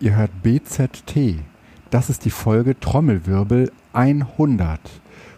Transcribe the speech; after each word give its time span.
Ihr 0.00 0.14
hört 0.14 0.42
BZT. 0.42 1.36
Das 1.90 2.10
ist 2.10 2.24
die 2.24 2.30
Folge 2.30 2.78
Trommelwirbel 2.78 3.72
100 3.92 4.78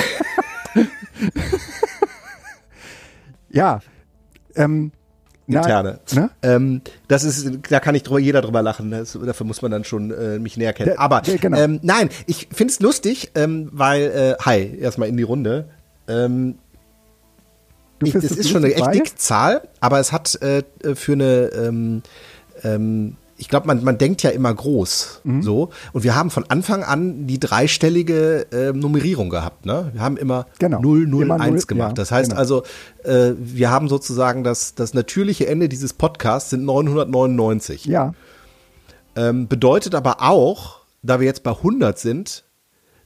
Ja. 3.49 3.79
Ähm, 4.55 4.91
Interne. 5.47 5.99
Ne? 6.13 6.29
Ähm, 6.41 6.81
das 7.07 7.23
ist, 7.23 7.49
da 7.69 7.79
kann 7.79 7.95
ich 7.95 8.03
drüber, 8.03 8.19
jeder 8.19 8.41
drüber 8.41 8.61
lachen. 8.61 8.91
Das, 8.91 9.17
dafür 9.25 9.45
muss 9.45 9.61
man 9.61 9.71
dann 9.71 9.83
schon 9.83 10.11
äh, 10.11 10.39
mich 10.39 10.57
näher 10.57 10.73
kennen. 10.73 10.97
Aber 10.97 11.21
der- 11.21 11.37
genau. 11.37 11.57
ähm, 11.57 11.79
nein, 11.81 12.09
ich 12.27 12.47
find's 12.53 12.79
lustig, 12.79 13.31
ähm, 13.35 13.69
weil, 13.71 14.03
äh, 14.39 14.43
hi, 14.43 14.77
erstmal 14.79 15.09
in 15.09 15.17
die 15.17 15.23
Runde. 15.23 15.69
Ähm, 16.07 16.55
ich, 18.03 18.13
das 18.13 18.23
ist 18.25 18.49
schon 18.49 18.63
eine 18.65 18.73
echt 18.73 18.93
dicke 18.93 19.15
Zahl, 19.15 19.67
aber 19.79 19.99
es 19.99 20.11
hat 20.11 20.35
äh, 20.41 20.63
für 20.95 21.13
eine, 21.13 21.45
ähm, 21.55 22.01
ähm, 22.63 23.15
ich 23.37 23.47
glaube, 23.49 23.65
man, 23.67 23.83
man 23.83 23.97
denkt 23.97 24.23
ja 24.23 24.29
immer 24.29 24.53
groß 24.53 25.21
Mhm. 25.23 25.41
so. 25.41 25.69
Und 25.93 26.03
wir 26.03 26.13
haben 26.15 26.29
von 26.29 26.45
Anfang 26.49 26.83
an 26.83 27.27
die 27.27 27.39
dreistellige 27.39 28.45
ähm, 28.51 28.79
Nummerierung 28.79 29.29
gehabt. 29.29 29.65
Ne? 29.65 29.89
Wir 29.93 30.01
haben 30.01 30.17
immer 30.17 30.47
Genau. 30.59 30.79
001 30.81 31.21
Immer 31.21 31.37
null, 31.37 31.61
gemacht. 31.61 31.89
ja, 31.89 31.93
das 31.93 32.11
heißt 32.11 32.29
genau. 32.31 32.39
also, 32.39 32.63
äh, 33.03 33.31
wir 33.37 33.71
haben 33.71 33.87
sozusagen 33.89 34.43
das, 34.43 34.75
das 34.75 34.93
natürliche 34.93 35.47
Ende 35.47 35.69
dieses 35.69 35.93
Podcasts 35.93 36.49
sind 36.49 36.65
999. 36.65 37.85
Ja, 37.85 38.13
Ähm, 39.15 39.47
bedeutet 39.47 39.93
aber 39.95 40.21
auch, 40.21 40.79
da 41.03 41.19
wir 41.19 41.27
jetzt 41.27 41.43
bei 41.43 41.51
100 41.51 41.97
sind, 41.99 42.43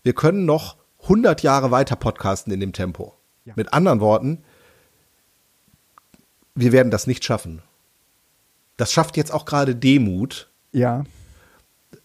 wir 0.03 0.13
können 0.13 0.45
noch 0.45 0.77
100 1.03 1.43
Jahre 1.43 1.71
weiter 1.71 1.95
podcasten 1.95 2.51
in 2.51 2.59
dem 2.59 2.73
Tempo. 2.73 3.13
Ja. 3.45 3.53
Mit 3.55 3.73
anderen 3.73 3.99
Worten, 3.99 4.43
wir 6.55 6.71
werden 6.71 6.91
das 6.91 7.07
nicht 7.07 7.23
schaffen. 7.23 7.61
Das 8.75 8.91
schafft 8.91 9.17
jetzt 9.17 9.33
auch 9.33 9.45
gerade 9.45 9.75
Demut, 9.75 10.49
ja, 10.71 11.03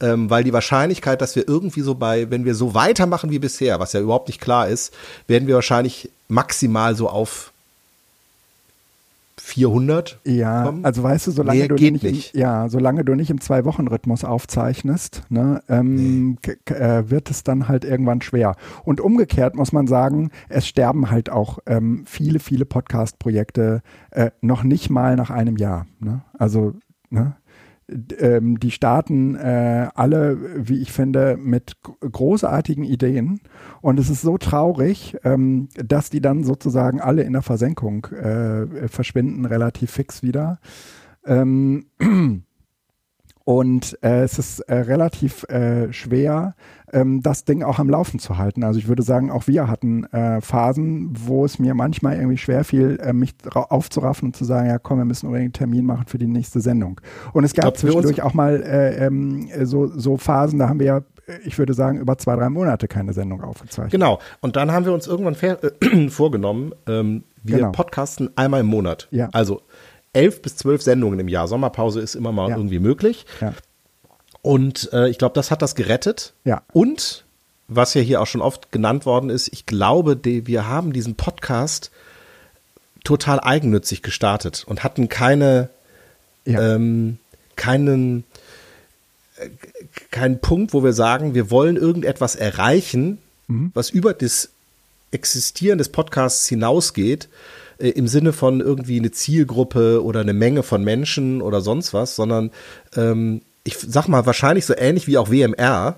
ähm, 0.01 0.31
weil 0.31 0.45
die 0.45 0.53
Wahrscheinlichkeit, 0.53 1.21
dass 1.21 1.37
wir 1.37 1.49
irgendwie 1.49 1.81
so 1.81 1.95
bei, 1.95 2.31
wenn 2.31 2.45
wir 2.45 2.55
so 2.55 2.75
weitermachen 2.75 3.31
wie 3.31 3.39
bisher, 3.39 3.81
was 3.81 3.93
ja 3.93 4.01
überhaupt 4.01 4.29
nicht 4.29 4.41
klar 4.41 4.69
ist, 4.69 4.93
werden 5.27 5.49
wir 5.49 5.55
wahrscheinlich 5.55 6.11
maximal 6.29 6.97
so 6.97 7.09
auf 7.09 7.52
400 9.39 10.21
ja. 10.25 10.65
kommen. 10.65 10.85
Also 10.85 11.03
weißt 11.03 11.27
du, 11.27 11.31
solange 11.31 11.59
Mehr 11.59 11.69
du 11.69 11.75
nicht, 11.75 12.03
nicht. 12.03 12.35
Im, 12.35 12.41
ja, 12.41 12.69
solange 12.69 13.05
du 13.05 13.15
nicht 13.15 13.31
im 13.31 13.41
Zwei-Wochen-Rhythmus 13.41 14.25
aufzeichnest, 14.25 15.23
ne, 15.31 15.63
ähm, 15.69 16.39
k- 16.43 16.75
äh, 16.75 17.11
wird 17.11 17.31
es 17.31 17.43
dann 17.45 17.69
halt 17.69 17.85
irgendwann 17.85 18.21
schwer. 18.23 18.57
Und 18.85 19.01
umgekehrt 19.01 19.55
muss 19.55 19.73
man 19.73 19.87
sagen, 19.87 20.31
es 20.49 20.67
sterben 20.67 21.11
halt 21.11 21.31
auch 21.31 21.59
ähm, 21.67 22.05
viele, 22.07 22.39
viele 22.39 22.65
Podcast-Projekte 22.67 23.83
äh, 24.11 24.31
noch 24.41 24.63
nicht 24.63 24.91
mal 24.91 25.17
nach 25.17 25.31
einem 25.31 25.57
Jahr. 25.57 25.87
Ne? 26.01 26.23
Also, 26.39 26.75
ne? 27.11 27.37
Ähm, 28.19 28.59
die 28.59 28.71
starten 28.71 29.35
äh, 29.35 29.89
alle, 29.95 30.39
wie 30.69 30.81
ich 30.81 30.93
finde, 30.93 31.37
mit 31.37 31.77
großartigen 32.01 32.85
Ideen. 32.85 33.41
Und 33.81 33.99
es 33.99 34.11
ist 34.11 34.23
so 34.23 34.39
traurig, 34.39 35.17
ähm, 35.25 35.69
dass 35.75 36.11
die 36.11 36.21
dann 36.21 36.45
sozusagen 36.45 37.01
alle 37.01 37.23
in 37.23 37.33
der 37.33 37.43
Versenkung 37.43 38.07
äh, 38.07 38.89
verschwinden, 38.89 39.45
relativ 39.45 39.91
fix 39.91 40.23
wieder. 40.23 40.59
Ähm, 41.25 41.87
und 43.45 43.99
äh, 44.03 44.23
es 44.23 44.39
ist 44.39 44.61
äh, 44.61 44.75
relativ 44.75 45.45
äh, 45.45 45.93
schwer, 45.93 46.55
ähm, 46.93 47.23
das 47.23 47.45
Ding 47.45 47.63
auch 47.63 47.79
am 47.79 47.89
Laufen 47.91 48.19
zu 48.19 48.39
halten. 48.39 48.63
Also 48.65 48.79
ich 48.79 48.87
würde 48.89 49.03
sagen, 49.03 49.31
auch 49.31 49.47
wir 49.47 49.69
hatten 49.69 50.05
äh, 50.13 50.41
Phasen, 50.41 51.11
wo 51.27 51.45
es 51.45 51.59
mir 51.59 51.75
manchmal 51.75 52.17
irgendwie 52.17 52.37
schwer 52.39 52.65
fiel, 52.65 52.99
äh, 53.03 53.13
mich 53.13 53.35
aufzuraffen 53.53 54.29
und 54.29 54.37
zu 54.37 54.45
sagen, 54.45 54.69
ja 54.69 54.79
komm, 54.79 54.99
wir 54.99 55.05
müssen 55.05 55.27
unbedingt 55.27 55.49
einen 55.61 55.71
Termin 55.71 55.87
machen 55.87 56.05
für 56.07 56.19
die 56.19 56.27
nächste 56.27 56.61
Sendung. 56.61 57.01
Und 57.33 57.45
es 57.45 57.55
gab 57.55 57.63
glaub, 57.65 57.77
für 57.79 57.87
uns- 57.87 57.93
zwischendurch 58.07 58.23
auch 58.23 58.35
mal 58.35 58.63
äh, 58.63 59.07
ähm, 59.07 59.49
so, 59.65 59.87
so 59.87 60.17
Phasen, 60.17 60.59
da 60.59 60.69
haben 60.69 60.79
wir 60.79 60.87
ja, 60.87 60.97
äh, 61.27 61.39
ich 61.45 61.59
würde 61.59 61.75
sagen, 61.75 61.99
über 61.99 62.19
zwei, 62.19 62.37
drei 62.37 62.49
Monate 62.51 62.87
keine 62.89 63.13
Sendung 63.13 63.43
aufgezeichnet. 63.43 63.93
Genau. 63.93 64.19
Und 64.41 64.57
dann 64.57 64.71
haben 64.73 64.85
wir 64.85 64.93
uns 64.93 65.07
irgendwann 65.07 65.35
äh, 65.35 66.09
vorgenommen, 66.11 66.73
ähm, 66.87 67.25
wir 67.45 67.57
Genau. 67.57 67.73
podcasten 67.73 68.31
einmal 68.37 68.61
im 68.61 68.67
Monat. 68.67 69.09
Ja. 69.11 69.29
Also 69.33 69.63
elf 70.13 70.43
bis 70.43 70.57
zwölf 70.57 70.83
Sendungen 70.83 71.19
im 71.21 71.29
Jahr. 71.29 71.49
Sommerpause 71.49 72.01
ist 72.01 72.15
immer 72.15 72.33
mal 72.33 72.51
Ja. 72.51 72.57
irgendwie 72.57 72.79
möglich. 72.79 73.25
Ja. 73.41 73.55
Und 74.43 74.93
äh, 74.93 75.09
ich 75.09 75.19
glaube, 75.19 75.35
das 75.35 75.51
hat 75.51 75.63
das 75.63 75.75
gerettet. 75.75 76.33
Ja. 76.45 76.63
Und 76.73 77.25
was 77.69 77.95
ja 77.95 78.01
hier 78.03 78.21
auch 78.21 78.27
schon 78.27 78.41
oft 78.43 78.73
genannt 78.73 79.07
worden 79.07 79.31
ist, 79.31 79.49
ich 79.53 79.67
glaube, 79.67 80.17
die, 80.17 80.47
wir 80.47 80.67
haben 80.67 80.93
diesen 80.93 81.15
Podcast 81.15 81.91
total 83.05 83.41
eigennützig 83.41 84.03
gestartet 84.03 84.65
und 84.67 84.85
hatten 84.85 85.09
keine, 85.09 85.71
Ja. 86.45 86.75
ähm, 86.75 87.19
keinen, 87.57 88.25
äh, 89.39 89.49
keinen 90.11 90.41
Punkt, 90.41 90.75
wo 90.75 90.83
wir 90.85 90.93
sagen, 90.93 91.35
wir 91.35 91.51
wollen 91.51 91.77
irgendetwas 91.77 92.37
erreichen, 92.37 93.19
was 93.75 93.91
über 93.91 94.15
das 94.15 94.49
Existieren 95.11 95.77
des 95.77 95.91
Podcasts 95.91 96.47
hinausgeht, 96.49 97.29
äh, 97.83 97.89
im 97.91 98.07
Sinne 98.09 98.33
von 98.33 98.61
irgendwie 98.61 98.99
eine 98.99 99.11
Zielgruppe 99.11 100.03
oder 100.05 100.21
eine 100.21 100.33
Menge 100.33 100.63
von 100.63 100.85
Menschen 100.85 101.43
oder 101.43 101.61
sonst 101.61 101.93
was, 101.93 102.17
sondern 102.17 102.51
ähm, 102.97 103.43
ich 103.65 103.77
sag 103.79 104.09
mal, 104.09 104.25
wahrscheinlich 104.27 104.67
so 104.67 104.75
ähnlich 104.77 105.07
wie 105.07 105.19
auch 105.19 105.31
WMR. 105.31 105.97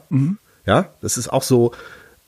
Ja, 0.67 0.89
das 1.01 1.17
ist 1.17 1.29
auch 1.33 1.43
so, 1.43 1.73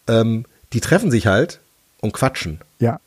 ähm, 0.08 0.44
die 0.72 0.80
treffen 0.80 1.10
sich 1.10 1.26
halt 1.26 1.60
und 2.00 2.12
quatschen. 2.12 2.60
ja. 2.78 3.00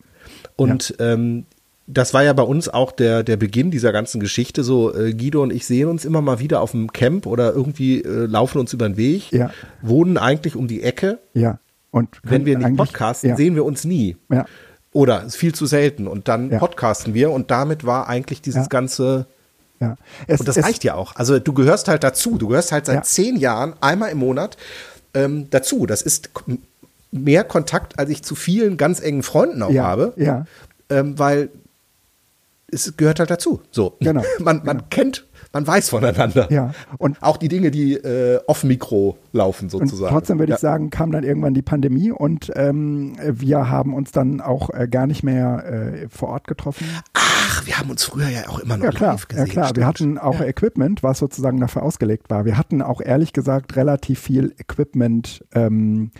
Und 0.55 0.95
ähm, 0.99 1.45
das 1.87 2.13
war 2.13 2.23
ja 2.23 2.33
bei 2.33 2.43
uns 2.43 2.69
auch 2.69 2.91
der, 2.91 3.23
der 3.23 3.35
Beginn 3.37 3.71
dieser 3.71 3.91
ganzen 3.91 4.19
Geschichte. 4.19 4.63
So, 4.63 4.93
äh, 4.93 5.13
Guido 5.13 5.41
und 5.41 5.51
ich 5.51 5.65
sehen 5.65 5.87
uns 5.89 6.05
immer 6.05 6.21
mal 6.21 6.39
wieder 6.39 6.61
auf 6.61 6.71
dem 6.71 6.91
Camp 6.93 7.25
oder 7.25 7.53
irgendwie 7.53 8.01
äh, 8.03 8.25
laufen 8.27 8.59
uns 8.59 8.73
über 8.73 8.87
den 8.87 8.95
Weg, 8.97 9.31
Ja. 9.31 9.49
wohnen 9.81 10.17
eigentlich 10.17 10.55
um 10.55 10.67
die 10.67 10.83
Ecke. 10.83 11.17
Ja. 11.33 11.57
Und 11.91 12.09
Wenn 12.23 12.45
wir 12.45 12.57
nicht 12.59 12.75
podcasten, 12.77 13.31
ja. 13.31 13.35
sehen 13.37 13.55
wir 13.55 13.65
uns 13.65 13.85
nie. 13.85 14.17
Ja. 14.29 14.45
Oder 14.91 15.23
ist 15.23 15.35
viel 15.35 15.53
zu 15.53 15.65
selten. 15.65 16.07
Und 16.07 16.27
dann 16.27 16.51
Ja. 16.51 16.59
podcasten 16.59 17.13
wir 17.13 17.31
und 17.31 17.51
damit 17.51 17.85
war 17.85 18.07
eigentlich 18.07 18.41
dieses 18.41 18.63
Ja. 18.63 18.67
ganze. 18.69 19.25
Ja. 19.79 19.95
Es, 20.27 20.39
Und 20.39 20.47
das 20.49 20.57
es, 20.57 20.65
reicht 20.65 20.83
ja 20.83 20.95
auch. 20.95 21.15
Also 21.15 21.39
du 21.39 21.53
gehörst 21.53 21.87
halt 21.87 22.03
dazu. 22.03 22.37
Du 22.37 22.47
gehörst 22.47 22.71
halt 22.71 22.85
seit 22.87 22.95
Ja. 22.95 23.01
zehn 23.03 23.37
Jahren 23.37 23.73
einmal 23.81 24.09
im 24.11 24.17
Monat 24.17 24.57
ähm, 25.13 25.47
dazu. 25.49 25.85
Das 25.85 26.01
ist 26.01 26.29
mehr 27.11 27.43
Kontakt, 27.43 27.97
als 27.97 28.09
ich 28.09 28.21
zu 28.23 28.35
vielen 28.35 28.77
ganz 28.77 28.99
engen 28.99 29.23
Freunden 29.23 29.61
auch 29.63 29.73
habe. 29.75 30.13
ja. 30.17 30.45
Ähm, 30.91 31.17
weil 31.19 31.49
es 32.71 32.95
gehört 32.97 33.19
halt 33.19 33.29
dazu. 33.31 33.61
So. 33.71 33.95
Genau, 33.99 34.23
Man, 34.39 34.61
man 34.63 34.89
kennt, 34.89 35.25
man 35.51 35.65
weiß 35.65 35.89
voneinander. 35.89 36.51
Ja, 36.51 36.71
und- 36.97 37.21
auch 37.21 37.37
die 37.37 37.47
Dinge, 37.47 37.71
die 37.71 37.93
äh, 37.93 38.39
off 38.47 38.63
Mikro 38.63 39.17
laufen 39.31 39.65
Und 39.65 39.69
sozusagen. 39.71 40.13
trotzdem 40.13 40.39
würde 40.39 40.51
ja. 40.51 40.55
ich 40.55 40.61
sagen, 40.61 40.89
kam 40.89 41.11
dann 41.11 41.23
irgendwann 41.23 41.53
die 41.53 41.61
Pandemie 41.61 42.11
und 42.11 42.51
ähm, 42.55 43.15
wir 43.23 43.69
haben 43.69 43.93
uns 43.93 44.11
dann 44.11 44.41
auch 44.41 44.69
äh, 44.71 44.87
gar 44.87 45.07
nicht 45.07 45.23
mehr 45.23 45.63
äh, 45.65 46.07
vor 46.09 46.29
Ort 46.29 46.47
getroffen. 46.47 46.85
Ach, 47.13 47.65
wir 47.65 47.77
haben 47.79 47.89
uns 47.89 48.03
früher 48.03 48.27
ja 48.29 48.47
auch 48.49 48.59
immer 48.59 48.77
noch 48.77 48.85
Ja 48.85 48.91
klar, 48.91 49.11
live 49.13 49.27
gesehen. 49.27 49.45
ja 49.47 49.51
klar. 49.51 49.65
Wir 49.65 49.69
stimmt. 49.69 49.85
hatten 49.85 50.17
auch 50.17 50.41
Equipment, 50.41 51.03
was 51.03 51.19
sozusagen 51.19 51.59
dafür 51.59 51.83
ausgelegt 51.83 52.29
war. 52.29 52.45
Wir 52.45 52.57
hatten 52.57 52.81
auch 52.81 53.01
ehrlich 53.01 53.33
gesagt 53.33 53.75
relativ 53.75 54.19
viel 54.19 54.53
Equipment 54.59 55.43
ähm, 55.53 56.11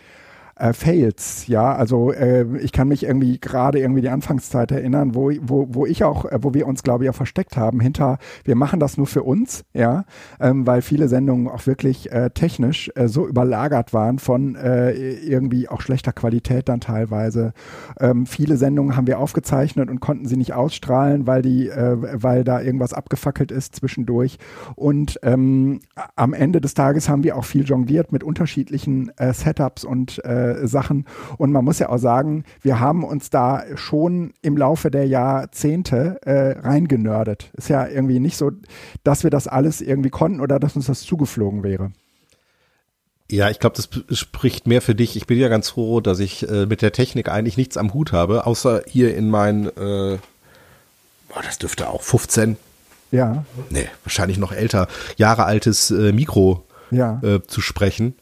äh, 0.59 0.73
Fails, 0.73 1.47
ja, 1.47 1.73
also 1.73 2.11
äh, 2.11 2.45
ich 2.57 2.71
kann 2.71 2.89
mich 2.89 3.03
irgendwie 3.03 3.39
gerade 3.39 3.79
irgendwie 3.79 4.01
die 4.01 4.09
Anfangszeit 4.09 4.71
erinnern, 4.71 5.15
wo, 5.15 5.31
wo, 5.41 5.67
wo 5.69 5.85
ich 5.85 6.03
auch, 6.03 6.25
äh, 6.25 6.39
wo 6.41 6.53
wir 6.53 6.67
uns, 6.67 6.83
glaube 6.83 7.03
ich, 7.03 7.09
auch 7.09 7.15
versteckt 7.15 7.57
haben 7.57 7.79
hinter, 7.79 8.17
wir 8.43 8.55
machen 8.55 8.79
das 8.79 8.97
nur 8.97 9.07
für 9.07 9.23
uns, 9.23 9.63
ja, 9.73 10.05
ähm, 10.39 10.67
weil 10.67 10.81
viele 10.81 11.07
Sendungen 11.07 11.47
auch 11.47 11.65
wirklich 11.65 12.11
äh, 12.11 12.29
technisch 12.31 12.91
äh, 12.95 13.07
so 13.07 13.27
überlagert 13.27 13.93
waren 13.93 14.19
von 14.19 14.55
äh, 14.55 14.91
irgendwie 14.91 15.69
auch 15.69 15.81
schlechter 15.81 16.11
Qualität 16.11 16.69
dann 16.69 16.81
teilweise. 16.81 17.53
Ähm, 17.99 18.25
viele 18.25 18.57
Sendungen 18.57 18.97
haben 18.97 19.07
wir 19.07 19.19
aufgezeichnet 19.19 19.89
und 19.89 20.01
konnten 20.01 20.25
sie 20.25 20.37
nicht 20.37 20.53
ausstrahlen, 20.53 21.25
weil 21.25 21.41
die, 21.41 21.69
äh, 21.69 21.95
weil 22.21 22.43
da 22.43 22.61
irgendwas 22.61 22.93
abgefackelt 22.93 23.51
ist 23.51 23.75
zwischendurch. 23.75 24.37
Und 24.75 25.19
ähm, 25.23 25.79
am 26.15 26.33
Ende 26.33 26.59
des 26.59 26.73
Tages 26.73 27.07
haben 27.07 27.23
wir 27.23 27.37
auch 27.37 27.45
viel 27.45 27.63
jongliert 27.63 28.11
mit 28.11 28.23
unterschiedlichen 28.23 29.11
äh, 29.17 29.33
Setups 29.33 29.85
und 29.85 30.23
äh, 30.25 30.48
Sachen. 30.67 31.05
Und 31.37 31.51
man 31.51 31.65
muss 31.65 31.79
ja 31.79 31.89
auch 31.89 31.97
sagen, 31.97 32.43
wir 32.61 32.79
haben 32.79 33.03
uns 33.03 33.29
da 33.29 33.63
schon 33.75 34.33
im 34.41 34.57
Laufe 34.57 34.91
der 34.91 35.07
Jahrzehnte 35.07 36.19
äh, 36.23 36.59
reingenördet. 36.59 37.51
Ist 37.53 37.69
ja 37.69 37.87
irgendwie 37.87 38.19
nicht 38.19 38.37
so, 38.37 38.51
dass 39.03 39.23
wir 39.23 39.29
das 39.29 39.47
alles 39.47 39.81
irgendwie 39.81 40.09
konnten 40.09 40.41
oder 40.41 40.59
dass 40.59 40.75
uns 40.75 40.87
das 40.87 41.01
zugeflogen 41.01 41.63
wäre. 41.63 41.91
Ja, 43.31 43.49
ich 43.49 43.59
glaube, 43.59 43.75
das 43.75 44.17
spricht 44.17 44.65
mehr 44.65 44.81
für 44.81 44.95
dich. 44.95 45.15
Ich 45.15 45.27
bin 45.27 45.37
ja 45.37 45.49
ganz 45.49 45.69
froh, 45.69 46.01
dass 46.01 46.19
ich 46.19 46.49
äh, 46.49 46.65
mit 46.65 46.81
der 46.81 46.91
Technik 46.91 47.29
eigentlich 47.29 47.57
nichts 47.57 47.77
am 47.77 47.93
Hut 47.93 48.11
habe, 48.11 48.47
außer 48.47 48.81
hier 48.87 49.15
in 49.15 49.29
mein, 49.29 49.67
äh, 49.67 50.17
oh, 51.29 51.39
das 51.43 51.59
dürfte 51.59 51.89
auch 51.89 52.01
15, 52.01 52.57
ja. 53.11 53.45
Nee, 53.69 53.87
wahrscheinlich 54.03 54.37
noch 54.37 54.51
älter, 54.51 54.87
Jahre 55.17 55.45
altes 55.45 55.91
äh, 55.91 56.11
Mikro 56.11 56.65
ja. 56.91 57.19
äh, 57.23 57.41
zu 57.45 57.61
sprechen. 57.61 58.15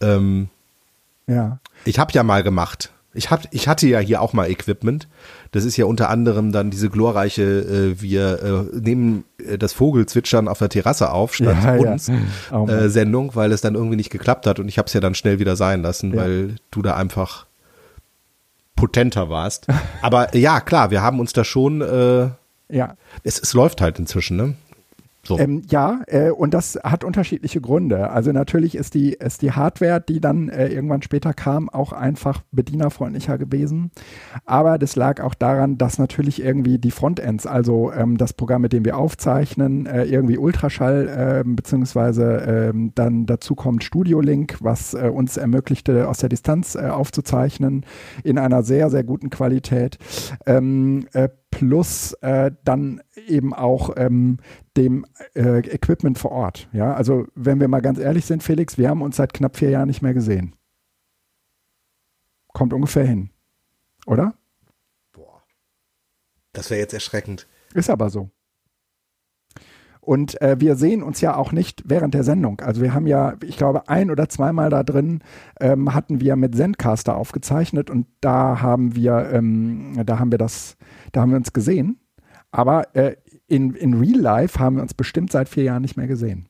Ähm, 0.00 0.48
ja. 1.26 1.58
Ich 1.84 1.98
habe 1.98 2.12
ja 2.12 2.22
mal 2.22 2.42
gemacht. 2.42 2.92
Ich, 3.14 3.30
hab, 3.30 3.42
ich 3.50 3.66
hatte 3.66 3.86
ja 3.88 3.98
hier 3.98 4.20
auch 4.20 4.34
mal 4.34 4.50
Equipment. 4.50 5.08
Das 5.52 5.64
ist 5.64 5.76
ja 5.78 5.86
unter 5.86 6.10
anderem 6.10 6.52
dann 6.52 6.70
diese 6.70 6.90
glorreiche, 6.90 7.42
äh, 7.42 8.02
wir 8.02 8.68
äh, 8.74 8.76
nehmen 8.78 9.24
äh, 9.38 9.56
das 9.56 9.72
Vogelzwitschern 9.72 10.48
auf 10.48 10.58
der 10.58 10.68
Terrasse 10.68 11.10
auf, 11.10 11.34
statt 11.34 11.56
Ja, 11.64 11.76
ja. 11.76 11.92
uns, 11.92 12.10
Oh 12.52 12.66
Mann. 12.66 12.68
äh, 12.68 12.88
Sendung, 12.90 13.34
weil 13.34 13.52
es 13.52 13.62
dann 13.62 13.74
irgendwie 13.74 13.96
nicht 13.96 14.10
geklappt 14.10 14.46
hat 14.46 14.58
und 14.58 14.68
ich 14.68 14.76
habe 14.76 14.86
es 14.86 14.92
ja 14.92 15.00
dann 15.00 15.14
schnell 15.14 15.38
wieder 15.38 15.56
sein 15.56 15.80
lassen, 15.80 16.10
Ja. 16.12 16.22
weil 16.22 16.56
du 16.70 16.82
da 16.82 16.94
einfach 16.96 17.46
potenter 18.74 19.30
warst. 19.30 19.66
Aber 20.02 20.36
ja, 20.36 20.60
klar, 20.60 20.90
wir 20.90 21.00
haben 21.02 21.18
uns 21.20 21.32
da 21.32 21.44
schon, 21.44 21.80
äh, 21.80 22.28
Ja. 22.68 22.96
es, 23.22 23.38
es 23.38 23.54
läuft 23.54 23.80
halt 23.80 23.98
inzwischen, 23.98 24.36
ne? 24.36 24.54
So. 25.26 25.38
Ähm, 25.38 25.62
ja, 25.68 26.02
äh, 26.06 26.30
und 26.30 26.54
das 26.54 26.78
hat 26.84 27.02
unterschiedliche 27.02 27.60
Gründe. 27.60 28.10
Also 28.10 28.30
natürlich 28.32 28.76
ist 28.76 28.94
die, 28.94 29.12
ist 29.12 29.42
die 29.42 29.52
Hardware, 29.52 30.00
die 30.00 30.20
dann 30.20 30.48
äh, 30.48 30.68
irgendwann 30.68 31.02
später 31.02 31.34
kam, 31.34 31.68
auch 31.68 31.92
einfach 31.92 32.42
bedienerfreundlicher 32.52 33.36
gewesen. 33.36 33.90
Aber 34.44 34.78
das 34.78 34.94
lag 34.94 35.20
auch 35.20 35.34
daran, 35.34 35.78
dass 35.78 35.98
natürlich 35.98 36.42
irgendwie 36.42 36.78
die 36.78 36.92
Frontends, 36.92 37.46
also 37.46 37.92
ähm, 37.92 38.16
das 38.18 38.34
Programm, 38.34 38.62
mit 38.62 38.72
dem 38.72 38.84
wir 38.84 38.96
aufzeichnen, 38.96 39.86
äh, 39.86 40.04
irgendwie 40.04 40.38
Ultraschall, 40.38 41.42
ähm, 41.44 41.56
beziehungsweise 41.56 42.70
ähm, 42.72 42.92
dann 42.94 43.26
dazu 43.26 43.56
kommt 43.56 43.82
Studio 43.82 44.20
Link, 44.20 44.58
was 44.60 44.94
äh, 44.94 45.10
uns 45.12 45.36
ermöglichte, 45.36 46.08
aus 46.08 46.18
der 46.18 46.28
Distanz 46.28 46.76
äh, 46.76 46.88
aufzuzeichnen, 46.88 47.84
in 48.22 48.38
einer 48.38 48.62
sehr, 48.62 48.90
sehr 48.90 49.02
guten 49.02 49.30
Qualität. 49.30 49.98
Ähm, 50.46 51.06
äh, 51.12 51.28
plus 51.50 52.12
äh, 52.20 52.50
dann 52.64 53.00
eben 53.26 53.54
auch 53.54 53.90
ähm, 53.96 54.38
dem 54.76 55.06
äh, 55.34 55.58
Equipment 55.58 56.18
vor 56.18 56.32
Ort. 56.32 56.68
Ja, 56.72 56.94
also 56.94 57.26
wenn 57.34 57.60
wir 57.60 57.68
mal 57.68 57.80
ganz 57.80 57.98
ehrlich 57.98 58.26
sind, 58.26 58.42
Felix, 58.42 58.78
wir 58.78 58.88
haben 58.88 59.02
uns 59.02 59.16
seit 59.16 59.34
knapp 59.34 59.56
vier 59.56 59.70
Jahren 59.70 59.88
nicht 59.88 60.02
mehr 60.02 60.14
gesehen. 60.14 60.54
Kommt 62.48 62.72
ungefähr 62.72 63.04
hin, 63.04 63.30
oder? 64.06 64.34
Boah. 65.12 65.42
Das 66.52 66.70
wäre 66.70 66.80
jetzt 66.80 66.94
erschreckend. 66.94 67.46
Ist 67.74 67.90
aber 67.90 68.10
so. 68.10 68.30
Und 70.06 70.40
äh, 70.40 70.60
wir 70.60 70.76
sehen 70.76 71.02
uns 71.02 71.20
ja 71.20 71.34
auch 71.34 71.50
nicht 71.50 71.82
während 71.84 72.14
der 72.14 72.22
Sendung. 72.22 72.60
Also 72.60 72.80
wir 72.80 72.94
haben 72.94 73.08
ja, 73.08 73.34
ich 73.42 73.56
glaube, 73.56 73.88
ein 73.88 74.08
oder 74.12 74.28
zweimal 74.28 74.70
da 74.70 74.84
drin 74.84 75.20
ähm, 75.58 75.94
hatten 75.94 76.20
wir 76.20 76.36
mit 76.36 76.54
Zencaster 76.54 77.16
aufgezeichnet 77.16 77.90
und 77.90 78.06
da 78.20 78.62
haben 78.62 78.94
wir, 78.94 79.30
ähm, 79.32 80.00
da 80.06 80.20
haben 80.20 80.30
wir 80.30 80.38
das, 80.38 80.76
da 81.10 81.22
haben 81.22 81.30
wir 81.30 81.36
uns 81.36 81.52
gesehen. 81.52 81.98
Aber 82.52 82.94
äh, 82.94 83.16
in, 83.48 83.74
in 83.74 83.94
Real 83.94 84.18
Life 84.20 84.58
haben 84.58 84.76
wir 84.76 84.82
uns 84.82 84.94
bestimmt 84.94 85.30
seit 85.32 85.48
vier 85.48 85.64
Jahren 85.64 85.82
nicht 85.82 85.96
mehr 85.96 86.06
gesehen. 86.06 86.48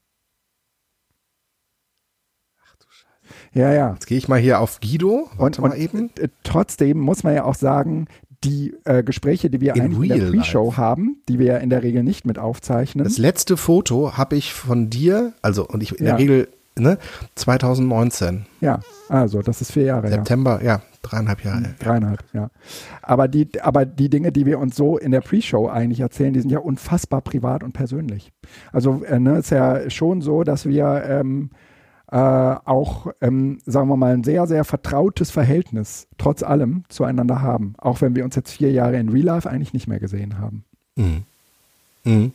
Ach 2.64 2.76
du 2.76 2.86
Scheiße. 2.88 3.58
Ja, 3.58 3.72
ja. 3.72 3.92
Jetzt 3.94 4.06
gehe 4.06 4.18
ich 4.18 4.28
mal 4.28 4.40
hier 4.40 4.60
auf 4.60 4.80
Guido. 4.80 5.30
Warte 5.36 5.62
Und, 5.62 5.70
mal 5.70 5.76
eben. 5.78 6.10
äh, 6.18 6.28
trotzdem 6.42 6.98
muss 6.98 7.22
man 7.22 7.34
ja 7.34 7.44
auch 7.44 7.54
sagen, 7.54 8.06
die 8.44 8.74
äh, 8.84 9.02
Gespräche, 9.02 9.48
die 9.50 9.60
wir 9.60 9.74
In 9.76 9.82
eigentlich 9.82 10.10
in 10.10 10.20
der 10.20 10.30
Pre-Show 10.30 10.76
haben, 10.76 11.22
die 11.28 11.38
wir 11.38 11.46
ja 11.46 11.56
in 11.56 11.70
der 11.70 11.82
Regel 11.82 12.02
nicht 12.02 12.26
mit 12.26 12.38
aufzeichnen. 12.38 13.04
Das 13.04 13.18
letzte 13.18 13.56
Foto 13.56 14.16
habe 14.16 14.36
ich 14.36 14.52
von 14.52 14.90
dir, 14.90 15.32
also 15.42 15.66
und 15.66 15.82
ich 15.82 15.98
in 15.98 16.04
Ja. 16.06 16.12
der 16.12 16.18
Regel, 16.20 16.48
ne, 16.78 16.98
2019. 17.34 18.46
ja, 18.60 18.80
also 19.08 19.42
das 19.42 19.60
ist 19.60 19.72
vier 19.72 19.84
Jahre, 19.84 20.08
ja. 20.08 20.14
September, 20.14 20.60
ja, 20.62 20.82
dreieinhalb 21.02 21.44
Jahre. 21.44 21.74
Dreieinhalb, 21.78 22.24
ja. 22.32 22.50
Aber 23.02 23.28
die, 23.28 23.48
aber 23.60 23.86
die 23.86 24.10
Dinge, 24.10 24.32
die 24.32 24.46
wir 24.46 24.58
uns 24.58 24.76
so 24.76 24.98
in 24.98 25.12
der 25.12 25.20
Pre-Show 25.20 25.68
eigentlich 25.68 26.00
erzählen, 26.00 26.32
die 26.32 26.40
sind 26.40 26.50
ja 26.50 26.58
unfassbar 26.58 27.20
privat 27.20 27.62
und 27.62 27.72
persönlich. 27.72 28.32
Also 28.72 29.04
äh, 29.04 29.18
ne, 29.18 29.38
ist 29.38 29.50
ja 29.50 29.88
schon 29.90 30.20
so, 30.20 30.42
dass 30.42 30.66
wir 30.66 31.04
ähm, 31.08 31.50
äh, 32.10 32.16
auch, 32.16 33.08
ähm, 33.20 33.58
sagen 33.66 33.88
wir 33.88 33.96
mal, 33.96 34.14
ein 34.14 34.24
sehr, 34.24 34.46
sehr 34.46 34.64
vertrautes 34.64 35.30
Verhältnis 35.30 36.06
trotz 36.18 36.42
allem 36.42 36.84
zueinander 36.88 37.42
haben. 37.42 37.74
Auch 37.78 38.00
wenn 38.00 38.14
wir 38.14 38.24
uns 38.24 38.36
jetzt 38.36 38.52
vier 38.52 38.70
Jahre 38.70 38.96
in 38.96 39.08
Real 39.08 39.24
Life 39.24 39.50
eigentlich 39.50 39.72
nicht 39.72 39.88
mehr 39.88 40.00
gesehen 40.00 40.38
haben. 40.38 40.64
Mhm. 40.96 41.24
Mhm. 42.04 42.32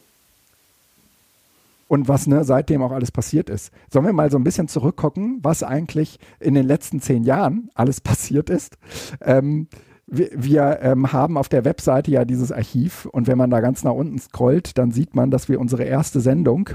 Und 1.91 2.07
was 2.07 2.25
ne, 2.25 2.45
seitdem 2.45 2.81
auch 2.83 2.93
alles 2.93 3.11
passiert 3.11 3.49
ist. 3.49 3.73
Sollen 3.91 4.05
wir 4.05 4.13
mal 4.13 4.31
so 4.31 4.37
ein 4.37 4.45
bisschen 4.45 4.69
zurückgucken, 4.69 5.39
was 5.43 5.61
eigentlich 5.61 6.19
in 6.39 6.53
den 6.53 6.65
letzten 6.65 7.01
zehn 7.01 7.23
Jahren 7.23 7.69
alles 7.75 7.99
passiert 8.01 8.49
ist? 8.49 8.77
Ähm, 9.19 9.67
wir 10.07 10.29
wir 10.33 10.79
ähm, 10.83 11.11
haben 11.11 11.37
auf 11.37 11.49
der 11.49 11.65
Webseite 11.65 12.09
ja 12.09 12.23
dieses 12.23 12.53
Archiv 12.53 13.07
und 13.07 13.27
wenn 13.27 13.37
man 13.37 13.49
da 13.49 13.59
ganz 13.59 13.83
nach 13.83 13.91
unten 13.91 14.19
scrollt, 14.19 14.77
dann 14.77 14.91
sieht 14.91 15.15
man, 15.15 15.31
dass 15.31 15.49
wir 15.49 15.59
unsere 15.59 15.83
erste 15.83 16.21
Sendung 16.21 16.69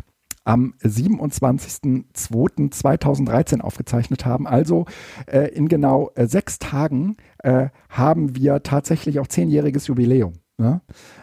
am 0.44 0.74
27.02.2013 0.82 3.62
aufgezeichnet 3.62 4.26
haben. 4.26 4.46
Also 4.46 4.84
äh, 5.24 5.48
in 5.48 5.68
genau 5.68 6.10
äh, 6.14 6.26
sechs 6.26 6.58
Tagen 6.58 7.16
äh, 7.38 7.70
haben 7.88 8.36
wir 8.36 8.62
tatsächlich 8.62 9.18
auch 9.18 9.28
zehnjähriges 9.28 9.86
Jubiläum. 9.86 10.34
Ne? 10.58 10.80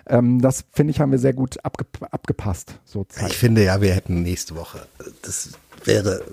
Ähm, 0.07 0.41
das 0.41 0.63
finde 0.73 0.91
ich, 0.91 0.99
haben 0.99 1.11
wir 1.11 1.17
sehr 1.19 1.33
gut 1.33 1.57
abge 1.63 1.85
abgepasst. 2.11 2.75
So 2.85 3.05
Ich 3.27 3.37
finde 3.37 3.63
ja, 3.63 3.81
wir 3.81 3.91
hätten 3.93 4.21
nächste 4.21 4.55
Woche, 4.55 4.85
das 5.23 5.49
wäre 5.85 6.23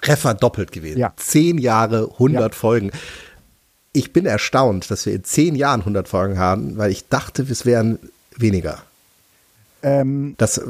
Treffer 0.00 0.32
doppelt 0.34 0.72
gewesen. 0.72 0.98
Ja. 0.98 1.12
Zehn 1.16 1.58
Jahre, 1.58 2.08
100 2.12 2.52
Ja. 2.52 2.58
Folgen. 2.58 2.90
Ich 3.92 4.14
bin 4.14 4.24
erstaunt, 4.24 4.90
dass 4.90 5.04
wir 5.04 5.12
in 5.12 5.24
zehn 5.24 5.54
Jahren 5.54 5.80
100 5.80 6.08
Folgen 6.08 6.38
haben, 6.38 6.78
weil 6.78 6.90
ich 6.90 7.08
dachte, 7.08 7.42
es 7.42 7.66
wären 7.66 7.98
weniger. 8.36 8.82
Ähm, 9.82 10.34
Das, 10.38 10.60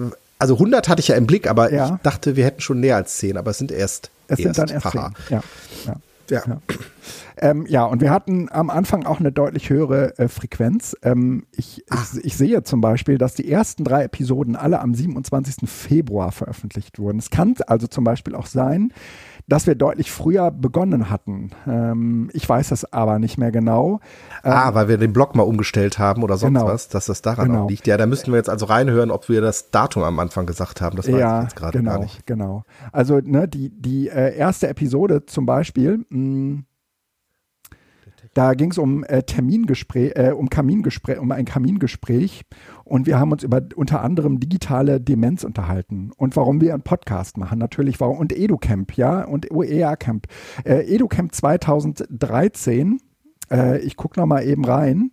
also 0.40 0.54
100 0.54 0.88
hatte 0.88 0.98
ich 1.00 1.08
ja 1.08 1.14
im 1.14 1.28
Blick, 1.28 1.46
aber 1.48 1.72
Ja. 1.72 1.94
ich 1.94 2.02
dachte, 2.02 2.34
wir 2.34 2.44
hätten 2.44 2.60
schon 2.60 2.80
näher 2.80 2.96
als 2.96 3.16
10, 3.18 3.36
aber 3.36 3.52
es 3.52 3.58
sind 3.58 3.70
erst 3.70 4.10
es 4.26 4.38
sind 4.38 4.58
dann 4.58 4.68
erst 4.68 4.90
zehn. 4.90 5.14
Ja, 5.28 5.42
ja. 6.28 6.60
Ähm, 7.38 7.66
ja, 7.68 7.84
und 7.84 8.00
wir 8.00 8.10
hatten 8.10 8.48
am 8.50 8.70
Anfang 8.70 9.06
auch 9.06 9.20
eine 9.20 9.32
deutlich 9.32 9.70
höhere 9.70 10.18
äh, 10.18 10.28
Frequenz. 10.28 10.96
Ähm, 11.02 11.44
ich, 11.56 11.84
Ah. 11.90 11.98
ich, 12.14 12.24
ich 12.24 12.36
sehe 12.36 12.62
zum 12.62 12.80
Beispiel, 12.80 13.18
dass 13.18 13.34
die 13.34 13.50
ersten 13.50 13.84
drei 13.84 14.04
Episoden 14.04 14.56
alle 14.56 14.80
am 14.80 14.94
27. 14.94 15.68
Februar 15.68 16.32
veröffentlicht 16.32 16.98
wurden. 16.98 17.18
Es 17.18 17.30
kann 17.30 17.54
also 17.66 17.86
zum 17.86 18.04
Beispiel 18.04 18.34
auch 18.34 18.46
sein, 18.46 18.92
dass 19.48 19.66
wir 19.66 19.74
deutlich 19.74 20.10
früher 20.12 20.50
begonnen 20.50 21.10
hatten. 21.10 21.50
Ähm, 21.66 22.30
ich 22.32 22.48
weiß 22.48 22.68
das 22.68 22.92
aber 22.92 23.18
nicht 23.18 23.38
mehr 23.38 23.50
genau. 23.50 23.98
Ah, 24.42 24.72
weil 24.74 24.88
wir 24.88 24.98
den 24.98 25.12
Blog 25.12 25.34
mal 25.34 25.42
umgestellt 25.42 25.98
haben 25.98 26.22
oder 26.22 26.36
sonst 26.36 26.54
Genau. 26.60 26.66
was, 26.72 26.88
dass 26.88 27.06
das 27.06 27.22
daran 27.22 27.48
Genau. 27.48 27.68
liegt. 27.68 27.86
Ja, 27.86 27.96
da 27.96 28.06
müssten 28.06 28.30
wir 28.30 28.36
jetzt 28.38 28.48
also 28.50 28.66
reinhören, 28.66 29.10
ob 29.10 29.28
wir 29.28 29.40
das 29.40 29.70
Datum 29.70 30.04
am 30.04 30.18
Anfang 30.20 30.46
gesagt 30.46 30.80
haben. 30.80 30.96
Das 30.96 31.08
weiß 31.08 31.18
ja, 31.18 31.38
ich 31.40 31.44
jetzt 31.44 31.56
gerade 31.56 31.78
genau, 31.78 31.90
gar 31.92 31.98
nicht. 32.00 32.26
genau. 32.26 32.62
Also 32.92 33.18
ne, 33.22 33.48
die, 33.48 33.70
die 33.70 34.08
äh, 34.08 34.36
erste 34.36 34.68
Episode 34.68 35.26
zum 35.26 35.44
Beispiel, 35.44 36.04
mh, 36.08 36.62
da 38.34 38.54
ging 38.54 38.70
es 38.70 38.78
um 38.78 39.04
äh, 39.04 39.22
Termingespräch, 39.22 40.12
äh, 40.14 40.32
um 40.32 40.48
Kamingespräch, 40.48 41.18
um 41.18 41.30
ein 41.32 41.44
Kamingespräch 41.44 42.42
und 42.84 43.06
wir 43.06 43.18
haben 43.18 43.32
uns 43.32 43.42
über 43.42 43.60
unter 43.76 44.02
anderem 44.02 44.40
digitale 44.40 45.00
Demenz 45.00 45.44
unterhalten 45.44 46.10
und 46.16 46.36
warum 46.36 46.60
wir 46.60 46.72
einen 46.72 46.82
Podcast 46.82 47.36
machen, 47.36 47.58
natürlich 47.58 48.00
warum 48.00 48.18
und 48.18 48.32
EduCamp, 48.32 48.96
ja 48.96 49.24
und 49.24 49.50
OER 49.50 49.96
Camp, 49.96 50.26
äh, 50.64 50.82
EduCamp 50.94 51.34
2013. 51.34 52.98
Äh, 53.50 53.78
ich 53.80 53.96
gucke 53.96 54.18
noch 54.18 54.26
mal 54.26 54.44
eben 54.44 54.64
rein. 54.64 55.10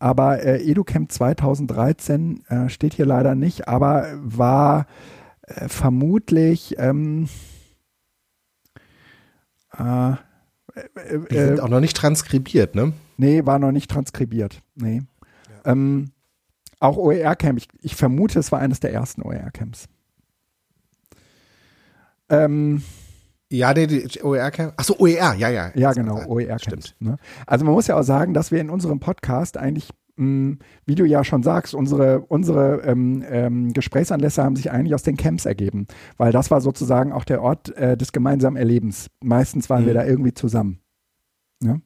Aber 0.00 0.44
äh, 0.44 0.62
EduCamp 0.62 1.10
2013 1.10 2.44
äh, 2.48 2.68
steht 2.68 2.94
hier 2.94 3.06
leider 3.06 3.34
nicht, 3.34 3.66
aber 3.66 4.06
war 4.14 4.86
äh, 5.42 5.68
vermutlich 5.68 6.76
ähm, 6.78 7.28
äh, 10.78 11.14
äh, 11.14 11.28
Die 11.30 11.36
sind 11.36 11.60
auch 11.60 11.68
noch 11.68 11.80
nicht 11.80 11.96
transkribiert, 11.96 12.74
ne? 12.74 12.92
Nee, 13.16 13.44
war 13.46 13.58
noch 13.58 13.72
nicht 13.72 13.90
transkribiert. 13.90 14.62
Nee. 14.74 15.02
Ja. 15.64 15.72
Ähm, 15.72 16.10
auch 16.80 16.96
OER-Camp, 16.96 17.58
ich, 17.58 17.68
ich, 17.80 17.96
vermute, 17.96 18.38
es 18.38 18.52
war 18.52 18.60
eines 18.60 18.80
der 18.80 18.92
ersten 18.92 19.22
OER-Camps. 19.22 19.86
Ähm, 22.30 22.82
ja, 23.50 23.72
nee, 23.72 23.86
die 23.86 24.22
OER-Camp. 24.22 24.74
Achso, 24.76 24.94
OER, 24.98 25.34
ja, 25.34 25.48
ja. 25.48 25.72
Ja, 25.74 25.92
genau, 25.92 26.24
OER-Camps. 26.26 26.94
Ne? 27.00 27.16
Also 27.46 27.64
man 27.64 27.74
muss 27.74 27.86
ja 27.86 27.98
auch 27.98 28.02
sagen, 28.02 28.34
dass 28.34 28.52
wir 28.52 28.60
in 28.60 28.70
unserem 28.70 29.00
Podcast 29.00 29.56
eigentlich 29.56 29.90
wie 30.18 30.94
du 30.94 31.04
ja 31.04 31.24
schon 31.24 31.42
sagst, 31.42 31.74
unsere, 31.74 32.20
unsere 32.20 32.82
ähm, 32.82 33.24
ähm, 33.28 33.72
Gesprächsanlässe 33.72 34.42
haben 34.42 34.56
sich 34.56 34.70
eigentlich 34.70 34.94
aus 34.94 35.02
den 35.02 35.16
Camps 35.16 35.46
ergeben, 35.46 35.86
weil 36.16 36.32
das 36.32 36.50
war 36.50 36.60
sozusagen 36.60 37.12
auch 37.12 37.24
der 37.24 37.42
Ort 37.42 37.74
äh, 37.76 37.96
des 37.96 38.12
gemeinsamen 38.12 38.56
Erlebens. 38.56 39.10
Meistens 39.22 39.70
waren 39.70 39.82
mhm. 39.82 39.86
wir 39.86 39.94
da 39.94 40.04
irgendwie 40.04 40.34
zusammen. 40.34 40.80
Ja? 41.62 41.78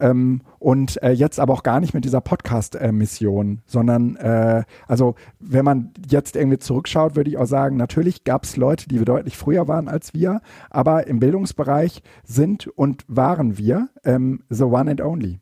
Ähm, 0.00 0.42
und 0.58 1.02
äh, 1.02 1.10
jetzt 1.10 1.40
aber 1.40 1.52
auch 1.54 1.62
gar 1.62 1.80
nicht 1.80 1.94
mit 1.94 2.04
dieser 2.04 2.20
Podcast-Mission, 2.20 3.52
äh, 3.52 3.60
sondern 3.66 4.16
äh, 4.16 4.62
also 4.86 5.14
wenn 5.40 5.64
man 5.64 5.92
jetzt 6.08 6.36
irgendwie 6.36 6.58
zurückschaut, 6.58 7.16
würde 7.16 7.30
ich 7.30 7.36
auch 7.36 7.46
sagen, 7.46 7.76
natürlich 7.76 8.24
gab 8.24 8.44
es 8.44 8.56
Leute, 8.56 8.88
die 8.88 9.04
deutlich 9.04 9.36
früher 9.36 9.68
waren 9.68 9.88
als 9.88 10.14
wir, 10.14 10.40
aber 10.70 11.06
im 11.06 11.18
Bildungsbereich 11.18 12.02
sind 12.24 12.66
und 12.68 13.04
waren 13.08 13.58
wir 13.58 13.88
ähm, 14.04 14.42
the 14.48 14.64
one 14.64 14.90
and 14.90 15.00
only. 15.00 15.40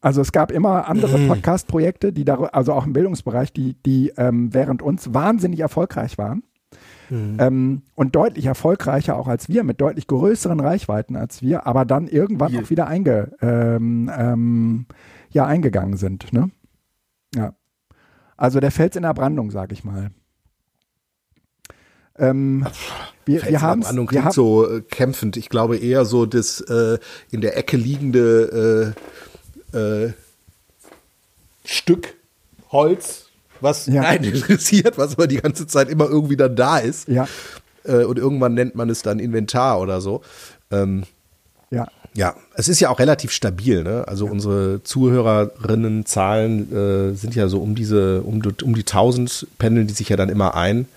Also 0.00 0.20
es 0.20 0.32
gab 0.32 0.50
immer 0.50 0.88
andere 0.88 1.18
mhm. 1.18 1.28
Podcast-Projekte, 1.28 2.12
die 2.12 2.24
da, 2.24 2.36
also 2.36 2.72
auch 2.72 2.86
im 2.86 2.92
Bildungsbereich, 2.92 3.52
die, 3.52 3.74
die 3.84 4.12
ähm, 4.16 4.52
während 4.52 4.82
uns 4.82 5.12
wahnsinnig 5.14 5.60
erfolgreich 5.60 6.18
waren. 6.18 6.42
Mhm. 7.10 7.36
Ähm, 7.38 7.82
und 7.94 8.14
deutlich 8.14 8.46
erfolgreicher 8.46 9.16
auch 9.16 9.28
als 9.28 9.48
wir, 9.48 9.64
mit 9.64 9.80
deutlich 9.80 10.06
größeren 10.06 10.60
Reichweiten 10.60 11.16
als 11.16 11.42
wir, 11.42 11.66
aber 11.66 11.84
dann 11.84 12.06
irgendwann 12.06 12.52
Hier. 12.52 12.62
auch 12.62 12.70
wieder 12.70 12.86
einge, 12.86 13.32
ähm, 13.40 14.10
ähm, 14.16 14.86
ja, 15.30 15.46
eingegangen 15.46 15.96
sind. 15.96 16.32
Ne? 16.32 16.50
Ja. 17.34 17.54
Also 18.36 18.60
der 18.60 18.70
Fels 18.70 18.96
in 18.96 19.02
der 19.02 19.14
Brandung, 19.14 19.50
sag 19.50 19.72
ich 19.72 19.84
mal. 19.84 20.10
Ähm, 22.16 22.66
wir, 23.24 23.42
wir 23.46 23.60
haben 23.60 23.82
wir 23.82 24.24
haben, 24.24 24.32
so 24.32 24.68
äh, 24.68 24.82
kämpfend. 24.82 25.36
Ich 25.36 25.48
glaube 25.48 25.78
eher 25.78 26.04
so 26.04 26.26
das 26.26 26.60
äh, 26.60 26.98
in 27.30 27.40
der 27.40 27.56
Ecke 27.56 27.76
liegende 27.76 28.94
äh, 28.96 29.00
äh, 29.72 30.12
Stück 31.64 32.14
Holz 32.70 33.30
was 33.60 33.86
ja. 33.86 34.02
einen 34.02 34.24
interessiert, 34.34 34.98
was 34.98 35.14
aber 35.14 35.26
die 35.26 35.36
ganze 35.36 35.66
Zeit 35.66 35.88
immer 35.88 36.08
irgendwie 36.08 36.36
dann 36.36 36.56
da 36.56 36.78
ist. 36.78 37.08
Ja. 37.08 37.28
Äh, 37.84 38.04
und 38.04 38.18
irgendwann 38.18 38.54
nennt 38.54 38.74
man 38.74 38.90
es 38.90 39.02
dann 39.02 39.18
Inventar 39.18 39.80
oder 39.80 40.00
so. 40.00 40.22
Ähm, 40.70 41.04
ja. 41.70 41.86
Ja, 42.12 42.34
es 42.54 42.68
ist 42.68 42.80
ja 42.80 42.90
auch 42.90 42.98
relativ 42.98 43.30
stabil. 43.30 43.84
Ne? 43.84 44.04
Also 44.08 44.26
ja. 44.26 44.32
unsere 44.32 44.82
Zuhörerinnenzahlen 44.82 47.12
äh, 47.12 47.14
sind 47.14 47.36
ja 47.36 47.46
so 47.46 47.60
um 47.60 47.76
diese, 47.76 48.22
um, 48.22 48.42
um 48.62 48.74
die 48.74 48.80
1000 48.80 49.46
pendeln 49.58 49.86
die 49.86 49.94
sich 49.94 50.08
ja 50.08 50.16
dann 50.16 50.28
immer 50.28 50.56
ein. 50.56 50.88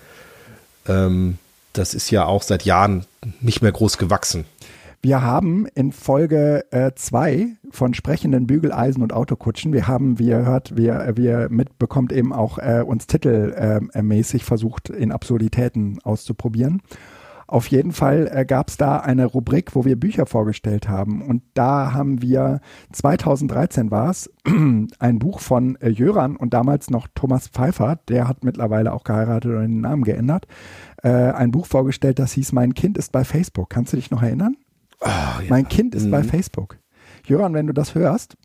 Ähm, 0.88 1.38
das 1.72 1.94
ist 1.94 2.10
ja 2.10 2.24
auch 2.24 2.42
seit 2.42 2.64
Jahren 2.64 3.04
nicht 3.40 3.62
mehr 3.62 3.70
groß 3.70 3.98
gewachsen. 3.98 4.44
Wir 5.04 5.20
haben 5.20 5.66
in 5.74 5.92
Folge 5.92 6.64
2 6.94 7.34
äh, 7.34 7.46
von 7.70 7.92
sprechenden 7.92 8.46
Bügeleisen 8.46 9.02
und 9.02 9.12
Autokutschen, 9.12 9.74
wir 9.74 9.86
haben, 9.86 10.18
wie 10.18 10.28
ihr 10.28 10.46
hört, 10.46 10.78
wir, 10.78 11.12
wir 11.16 11.48
mitbekommt 11.50 12.10
eben 12.10 12.32
auch 12.32 12.56
äh, 12.56 12.82
uns 12.82 13.06
titelmäßig 13.06 14.40
äh, 14.40 14.44
versucht, 14.46 14.88
in 14.88 15.12
Absurditäten 15.12 15.98
auszuprobieren. 16.04 16.80
Auf 17.46 17.66
jeden 17.66 17.92
Fall 17.92 18.30
äh, 18.32 18.46
gab 18.46 18.70
es 18.70 18.78
da 18.78 18.96
eine 18.96 19.26
Rubrik, 19.26 19.74
wo 19.74 19.84
wir 19.84 20.00
Bücher 20.00 20.24
vorgestellt 20.24 20.88
haben. 20.88 21.20
Und 21.20 21.42
da 21.52 21.92
haben 21.92 22.22
wir, 22.22 22.62
2013 22.92 23.90
war 23.90 24.08
es, 24.08 24.32
ein 24.98 25.18
Buch 25.18 25.40
von 25.40 25.76
äh, 25.82 25.90
Jöran 25.90 26.34
und 26.34 26.54
damals 26.54 26.88
noch 26.88 27.08
Thomas 27.14 27.48
Pfeiffer, 27.48 27.98
der 28.08 28.26
hat 28.26 28.42
mittlerweile 28.42 28.94
auch 28.94 29.04
geheiratet 29.04 29.50
und 29.50 29.60
den 29.60 29.80
Namen 29.82 30.04
geändert, 30.04 30.46
äh, 31.02 31.10
ein 31.10 31.50
Buch 31.50 31.66
vorgestellt, 31.66 32.18
das 32.18 32.32
hieß 32.32 32.52
Mein 32.52 32.72
Kind 32.72 32.96
ist 32.96 33.12
bei 33.12 33.24
Facebook. 33.24 33.68
Kannst 33.68 33.92
du 33.92 33.98
dich 33.98 34.10
noch 34.10 34.22
erinnern? 34.22 34.56
Oh, 35.04 35.08
ja. 35.08 35.44
Mein 35.48 35.68
Kind 35.68 35.94
ist 35.94 36.06
mhm. 36.06 36.10
bei 36.10 36.22
Facebook. 36.22 36.78
Jöran, 37.26 37.54
wenn 37.54 37.66
du 37.66 37.72
das 37.72 37.94
hörst, 37.94 38.36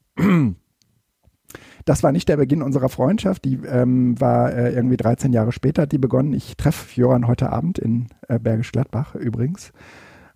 das 1.85 2.03
war 2.03 2.11
nicht 2.11 2.29
der 2.29 2.37
Beginn 2.37 2.61
unserer 2.61 2.89
Freundschaft, 2.89 3.45
die 3.45 3.55
ähm, 3.65 4.19
war 4.19 4.53
äh, 4.53 4.73
irgendwie 4.73 4.97
13 4.97 5.33
Jahre 5.33 5.51
später, 5.51 5.87
die 5.87 5.97
begonnen. 5.97 6.33
Ich 6.33 6.57
treffe 6.57 6.99
Jöran 6.99 7.27
heute 7.27 7.51
Abend 7.51 7.79
in 7.79 8.07
äh, 8.27 8.39
Bergisch 8.39 8.71
Gladbach 8.71 9.15
übrigens. 9.15 9.71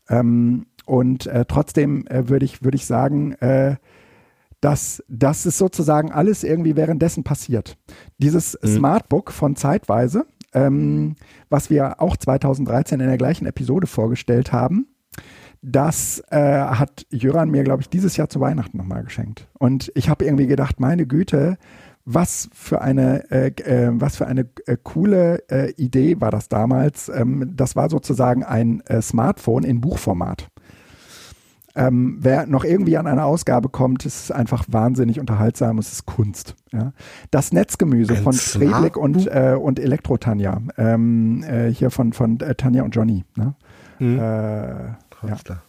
Ähm, 0.10 0.65
und 0.86 1.27
äh, 1.27 1.46
trotzdem 1.48 2.08
äh, 2.08 2.27
würde 2.30 2.46
ich, 2.46 2.63
würd 2.63 2.75
ich 2.75 2.86
sagen, 2.86 3.34
äh, 3.34 3.75
dass 4.62 5.03
das 5.10 5.46
ist 5.46 5.58
sozusagen 5.58 6.12
alles 6.12 6.44
irgendwie 6.44 6.75
währenddessen 6.75 7.24
passiert. 7.24 7.77
Dieses 8.18 8.58
mhm. 8.62 8.77
Smartbook 8.77 9.32
von 9.32 9.56
Zeitweise, 9.56 10.25
ähm, 10.53 11.15
was 11.50 11.70
wir 11.70 12.01
auch 12.01 12.15
2013 12.15 13.00
in 13.00 13.08
der 13.08 13.18
gleichen 13.18 13.46
Episode 13.46 13.88
vorgestellt 13.88 14.53
haben, 14.53 14.88
das 15.63 16.22
äh, 16.29 16.38
hat 16.38 17.05
Jöran 17.10 17.50
mir, 17.50 17.63
glaube 17.63 17.82
ich, 17.82 17.89
dieses 17.89 18.17
Jahr 18.17 18.29
zu 18.29 18.39
Weihnachten 18.41 18.77
nochmal 18.77 19.03
geschenkt. 19.03 19.48
Und 19.58 19.91
ich 19.96 20.10
habe 20.10 20.25
irgendwie 20.25 20.46
gedacht, 20.46 20.79
meine 20.79 21.08
Güte, 21.08 21.58
was 22.05 22.50
für 22.53 22.82
eine, 22.82 23.32
äh, 23.32 23.48
äh, 23.48 23.89
was 23.93 24.17
für 24.17 24.27
eine 24.27 24.46
äh, 24.65 24.75
coole 24.84 25.41
äh, 25.50 25.72
Idee 25.77 26.20
war 26.20 26.32
das 26.32 26.50
damals. 26.50 27.08
Ähm, 27.08 27.53
das 27.55 27.77
war 27.77 27.89
sozusagen 27.89 28.43
ein 28.43 28.82
äh, 28.88 29.01
Smartphone 29.01 29.63
in 29.63 29.79
Buchformat. 29.79 30.50
Ähm, 31.75 32.17
wer 32.20 32.46
noch 32.46 32.65
irgendwie 32.65 32.98
an 32.98 33.08
eine 33.08 33.24
Ausgabe 33.24 33.70
kommt, 33.70 34.05
ist 34.05 34.32
einfach 34.32 34.65
wahnsinnig 34.67 35.20
unterhaltsam. 35.20 35.79
Es 35.79 35.91
ist 35.93 36.05
Kunst. 36.05 36.55
Ja. 36.72 36.91
Das 37.32 37.53
Netzgemüse 37.53 38.15
ein 38.15 38.24
von 38.24 38.34
Friedrich 38.34 38.96
und, 38.96 39.27
äh, 39.27 39.58
und 39.60 39.79
Elektro 39.79 40.17
Tanja. 40.17 40.62
Ähm, 40.77 41.43
äh, 41.43 41.70
hier 41.70 41.89
von, 41.89 42.12
von 42.13 42.38
Tanja 42.38 42.84
und 42.84 42.93
Johnny. 42.93 43.24
Ne? 43.36 43.55
Mhm. 43.98 44.20
Alles 45.30 45.44
klar. 45.44 45.63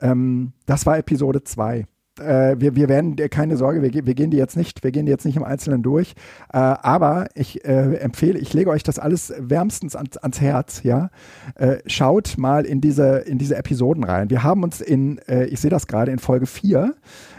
Ähm, 0.00 0.52
das 0.66 0.86
war 0.86 0.98
Episode 0.98 1.44
2. 1.44 1.86
Äh, 2.18 2.56
wir, 2.58 2.76
wir 2.76 2.88
werden, 2.88 3.16
keine 3.30 3.56
Sorge, 3.56 3.82
wir, 3.82 4.06
wir, 4.06 4.14
gehen 4.14 4.30
die 4.30 4.36
jetzt 4.36 4.56
nicht, 4.56 4.82
wir 4.82 4.90
gehen 4.90 5.06
die 5.06 5.12
jetzt 5.12 5.24
nicht 5.24 5.36
im 5.36 5.44
Einzelnen 5.44 5.82
durch. 5.82 6.14
Äh, 6.52 6.58
aber 6.58 7.28
ich 7.34 7.64
äh, 7.64 7.96
empfehle, 7.96 8.38
ich 8.38 8.52
lege 8.52 8.70
euch 8.70 8.82
das 8.82 8.98
alles 8.98 9.32
wärmstens 9.38 9.96
ans, 9.96 10.16
ans 10.16 10.40
Herz, 10.40 10.82
ja. 10.82 11.10
Äh, 11.54 11.78
schaut 11.86 12.36
mal 12.36 12.64
in 12.64 12.80
diese, 12.80 13.18
in 13.18 13.38
diese 13.38 13.56
Episoden 13.56 14.04
rein. 14.04 14.30
Wir 14.30 14.42
haben 14.42 14.62
uns 14.62 14.80
in, 14.80 15.18
äh, 15.28 15.46
ich 15.46 15.60
sehe 15.60 15.70
das 15.70 15.86
gerade 15.86 16.12
in 16.12 16.18
Folge 16.18 16.46
4, 16.46 16.94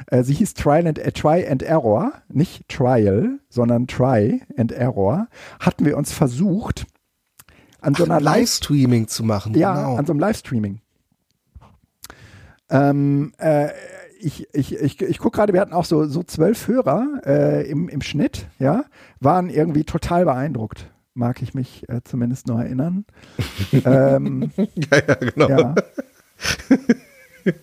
äh, 0.08 0.24
sie 0.24 0.34
hieß 0.34 0.54
Trial 0.54 0.88
and, 0.88 0.98
Try 1.16 1.48
and 1.48 1.64
Error, 1.64 2.14
nicht 2.30 2.68
Trial, 2.70 3.40
sondern 3.50 3.88
Try 3.88 4.42
and 4.58 4.72
Error, 4.72 5.28
hatten 5.60 5.86
wir 5.86 5.98
uns 5.98 6.12
versucht, 6.12 6.86
an 7.82 7.96
so 7.96 8.06
einer 8.06 8.22
Livestreaming 8.22 9.08
zu 9.08 9.24
machen. 9.24 9.54
Ja, 9.56 9.74
genau. 9.74 9.98
an 9.98 10.06
so 10.06 10.14
einem 10.14 10.20
Livestreaming. 10.20 10.80
Ähm, 12.70 13.34
äh, 13.38 13.70
ich, 14.20 14.48
ich, 14.54 14.76
ich, 14.76 15.02
ich 15.02 15.18
gucke 15.18 15.36
gerade, 15.36 15.52
wir 15.54 15.60
hatten 15.60 15.74
auch 15.74 15.86
so, 15.86 16.06
so 16.06 16.24
zwölf 16.24 16.68
Hörer 16.68 17.22
äh, 17.26 17.70
im, 17.70 17.90
im 17.90 18.02
Schnitt, 18.02 18.48
ja, 18.60 18.86
waren 19.20 19.50
irgendwie 19.50 19.84
total 19.84 20.26
beeindruckt. 20.26 20.90
Mag 21.14 21.42
ich 21.42 21.54
mich 21.54 21.90
äh, 21.90 22.02
zumindest 22.04 22.48
noch 22.48 22.60
erinnern. 22.60 23.06
ähm, 23.74 24.52
ja, 24.56 24.98
ja, 25.08 25.16
genau. 25.16 25.50
Ja. 25.50 25.76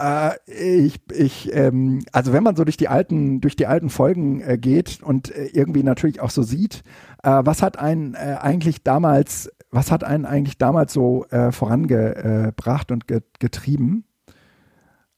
Äh, 0.00 0.38
ich, 0.46 0.98
ich, 1.12 1.54
ähm, 1.54 2.00
also 2.12 2.32
wenn 2.32 2.42
man 2.42 2.56
so 2.56 2.64
durch 2.64 2.78
die 2.78 2.88
alten, 2.88 3.40
durch 3.42 3.54
die 3.54 3.66
alten 3.66 3.90
Folgen 3.90 4.40
äh, 4.40 4.56
geht 4.56 5.02
und 5.02 5.30
äh, 5.30 5.46
irgendwie 5.52 5.82
natürlich 5.82 6.20
auch 6.20 6.30
so 6.30 6.42
sieht, 6.42 6.82
äh, 7.22 7.42
was 7.44 7.62
hat 7.62 7.78
einen 7.78 8.14
äh, 8.14 8.38
eigentlich 8.40 8.82
damals, 8.82 9.52
was 9.70 9.92
hat 9.92 10.02
einen 10.02 10.24
eigentlich 10.24 10.58
damals 10.58 10.92
so 10.92 11.26
vorangebracht 11.30 12.90
und 12.90 13.04
getrieben? 13.38 14.04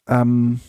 Ähm, 0.06 0.60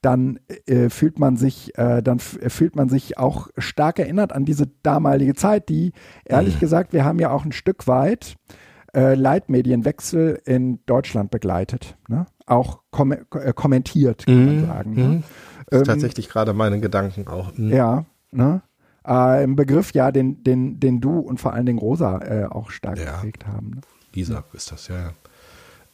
dann 0.00 0.40
äh, 0.66 0.88
fühlt 0.88 1.18
man 1.18 1.36
sich, 1.36 1.76
äh, 1.76 2.02
dann 2.02 2.20
fühlt 2.20 2.74
man 2.74 2.88
sich 2.88 3.18
auch 3.18 3.48
stark 3.58 3.98
erinnert 3.98 4.32
an 4.32 4.46
diese 4.46 4.66
damalige 4.82 5.34
Zeit, 5.34 5.68
die 5.68 5.92
ehrlich 6.24 6.54
mhm. 6.54 6.60
gesagt, 6.60 6.94
wir 6.94 7.04
haben 7.04 7.18
ja 7.18 7.30
auch 7.30 7.44
ein 7.44 7.52
Stück 7.52 7.86
weit 7.86 8.36
äh, 8.94 9.14
Leitmedienwechsel 9.14 10.40
in 10.44 10.80
Deutschland 10.86 11.30
begleitet, 11.30 11.96
ne? 12.08 12.26
auch 12.46 12.80
kom 12.90 13.12
äh, 13.12 13.52
kommentiert, 13.54 14.26
kann 14.26 14.40
mhm. 14.40 14.46
man 14.46 14.66
sagen. 14.66 14.94
Ne? 14.94 15.02
Mhm. 15.02 15.24
Ähm, 15.72 15.84
tatsächlich 15.84 16.28
gerade 16.28 16.52
meine 16.52 16.80
Gedanken 16.80 17.28
auch. 17.28 17.56
Mhm. 17.56 17.72
Ja, 17.72 18.04
ne? 18.32 18.62
Äh, 19.06 19.44
Im 19.44 19.56
Begriff 19.56 19.92
ja, 19.92 20.12
den, 20.12 20.42
den, 20.44 20.78
den 20.78 21.00
du 21.00 21.20
und 21.20 21.40
vor 21.40 21.54
allen 21.54 21.66
Dingen 21.66 21.78
Rosa 21.78 22.18
äh, 22.18 22.44
auch 22.46 22.70
stark 22.70 22.98
ja. 22.98 23.16
geprägt 23.16 23.46
haben. 23.46 23.70
Ne? 23.70 23.80
Lisa 24.12 24.44
ist 24.52 24.72
das, 24.72 24.88
ja. 24.88 25.12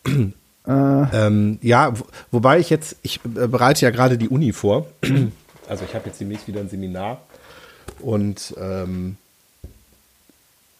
ja. 0.06 0.26
Äh. 0.66 1.26
ähm, 1.26 1.58
ja, 1.62 1.92
wobei 2.32 2.58
ich 2.58 2.70
jetzt, 2.70 2.96
ich 3.02 3.20
äh, 3.24 3.46
bereite 3.46 3.84
ja 3.84 3.90
gerade 3.90 4.18
die 4.18 4.28
Uni 4.28 4.52
vor. 4.52 4.86
also 5.68 5.84
ich 5.84 5.94
habe 5.94 6.06
jetzt 6.06 6.20
demnächst 6.20 6.48
wieder 6.48 6.60
ein 6.60 6.68
Seminar 6.68 7.20
und 8.00 8.52
ähm, 8.58 9.16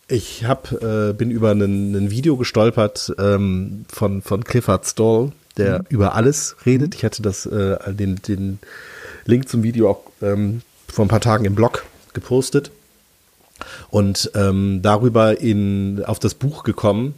Ich 0.08 0.44
hab, 0.44 0.70
äh, 0.70 1.12
bin 1.12 1.30
über 1.32 1.50
ein 1.50 2.10
Video 2.10 2.36
gestolpert 2.36 3.12
ähm, 3.18 3.86
von, 3.88 4.22
von 4.22 4.44
Clifford 4.44 4.86
Stoll, 4.86 5.32
der 5.56 5.80
mhm. 5.80 5.84
über 5.88 6.14
alles 6.14 6.56
redet. 6.64 6.94
Ich 6.94 7.04
hatte 7.04 7.22
das, 7.22 7.44
äh, 7.46 7.92
den, 7.92 8.16
den 8.16 8.60
Link 9.25 9.48
zum 9.48 9.64
Video 9.64 9.90
auch 9.90 10.02
ähm, 10.22 10.62
vor 10.86 11.04
ein 11.04 11.08
paar 11.08 11.20
Tagen 11.20 11.44
im 11.44 11.56
Blog 11.56 11.84
gepostet 12.12 12.70
und 13.90 14.30
ähm, 14.34 14.80
darüber 14.82 15.40
in, 15.40 16.04
auf 16.04 16.20
das 16.20 16.34
Buch 16.34 16.62
gekommen. 16.62 17.14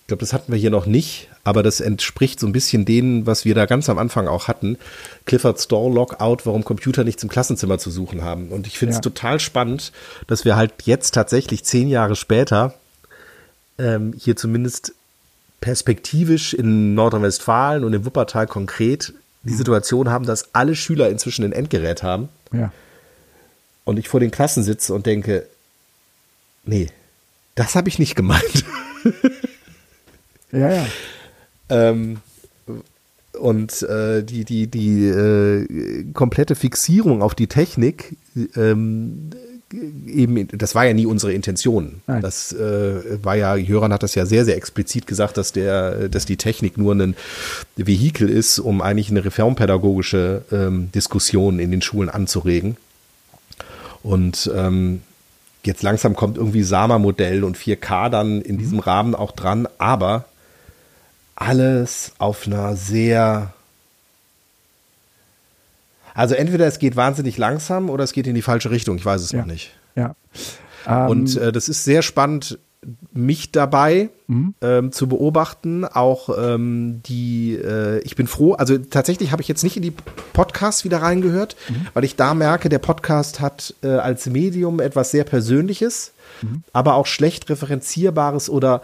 Ich 0.00 0.06
glaube, 0.06 0.20
das 0.20 0.32
hatten 0.32 0.52
wir 0.52 0.58
hier 0.58 0.70
noch 0.70 0.86
nicht, 0.86 1.28
aber 1.44 1.62
das 1.62 1.80
entspricht 1.80 2.38
so 2.38 2.46
ein 2.46 2.52
bisschen 2.52 2.84
denen, 2.84 3.26
was 3.26 3.44
wir 3.44 3.54
da 3.54 3.66
ganz 3.66 3.88
am 3.88 3.98
Anfang 3.98 4.28
auch 4.28 4.46
hatten. 4.46 4.78
Clifford 5.24 5.60
Store 5.60 5.92
Lockout, 5.92 6.38
warum 6.44 6.64
Computer 6.64 7.02
nichts 7.02 7.22
im 7.22 7.28
Klassenzimmer 7.28 7.78
zu 7.78 7.90
suchen 7.90 8.22
haben. 8.22 8.50
Und 8.50 8.66
ich 8.66 8.78
finde 8.78 8.90
es 8.90 8.98
ja. 8.98 9.02
total 9.02 9.40
spannend, 9.40 9.92
dass 10.28 10.44
wir 10.44 10.56
halt 10.56 10.72
jetzt 10.84 11.14
tatsächlich 11.14 11.64
zehn 11.64 11.88
Jahre 11.88 12.14
später 12.14 12.74
ähm, 13.78 14.14
hier 14.16 14.36
zumindest 14.36 14.94
perspektivisch 15.60 16.54
in 16.54 16.94
Nordrhein-Westfalen 16.94 17.84
und 17.84 17.92
in 17.92 18.04
Wuppertal 18.04 18.46
konkret 18.46 19.12
die 19.42 19.52
mhm. 19.52 19.56
Situation 19.56 20.10
haben, 20.10 20.26
dass 20.26 20.54
alle 20.54 20.76
Schüler 20.76 21.08
inzwischen 21.08 21.44
ein 21.44 21.52
Endgerät 21.52 22.02
haben. 22.02 22.28
Ja. 22.52 22.72
Und 23.84 23.98
ich 23.98 24.08
vor 24.08 24.20
den 24.20 24.30
Klassen 24.30 24.62
sitze 24.62 24.94
und 24.94 25.06
denke, 25.06 25.46
nee, 26.64 26.88
das 27.56 27.74
habe 27.74 27.88
ich 27.88 27.98
nicht 27.98 28.14
gemeint. 28.14 28.64
ja, 30.52 30.72
ja. 30.72 30.86
Ähm, 31.72 32.18
und 33.38 33.82
äh, 33.82 34.22
die, 34.22 34.44
die, 34.44 34.66
die 34.66 35.06
äh, 35.06 36.04
komplette 36.12 36.54
Fixierung 36.54 37.22
auf 37.22 37.34
die 37.34 37.46
Technik, 37.46 38.16
ähm, 38.56 39.30
eben, 40.06 40.48
das 40.52 40.74
war 40.74 40.84
ja 40.84 40.92
nie 40.92 41.06
unsere 41.06 41.32
Intention. 41.32 42.02
Nein. 42.06 42.20
Das 42.20 42.52
äh, 42.52 43.24
war 43.24 43.34
ja, 43.36 43.56
Jöran 43.56 43.92
hat 43.92 44.02
das 44.02 44.14
ja 44.14 44.26
sehr, 44.26 44.44
sehr 44.44 44.56
explizit 44.56 45.06
gesagt, 45.06 45.38
dass 45.38 45.52
der, 45.52 46.08
dass 46.10 46.26
die 46.26 46.36
Technik 46.36 46.76
nur 46.76 46.94
ein 46.94 47.16
Vehikel 47.76 48.28
ist, 48.28 48.58
um 48.58 48.82
eigentlich 48.82 49.10
eine 49.10 49.24
reformpädagogische 49.24 50.42
ähm, 50.52 50.92
Diskussion 50.92 51.58
in 51.58 51.70
den 51.70 51.80
Schulen 51.80 52.10
anzuregen. 52.10 52.76
Und 54.02 54.50
ähm, 54.54 55.00
jetzt 55.64 55.82
langsam 55.82 56.14
kommt 56.14 56.36
irgendwie 56.36 56.64
Sama-Modell 56.64 57.44
und 57.44 57.56
4K 57.56 58.10
dann 58.10 58.42
in 58.42 58.58
diesem 58.58 58.78
Rahmen 58.78 59.14
auch 59.14 59.32
dran, 59.32 59.68
aber 59.78 60.26
alles 61.42 62.12
auf 62.18 62.46
einer 62.46 62.76
sehr. 62.76 63.52
Also 66.14 66.34
entweder 66.34 66.66
es 66.66 66.78
geht 66.78 66.94
wahnsinnig 66.96 67.38
langsam 67.38 67.88
oder 67.88 68.04
es 68.04 68.12
geht 68.12 68.26
in 68.26 68.34
die 68.34 68.42
falsche 68.42 68.70
Richtung. 68.70 68.96
Ich 68.96 69.04
weiß 69.04 69.22
es 69.22 69.32
ja. 69.32 69.40
noch 69.40 69.46
nicht. 69.46 69.72
Ja. 69.96 70.14
Und 71.06 71.36
ähm, 71.36 71.42
äh, 71.42 71.52
das 71.52 71.68
ist 71.68 71.84
sehr 71.84 72.02
spannend, 72.02 72.58
mich 73.12 73.52
dabei 73.52 74.10
mhm. 74.26 74.54
ähm, 74.60 74.92
zu 74.92 75.08
beobachten. 75.08 75.84
Auch 75.84 76.28
ähm, 76.36 77.00
die, 77.06 77.54
äh, 77.54 78.00
ich 78.00 78.16
bin 78.16 78.26
froh, 78.26 78.54
also 78.54 78.76
tatsächlich 78.78 79.30
habe 79.30 79.40
ich 79.42 79.48
jetzt 79.48 79.62
nicht 79.62 79.76
in 79.76 79.82
die 79.82 79.92
Podcasts 80.32 80.84
wieder 80.84 81.00
reingehört, 81.00 81.56
mhm. 81.68 81.86
weil 81.94 82.04
ich 82.04 82.16
da 82.16 82.34
merke, 82.34 82.68
der 82.68 82.80
Podcast 82.80 83.40
hat 83.40 83.74
äh, 83.82 83.88
als 83.88 84.26
Medium 84.26 84.80
etwas 84.80 85.12
sehr 85.12 85.24
Persönliches, 85.24 86.12
mhm. 86.42 86.64
aber 86.72 86.94
auch 86.94 87.06
schlecht 87.06 87.48
referenzierbares 87.48 88.50
oder 88.50 88.82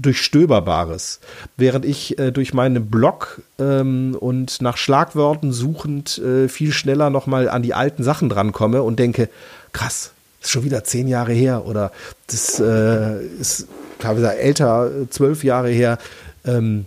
durchstöberbares. 0.00 1.20
Während 1.56 1.84
ich 1.84 2.18
äh, 2.18 2.30
durch 2.30 2.54
meinen 2.54 2.86
Blog 2.90 3.42
ähm, 3.58 4.16
und 4.18 4.62
nach 4.62 4.76
Schlagworten 4.76 5.52
suchend 5.52 6.18
äh, 6.18 6.48
viel 6.48 6.72
schneller 6.72 7.10
nochmal 7.10 7.48
an 7.48 7.62
die 7.62 7.74
alten 7.74 8.02
Sachen 8.04 8.28
drankomme 8.28 8.82
und 8.82 8.98
denke, 8.98 9.28
krass, 9.72 10.12
ist 10.40 10.50
schon 10.50 10.64
wieder 10.64 10.84
zehn 10.84 11.08
Jahre 11.08 11.32
her 11.32 11.66
oder 11.66 11.92
das 12.26 12.60
äh, 12.60 13.24
ist 13.24 13.66
teilweise 13.98 14.36
älter, 14.36 14.90
zwölf 15.10 15.44
Jahre 15.44 15.70
her. 15.70 15.98
Ähm, 16.44 16.86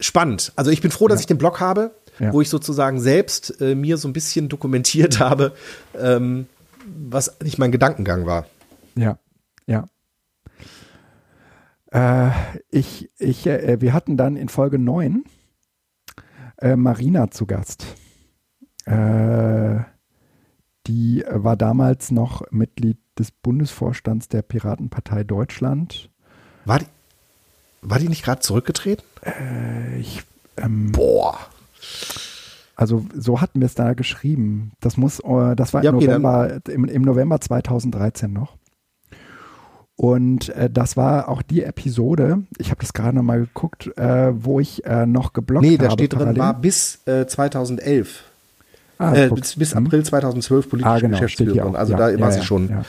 spannend. 0.00 0.52
Also 0.56 0.70
ich 0.70 0.82
bin 0.82 0.90
froh, 0.90 1.08
dass 1.08 1.20
ja. 1.20 1.22
ich 1.22 1.26
den 1.26 1.38
Blog 1.38 1.60
habe, 1.60 1.92
ja. 2.18 2.32
wo 2.32 2.40
ich 2.40 2.48
sozusagen 2.48 3.00
selbst 3.00 3.60
äh, 3.60 3.74
mir 3.74 3.96
so 3.96 4.08
ein 4.08 4.12
bisschen 4.12 4.48
dokumentiert 4.48 5.20
habe, 5.20 5.52
ähm, 5.98 6.46
was 7.08 7.40
nicht 7.42 7.58
mein 7.58 7.72
Gedankengang 7.72 8.26
war. 8.26 8.46
Ja, 8.94 9.16
ja. 9.66 9.86
Äh, 11.92 12.30
ich, 12.70 13.10
ich, 13.18 13.46
äh, 13.46 13.80
wir 13.80 13.92
hatten 13.92 14.16
dann 14.16 14.36
in 14.36 14.48
Folge 14.48 14.78
9 14.78 15.24
äh, 16.58 16.76
Marina 16.76 17.30
zu 17.30 17.46
Gast. 17.46 17.84
Äh, 18.86 19.80
die 20.86 21.24
war 21.28 21.56
damals 21.56 22.10
noch 22.10 22.42
Mitglied 22.50 22.98
des 23.18 23.30
Bundesvorstands 23.30 24.28
der 24.28 24.42
Piratenpartei 24.42 25.22
Deutschland. 25.22 26.10
War 26.64 26.78
die, 26.78 26.86
war 27.82 27.98
die 27.98 28.08
nicht 28.08 28.24
gerade 28.24 28.40
zurückgetreten? 28.40 29.04
Äh, 29.22 30.00
ich, 30.00 30.22
ähm, 30.56 30.92
Boah. 30.92 31.38
Also 32.74 33.04
so 33.14 33.40
hatten 33.40 33.60
wir 33.60 33.66
es 33.66 33.74
da 33.74 33.92
geschrieben. 33.92 34.72
Das 34.80 34.96
muss, 34.96 35.18
das 35.18 35.74
war 35.74 35.84
ja, 35.84 35.92
okay, 35.92 36.06
November, 36.06 36.60
im, 36.68 36.86
im 36.86 37.02
November 37.02 37.40
2013 37.40 38.32
noch. 38.32 38.56
Und 40.02 40.48
äh, 40.48 40.68
das 40.68 40.96
war 40.96 41.28
auch 41.28 41.42
die 41.42 41.62
Episode, 41.62 42.42
ich 42.58 42.70
habe 42.70 42.80
das 42.80 42.92
gerade 42.92 43.14
nochmal 43.14 43.38
geguckt, 43.38 43.96
äh, 43.96 44.32
wo 44.34 44.58
ich 44.58 44.84
äh, 44.84 45.06
noch 45.06 45.32
geblockt 45.32 45.64
habe. 45.64 45.74
Nee, 45.74 45.78
da 45.78 45.92
steht 45.92 46.14
drin, 46.14 46.36
war 46.36 46.54
bis 46.54 46.98
2011. 47.04 48.08
Äh, 48.98 49.02
ah, 49.04 49.14
äh, 49.14 49.28
bis, 49.28 49.54
bis, 49.54 49.76
mhm. 49.76 49.86
April 49.86 50.04
2012 50.04 50.68
politische 50.68 50.92
ah, 50.92 50.98
genau, 50.98 51.20
Geschäftsführerin. 51.20 51.76
Also 51.76 51.92
ja, 51.92 51.98
da 51.98 52.04
war 52.18 52.30
ja, 52.30 52.30
sie 52.32 52.42
schon, 52.42 52.84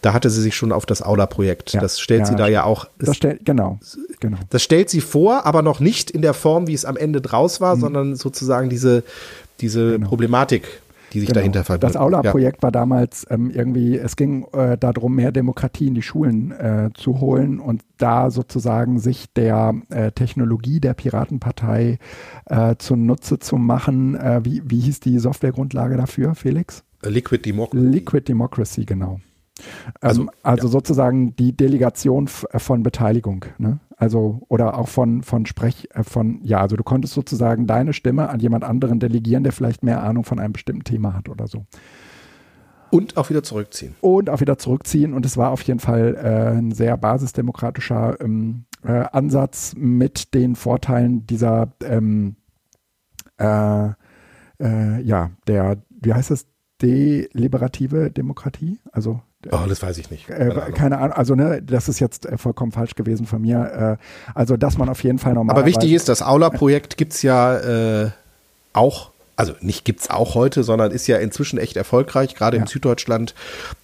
da 0.00 0.14
hatte 0.14 0.30
sie 0.30 0.40
sich 0.40 0.56
schon 0.56 0.72
auf 0.72 0.86
das 0.86 1.02
Aula-Projekt. 1.02 1.74
das 1.74 2.00
stellt 2.00 2.26
sie 2.26 2.34
da 2.34 2.48
ja 2.48 2.64
auch. 2.64 2.86
Das 2.98 3.14
stellt, 3.14 3.44
genau, 3.44 3.78
genau. 4.20 4.38
Das 4.48 4.62
stellt 4.62 4.88
sie 4.88 5.02
vor, 5.02 5.44
aber 5.44 5.60
noch 5.60 5.80
nicht 5.80 6.10
in 6.10 6.22
der 6.22 6.32
Form, 6.32 6.66
wie 6.66 6.72
es 6.72 6.86
am 6.86 6.96
Ende 6.96 7.20
draus 7.20 7.60
war, 7.60 7.76
mhm. 7.76 7.80
sondern 7.80 8.16
sozusagen 8.16 8.70
diese, 8.70 9.04
diese 9.60 9.92
genau. 9.92 10.08
Problematik 10.08 10.80
die 11.14 11.20
sich 11.20 11.28
genau. 11.28 11.40
dahinter 11.40 11.64
verbirgt. 11.64 11.94
Das 11.94 12.00
Aula-Projekt 12.00 12.58
ja. 12.58 12.62
war 12.64 12.72
damals 12.72 13.26
ähm, 13.30 13.50
irgendwie, 13.50 13.96
es 13.96 14.16
ging 14.16 14.46
äh, 14.52 14.76
darum, 14.76 15.14
mehr 15.14 15.32
Demokratie 15.32 15.86
in 15.86 15.94
die 15.94 16.02
Schulen 16.02 16.50
äh, 16.52 16.90
zu 16.94 17.20
holen 17.20 17.60
und 17.60 17.82
da 17.96 18.30
sozusagen 18.30 18.98
sich 18.98 19.32
der 19.32 19.74
äh, 19.90 20.12
Technologie 20.12 20.80
der 20.80 20.94
Piratenpartei 20.94 21.98
äh, 22.46 22.74
zunutze 22.78 23.38
zu 23.38 23.56
machen. 23.56 24.14
Äh, 24.16 24.40
wie, 24.44 24.62
wie 24.64 24.80
hieß 24.80 25.00
die 25.00 25.18
Softwaregrundlage 25.18 25.96
dafür, 25.96 26.34
Felix? 26.34 26.84
Liquid 27.02 27.44
Democracy. 27.44 27.86
Liquid 27.86 28.28
Democracy, 28.28 28.84
genau. 28.84 29.20
Also, 30.00 30.22
ähm, 30.22 30.30
also 30.42 30.66
ja. 30.66 30.72
sozusagen 30.72 31.36
die 31.36 31.56
Delegation 31.56 32.26
von 32.28 32.82
Beteiligung, 32.82 33.44
ne? 33.58 33.78
Also, 34.04 34.42
oder 34.48 34.78
auch 34.78 34.88
von, 34.88 35.22
von 35.22 35.46
Sprech, 35.46 35.88
äh, 35.94 36.04
von, 36.04 36.40
ja, 36.42 36.60
also 36.60 36.76
du 36.76 36.84
konntest 36.84 37.14
sozusagen 37.14 37.66
deine 37.66 37.94
Stimme 37.94 38.28
an 38.28 38.38
jemand 38.38 38.62
anderen 38.62 39.00
delegieren, 39.00 39.44
der 39.44 39.52
vielleicht 39.52 39.82
mehr 39.82 40.02
Ahnung 40.02 40.24
von 40.24 40.38
einem 40.38 40.52
bestimmten 40.52 40.84
Thema 40.84 41.14
hat 41.14 41.30
oder 41.30 41.46
so. 41.46 41.64
Und 42.90 43.16
auch 43.16 43.30
wieder 43.30 43.42
zurückziehen. 43.42 43.94
Und 44.02 44.28
auch 44.28 44.40
wieder 44.40 44.58
zurückziehen. 44.58 45.14
Und 45.14 45.24
es 45.24 45.38
war 45.38 45.52
auf 45.52 45.62
jeden 45.62 45.80
Fall 45.80 46.16
äh, 46.16 46.58
ein 46.58 46.72
sehr 46.72 46.98
basisdemokratischer 46.98 48.20
ähm, 48.20 48.66
äh, 48.84 49.06
Ansatz 49.10 49.74
mit 49.74 50.34
den 50.34 50.54
Vorteilen 50.54 51.26
dieser, 51.26 51.72
ähm, 51.82 52.36
äh, 53.38 53.88
äh 54.60 55.00
ja, 55.00 55.30
der, 55.46 55.78
wie 55.88 56.12
heißt 56.12 56.30
das, 56.30 56.46
deliberative 56.82 58.10
Demokratie? 58.10 58.80
Also 58.92 59.22
Oh, 59.50 59.66
das 59.68 59.82
weiß 59.82 59.98
ich 59.98 60.10
nicht. 60.10 60.26
Keine, 60.26 60.54
äh, 60.54 60.60
Ahnung. 60.60 60.74
keine 60.74 60.98
Ahnung. 60.98 61.12
Also, 61.12 61.34
ne, 61.34 61.62
das 61.62 61.88
ist 61.88 62.00
jetzt 62.00 62.26
äh, 62.26 62.38
vollkommen 62.38 62.72
falsch 62.72 62.94
gewesen 62.94 63.26
von 63.26 63.42
mir. 63.42 63.98
Äh, 64.00 64.32
also, 64.34 64.56
dass 64.56 64.78
man 64.78 64.88
auf 64.88 65.02
jeden 65.02 65.18
Fall 65.18 65.34
normal. 65.34 65.56
Aber 65.56 65.66
wichtig 65.66 65.92
ist, 65.92 66.08
das 66.08 66.22
Aula-Projekt 66.22 66.96
gibt 66.96 67.12
es 67.12 67.22
ja 67.22 68.04
äh, 68.04 68.10
auch. 68.72 69.10
Also 69.36 69.52
nicht 69.60 69.84
gibt 69.84 70.00
es 70.00 70.10
auch 70.10 70.36
heute, 70.36 70.62
sondern 70.62 70.92
ist 70.92 71.08
ja 71.08 71.18
inzwischen 71.18 71.58
echt 71.58 71.76
erfolgreich, 71.76 72.36
gerade 72.36 72.56
ja. 72.56 72.62
in 72.62 72.68
Süddeutschland. 72.68 73.34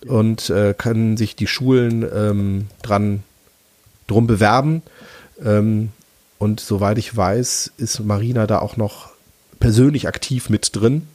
Und 0.06 0.48
äh, 0.50 0.74
können 0.78 1.16
sich 1.16 1.34
die 1.34 1.48
Schulen 1.48 2.06
ähm, 2.14 2.68
dran 2.82 3.24
drum 4.06 4.26
bewerben. 4.28 4.82
Ähm, 5.44 5.90
und 6.38 6.60
soweit 6.60 6.98
ich 6.98 7.16
weiß, 7.16 7.72
ist 7.78 8.00
Marina 8.00 8.46
da 8.46 8.60
auch 8.60 8.76
noch 8.76 9.10
persönlich 9.58 10.08
aktiv 10.08 10.50
mit 10.50 10.74
drin. 10.74 11.06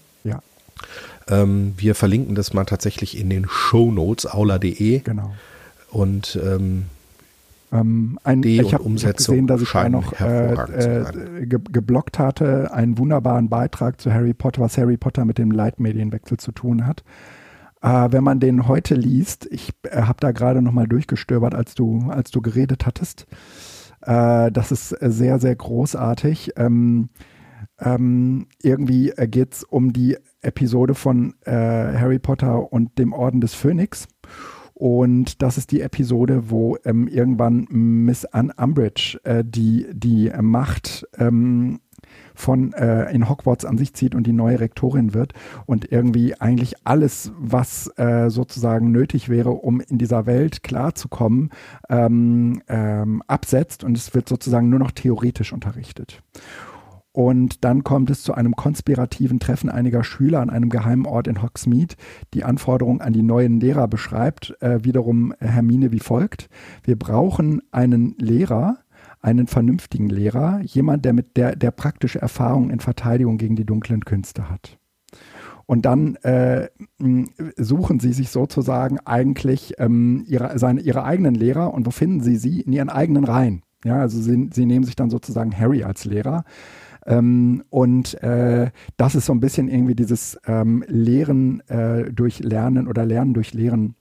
Ähm, 1.28 1.74
wir 1.78 1.96
verlinken 1.96 2.36
das 2.36 2.54
mal 2.54 2.66
tatsächlich 2.66 3.20
in 3.20 3.30
den 3.30 3.48
Show 3.50 3.92
Notes, 3.92 4.26
aula.de. 4.26 5.00
Genau. 5.00 5.34
Und 5.92 6.40
ähm, 6.44 6.86
ähm, 7.72 8.20
ein, 8.24 8.44
ich 8.44 8.74
habe 8.74 8.84
hab 8.86 9.16
gesehen, 9.18 9.48
dass 9.48 9.62
ich 9.62 9.72
da 9.72 9.90
noch 9.90 10.20
äh, 10.20 10.54
äh, 10.54 11.46
ge 11.46 11.60
geblockt 11.72 12.20
hatte, 12.20 12.72
einen 12.74 12.98
wunderbaren 12.98 13.50
Beitrag 13.50 14.00
zu 14.00 14.14
Harry 14.14 14.34
Potter, 14.34 14.62
was 14.62 14.78
Harry 14.78 14.98
Potter 14.98 15.26
mit 15.26 15.38
dem 15.38 15.52
Leitmedienwechsel 15.52 16.38
zu 16.38 16.52
tun 16.52 16.86
hat. 16.86 17.04
Äh, 17.82 18.12
wenn 18.12 18.24
man 18.24 18.40
den 18.40 18.68
heute 18.68 18.96
liest, 18.96 19.48
ich 19.52 19.74
äh, 19.84 20.04
habe 20.04 20.18
da 20.20 20.32
gerade 20.32 20.62
noch 20.62 20.72
mal 20.72 20.88
durchgestöbert, 20.88 21.56
als 21.56 21.76
du, 21.76 22.10
als 22.10 22.32
du 22.32 22.42
geredet 22.42 22.86
hattest. 22.86 23.26
Äh, 24.02 24.52
das 24.52 24.72
ist 24.72 24.90
sehr, 24.90 25.40
sehr 25.40 25.56
großartig. 25.56 26.54
Ähm, 26.58 27.10
ähm, 27.80 28.48
irgendwie 28.62 29.12
äh, 29.12 29.28
geht 29.28 29.54
es 29.54 29.64
um 29.64 29.94
die 29.94 30.18
Episode 30.42 30.96
von 30.96 31.36
äh, 31.46 31.52
Harry 31.52 32.20
Potter 32.20 32.72
und 32.72 32.98
dem 32.98 33.14
Orden 33.14 33.42
des 33.42 33.54
Phönix. 33.54 34.08
Und 34.74 35.42
das 35.42 35.58
ist 35.58 35.72
die 35.72 35.80
Episode, 35.82 36.50
wo 36.50 36.78
ähm, 36.84 37.08
irgendwann 37.08 37.66
Miss 37.70 38.26
Anne 38.26 38.54
Umbridge 38.58 39.20
äh, 39.24 39.44
die, 39.46 39.88
die 39.94 40.32
Macht 40.42 41.08
ähm, 41.18 41.80
von 42.34 42.74
äh, 42.74 43.12
in 43.14 43.30
Hogwarts 43.30 43.66
an 43.66 43.78
sich 43.78 43.94
zieht 43.94 44.16
und 44.16 44.28
die 44.28 44.34
neue 44.34 44.60
Rektorin 44.60 45.14
wird 45.14 45.34
und 45.66 45.92
irgendwie 45.92 46.40
eigentlich 46.40 46.76
alles, 46.84 47.32
was 47.40 47.88
äh, 47.98 48.30
sozusagen 48.30 48.92
nötig 48.92 49.30
wäre, 49.30 49.52
um 49.52 49.80
in 49.80 49.98
dieser 49.98 50.26
Welt 50.26 50.62
klarzukommen, 50.62 51.52
ähm, 51.90 52.62
ähm, 52.68 53.24
absetzt 53.28 53.84
und 53.84 53.98
es 53.98 54.14
wird 54.14 54.28
sozusagen 54.28 54.70
nur 54.70 54.80
noch 54.80 54.92
theoretisch 54.92 55.54
unterrichtet. 55.54 56.22
Und 57.16 57.64
dann 57.64 57.86
kommt 57.86 58.10
es 58.10 58.24
zu 58.24 58.34
einem 58.34 58.58
konspirativen 58.58 59.40
Treffen 59.40 59.70
einiger 59.70 60.04
Schüler 60.04 60.42
an 60.42 60.50
einem 60.50 60.68
geheimen 60.68 61.06
Ort 61.06 61.28
in 61.28 61.42
Hogsmeade. 61.42 61.96
Die 62.34 62.44
Anforderung 62.44 63.00
an 63.00 63.14
die 63.14 63.22
neuen 63.22 63.62
Lehrer 63.62 63.88
beschreibt 63.88 64.54
äh, 64.60 64.84
wiederum 64.84 65.34
Hermine 65.40 65.94
wie 65.94 66.02
folgt. 66.02 66.50
Wir 66.84 67.00
brauchen 67.00 67.62
einen 67.72 68.16
Lehrer, 68.18 68.80
einen 69.22 69.48
vernünftigen 69.48 70.10
Lehrer, 70.10 70.60
jemand, 70.64 71.06
der 71.06 71.14
mit 71.14 71.38
der, 71.38 71.56
der 71.56 71.72
praktische 71.72 72.22
Erfahrung 72.22 72.70
in 72.70 72.82
Verteidigung 72.82 73.38
gegen 73.38 73.56
die 73.56 73.66
dunklen 73.66 74.04
Künste 74.04 74.50
hat. 74.50 74.78
Und 75.66 75.86
dann 75.86 76.16
äh, 76.18 76.68
suchen 77.56 78.02
sie 78.02 78.12
sich 78.12 78.30
sozusagen 78.30 79.00
eigentlich 79.06 79.76
ähm, 79.78 80.26
ihre, 80.28 80.60
seine, 80.60 80.82
ihre 80.82 81.06
eigenen 81.06 81.36
Lehrer 81.36 81.74
und 81.74 81.86
wo 81.86 81.92
finden 81.92 82.20
sie 82.20 82.36
sie? 82.36 82.60
In 82.60 82.74
ihren 82.74 82.90
eigenen 82.90 83.24
Reihen. 83.24 83.62
Ja, 83.86 84.00
also 84.00 84.20
sie, 84.20 84.50
sie 84.52 84.66
nehmen 84.66 84.84
sich 84.84 84.98
dann 84.98 85.10
sozusagen 85.10 85.58
Harry 85.58 85.84
als 85.84 86.04
Lehrer. 86.04 86.44
Ähm, 87.06 87.64
und 87.70 88.22
äh, 88.24 88.72
das 88.98 89.16
ist 89.16 89.26
so 89.28 89.34
ein 89.34 89.40
bisschen 89.40 89.68
irgendwie 89.68 89.96
dieses 89.96 90.40
ähm, 90.48 90.84
Lehren 90.88 91.62
äh, 91.70 92.12
durch 92.12 92.40
Lernen 92.40 92.88
oder 92.88 93.06
Lernen 93.06 93.34
durch 93.34 93.54
Lehren 93.54 93.96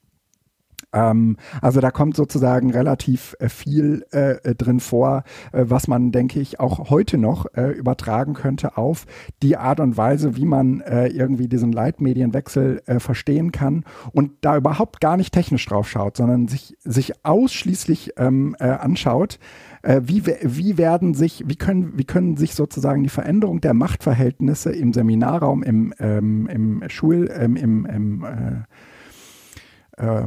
ähm, 0.94 1.36
also 1.60 1.80
da 1.80 1.90
kommt 1.90 2.16
sozusagen 2.16 2.70
relativ 2.70 3.36
äh, 3.40 3.48
viel 3.48 4.06
äh, 4.12 4.36
äh, 4.36 4.54
drin 4.54 4.80
vor, 4.80 5.24
äh, 5.52 5.64
was 5.66 5.88
man, 5.88 6.12
denke 6.12 6.40
ich, 6.40 6.60
auch 6.60 6.90
heute 6.90 7.18
noch 7.18 7.46
äh, 7.54 7.72
übertragen 7.72 8.34
könnte 8.34 8.76
auf 8.76 9.06
die 9.42 9.56
Art 9.56 9.80
und 9.80 9.96
Weise, 9.96 10.36
wie 10.36 10.46
man 10.46 10.80
äh, 10.80 11.08
irgendwie 11.08 11.48
diesen 11.48 11.72
Leitmedienwechsel 11.72 12.82
verstehen 12.98 13.50
kann 13.50 13.84
und 14.12 14.32
da 14.40 14.56
überhaupt 14.56 15.00
gar 15.00 15.16
nicht 15.16 15.32
technisch 15.32 15.66
drauf 15.66 15.88
schaut, 15.88 16.16
sondern 16.16 16.48
sich, 16.48 16.76
sich 16.84 17.24
ausschließlich 17.24 18.12
ähm, 18.16 18.54
anschaut, 18.58 19.38
wie, 19.82 20.24
wie 20.42 20.78
werden 20.78 21.14
sich, 21.14 21.44
wie 21.46 21.56
können, 21.56 21.92
wie 21.96 22.04
können 22.04 22.36
sich 22.36 22.54
sozusagen 22.54 23.02
die 23.02 23.08
Veränderung 23.08 23.60
der 23.60 23.74
Machtverhältnisse 23.74 24.72
im 24.72 24.92
Seminarraum, 24.92 25.62
im, 25.62 25.92
ähm, 25.98 26.46
im 26.48 26.82
Schul, 26.88 27.30
ähm, 27.36 27.56
im, 27.56 27.86
im 27.86 28.24
äh, 28.24 28.62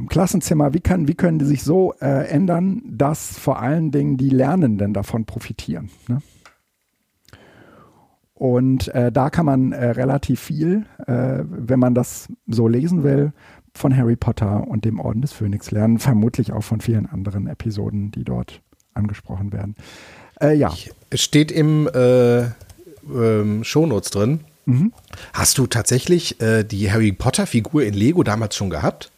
Klassenzimmer, 0.08 0.74
wie, 0.74 0.80
kann, 0.80 1.08
wie 1.08 1.16
können 1.16 1.40
die 1.40 1.46
sich 1.46 1.64
so 1.64 1.94
äh, 2.00 2.28
ändern, 2.30 2.82
dass 2.86 3.38
vor 3.38 3.60
allen 3.60 3.92
Dingen 3.92 4.18
die 4.18 4.30
Lernenden 4.30 4.94
davon 4.94 5.26
profitieren. 5.26 5.90
Ne? 6.08 6.22
Und 8.38 8.90
äh, 8.90 9.12
da 9.12 9.32
kann 9.32 9.48
man 9.48 9.72
äh, 9.72 9.90
relativ 9.90 10.40
viel, 10.40 10.86
äh, 11.08 11.44
wenn 11.44 11.80
man 11.80 11.96
das 11.96 12.28
so 12.46 12.68
lesen 12.68 13.04
will, 13.04 13.34
von 13.74 13.96
Harry 13.96 14.16
Potter 14.16 14.68
und 14.68 14.86
dem 14.86 15.00
Orden 15.00 15.22
des 15.22 15.34
Phönix 15.34 15.72
lernen, 15.72 15.98
vermutlich 15.98 16.54
auch 16.54 16.64
von 16.64 16.80
vielen 16.80 17.08
anderen 17.08 17.48
Episoden, 17.48 18.12
die 18.12 18.24
dort 18.24 18.62
angesprochen 18.94 19.52
werden. 19.54 19.76
Äh, 20.40 20.56
ja. 20.56 20.72
Es 21.10 21.22
steht 21.22 21.52
im 21.52 21.90
ähm, 21.96 23.64
Shownotes 23.64 24.12
drin. 24.12 24.42
Mhm. 24.66 24.94
Hast 25.34 25.58
du 25.58 25.66
tatsächlich 25.66 26.38
die 26.40 26.92
Harry 26.92 27.14
Potter-Figur 27.14 27.84
in 27.84 27.94
Lego 27.94 28.24
damals 28.24 28.56
schon 28.56 28.70
gehabt? 28.70 29.12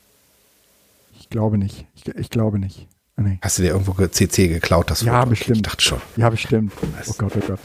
Ich 1.30 1.32
glaube 1.32 1.60
nicht. 1.60 1.86
Ich, 1.94 2.08
ich 2.08 2.30
glaube 2.32 2.58
nicht. 2.58 2.88
Ah, 3.16 3.22
nee. 3.22 3.38
Hast 3.44 3.60
du 3.60 3.62
dir 3.62 3.70
irgendwo 3.70 3.94
CC 4.08 4.48
geklaut? 4.48 4.90
Das 4.90 5.04
ja, 5.04 5.20
Foto? 5.20 5.30
bestimmt. 5.30 5.58
Ich 5.58 5.62
dachte 5.62 5.84
schon. 5.84 6.02
Ja, 6.16 6.28
bestimmt. 6.32 6.74
Oh 7.08 7.14
Gott, 7.20 7.34
oh 7.38 7.42
Gott. 7.46 7.60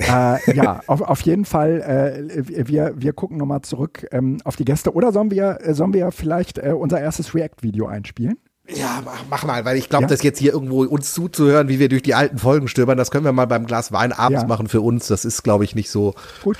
äh, 0.00 0.54
ja, 0.54 0.82
auf, 0.86 1.00
auf 1.00 1.22
jeden 1.22 1.46
Fall, 1.46 1.80
äh, 1.80 2.68
wir, 2.68 2.92
wir 2.94 3.14
gucken 3.14 3.38
nochmal 3.38 3.62
zurück 3.62 4.06
ähm, 4.12 4.36
auf 4.44 4.56
die 4.56 4.66
Gäste. 4.66 4.92
Oder 4.92 5.12
sollen 5.12 5.30
wir, 5.30 5.60
äh, 5.62 5.72
sollen 5.72 5.94
wir 5.94 6.12
vielleicht 6.12 6.58
äh, 6.58 6.74
unser 6.78 7.00
erstes 7.00 7.34
React-Video 7.34 7.86
einspielen? 7.86 8.36
Ja, 8.74 9.02
mach, 9.04 9.24
mach 9.30 9.44
mal, 9.44 9.64
weil 9.64 9.76
ich 9.78 9.88
glaube, 9.88 10.04
ja? 10.04 10.08
dass 10.08 10.22
jetzt 10.22 10.38
hier 10.38 10.52
irgendwo 10.52 10.84
uns 10.84 11.14
zuzuhören, 11.14 11.68
wie 11.68 11.78
wir 11.78 11.88
durch 11.88 12.02
die 12.02 12.14
alten 12.14 12.38
Folgen 12.38 12.68
stöbern, 12.68 12.98
das 12.98 13.10
können 13.10 13.24
wir 13.24 13.32
mal 13.32 13.46
beim 13.46 13.66
Glas 13.66 13.92
Wein 13.92 14.12
abends 14.12 14.42
ja. 14.42 14.46
machen 14.46 14.68
für 14.68 14.82
uns. 14.82 15.06
Das 15.06 15.24
ist, 15.24 15.42
glaube 15.42 15.64
ich, 15.64 15.74
nicht 15.74 15.90
so. 15.90 16.14
Gut. 16.42 16.58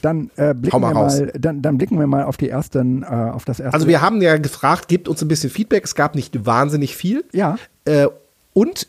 Dann, 0.00 0.30
äh, 0.36 0.54
blicken 0.54 0.80
mal 0.80 0.94
wir 0.94 1.00
mal, 1.02 1.32
dann, 1.38 1.60
dann, 1.60 1.76
blicken 1.76 1.98
wir 1.98 2.06
mal 2.06 2.24
auf 2.24 2.38
die 2.38 2.48
ersten, 2.48 3.02
äh, 3.02 3.06
auf 3.06 3.44
das 3.44 3.60
erste. 3.60 3.74
Also 3.74 3.86
wir 3.88 4.00
haben 4.00 4.22
ja 4.22 4.38
gefragt, 4.38 4.88
gibt 4.88 5.08
uns 5.08 5.20
ein 5.20 5.28
bisschen 5.28 5.50
Feedback. 5.50 5.84
Es 5.84 5.94
gab 5.94 6.14
nicht 6.14 6.46
wahnsinnig 6.46 6.96
viel. 6.96 7.24
Ja. 7.32 7.58
Äh, 7.84 8.06
und 8.54 8.88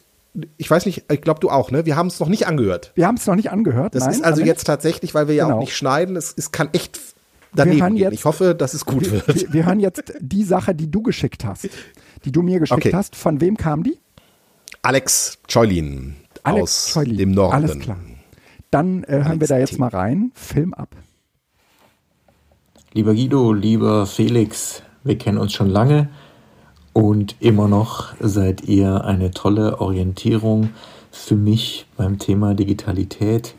ich 0.58 0.70
weiß 0.70 0.86
nicht, 0.86 1.12
ich 1.12 1.22
glaube 1.22 1.40
du 1.42 1.50
auch, 1.50 1.72
ne? 1.72 1.86
Wir 1.86 1.98
haben 1.98 2.08
es 2.08 2.20
noch 2.20 2.30
nicht 2.30 2.48
angehört. 2.48 2.92
Wir 2.96 3.08
haben 3.08 3.16
es 3.16 3.26
noch 3.26 3.36
nicht 3.36 3.52
angehört. 3.52 3.96
Das 3.96 4.04
nein, 4.04 4.14
ist 4.14 4.24
also 4.24 4.42
jetzt 4.42 4.66
tatsächlich, 4.66 5.14
weil 5.14 5.28
wir 5.28 5.36
ja 5.36 5.46
genau. 5.46 5.58
auch 5.58 5.62
nicht 5.62 5.76
schneiden. 5.76 6.16
Es, 6.16 6.34
es 6.38 6.52
kann 6.52 6.70
echt 6.72 7.00
daneben 7.54 7.96
gehen. 7.96 8.12
ich 8.14 8.26
hoffe, 8.26 8.54
dass 8.54 8.74
es 8.74 8.86
gut 8.86 9.12
wir, 9.12 9.28
wird. 9.28 9.44
Wir, 9.44 9.54
wir 9.54 9.66
hören 9.66 9.80
jetzt 9.80 10.14
die 10.20 10.44
Sache, 10.44 10.76
die 10.76 10.90
du 10.90 11.02
geschickt 11.02 11.44
hast 11.44 11.70
die 12.26 12.32
du 12.32 12.42
mir 12.42 12.60
geschickt 12.60 12.86
okay. 12.86 12.94
hast. 12.94 13.16
Von 13.16 13.40
wem 13.42 13.58
kam 13.58 13.84
die? 13.84 13.98
Alex 14.82 15.38
Ceulin 15.48 16.16
aus 16.44 16.94
Ceulin. 16.94 17.18
dem 17.18 17.32
Norden. 17.32 17.56
Alles 17.56 17.80
klar. 17.80 17.98
Dann 18.72 19.04
äh, 19.04 19.24
hören 19.24 19.40
wir 19.40 19.48
da 19.48 19.58
jetzt 19.58 19.80
mal 19.80 19.90
rein. 19.90 20.32
Film 20.36 20.74
ab. 20.74 20.90
Lieber 22.94 23.14
Guido, 23.14 23.52
lieber 23.52 24.06
Felix, 24.06 24.82
wir 25.04 25.18
kennen 25.18 25.38
uns 25.38 25.54
schon 25.54 25.70
lange 25.70 26.10
und 26.94 27.36
immer 27.42 27.68
noch 27.68 28.14
seid 28.22 28.64
ihr 28.64 29.04
eine 29.04 29.32
tolle 29.32 29.82
Orientierung 29.82 30.70
für 31.12 31.36
mich 31.36 31.88
beim 31.98 32.20
Thema 32.20 32.54
Digitalität. 32.54 33.56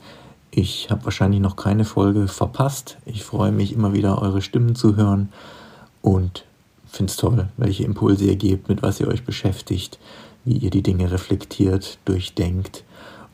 Ich 0.51 0.91
habe 0.91 1.05
wahrscheinlich 1.05 1.41
noch 1.41 1.57
keine 1.57 1.85
Folge 1.85 2.29
verpasst. 2.29 2.97
Ich 3.05 3.25
freue 3.25 3.53
mich 3.53 3.75
immer 3.75 3.93
wieder, 3.93 4.23
eure 4.23 4.41
Stimmen 4.41 4.75
zu 4.75 4.97
hören 4.97 5.31
und 6.01 6.46
finde 6.97 7.11
es 7.11 7.17
toll, 7.17 7.49
welche 7.57 7.85
Impulse 7.85 8.25
ihr 8.25 8.37
gebt, 8.37 8.69
mit 8.69 8.83
was 8.83 9.01
ihr 9.01 9.09
euch 9.09 9.25
beschäftigt, 9.25 9.99
wie 10.45 10.57
ihr 10.57 10.71
die 10.71 10.83
Dinge 10.83 11.11
reflektiert, 11.11 11.99
durchdenkt 12.05 12.85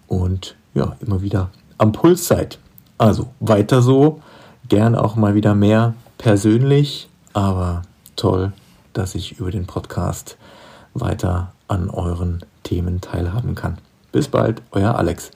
und 0.06 0.56
ja, 0.74 0.96
immer 1.00 1.22
wieder 1.22 1.50
am 1.78 1.92
Puls 1.92 2.26
seid. 2.26 2.58
Also 2.98 3.28
weiter 3.40 3.82
so, 3.82 4.20
gern 4.68 4.94
auch 4.94 5.16
mal 5.16 5.34
wieder 5.34 5.54
mehr 5.54 5.94
persönlich, 6.18 7.08
aber 7.32 7.82
toll, 8.16 8.52
dass 8.92 9.14
ich 9.14 9.38
über 9.38 9.50
den 9.50 9.66
Podcast 9.66 10.36
weiter 10.94 11.52
an 11.68 11.90
euren 11.90 12.44
Themen 12.62 13.00
teilhaben 13.00 13.54
kann. 13.54 13.78
Bis 14.12 14.28
bald, 14.28 14.62
euer 14.70 14.94
Alex. 14.96 15.30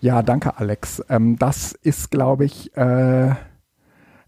Ja, 0.00 0.22
danke, 0.22 0.56
Alex. 0.58 1.02
Ähm, 1.08 1.38
das 1.38 1.72
ist, 1.82 2.10
glaube 2.10 2.44
ich, 2.44 2.76
äh 2.76 3.34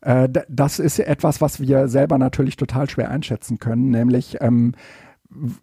äh, 0.04 0.28
das 0.48 0.78
ist 0.78 0.98
etwas, 0.98 1.40
was 1.40 1.60
wir 1.60 1.88
selber 1.88 2.18
natürlich 2.18 2.56
total 2.56 2.88
schwer 2.88 3.10
einschätzen 3.10 3.58
können, 3.58 3.90
nämlich 3.90 4.38
ähm, 4.40 4.72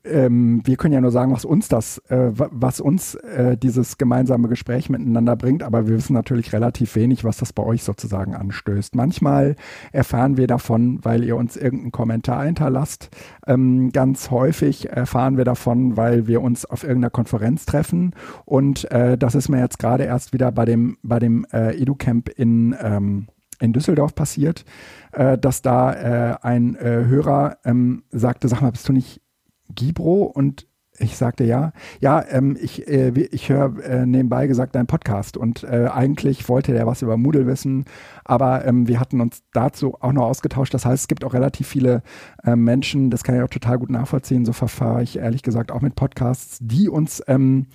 ähm, 0.04 0.62
wir 0.66 0.76
können 0.76 0.94
ja 0.94 1.02
nur 1.02 1.12
sagen, 1.12 1.32
was 1.32 1.46
uns 1.46 1.68
das, 1.68 2.00
äh, 2.10 2.32
was 2.34 2.80
uns 2.82 3.16
äh, 3.16 3.58
dieses 3.58 3.98
gemeinsame 3.98 4.50
Gespräch 4.50 4.90
miteinander 4.90 5.36
bringt, 5.36 5.64
aber 5.64 5.88
wir 5.88 5.96
wissen 5.96 6.14
natürlich 6.14 6.54
relativ 6.54 6.96
wenig, 6.96 7.24
was 7.24 7.38
das 7.38 7.54
bei 7.54 7.64
euch 7.64 7.84
sozusagen 7.84 8.36
anstößt. 8.36 8.96
Manchmal 8.96 9.56
erfahren 9.92 10.38
wir 10.38 10.48
davon, 10.48 11.00
weil 11.04 11.24
ihr 11.24 11.38
uns 11.38 11.56
irgendeinen 11.56 11.92
Kommentar 11.92 12.44
hinterlasst. 12.46 13.10
Ähm, 13.48 13.92
ganz 13.92 14.30
häufig 14.30 14.90
erfahren 14.90 15.38
wir 15.38 15.46
davon, 15.46 15.96
weil 15.96 16.28
wir 16.28 16.42
uns 16.42 16.66
auf 16.66 16.84
irgendeiner 16.84 17.12
Konferenz 17.12 17.66
treffen. 17.66 18.14
Und 18.46 18.90
äh, 18.92 19.18
das 19.18 19.36
ist 19.36 19.50
mir 19.50 19.60
jetzt 19.60 19.80
gerade 19.80 20.04
erst 20.04 20.34
wieder 20.34 20.52
bei 20.52 20.66
dem, 20.66 20.98
bei 21.02 21.20
dem 21.20 21.46
äh, 21.54 21.80
EduCamp 21.82 22.30
in 22.30 22.76
ähm, 22.82 23.28
in 23.62 23.74
Düsseldorf 23.74 24.16
passiert, 24.16 24.66
äh, 25.12 25.38
dass 25.38 25.62
da 25.62 25.94
äh, 25.94 26.38
ein 26.42 26.76
äh, 26.76 27.06
Hörer 27.06 27.58
ähm, 27.64 28.04
sagte, 28.12 28.48
sag 28.48 28.62
mal, 28.62 28.72
bist 28.72 28.88
du 28.90 28.94
nicht 28.94 29.22
Gibro? 29.70 30.24
Und 30.24 30.68
ich 31.02 31.18
sagte 31.18 31.44
ja. 31.44 31.72
Ja, 32.00 32.24
ähm, 32.30 32.58
ich, 32.62 32.88
äh, 32.88 33.10
ich 33.10 33.50
höre 33.50 33.84
äh, 33.84 34.06
nebenbei 34.06 34.48
gesagt 34.48 34.76
deinen 34.76 34.88
Podcast 34.88 35.38
und 35.38 35.64
äh, 35.64 35.90
eigentlich 35.92 36.48
wollte 36.48 36.74
der 36.74 36.86
was 36.86 37.02
über 37.02 37.18
Moodle 37.18 37.48
wissen, 37.48 37.86
aber 38.24 38.66
ähm, 38.66 38.88
wir 38.88 39.00
hatten 39.00 39.22
uns 39.22 39.44
dazu 39.54 39.98
auch 40.00 40.12
noch 40.12 40.26
ausgetauscht. 40.26 40.74
Das 40.74 40.86
heißt, 40.86 41.04
es 41.04 41.08
gibt 41.08 41.24
auch 41.24 41.34
relativ 41.34 41.68
viele 41.68 42.04
äh, 42.44 42.56
Menschen, 42.56 43.10
das 43.10 43.24
kann 43.24 43.36
ich 43.36 43.42
auch 43.42 43.50
total 43.50 43.80
gut 43.80 43.90
nachvollziehen, 43.90 44.46
so 44.46 44.54
verfahre 44.54 45.04
ich 45.04 45.18
ehrlich 45.18 45.44
gesagt 45.44 45.72
auch 45.72 45.82
mit 45.82 45.96
Podcasts, 45.96 46.60
die 46.62 46.90
uns 46.90 47.24
ähm, 47.28 47.68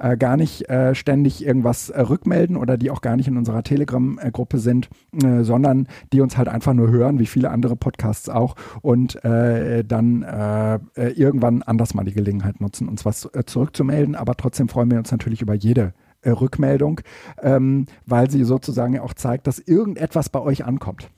äh, 0.00 0.16
gar 0.16 0.36
nicht 0.36 0.68
äh, 0.68 0.94
ständig 0.94 1.44
irgendwas 1.44 1.90
äh, 1.90 2.00
rückmelden 2.00 2.56
oder 2.56 2.76
die 2.76 2.90
auch 2.90 3.00
gar 3.00 3.16
nicht 3.16 3.28
in 3.28 3.36
unserer 3.36 3.62
Telegram-Gruppe 3.62 4.58
sind, 4.58 4.88
äh, 5.22 5.42
sondern 5.42 5.86
die 6.12 6.20
uns 6.20 6.36
halt 6.36 6.48
einfach 6.48 6.72
nur 6.72 6.90
hören, 6.90 7.18
wie 7.18 7.26
viele 7.26 7.50
andere 7.50 7.76
Podcasts 7.76 8.28
auch 8.28 8.56
und 8.82 9.22
äh, 9.24 9.84
dann 9.84 10.22
äh, 10.22 10.78
irgendwann 11.10 11.62
anders 11.62 11.94
mal 11.94 12.04
die 12.04 12.12
Gelegenheit 12.12 12.60
nutzen, 12.60 12.88
uns 12.88 13.04
was 13.04 13.28
zurückzumelden. 13.46 14.14
Aber 14.14 14.34
trotzdem 14.36 14.68
freuen 14.68 14.90
wir 14.90 14.98
uns 14.98 15.10
natürlich 15.12 15.42
über 15.42 15.54
jede 15.54 15.92
Rückmeldung, 16.24 17.00
ähm, 17.42 17.86
weil 18.06 18.30
sie 18.30 18.44
sozusagen 18.44 18.98
auch 18.98 19.14
zeigt, 19.14 19.46
dass 19.46 19.58
irgendetwas 19.58 20.28
bei 20.28 20.40
euch 20.40 20.64
ankommt. 20.64 21.10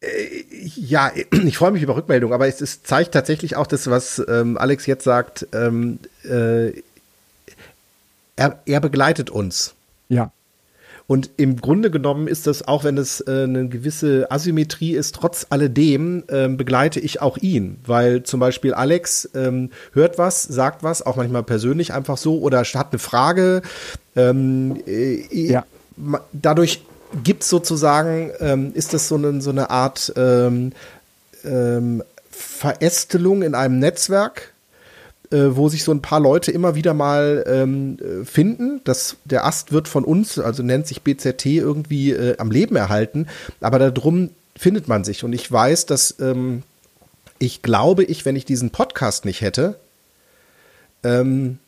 Äh, 0.00 0.44
ja, 0.76 1.12
ich 1.44 1.58
freue 1.58 1.72
mich 1.72 1.82
über 1.82 1.96
Rückmeldung, 1.96 2.32
aber 2.32 2.48
es, 2.48 2.60
es, 2.60 2.82
zeigt 2.82 3.12
tatsächlich 3.12 3.56
auch 3.56 3.66
das, 3.66 3.88
was 3.90 4.22
ähm, 4.28 4.56
Alex 4.58 4.86
jetzt 4.86 5.04
sagt. 5.04 5.46
Ähm, 5.52 5.98
äh, 6.24 6.72
er, 8.36 8.58
er 8.64 8.80
begleitet 8.80 9.30
uns. 9.30 9.74
Ja. 10.08 10.32
Und 11.06 11.28
im 11.38 11.56
Grunde 11.56 11.90
genommen 11.90 12.28
ist 12.28 12.46
das, 12.46 12.68
auch 12.68 12.84
wenn 12.84 12.96
es 12.96 13.20
äh, 13.22 13.42
eine 13.42 13.68
gewisse 13.68 14.30
Asymmetrie 14.30 14.92
ist, 14.92 15.16
trotz 15.16 15.44
alledem 15.50 16.22
ähm, 16.28 16.56
begleite 16.56 17.00
ich 17.00 17.20
auch 17.20 17.36
ihn. 17.36 17.78
Weil 17.84 18.22
zum 18.22 18.38
Beispiel 18.38 18.74
Alex 18.74 19.28
ähm, 19.34 19.70
hört 19.92 20.18
was, 20.18 20.44
sagt 20.44 20.84
was, 20.84 21.04
auch 21.04 21.16
manchmal 21.16 21.42
persönlich 21.42 21.92
einfach 21.92 22.16
so, 22.16 22.38
oder 22.38 22.62
hat 22.62 22.92
eine 22.92 23.00
Frage. 23.00 23.62
Ähm, 24.14 24.80
äh, 24.86 25.26
ja. 25.32 25.64
Dadurch 26.32 26.80
gibt 27.22 27.42
es 27.42 27.48
sozusagen, 27.48 28.30
ähm, 28.40 28.72
ist 28.74 28.94
das 28.94 29.08
so 29.08 29.16
eine, 29.16 29.40
so 29.40 29.50
eine 29.50 29.70
Art 29.70 30.12
ähm, 30.16 30.72
ähm, 31.44 32.02
Verästelung 32.30 33.42
in 33.42 33.54
einem 33.54 33.78
Netzwerk, 33.78 34.52
äh, 35.30 35.48
wo 35.50 35.68
sich 35.68 35.84
so 35.84 35.92
ein 35.92 36.02
paar 36.02 36.20
Leute 36.20 36.50
immer 36.52 36.74
wieder 36.74 36.94
mal 36.94 37.44
ähm, 37.46 37.98
äh, 37.98 38.24
finden. 38.24 38.80
Das, 38.84 39.16
der 39.24 39.44
Ast 39.44 39.72
wird 39.72 39.88
von 39.88 40.04
uns, 40.04 40.38
also 40.38 40.62
nennt 40.62 40.86
sich 40.86 41.02
BZT, 41.02 41.46
irgendwie 41.46 42.12
äh, 42.12 42.36
am 42.38 42.50
Leben 42.50 42.76
erhalten. 42.76 43.26
Aber 43.60 43.78
darum 43.78 44.30
findet 44.56 44.88
man 44.88 45.04
sich. 45.04 45.24
Und 45.24 45.32
ich 45.32 45.50
weiß, 45.50 45.86
dass 45.86 46.16
ähm, 46.20 46.62
ich 47.38 47.62
glaube, 47.62 48.04
ich, 48.04 48.24
wenn 48.24 48.36
ich 48.36 48.44
diesen 48.44 48.70
Podcast 48.70 49.24
nicht 49.24 49.40
hätte, 49.40 49.78
ähm, 51.02 51.58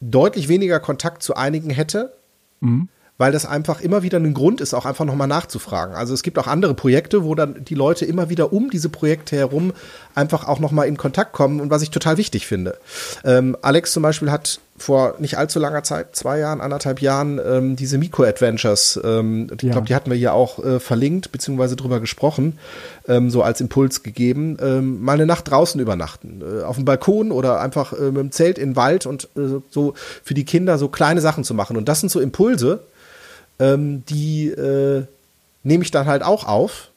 deutlich 0.00 0.48
weniger 0.48 0.80
Kontakt 0.80 1.22
zu 1.22 1.36
einigen 1.36 1.70
hätte. 1.70 2.12
Mhm 2.60 2.88
weil 3.22 3.30
das 3.30 3.46
einfach 3.46 3.80
immer 3.80 4.02
wieder 4.02 4.18
ein 4.18 4.34
Grund 4.34 4.60
ist, 4.60 4.74
auch 4.74 4.84
einfach 4.84 5.04
nochmal 5.04 5.28
nachzufragen. 5.28 5.94
Also 5.94 6.12
es 6.12 6.24
gibt 6.24 6.40
auch 6.40 6.48
andere 6.48 6.74
Projekte, 6.74 7.22
wo 7.22 7.36
dann 7.36 7.64
die 7.64 7.76
Leute 7.76 8.04
immer 8.04 8.30
wieder 8.30 8.52
um 8.52 8.68
diese 8.68 8.88
Projekte 8.88 9.36
herum 9.36 9.72
einfach 10.16 10.48
auch 10.48 10.58
nochmal 10.58 10.88
in 10.88 10.96
Kontakt 10.96 11.32
kommen 11.32 11.60
und 11.60 11.70
was 11.70 11.82
ich 11.82 11.90
total 11.90 12.16
wichtig 12.16 12.48
finde. 12.48 12.78
Ähm, 13.24 13.56
Alex 13.62 13.92
zum 13.92 14.02
Beispiel 14.02 14.32
hat 14.32 14.58
vor 14.76 15.14
nicht 15.20 15.38
allzu 15.38 15.60
langer 15.60 15.84
Zeit, 15.84 16.16
zwei 16.16 16.40
Jahren, 16.40 16.60
anderthalb 16.60 17.00
Jahren, 17.00 17.40
ähm, 17.46 17.76
diese 17.76 17.96
Mikro-Adventures, 17.96 18.98
ähm, 19.04 19.46
ich 19.52 19.70
glaube, 19.70 19.86
die 19.86 19.94
hatten 19.94 20.10
wir 20.10 20.16
hier 20.16 20.34
auch 20.34 20.58
äh, 20.58 20.80
verlinkt, 20.80 21.30
beziehungsweise 21.30 21.76
drüber 21.76 22.00
gesprochen, 22.00 22.58
ähm, 23.06 23.30
so 23.30 23.44
als 23.44 23.60
Impuls 23.60 24.02
gegeben, 24.02 24.56
ähm, 24.60 25.00
mal 25.00 25.12
eine 25.12 25.26
Nacht 25.26 25.48
draußen 25.48 25.80
übernachten, 25.80 26.42
äh, 26.42 26.64
auf 26.64 26.74
dem 26.74 26.84
Balkon 26.84 27.30
oder 27.30 27.60
einfach 27.60 27.92
äh, 27.92 28.06
mit 28.06 28.16
dem 28.16 28.32
Zelt 28.32 28.58
in 28.58 28.70
den 28.70 28.76
Wald 28.76 29.06
und 29.06 29.28
äh, 29.36 29.60
so 29.70 29.94
für 30.24 30.34
die 30.34 30.44
Kinder 30.44 30.76
so 30.76 30.88
kleine 30.88 31.20
Sachen 31.20 31.44
zu 31.44 31.54
machen. 31.54 31.76
Und 31.76 31.88
das 31.88 32.00
sind 32.00 32.10
so 32.10 32.18
Impulse, 32.18 32.80
ähm, 33.62 34.04
die 34.06 34.48
äh, 34.48 35.04
nehme 35.62 35.84
ich 35.84 35.90
dann 35.90 36.06
halt 36.06 36.22
auch 36.22 36.46
auf. 36.46 36.90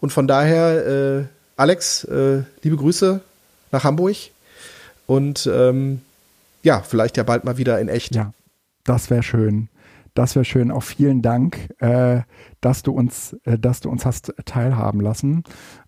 Und 0.00 0.10
von 0.10 0.26
daher, 0.26 0.86
äh, 0.86 1.24
Alex, 1.56 2.04
äh, 2.04 2.42
liebe 2.62 2.76
Grüße 2.76 3.20
nach 3.70 3.84
Hamburg. 3.84 4.16
Und 5.06 5.48
ähm, 5.52 6.02
ja, 6.62 6.80
vielleicht 6.80 7.16
ja 7.16 7.22
bald 7.22 7.44
mal 7.44 7.56
wieder 7.56 7.80
in 7.80 7.88
echt. 7.88 8.14
Ja, 8.14 8.32
das 8.84 9.10
wäre 9.10 9.22
schön. 9.22 9.68
Das 10.14 10.34
wäre 10.34 10.44
schön. 10.44 10.70
Auch 10.70 10.82
vielen 10.82 11.22
Dank, 11.22 11.70
äh, 11.78 12.20
dass 12.60 12.82
du 12.82 12.92
uns, 12.92 13.34
äh, 13.44 13.58
dass 13.58 13.80
du 13.80 13.88
uns 13.88 14.04
hast 14.04 14.34
teilhaben 14.44 15.00
lassen. 15.00 15.44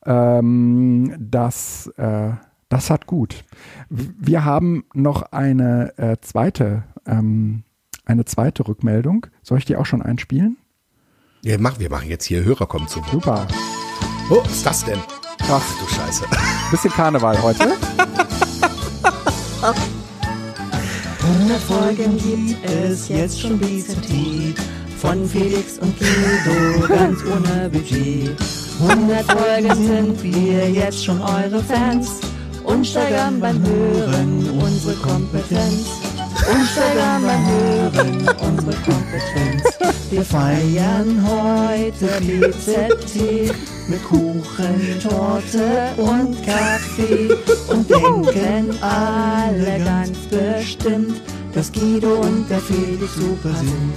Ähm, 0.06 1.14
das, 1.18 1.88
äh, 1.98 2.30
das 2.70 2.88
hat 2.88 3.06
gut. 3.06 3.44
Wir 3.90 4.46
haben 4.46 4.84
noch 4.94 5.32
eine 5.32 5.92
äh, 5.98 6.16
zweite 6.22 6.84
ähm, 7.06 7.64
eine 8.04 8.24
zweite 8.24 8.66
Rückmeldung. 8.66 9.26
Soll 9.42 9.58
ich 9.58 9.64
die 9.64 9.76
auch 9.76 9.86
schon 9.86 10.02
einspielen? 10.02 10.56
Ja, 11.42 11.58
mach, 11.58 11.78
wir 11.78 11.90
machen 11.90 12.08
jetzt 12.08 12.24
hier 12.24 12.44
Hörer 12.44 12.66
kommen 12.66 12.88
zu. 12.88 13.02
Super. 13.10 13.46
Oh, 14.30 14.40
was 14.42 14.52
ist 14.52 14.66
das 14.66 14.84
denn? 14.84 14.98
Ach 15.42 15.62
du 15.78 15.94
Scheiße. 15.94 16.24
Bisschen 16.70 16.90
Karneval 16.90 17.40
heute. 17.42 17.72
100 21.22 21.60
Folgen 21.60 22.16
gibt 22.18 22.64
es 22.64 23.08
jetzt 23.08 23.40
schon 23.40 23.58
BZT 23.58 24.58
von 24.98 25.26
Felix 25.28 25.78
und 25.78 25.94
Guido 25.98 26.88
ganz 26.88 27.20
ohne 27.24 27.68
Budget. 27.68 28.30
100 28.88 29.24
Folgen 29.30 29.74
sind 29.74 30.22
wir 30.22 30.70
jetzt 30.70 31.04
schon 31.04 31.20
eure 31.20 31.62
Fans 31.62 32.20
und 32.64 32.86
steigern 32.86 33.40
beim 33.40 33.62
Hören 33.62 34.48
unsere 34.60 34.94
Kompetenz 34.96 35.88
Hören 36.46 38.28
unsere 38.40 38.76
Kompetenz. 38.82 39.62
Wir 40.10 40.22
feiern 40.22 41.26
heute 41.26 42.06
BZT 42.20 43.50
mit 43.88 44.04
Kuchen, 44.04 45.00
Torte 45.02 45.94
und 45.96 46.36
Kaffee 46.44 47.34
und 47.68 47.88
denken 47.88 48.78
alle 48.82 49.84
ganz 49.84 50.18
bestimmt, 50.30 51.22
dass 51.54 51.72
Guido 51.72 52.20
und 52.20 52.48
der 52.50 52.60
Felix 52.60 53.14
super 53.14 53.54
sind. 53.54 53.94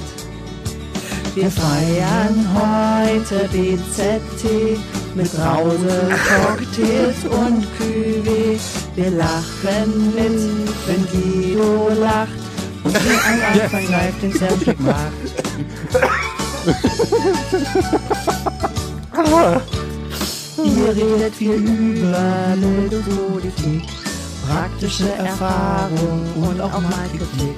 Wir 1.36 1.52
feiern 1.52 2.48
heute 2.56 3.48
BZT 3.50 4.80
mit 5.16 5.32
Brause, 5.34 6.10
Cocktails 6.30 7.26
und 7.26 7.66
Cuvée. 7.78 8.87
Wir 8.98 9.12
lachen 9.12 10.16
mit, 10.16 10.68
wenn 10.88 11.06
Guido 11.12 11.90
lacht 12.02 12.32
und 12.84 12.94
wir 12.96 13.20
am 13.30 13.54
Anfang 13.62 13.92
live 13.92 14.20
den 14.20 14.32
Selfie 14.32 14.76
macht. 14.80 15.14
Ihr 20.64 20.96
redet 20.96 21.36
viel 21.36 21.54
über 21.54 22.56
Bildungspolitik, 22.60 23.84
praktische 24.48 25.14
Erfahrung 25.14 26.26
und 26.50 26.60
auch 26.60 26.82
mal 26.82 27.08
Kritik. 27.12 27.56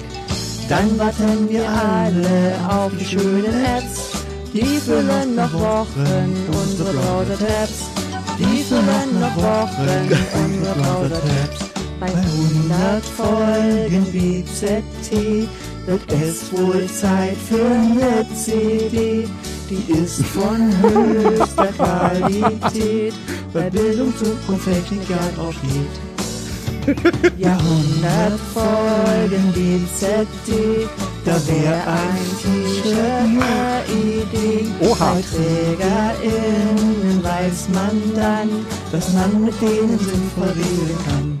Dann 0.68 0.98
warten 0.98 1.48
wir 1.48 1.66
alle 1.66 2.52
auf 2.68 2.92
die 3.00 3.06
schönen 3.06 3.64
Ads. 3.64 4.10
Die 4.52 4.76
füllen 4.78 5.36
noch 5.36 5.54
Wochen 5.54 6.36
unsere 6.52 6.92
Browser-Tabs. 6.92 8.09
Die 8.40 8.64
füllen 8.64 9.20
noch 9.20 9.36
Wochen 9.36 10.08
unsere 10.44 10.74
Browser-Tabs. 10.74 11.70
Bei 12.00 12.06
100 12.06 13.04
Folgen 13.04 14.06
BZT 14.12 15.46
wird 15.84 16.12
es 16.12 16.50
wohl 16.50 16.86
Zeit 16.86 17.36
für 17.36 17.62
eine 17.62 18.26
CD. 18.34 19.28
Die 19.68 19.92
ist 19.92 20.24
von 20.24 20.72
höchster 20.82 21.66
Qualität, 21.66 23.12
weil 23.52 23.70
Bildung, 23.70 24.16
Zukunft, 24.16 24.64
Technik 24.64 25.10
ja 25.10 25.18
drauf 25.36 25.54
steht. 25.54 26.09
Jahrhundert 27.38 28.40
Folgen 28.54 29.52
BZD, 29.52 30.88
da 31.24 31.34
wäre 31.46 31.86
ein 31.86 32.26
T-Shirt 32.42 33.20
Idee. 33.90 34.66
Oha. 34.80 35.14
Bei 35.14 35.22
TrägerInnen 35.22 37.22
weiß 37.22 37.68
man 37.72 38.14
dann, 38.14 38.66
dass 38.92 39.12
man 39.12 39.44
mit 39.44 39.60
denen 39.60 39.98
sinnvoll 39.98 40.48
reden 40.48 40.96
kann. 41.06 41.38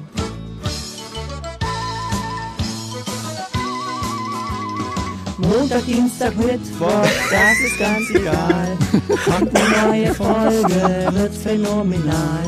Montag, 5.38 5.86
Dienstag, 5.86 6.36
Mittwoch, 6.36 6.90
das 7.30 7.60
ist 7.64 7.78
ganz 7.78 8.10
egal. 8.10 8.76
Kommt 9.24 9.56
eine 9.56 9.70
neue 9.88 10.12
Folge, 10.14 11.08
wird 11.12 11.34
phänomenal. 11.34 12.44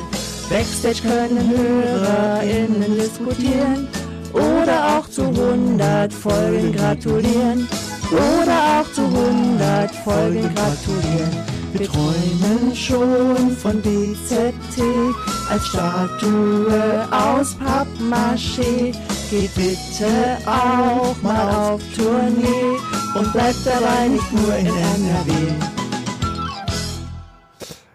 Backstage 0.53 1.01
können 1.01 1.49
HörerInnen 1.49 2.95
diskutieren 2.95 3.89
oder 4.35 4.99
auch 4.99 5.09
zu 5.09 5.23
100 5.23 6.13
Folgen 6.13 6.73
gratulieren. 6.73 7.67
Oder 8.11 8.83
auch 8.83 8.93
zu 8.93 9.01
100 9.03 9.91
Folgen 10.05 10.55
gratulieren. 10.55 11.31
Wir 11.73 11.87
träumen 11.87 12.77
schon 12.77 13.57
von 13.57 13.81
BZT 13.81 14.83
als 15.49 15.67
Statue 15.69 17.09
aus 17.11 17.57
Pappmaché. 17.57 18.93
Geht 19.31 19.55
bitte 19.55 20.37
auch 20.45 21.17
mal 21.23 21.73
auf 21.73 21.81
Tournee 21.97 22.77
und 23.15 23.33
bleibt 23.33 23.65
dabei 23.65 24.09
nicht 24.09 24.33
nur 24.35 24.55
in 24.55 24.67
NRW. 24.67 25.33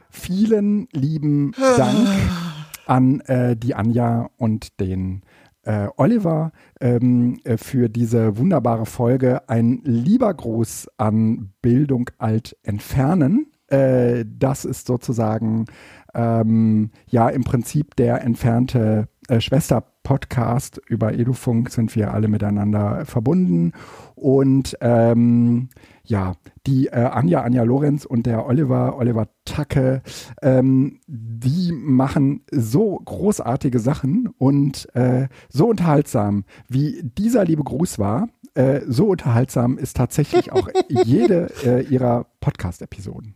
Vielen 0.10 0.88
lieben 0.92 1.54
Dank 1.78 2.08
an 2.90 3.22
äh, 3.22 3.56
die 3.56 3.76
Anja 3.76 4.30
und 4.38 4.80
den 4.80 5.22
äh, 5.64 5.88
Oliver 5.98 6.52
ähm, 6.80 7.40
äh, 7.44 7.58
für 7.58 7.90
diese 7.90 8.38
wunderbare 8.38 8.86
Folge. 8.86 9.48
Ein 9.50 9.82
lieber 9.84 10.34
Gruß 10.34 10.88
an 10.98 11.52
Bildung 11.62 12.10
alt 12.18 12.56
entfernen. 12.64 13.52
Äh, 13.68 14.26
das 14.26 14.66
ist 14.66 14.88
sozusagen 14.88 15.66
ähm, 16.14 16.92
ja 17.10 17.28
im 17.30 17.44
Prinzip 17.44 17.96
der 17.98 18.24
entfernte 18.24 19.10
äh, 19.28 19.42
Schwester 19.42 19.84
Podcast. 20.08 20.80
Über 20.88 21.14
Edufunk 21.14 21.70
sind 21.70 21.94
wir 21.94 22.14
alle 22.14 22.30
miteinander 22.30 23.06
verbunden. 23.06 23.74
Und 24.16 24.78
ähm, 24.80 25.68
ja, 26.06 26.36
die 26.66 26.88
äh, 26.88 26.92
Anja, 26.92 27.42
Anja 27.42 27.64
Lorenz 27.64 28.06
und 28.06 28.26
der 28.26 28.46
Oliver, 28.46 28.96
Oliver 28.96 29.28
Tacke, 29.44 30.02
ähm, 30.42 31.02
die 31.08 31.74
machen 31.74 32.46
so 32.50 33.02
großartige 33.04 33.80
Sachen 33.80 34.30
und 34.38 34.88
äh, 34.96 35.28
so 35.50 35.68
unterhaltsam, 35.68 36.46
wie 36.70 37.02
dieser 37.04 37.44
liebe 37.44 37.66
Gruß 37.66 38.00
war. 38.00 38.30
Äh, 38.54 38.84
so 38.88 39.08
unterhaltsam 39.08 39.78
ist 39.78 39.98
tatsächlich 39.98 40.54
auch 40.54 40.70
jede 40.88 41.52
äh, 41.66 41.84
ihrer 41.84 42.28
Podcast-Episoden. 42.40 43.34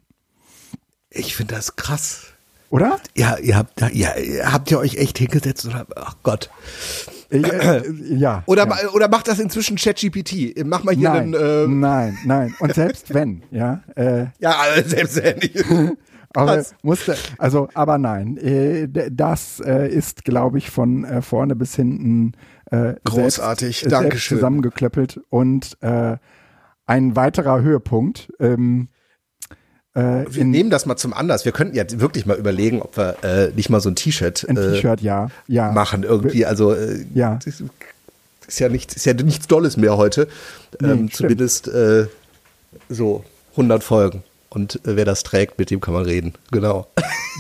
Ich 1.10 1.36
finde 1.36 1.56
das 1.56 1.76
krass. 1.76 2.32
Oder? 2.72 3.00
Ja, 3.16 3.38
ihr 3.38 3.58
habt, 3.58 3.82
ja, 3.94 4.10
habt 4.46 4.72
ihr 4.72 4.80
euch 4.80 4.96
echt 4.96 5.18
hingesetzt 5.18 5.68
habt, 5.74 5.92
ach 5.98 6.16
Gott. 6.24 6.50
Ja. 7.30 8.44
Oder, 8.46 8.68
ja. 8.68 8.90
oder 8.94 9.10
macht 9.10 9.28
das 9.28 9.40
inzwischen 9.40 9.76
ChatGPT? 9.76 10.66
Mach 10.66 10.84
mal 10.84 10.96
hier 10.96 11.10
nein, 11.10 11.36
einen. 11.36 11.66
Äh, 11.66 11.68
nein, 11.68 12.18
nein. 12.26 12.56
Und 12.60 12.74
selbst 12.74 13.14
wenn, 13.14 13.44
ja. 13.52 13.84
Äh, 13.96 14.28
ja, 14.40 14.56
selbst 14.86 15.22
wenn 15.22 15.38
ich. 15.40 15.64
aber 16.34 16.64
musste, 16.82 17.18
also, 17.38 17.68
aber 17.74 17.98
nein, 17.98 18.38
äh, 18.38 18.88
das 19.12 19.62
äh, 19.66 19.90
ist, 19.90 20.24
glaube 20.24 20.58
ich, 20.58 20.70
von 20.70 21.04
äh, 21.04 21.22
vorne 21.22 21.56
bis 21.56 21.76
hinten 21.76 22.34
äh, 22.70 22.96
Großartig, 23.04 23.80
selbst, 23.80 23.92
Dankeschön. 23.92 24.10
selbst 24.10 24.28
zusammengeklöppelt 24.30 25.20
und 25.30 25.78
äh, 25.82 26.16
ein 26.86 27.16
weiterer 27.18 27.62
Höhepunkt. 27.62 28.32
Ähm, 28.40 28.88
äh, 29.94 30.26
Wir 30.30 30.46
nehmen 30.46 30.70
das 30.70 30.86
mal 30.86 30.98
zum 30.98 31.14
Anlass. 31.14 31.46
Wir 31.46 31.52
könnten 31.52 31.76
jetzt 31.76 32.00
wirklich 32.00 32.26
mal 32.26 32.38
überlegen, 32.38 32.82
ob 32.82 32.98
wir 32.98 33.24
äh, 33.24 33.52
nicht 33.56 33.70
mal 33.70 33.82
so 33.82 33.90
ein 33.90 33.96
T-Shirt 33.96 34.46
äh, 34.50 34.96
ja, 35.02 35.30
ja. 35.48 35.72
machen 35.72 36.04
irgendwie. 36.04 36.46
Also 36.46 36.74
äh, 36.74 37.06
Ja. 37.14 37.40
ist, 37.46 38.60
ja 38.60 38.70
nichts, 38.70 38.96
ist 38.96 39.06
ja 39.06 39.14
nichts 39.14 39.48
Dolles 39.48 39.78
mehr 39.78 39.98
heute. 39.98 40.28
Nee, 40.80 40.92
ähm, 40.92 41.12
zumindest 41.12 41.68
äh, 41.68 42.08
so 42.90 43.24
100 43.52 43.84
Folgen. 43.84 44.24
Und 44.50 44.76
äh, 44.86 44.96
wer 44.96 45.06
das 45.06 45.24
trägt, 45.24 45.58
mit 45.60 45.72
dem 45.72 45.80
kann 45.80 45.94
man 45.94 46.04
reden. 46.06 46.34
Genau. 46.52 46.88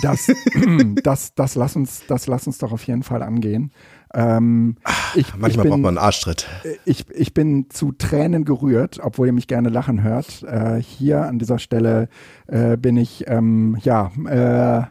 Das, 0.02 0.28
das, 1.04 1.34
das, 1.36 1.56
lass 1.56 1.76
uns, 1.76 2.04
das 2.08 2.28
lass 2.28 2.48
uns 2.48 2.58
doch 2.58 2.72
auf 2.72 2.84
jeden 2.88 3.04
Fall 3.04 3.22
angehen. 3.22 3.72
Ähm, 4.13 4.76
ich, 5.15 5.32
Manchmal 5.36 5.50
ich 5.52 5.58
bin, 5.58 5.69
braucht 5.69 5.80
man 5.82 5.97
einen 5.97 6.06
Arschtritt. 6.06 6.47
ich, 6.86 7.10
ich 7.12 7.34
bin 7.34 7.69
zu 7.69 7.91
Tränen 7.93 8.43
gerührt, 8.45 9.00
obwohl 9.02 9.28
ihr 9.28 9.34
mich 9.34 9.47
gerne 9.47 9.69
lachen 9.69 10.04
hört. 10.04 10.43
Äh, 10.43 10.82
hier 10.82 11.24
an 11.26 11.39
dieser 11.39 11.60
Stelle 11.60 12.10
äh, 12.47 12.76
bin 12.78 12.97
ich 12.97 13.26
ähm, 13.28 13.78
ja 13.82 14.12
äh, 14.28 14.86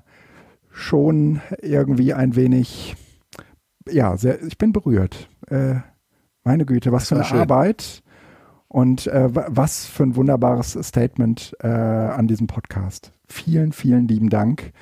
schon 0.70 1.40
irgendwie 1.60 2.14
ein 2.14 2.36
wenig, 2.36 2.96
ja, 3.88 4.16
sehr, 4.16 4.42
ich 4.42 4.56
bin 4.56 4.72
berührt. 4.72 5.28
Äh, 5.48 5.76
meine 6.44 6.64
Güte, 6.64 6.92
was 6.92 7.08
für 7.08 7.16
eine 7.16 7.24
schön. 7.24 7.40
Arbeit 7.40 8.02
und 8.68 9.06
äh, 9.08 9.34
wa- 9.34 9.46
was 9.50 9.84
für 9.86 10.04
ein 10.04 10.16
wunderbares 10.16 10.78
Statement 10.82 11.54
äh, 11.60 11.66
an 11.68 12.26
diesem 12.28 12.46
Podcast. 12.46 13.12
Vielen, 13.28 13.72
vielen 13.72 14.08
lieben 14.08 14.30
Dank. 14.30 14.72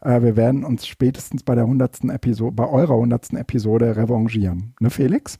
Äh, 0.00 0.22
wir 0.22 0.36
werden 0.36 0.64
uns 0.64 0.86
spätestens 0.86 1.42
bei 1.42 1.54
der 1.54 1.66
hundertsten 1.66 2.10
Episode, 2.10 2.54
bei 2.54 2.68
eurer 2.68 2.96
hundertsten 2.96 3.38
Episode 3.38 3.96
revanchieren. 3.96 4.74
Ne, 4.80 4.90
Felix? 4.90 5.38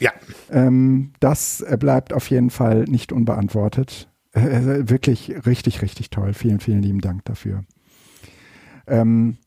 Ja. 0.00 0.12
Ähm, 0.50 1.12
das 1.20 1.60
äh, 1.60 1.76
bleibt 1.78 2.12
auf 2.12 2.28
jeden 2.30 2.50
Fall 2.50 2.84
nicht 2.84 3.12
unbeantwortet. 3.12 4.08
Äh, 4.32 4.88
wirklich 4.88 5.46
richtig, 5.46 5.82
richtig 5.82 6.10
toll. 6.10 6.34
Vielen, 6.34 6.60
vielen 6.60 6.82
lieben 6.82 7.00
Dank 7.00 7.24
dafür. 7.24 7.64
Ähm, 8.86 9.38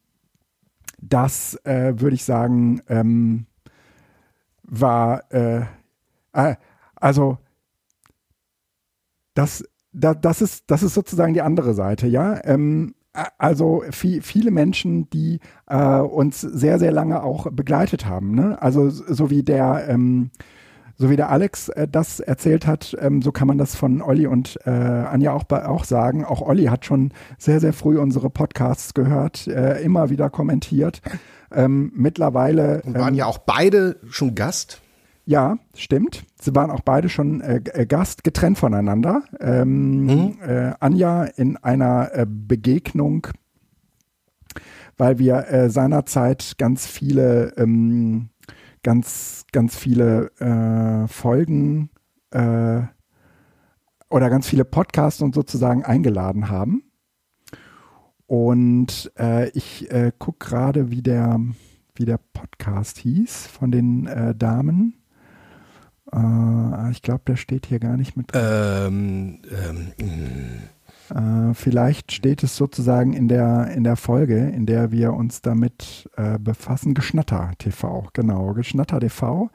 das 1.01 1.55
äh, 1.63 1.93
würde 1.99 2.15
ich 2.15 2.23
sagen, 2.23 2.81
ähm, 2.89 3.45
war, 4.63 5.31
äh, 5.31 5.61
äh, 6.33 6.55
also, 6.95 7.37
das, 9.33 9.63
da, 9.93 10.13
das, 10.13 10.41
ist, 10.41 10.65
das 10.67 10.83
ist 10.83 10.93
sozusagen 10.93 11.33
die 11.33 11.41
andere 11.41 11.73
Seite, 11.73 12.07
ja. 12.07 12.43
Ähm, 12.43 12.95
also 13.37 13.83
viel, 13.91 14.21
viele 14.21 14.51
Menschen, 14.51 15.09
die 15.09 15.39
äh, 15.67 15.99
uns 15.99 16.41
sehr, 16.41 16.79
sehr 16.79 16.91
lange 16.91 17.23
auch 17.23 17.47
begleitet 17.51 18.05
haben. 18.05 18.35
Ne? 18.35 18.61
Also 18.61 18.89
so 18.89 19.29
wie 19.29 19.43
der, 19.43 19.85
ähm, 19.87 20.31
so 20.95 21.09
wie 21.09 21.15
der 21.15 21.29
Alex 21.29 21.69
äh, 21.69 21.87
das 21.87 22.19
erzählt 22.19 22.67
hat, 22.67 22.95
ähm, 22.99 23.21
so 23.21 23.31
kann 23.31 23.47
man 23.47 23.57
das 23.57 23.75
von 23.75 24.01
Olli 24.01 24.27
und 24.27 24.59
äh, 24.65 24.69
Anja 24.69 25.33
auch, 25.33 25.49
auch 25.49 25.85
sagen. 25.85 26.25
Auch 26.25 26.41
Olli 26.41 26.65
hat 26.65 26.85
schon 26.85 27.11
sehr, 27.37 27.59
sehr 27.59 27.73
früh 27.73 27.97
unsere 27.97 28.29
Podcasts 28.29 28.93
gehört, 28.93 29.47
äh, 29.47 29.81
immer 29.81 30.09
wieder 30.09 30.29
kommentiert. 30.29 31.01
Ähm, 31.51 31.91
mittlerweile 31.95 32.81
Und 32.83 32.93
waren 32.95 33.13
ähm, 33.13 33.15
ja 33.15 33.25
auch 33.25 33.39
beide 33.39 33.95
schon 34.09 34.35
Gast. 34.35 34.81
Ja, 35.29 35.59
stimmt. 35.75 36.25
Sie 36.41 36.55
waren 36.55 36.71
auch 36.71 36.81
beide 36.81 37.07
schon 37.07 37.41
äh, 37.41 37.61
äh, 37.73 37.85
Gast, 37.85 38.23
getrennt 38.23 38.57
voneinander. 38.57 39.21
Ähm, 39.39 40.39
äh, 40.41 40.73
Anja 40.79 41.25
in 41.25 41.55
einer 41.55 42.09
äh, 42.13 42.25
Begegnung, 42.27 43.27
weil 44.97 45.19
wir 45.19 45.47
äh, 45.49 45.69
seinerzeit 45.69 46.55
ganz 46.57 46.87
viele, 46.87 47.53
ähm, 47.57 48.29
ganz, 48.81 49.45
ganz 49.51 49.77
viele 49.77 50.31
äh, 50.39 51.07
Folgen 51.07 51.91
oder 52.31 52.89
ganz 54.29 54.47
viele 54.47 54.65
Podcasts 54.65 55.21
und 55.21 55.33
sozusagen 55.33 55.83
eingeladen 55.83 56.49
haben. 56.49 56.83
Und 58.27 59.11
ich 59.53 59.89
gucke 60.19 60.45
gerade, 60.45 60.91
wie 60.91 61.01
der, 61.01 61.39
wie 61.95 62.05
der 62.05 62.19
Podcast 62.33 62.99
hieß 62.99 63.47
von 63.47 63.71
den 63.71 64.07
Damen. 64.37 64.98
Äh, 66.13 66.91
ich 66.91 67.01
glaube, 67.01 67.21
der 67.27 67.35
steht 67.35 67.65
hier 67.65 67.79
gar 67.79 67.97
nicht 67.97 68.17
mit. 68.17 68.31
Ähm, 68.33 69.39
ähm, 69.51 69.93
Äh, 71.09 71.53
vielleicht 71.53 72.11
steht 72.11 72.43
es 72.43 72.55
sozusagen 72.55 73.13
in 73.13 73.27
der, 73.27 73.71
in 73.75 73.83
der 73.83 73.95
Folge, 73.95 74.37
in 74.37 74.65
der 74.65 74.91
wir 74.91 75.13
uns 75.13 75.41
damit 75.41 76.09
äh, 76.17 76.37
befassen. 76.37 76.93
Geschnatter 76.93 77.51
TV, 77.57 78.07
genau. 78.13 78.53
Geschnatter 78.53 78.99
TV 78.99 79.49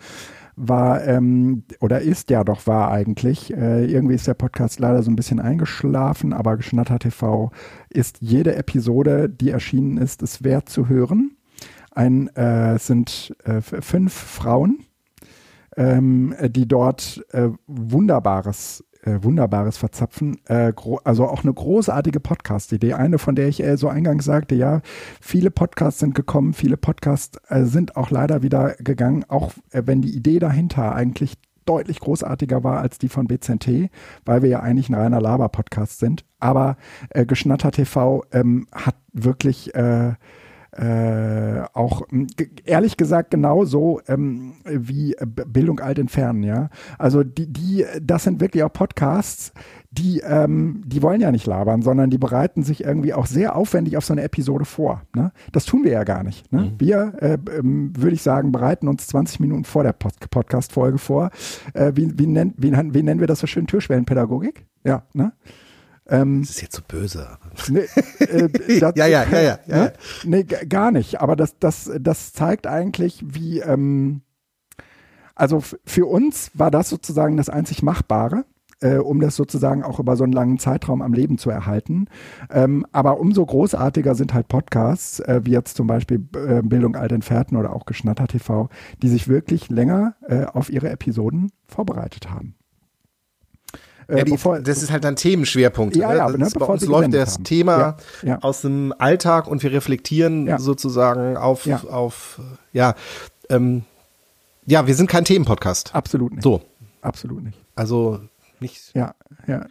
war 0.57 1.05
ähm, 1.05 1.65
oder 1.81 2.01
ist 2.01 2.31
ja 2.31 2.45
doch 2.45 2.67
war 2.67 2.91
eigentlich. 2.91 3.53
Äh, 3.53 3.87
irgendwie 3.87 4.15
ist 4.15 4.27
der 4.27 4.35
Podcast 4.35 4.79
leider 4.79 5.03
so 5.03 5.11
ein 5.11 5.17
bisschen 5.17 5.41
eingeschlafen, 5.41 6.33
aber 6.33 6.57
Geschnatter 6.57 6.99
TV 6.99 7.51
ist 7.91 8.19
jede 8.21 8.55
Episode, 8.55 9.29
die 9.29 9.51
erschienen 9.51 9.97
ist, 9.97 10.23
es 10.23 10.45
wert 10.45 10.69
zu 10.69 10.89
hören. 10.89 11.37
Ein 11.91 12.29
äh, 12.37 12.75
es 12.75 12.87
sind 12.87 13.35
äh, 13.45 13.61
fünf 13.61 14.13
Frauen, 14.13 14.85
ähm, 15.77 16.35
die 16.49 16.69
dort 16.69 17.25
äh, 17.33 17.49
wunderbares 17.67 18.85
äh, 19.05 19.23
Wunderbares 19.23 19.77
verzapfen. 19.77 20.39
Äh, 20.47 20.73
also 21.05 21.27
auch 21.27 21.43
eine 21.43 21.53
großartige 21.53 22.21
Podcast-Idee. 22.21 22.95
Eine, 22.95 23.19
von 23.19 23.35
der 23.35 23.49
ich 23.49 23.63
äh, 23.63 23.77
so 23.77 23.89
eingangs 23.89 24.25
sagte, 24.25 24.55
ja, 24.55 24.81
viele 25.21 25.51
Podcasts 25.51 26.01
sind 26.01 26.15
gekommen, 26.15 26.55
viele 26.55 26.77
Podcasts 26.77 27.39
äh, 27.49 27.65
sind 27.65 27.97
auch 27.97 28.11
leider 28.11 28.43
wieder 28.43 28.75
gegangen, 28.79 29.25
auch 29.29 29.53
äh, 29.71 29.83
wenn 29.85 30.03
die 30.03 30.15
Idee 30.15 30.39
dahinter 30.39 30.95
eigentlich 30.95 31.35
deutlich 31.67 32.01
großartiger 32.01 32.63
war 32.63 32.81
als 32.81 32.99
die 32.99 33.09
von 33.09 33.27
BZT, 33.27 33.91
weil 34.25 34.43
wir 34.43 34.51
ja 34.51 34.61
eigentlich 34.61 34.91
ein 34.91 34.95
reiner 34.95 35.21
Laber-Podcast 35.21 35.99
sind. 35.99 36.25
Aber 36.39 36.77
äh, 37.11 37.25
Geschnatter 37.25 37.71
TV 37.71 38.25
ähm, 38.33 38.67
hat 38.73 38.97
wirklich 39.13 39.73
äh, 40.77 41.63
auch 41.73 42.03
ehrlich 42.65 42.97
gesagt 42.97 43.31
genauso 43.31 44.01
ähm, 44.09 44.55
wie 44.65 45.15
äh, 45.15 45.27
Bildung 45.27 45.81
alt 45.81 45.99
entfernen, 45.99 46.43
ja. 46.43 46.71
Also 46.99 47.23
die, 47.23 47.47
die, 47.47 47.85
das 48.03 48.25
sind 48.25 48.41
wirklich 48.41 48.63
auch 48.63 48.73
Podcasts, 48.73 49.53
die, 49.91 50.21
ähm, 50.21 50.83
die 50.85 51.03
wollen 51.03 51.21
ja 51.21 51.31
nicht 51.31 51.47
labern, 51.47 51.83
sondern 51.83 52.11
die 52.11 52.19
bereiten 52.19 52.65
sich 52.65 52.85
irgendwie 52.85 53.15
auch 53.15 53.27
sehr 53.27 53.55
aufwendig 53.55 53.97
auf 53.97 54.05
so 54.05 54.13
eine 54.13 54.23
Episode 54.23 54.65
vor. 54.65 55.03
Ne? 55.15 55.31
Das 55.53 55.67
tun 55.67 55.85
wir 55.85 55.93
ja 55.93 56.03
gar 56.03 56.25
nicht. 56.25 56.53
Ne? 56.53 56.73
Wir, 56.79 57.13
äh, 57.21 57.39
ähm, 57.57 57.93
würde 57.97 58.15
ich 58.15 58.23
sagen, 58.23 58.51
bereiten 58.51 58.89
uns 58.89 59.07
20 59.07 59.39
Minuten 59.41 59.65
vor 59.65 59.85
der 59.85 59.93
Pod 59.93 60.15
Podcast-Folge 60.31 60.99
vor. 60.99 61.31
Äh, 61.75 61.93
wie, 61.95 62.19
wie, 62.19 62.27
nennt, 62.27 62.55
wie, 62.57 62.73
wie 62.73 63.03
nennen 63.03 63.21
wir 63.21 63.29
das 63.29 63.39
so 63.39 63.47
schön? 63.47 63.67
Türschwellenpädagogik? 63.67 64.67
Ja, 64.85 65.05
ne? 65.13 65.33
Ähm, 66.09 66.43
das 66.43 66.51
ist 66.51 66.63
jetzt 66.63 66.77
so 66.77 66.83
böse. 66.87 67.39
Nee, 67.69 67.87
äh, 68.21 68.49
das- 68.81 68.95
Ja, 68.97 69.07
ja, 69.07 69.25
ja, 69.25 69.41
ja, 69.41 69.59
ja, 69.67 69.77
Ne? 69.85 69.93
Nee, 70.25 70.43
gar 70.45 70.91
nicht. 70.91 71.21
Aber 71.21 71.35
das, 71.37 71.59
das, 71.59 71.91
das 72.01 72.33
zeigt 72.33 72.67
eigentlich, 72.67 73.25
wie, 73.27 73.61
ähm, 73.61 74.21
also 75.35 75.63
für 75.85 76.07
uns 76.07 76.51
war 76.55 76.71
das 76.71 76.89
sozusagen 76.89 77.37
das 77.37 77.49
einzig 77.49 77.83
Machbare. 77.83 78.45
Äh, 78.81 78.97
um 78.99 79.21
das 79.21 79.37
sozusagen 79.37 79.85
auch 79.85 80.01
über 80.01 80.17
so 80.17 80.25
einen 80.25 80.33
langen 80.33 80.59
Zeitraum 80.59 81.01
am 81.01 81.15
Leben 81.15 81.39
zu 81.39 81.49
erhalten. 81.49 82.07
Ähm, 82.51 82.85
aber 82.91 83.21
umso 83.21 83.47
großartiger 83.47 84.17
sind 84.17 84.35
halt 84.35 84.49
Podcasts, 84.49 85.21
äh, 85.21 85.41
wie 85.45 85.53
jetzt 85.53 85.77
zum 85.77 85.87
Beispiel 85.87 86.21
äh, 86.35 86.61
Bildung 86.61 86.97
alt 86.97 87.13
entfernten 87.13 87.57
oder 87.57 87.73
auch 87.73 87.87
Geschnatter 87.87 88.27
TV, 88.27 88.69
die 89.01 89.09
sich 89.09 89.29
wirklich 89.29 89.71
länger 89.71 90.17
äh, 90.29 90.45
auf 90.47 90.71
ihre 90.71 90.91
Episoden 90.91 91.53
vorbereitet 91.69 92.31
haben. 92.31 92.57
Äh, 94.09 94.19
Ja, 94.19 94.25
die, 94.25 94.33
bevor- 94.33 94.61
das 94.61 94.83
ist 94.83 94.91
halt 94.93 95.05
ein 95.07 95.17
Themenschwerpunkt. 95.17 95.97
Ja, 95.97 96.15
ja, 96.15 96.31
Das 96.31 96.55
ne, 96.55 96.59
bei 96.61 96.67
uns 96.67 96.85
läuft 96.85 97.15
das 97.15 97.35
haben. 97.35 97.45
Thema 97.45 97.79
Ja, 97.79 97.97
ja. 98.29 98.39
aus 98.43 98.61
dem 98.63 98.93
Alltag 98.99 99.47
und 99.47 99.63
wir 99.63 99.73
reflektieren 99.73 100.47
Ja. 100.47 100.59
sozusagen 100.59 101.37
auf, 101.37 101.67
Ja. 101.67 101.83
auf 101.91 102.41
ja, 102.73 102.95
ähm, 103.51 103.83
ja, 104.67 104.87
wir 104.87 104.95
sind 104.95 105.09
kein 105.11 105.25
Themenpodcast. 105.25 105.95
Absolut 105.95 106.33
nicht. 106.33 106.43
So. 106.43 106.63
Absolut 107.03 107.43
nicht. 107.45 107.59
Also 107.75 108.21
nicht, 108.61 108.93
Ja, 108.95 109.15
ja. 109.47 109.67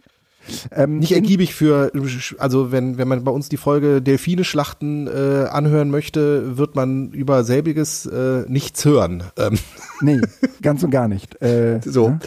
Ähm, 0.70 0.98
nicht 0.98 1.12
ergiebig 1.12 1.54
für, 1.54 1.90
also 2.38 2.70
wenn, 2.70 2.98
wenn 2.98 3.08
man 3.08 3.24
bei 3.24 3.30
uns 3.30 3.48
die 3.48 3.56
Folge 3.56 4.02
Delfine 4.02 4.44
schlachten 4.44 5.06
äh, 5.06 5.46
anhören 5.46 5.88
möchte, 5.90 6.58
wird 6.58 6.74
man 6.76 7.12
über 7.12 7.44
selbiges 7.44 8.04
äh, 8.04 8.44
nichts 8.46 8.84
hören. 8.84 9.22
Ähm, 9.38 9.58
Nee, 10.02 10.20
ganz 10.60 10.82
und 10.82 10.90
gar 10.90 11.08
nicht. 11.08 11.40
Äh, 11.40 11.80
so. 11.82 12.10
ne? 12.10 12.18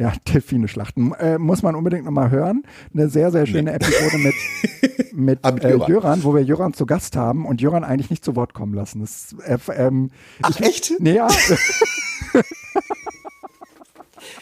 Ja, 0.00 0.12
Delfine 0.32 0.66
schlachten. 0.66 1.12
Äh, 1.12 1.38
muss 1.38 1.62
man 1.62 1.74
unbedingt 1.74 2.06
nochmal 2.06 2.30
hören. 2.30 2.62
Eine 2.94 3.10
sehr, 3.10 3.30
sehr 3.30 3.46
schöne 3.46 3.74
Episode 3.74 4.16
mit, 4.16 4.34
mit, 5.12 5.44
mit 5.44 5.64
äh, 5.64 5.70
Jöran. 5.70 5.88
Jöran, 5.88 6.24
wo 6.24 6.34
wir 6.34 6.42
Jöran 6.42 6.72
zu 6.72 6.86
Gast 6.86 7.16
haben 7.16 7.44
und 7.44 7.60
Jöran 7.60 7.84
eigentlich 7.84 8.08
nicht 8.08 8.24
zu 8.24 8.34
Wort 8.34 8.54
kommen 8.54 8.72
lassen. 8.72 9.00
Das, 9.00 9.36
äh, 9.44 9.58
ähm, 9.76 10.10
Ach, 10.40 10.50
ich, 10.50 10.60
echt? 10.60 10.92
Nee, 11.00 11.16
ja, 11.16 11.28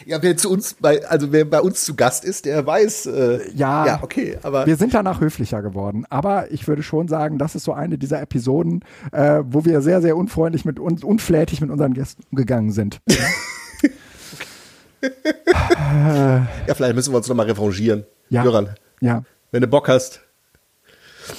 Ja, 0.05 0.21
wer 0.21 0.35
zu 0.37 0.49
uns 0.49 0.73
bei, 0.73 1.05
also 1.07 1.31
wer 1.31 1.45
bei 1.45 1.61
uns 1.61 1.85
zu 1.85 1.95
Gast 1.95 2.25
ist, 2.25 2.45
der 2.45 2.65
weiß, 2.65 3.05
äh, 3.07 3.51
Ja. 3.53 3.85
ja, 3.85 3.99
okay, 4.01 4.37
aber 4.43 4.65
wir 4.65 4.75
sind 4.75 4.93
danach 4.93 5.21
höflicher 5.21 5.61
geworden. 5.61 6.05
Aber 6.09 6.51
ich 6.51 6.67
würde 6.67 6.83
schon 6.83 7.07
sagen, 7.07 7.37
das 7.37 7.55
ist 7.55 7.63
so 7.63 7.73
eine 7.73 7.97
dieser 7.97 8.21
Episoden, 8.21 8.83
äh, 9.11 9.41
wo 9.45 9.65
wir 9.65 9.81
sehr, 9.81 10.01
sehr 10.01 10.17
unfreundlich 10.17 10.65
mit 10.65 10.79
uns, 10.79 11.03
unflätig 11.03 11.61
mit 11.61 11.69
unseren 11.69 11.93
Gästen 11.93 12.23
umgegangen 12.31 12.71
sind. 12.71 13.01
ja, 16.67 16.73
vielleicht 16.73 16.95
müssen 16.95 17.13
wir 17.13 17.17
uns 17.17 17.27
nochmal 17.27 17.45
revanchieren. 17.45 18.05
Ja. 18.29 18.43
Jöran, 18.43 18.69
Ja. 19.01 19.23
wenn 19.51 19.61
du 19.61 19.67
Bock 19.67 19.87
hast. 19.87 20.21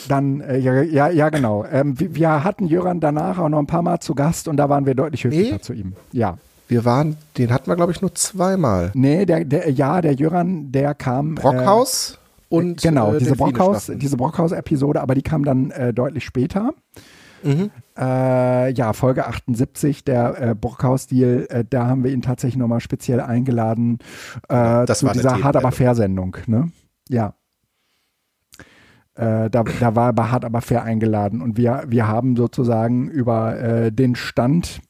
Dann, 0.09 0.41
äh, 0.41 0.59
ja, 0.59 0.83
ja, 0.83 1.09
ja, 1.09 1.29
genau. 1.31 1.65
Ähm, 1.65 1.95
wir, 1.99 2.45
hatten 2.45 2.67
Jöran 2.67 3.01
danach 3.01 3.39
auch 3.39 3.49
noch 3.49 3.59
ein 3.59 3.67
paar 3.67 3.83
Mal 3.83 3.99
zu 4.01 4.15
Gast 4.15 4.47
und 4.49 4.57
da 4.57 4.69
waren 4.69 4.87
wir 4.87 4.95
deutlich 4.95 5.25
höflicher 5.25 5.55
Nee? 5.55 5.61
zu 5.61 5.73
ihm. 5.73 5.95
Ja. 6.13 6.39
Wir 6.69 6.85
waren, 6.85 7.17
den 7.39 7.53
hatten 7.53 7.69
wir, 7.69 7.75
glaube 7.75 7.91
ich, 7.91 8.01
nur 8.01 8.15
zweimal. 8.15 8.93
Nee, 8.95 9.27
der, 9.27 9.45
der, 9.45 9.69
ja, 9.71 10.01
der 10.01 10.13
Jöran, 10.15 10.71
der 10.71 10.95
kam. 10.95 11.35
Brockhaus 11.35 12.13
Äh, 12.15 12.55
und 12.55 12.83
genau, 12.83 13.09
äh, 13.15 13.19
diese 13.19 13.31
Delfine 13.33 13.53
Brockhaus, 13.53 13.91
diese 13.95 14.17
Brockhaus-Episode, 14.17 15.01
aber 15.01 15.15
die 15.17 15.23
kam 15.23 15.45
dann 15.45 15.71
äh, 15.73 15.93
deutlich 15.93 16.25
später. 16.25 16.73
Mhm. 17.43 17.71
Äh, 17.97 18.73
ja, 18.73 18.93
Folge 18.93 19.27
78, 19.27 20.05
der 20.05 20.41
äh, 20.41 20.55
Brockhaus-Deal, 20.55 21.47
äh, 21.49 21.65
da 21.69 21.87
haben 21.87 22.05
wir 22.05 22.13
ihn 22.13 22.23
tatsächlich 22.23 22.59
nochmal 22.59 22.81
speziell 22.81 23.21
eingeladen 23.21 23.99
äh, 24.49 24.85
das 24.87 25.01
zu 25.01 25.07
war 25.07 25.13
dieser 25.13 25.43
Hart 25.43 25.57
aber 25.57 25.71
Themenmeldung. 25.71 25.73
fair-Sendung. 25.73 26.37
Ne? 26.47 26.73
Ja. 27.09 27.35
Äh, 29.15 29.51
da, 29.51 29.65
da 29.65 29.97
war 29.97 30.09
er 30.09 30.13
bei 30.13 30.25
Hart 30.25 30.45
aber 30.45 30.61
fair 30.61 30.83
eingeladen 30.83 31.43
und 31.43 31.57
wir, 31.57 31.85
wir 31.89 32.07
haben 32.07 32.37
sozusagen 32.37 33.09
über 33.09 33.59
äh, 33.59 33.93
den 33.93 34.15
Stand 34.15 34.81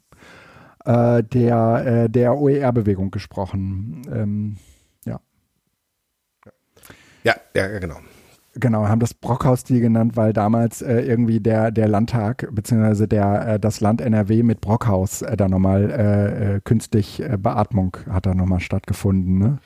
äh, 0.84 1.22
der, 1.22 2.08
der 2.08 2.36
OER-Bewegung 2.36 3.10
gesprochen. 3.10 4.02
Ähm, 4.12 4.56
ja. 5.04 5.20
Ja, 7.24 7.34
ja, 7.54 7.78
genau. 7.78 7.98
Genau, 8.54 8.88
haben 8.88 8.98
das 8.98 9.14
Brockhaus-Deal 9.14 9.80
genannt, 9.80 10.16
weil 10.16 10.32
damals 10.32 10.82
äh, 10.82 11.02
irgendwie 11.02 11.38
der, 11.38 11.70
der 11.70 11.86
Landtag 11.86 12.48
beziehungsweise 12.50 13.06
der, 13.06 13.46
äh, 13.46 13.60
das 13.60 13.80
Land 13.80 14.00
NRW 14.00 14.42
mit 14.42 14.60
Brockhaus 14.60 15.22
äh, 15.22 15.36
da 15.36 15.48
nochmal 15.48 15.90
äh, 15.90 16.56
äh, 16.56 16.60
künstlich 16.64 17.20
äh, 17.22 17.36
Beatmung 17.38 17.96
hat 18.10 18.26
da 18.26 18.34
nochmal 18.34 18.60
stattgefunden, 18.60 19.38
ne? 19.38 19.58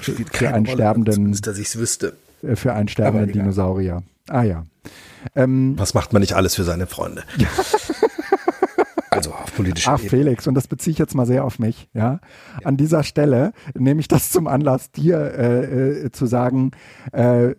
Spielt 0.00 0.36
für 0.36 0.48
einen 0.54 0.66
sterbenden- 0.66 1.14
Zumindest, 1.14 1.46
dass 1.48 1.58
ich 1.58 1.68
es 1.68 1.78
wüsste. 1.78 2.12
Für 2.54 2.72
einen 2.74 2.86
sterbenden. 2.86 3.32
Dinosaurier. 3.32 4.04
Ah 4.28 4.42
ja. 4.44 4.64
Ähm, 5.34 5.74
Was 5.76 5.94
macht 5.94 6.12
man 6.12 6.20
nicht 6.20 6.34
alles 6.34 6.54
für 6.54 6.62
seine 6.62 6.86
Freunde? 6.86 7.24
also 9.10 9.32
auf 9.32 9.52
politischer 9.56 9.92
Ach, 9.92 9.98
Ebene. 9.98 10.10
Felix, 10.10 10.46
und 10.46 10.54
das 10.54 10.68
beziehe 10.68 10.92
ich 10.92 10.98
jetzt 10.98 11.14
mal 11.14 11.26
sehr 11.26 11.44
auf 11.44 11.58
mich, 11.58 11.88
ja. 11.94 12.20
An 12.62 12.76
dieser 12.76 13.02
Stelle 13.02 13.52
nehme 13.74 14.00
ich 14.00 14.06
das 14.06 14.30
zum 14.30 14.46
Anlass, 14.46 14.92
dir 14.92 15.18
äh, 15.18 16.04
äh, 16.04 16.12
zu 16.12 16.26
sagen, 16.26 16.70
äh, 17.12 17.54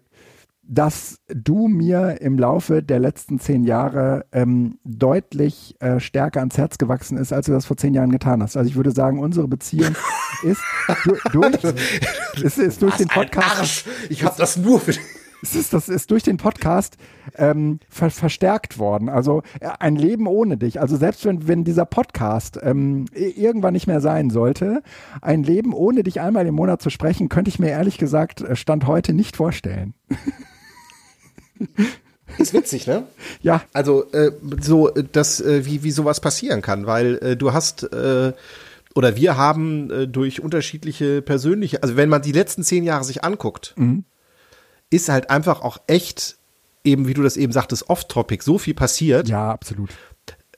dass 0.71 1.19
du 1.27 1.67
mir 1.67 2.21
im 2.21 2.37
Laufe 2.37 2.83
der 2.83 2.99
letzten 2.99 3.39
zehn 3.39 3.63
Jahre 3.63 4.25
ähm, 4.31 4.77
deutlich 4.83 5.75
äh, 5.79 5.99
stärker 5.99 6.41
ans 6.41 6.59
Herz 6.59 6.77
gewachsen 6.77 7.17
ist, 7.17 7.33
als 7.33 7.47
du 7.47 7.51
das 7.51 7.65
vor 7.65 7.75
zehn 7.75 7.95
Jahren 7.95 8.11
getan 8.11 8.43
hast. 8.43 8.55
Also 8.55 8.69
ich 8.69 8.75
würde 8.75 8.91
sagen, 8.91 9.19
unsere 9.19 9.47
Beziehung 9.47 9.95
ist, 10.43 10.61
du, 11.05 11.15
durch, 11.31 11.55
ist, 12.43 12.59
ist 12.59 12.81
durch 12.83 12.97
den 12.97 13.07
Podcast. 13.07 13.59
Arsch! 13.59 13.85
Ich 14.09 14.23
habe 14.23 14.35
das 14.37 14.57
nur 14.57 14.79
für 14.79 14.93
Es 15.41 15.55
ist, 15.55 15.73
das 15.73 15.89
ist 15.89 16.11
durch 16.11 16.21
den 16.21 16.37
Podcast 16.37 16.97
ähm, 17.35 17.79
ver 17.89 18.11
verstärkt 18.11 18.77
worden. 18.77 19.09
Also 19.09 19.41
äh, 19.61 19.69
ein 19.79 19.95
Leben 19.95 20.27
ohne 20.27 20.57
dich. 20.57 20.79
Also 20.79 20.97
selbst 20.97 21.25
wenn, 21.25 21.47
wenn 21.47 21.63
dieser 21.63 21.85
Podcast 21.85 22.59
ähm, 22.61 23.05
irgendwann 23.15 23.73
nicht 23.73 23.87
mehr 23.87 24.01
sein 24.01 24.29
sollte, 24.29 24.83
ein 25.19 25.41
Leben 25.41 25.73
ohne 25.73 26.03
dich 26.03 26.21
einmal 26.21 26.45
im 26.45 26.53
Monat 26.53 26.79
zu 26.79 26.91
sprechen, 26.91 27.27
könnte 27.27 27.49
ich 27.49 27.57
mir 27.57 27.69
ehrlich 27.69 27.97
gesagt 27.97 28.41
äh, 28.41 28.55
Stand 28.55 28.85
heute 28.85 29.13
nicht 29.13 29.35
vorstellen. 29.35 29.95
Ist 32.37 32.53
witzig, 32.53 32.87
ne? 32.87 33.03
Ja, 33.41 33.63
Also 33.73 34.11
äh, 34.11 34.31
so, 34.61 34.93
äh, 34.93 35.03
dass 35.11 35.41
äh, 35.41 35.65
wie 35.65 35.83
wie 35.83 35.91
sowas 35.91 36.19
passieren 36.19 36.61
kann, 36.61 36.85
weil 36.85 37.15
äh, 37.17 37.35
du 37.37 37.53
hast 37.53 37.83
äh, 37.91 38.33
oder 38.95 39.15
wir 39.15 39.37
haben 39.37 39.91
äh, 39.91 40.07
durch 40.07 40.41
unterschiedliche 40.41 41.21
persönliche, 41.21 41.81
also 41.83 41.95
wenn 41.95 42.09
man 42.09 42.21
die 42.21 42.31
letzten 42.31 42.63
zehn 42.63 42.83
Jahre 42.83 43.03
sich 43.03 43.23
anguckt, 43.23 43.75
ist 44.89 45.09
halt 45.09 45.29
einfach 45.29 45.61
auch 45.61 45.77
echt 45.87 46.37
eben, 46.83 47.07
wie 47.07 47.13
du 47.13 47.23
das 47.23 47.37
eben 47.37 47.53
sagtest, 47.53 47.89
off-topic 47.89 48.43
so 48.43 48.57
viel 48.57 48.73
passiert. 48.73 49.27
ja, 49.27 49.51
absolut. 49.51 49.89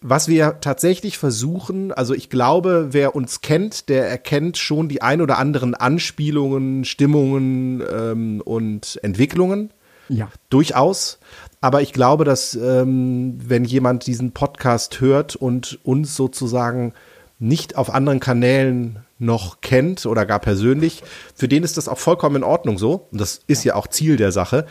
Was 0.03 0.27
wir 0.27 0.59
tatsächlich 0.61 1.19
versuchen, 1.19 1.91
also 1.91 2.15
ich 2.15 2.31
glaube, 2.31 2.87
wer 2.89 3.15
uns 3.15 3.41
kennt, 3.41 3.87
der 3.87 4.09
erkennt 4.09 4.57
schon 4.57 4.89
die 4.89 5.03
ein 5.03 5.21
oder 5.21 5.37
anderen 5.37 5.75
Anspielungen, 5.75 6.85
Stimmungen 6.85 7.83
ähm, 7.87 8.41
und 8.43 8.99
Entwicklungen. 9.03 9.71
Ja, 10.11 10.29
Durchaus. 10.49 11.19
Aber 11.61 11.81
ich 11.81 11.93
glaube, 11.93 12.25
dass 12.25 12.53
ähm, 12.55 13.39
wenn 13.41 13.63
jemand 13.63 14.07
diesen 14.07 14.33
Podcast 14.33 14.99
hört 14.99 15.35
und 15.35 15.79
uns 15.83 16.15
sozusagen 16.15 16.93
nicht 17.39 17.77
auf 17.77 17.93
anderen 17.93 18.19
Kanälen 18.19 18.99
noch 19.19 19.61
kennt 19.61 20.05
oder 20.05 20.25
gar 20.25 20.39
persönlich, 20.39 21.01
für 21.33 21.47
den 21.47 21.63
ist 21.63 21.77
das 21.77 21.87
auch 21.87 21.97
vollkommen 21.97 22.37
in 22.37 22.43
Ordnung 22.43 22.77
so. 22.77 23.07
Und 23.11 23.21
das 23.21 23.41
ist 23.47 23.63
ja 23.63 23.75
auch 23.75 23.87
Ziel 23.87 24.17
der 24.17 24.31
Sache. 24.31 24.65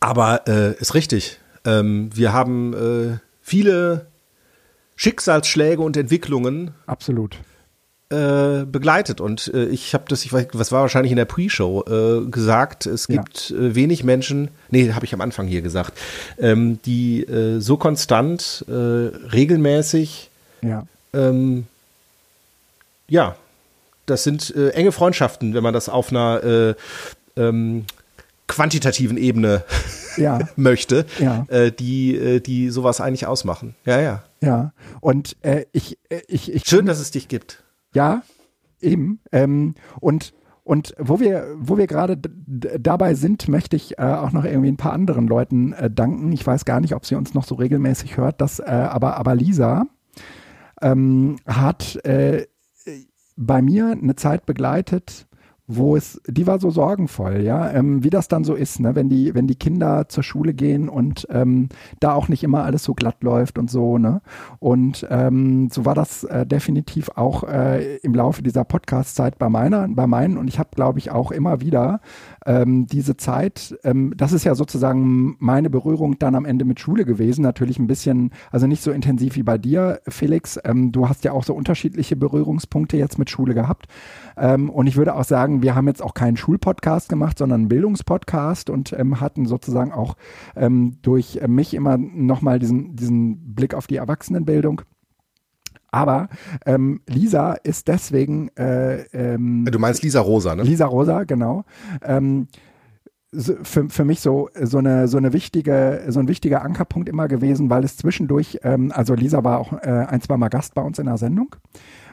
Aber 0.00 0.48
äh, 0.48 0.74
ist 0.80 0.94
richtig. 0.94 1.38
Ähm, 1.66 2.08
wir 2.14 2.32
haben 2.32 2.72
äh, 2.72 3.18
viele 3.42 4.06
Schicksalsschläge 4.96 5.82
und 5.82 5.96
Entwicklungen 5.96 6.70
absolut. 6.86 7.38
Äh, 8.10 8.64
begleitet 8.66 9.20
und 9.20 9.50
äh, 9.54 9.64
ich 9.66 9.94
habe 9.94 10.04
das, 10.08 10.24
ich 10.24 10.32
weiß, 10.32 10.48
was 10.52 10.70
war 10.72 10.82
wahrscheinlich 10.82 11.10
in 11.10 11.16
der 11.16 11.24
Pre-Show 11.24 11.84
äh, 12.26 12.30
gesagt, 12.30 12.86
es 12.86 13.08
Ja. 13.08 13.16
gibt 13.22 13.50
äh, 13.50 13.74
wenig 13.74 14.04
Menschen, 14.04 14.48
nee, 14.70 14.92
habe 14.92 15.04
ich 15.06 15.14
am 15.14 15.20
Anfang 15.20 15.46
hier 15.46 15.62
gesagt, 15.62 15.94
ähm, 16.38 16.78
die 16.84 17.22
äh, 17.24 17.60
so 17.60 17.76
konstant, 17.76 18.64
regelmäßig, 18.68 20.30
Ja, 20.62 20.86
ähm, 21.12 21.66
ja, 23.08 23.36
das 24.06 24.22
sind 24.24 24.54
enge 24.54 24.92
Freundschaften, 24.92 25.54
wenn 25.54 25.62
man 25.62 25.72
das 25.74 25.88
auf 25.88 26.10
einer 26.10 26.42
äh, 26.44 26.74
ähm, 27.40 27.84
quantitativen 28.46 29.16
Ebene 29.16 29.64
ja. 30.18 30.40
möchte, 30.56 31.06
Ja. 31.18 31.46
äh, 31.48 31.72
die, 31.72 32.14
äh, 32.16 32.40
die 32.40 32.68
sowas 32.70 33.00
eigentlich 33.00 33.26
ausmachen. 33.26 33.74
Ja, 33.86 34.00
ja. 34.00 34.22
Ja, 34.42 34.72
und 35.00 35.36
äh, 35.42 35.64
ich, 35.72 35.96
ich, 36.28 36.52
ich 36.52 36.66
Schön, 36.66 36.84
dass 36.84 37.00
es 37.00 37.10
dich 37.10 37.28
gibt. 37.28 37.62
Ja, 37.94 38.22
eben. 38.80 39.20
Ähm, 39.32 39.74
und 40.00 40.34
und 40.66 40.94
wo 40.98 41.20
wir, 41.20 41.46
wo 41.58 41.76
wir 41.76 41.86
gerade 41.86 42.16
dabei 42.16 43.12
sind, 43.12 43.48
möchte 43.48 43.76
ich 43.76 43.98
äh, 43.98 44.02
auch 44.02 44.32
noch 44.32 44.46
irgendwie 44.46 44.70
ein 44.70 44.78
paar 44.78 44.94
anderen 44.94 45.28
Leuten 45.28 45.74
äh, 45.74 45.90
danken. 45.90 46.32
Ich 46.32 46.46
weiß 46.46 46.64
gar 46.64 46.80
nicht, 46.80 46.94
ob 46.94 47.04
sie 47.04 47.16
uns 47.16 47.34
noch 47.34 47.44
so 47.44 47.54
regelmäßig 47.54 48.16
hört, 48.16 48.40
dass, 48.40 48.60
äh, 48.60 48.64
aber, 48.64 49.18
aber 49.18 49.34
Lisa 49.34 49.84
ähm, 50.80 51.36
hat 51.46 52.02
äh, 52.06 52.46
bei 53.36 53.60
mir 53.60 53.90
eine 53.90 54.16
Zeit 54.16 54.46
begleitet, 54.46 55.26
wo 55.66 55.96
es, 55.96 56.20
die 56.26 56.46
war 56.46 56.58
so 56.58 56.70
sorgenvoll, 56.70 57.40
ja, 57.40 57.70
ähm, 57.70 58.04
wie 58.04 58.10
das 58.10 58.28
dann 58.28 58.44
so 58.44 58.54
ist, 58.54 58.80
ne, 58.80 58.94
wenn 58.94 59.08
die, 59.08 59.34
wenn 59.34 59.46
die 59.46 59.54
Kinder 59.54 60.08
zur 60.08 60.22
Schule 60.22 60.52
gehen 60.52 60.90
und 60.90 61.26
ähm, 61.30 61.70
da 62.00 62.12
auch 62.12 62.28
nicht 62.28 62.44
immer 62.44 62.64
alles 62.64 62.84
so 62.84 62.92
glatt 62.92 63.22
läuft 63.22 63.58
und 63.58 63.70
so, 63.70 63.96
ne. 63.96 64.20
Und 64.58 65.06
ähm, 65.08 65.70
so 65.72 65.86
war 65.86 65.94
das 65.94 66.24
äh, 66.24 66.44
definitiv 66.44 67.08
auch 67.14 67.44
äh, 67.44 67.96
im 67.98 68.14
Laufe 68.14 68.42
dieser 68.42 68.64
Podcast-Zeit 68.64 69.38
bei 69.38 69.48
meiner, 69.48 69.88
bei 69.88 70.06
meinen 70.06 70.36
und 70.36 70.48
ich 70.48 70.58
habe, 70.58 70.70
glaube 70.74 70.98
ich, 70.98 71.10
auch 71.10 71.30
immer 71.30 71.62
wieder 71.62 72.00
ähm, 72.46 72.86
diese 72.86 73.16
Zeit, 73.16 73.78
ähm, 73.84 74.12
das 74.16 74.32
ist 74.32 74.44
ja 74.44 74.54
sozusagen 74.54 75.36
meine 75.38 75.70
Berührung 75.70 76.18
dann 76.18 76.34
am 76.34 76.44
Ende 76.44 76.64
mit 76.64 76.80
Schule 76.80 77.04
gewesen, 77.04 77.42
natürlich 77.42 77.78
ein 77.78 77.86
bisschen, 77.86 78.30
also 78.50 78.66
nicht 78.66 78.82
so 78.82 78.90
intensiv 78.90 79.36
wie 79.36 79.42
bei 79.42 79.58
dir, 79.58 80.00
Felix. 80.08 80.58
Ähm, 80.64 80.92
du 80.92 81.08
hast 81.08 81.24
ja 81.24 81.32
auch 81.32 81.44
so 81.44 81.54
unterschiedliche 81.54 82.16
Berührungspunkte 82.16 82.96
jetzt 82.96 83.18
mit 83.18 83.30
Schule 83.30 83.54
gehabt. 83.54 83.86
Ähm, 84.36 84.70
und 84.70 84.86
ich 84.86 84.96
würde 84.96 85.14
auch 85.14 85.24
sagen, 85.24 85.62
wir 85.62 85.74
haben 85.74 85.88
jetzt 85.88 86.02
auch 86.02 86.14
keinen 86.14 86.36
Schulpodcast 86.36 87.08
gemacht, 87.08 87.38
sondern 87.38 87.62
einen 87.62 87.68
Bildungspodcast 87.68 88.70
und 88.70 88.92
ähm, 88.92 89.20
hatten 89.20 89.46
sozusagen 89.46 89.92
auch 89.92 90.16
ähm, 90.56 90.98
durch 91.02 91.40
mich 91.46 91.74
immer 91.74 91.96
nochmal 91.98 92.58
diesen, 92.58 92.96
diesen 92.96 93.54
Blick 93.54 93.74
auf 93.74 93.86
die 93.86 93.96
Erwachsenenbildung. 93.96 94.82
Aber 95.94 96.28
ähm, 96.66 97.02
Lisa 97.08 97.52
ist 97.52 97.86
deswegen. 97.86 98.48
Äh, 98.56 99.04
ähm, 99.12 99.64
du 99.64 99.78
meinst 99.78 100.02
Lisa 100.02 100.20
Rosa, 100.20 100.56
ne? 100.56 100.64
Lisa 100.64 100.86
Rosa, 100.86 101.22
genau. 101.22 101.64
Ähm, 102.02 102.48
für, 103.62 103.88
für 103.88 104.04
mich 104.04 104.20
so, 104.20 104.48
so, 104.60 104.78
eine, 104.78 105.06
so, 105.06 105.18
eine 105.18 105.32
wichtige, 105.32 106.04
so 106.08 106.18
ein 106.18 106.26
wichtiger 106.26 106.62
Ankerpunkt 106.62 107.08
immer 107.08 107.28
gewesen, 107.28 107.70
weil 107.70 107.84
es 107.84 107.96
zwischendurch, 107.96 108.58
ähm, 108.62 108.92
also 108.92 109.14
Lisa 109.14 109.44
war 109.44 109.58
auch 109.60 109.72
äh, 109.72 110.06
ein, 110.08 110.20
zwei 110.20 110.36
Mal 110.36 110.48
Gast 110.48 110.74
bei 110.74 110.82
uns 110.82 110.98
in 110.98 111.06
der 111.06 111.16
Sendung. 111.16 111.54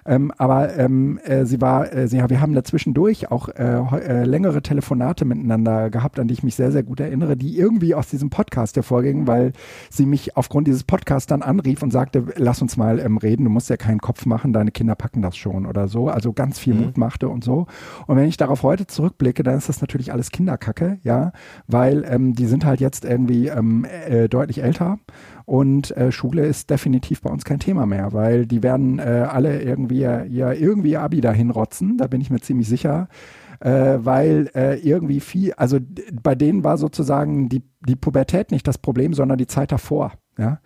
Ähm, 0.06 0.32
aber 0.38 0.78
ähm, 0.78 1.20
äh, 1.24 1.45
sie 1.45 1.62
war, 1.62 1.93
äh, 1.93 2.08
sie, 2.08 2.18
ja, 2.18 2.30
wir 2.30 2.41
haben 2.41 2.54
dazwischendurch 2.54 3.30
auch 3.32 3.49
äh, 3.49 3.82
äh, 3.99 4.24
längere 4.24 4.62
Telefonate 4.62 5.26
miteinander 5.26 5.89
gehabt, 5.89 6.20
an 6.20 6.28
die 6.28 6.34
ich 6.34 6.43
mich 6.43 6.56
sehr, 6.56 6.72
sehr 6.72 6.84
gut 6.84 6.99
erinnere, 6.99 7.38
die 7.38 7.58
irgendwie 7.58 7.93
aus 7.93 8.08
diesem 8.08 8.30
Podcast 8.30 8.76
hervorgingen, 8.76 9.28
weil 9.28 9.54
sie 9.89 10.06
mich 10.06 10.38
aufgrund 10.38 10.68
dieses 10.68 10.84
Podcasts 10.84 11.28
dann 11.28 11.41
anrief 11.41 11.84
und 11.84 11.91
sagte, 11.91 12.26
lass 12.36 12.62
uns 12.62 12.78
mal 12.78 12.99
ähm, 12.99 13.18
reden, 13.18 13.43
du 13.43 13.49
musst 13.49 13.70
ja 13.70 13.78
keinen 13.78 13.99
Kopf 13.99 14.26
machen, 14.26 14.54
deine 14.54 14.72
Kinder 14.72 14.95
packen 14.95 15.22
das 15.22 15.38
schon 15.38 15.66
oder 15.66 15.88
so. 15.88 16.10
Also 16.10 16.34
ganz 16.34 16.58
viel 16.58 16.74
mhm. 16.74 16.82
Mut 16.82 16.97
machte 16.97 17.30
und 17.30 17.43
so. 17.43 17.68
Und 18.08 18.16
wenn 18.16 18.28
ich 18.28 18.38
darauf 18.38 18.64
heute 18.64 18.88
zurückblicke, 18.88 19.43
dann 19.43 19.58
ist 19.58 19.70
das 19.70 19.82
natürlich 19.82 20.12
alles 20.12 20.32
Kinderkacke, 20.32 20.99
ja, 21.04 21.32
weil 21.68 22.06
ähm, 22.08 22.34
die 22.34 22.47
sind 22.47 22.66
halt 22.66 22.80
jetzt 22.80 23.06
irgendwie 23.06 23.47
ähm, 23.47 23.86
äh, 24.08 24.28
deutlich 24.28 24.64
älter 24.64 24.97
und 25.45 25.95
äh, 25.97 26.12
Schule 26.12 26.45
ist 26.45 26.70
definitiv 26.70 27.22
bei 27.22 27.30
uns 27.30 27.45
kein 27.45 27.60
Thema 27.60 27.86
mehr, 27.86 28.14
weil 28.14 28.45
die 28.45 28.64
werden 28.64 28.99
alle 28.99 29.62
irgendwie 29.62 29.91
ja 30.00 30.54
irgendwie 30.54 30.98
Abi 30.98 31.22
dahin 31.22 31.50
rotzen, 31.50 31.98
da 31.98 32.08
bin 32.08 32.22
ich 32.22 32.30
mir 32.30 32.39
ziemlich 32.39 32.68
sicher. 32.68 33.08
Äh, 33.60 34.00
weil 34.04 34.50
äh, 34.56 34.80
irgendwie 34.80 35.20
viel, 35.20 35.54
also 35.54 35.78
bei 36.24 36.34
denen 36.34 36.64
war 36.64 36.80
sozusagen 36.80 37.48
die, 37.48 37.62
die 37.88 37.96
Pubertät 37.96 38.50
nicht 38.50 38.68
das 38.68 38.80
Problem, 38.80 39.14
sondern 39.14 39.38
die 39.38 39.46
Zeit 39.46 39.72
davor. 39.72 40.14
Ja? 40.36 40.60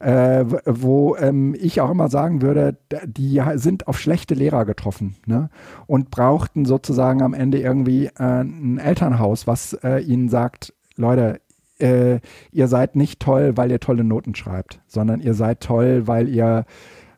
Äh, 0.00 0.46
wo 0.64 1.14
ähm, 1.14 1.54
ich 1.56 1.80
auch 1.80 1.90
immer 1.90 2.08
sagen 2.08 2.42
würde, 2.42 2.76
die 3.06 3.40
sind 3.54 3.86
auf 3.86 4.00
schlechte 4.00 4.34
Lehrer 4.34 4.64
getroffen 4.64 5.14
ne? 5.26 5.48
und 5.86 6.10
brauchten 6.10 6.64
sozusagen 6.64 7.22
am 7.22 7.34
Ende 7.34 7.60
irgendwie 7.60 8.06
äh, 8.06 8.42
ein 8.42 8.78
Elternhaus, 8.78 9.46
was 9.46 9.74
äh, 9.84 10.00
ihnen 10.00 10.28
sagt, 10.28 10.72
Leute, 10.96 11.40
äh, 11.80 12.20
ihr 12.50 12.68
seid 12.68 12.96
nicht 12.96 13.20
toll, 13.20 13.56
weil 13.56 13.70
ihr 13.70 13.80
tolle 13.80 14.04
Noten 14.04 14.34
schreibt, 14.34 14.80
sondern 14.86 15.20
ihr 15.20 15.34
seid 15.34 15.60
toll, 15.60 16.06
weil 16.06 16.28
ihr 16.28 16.64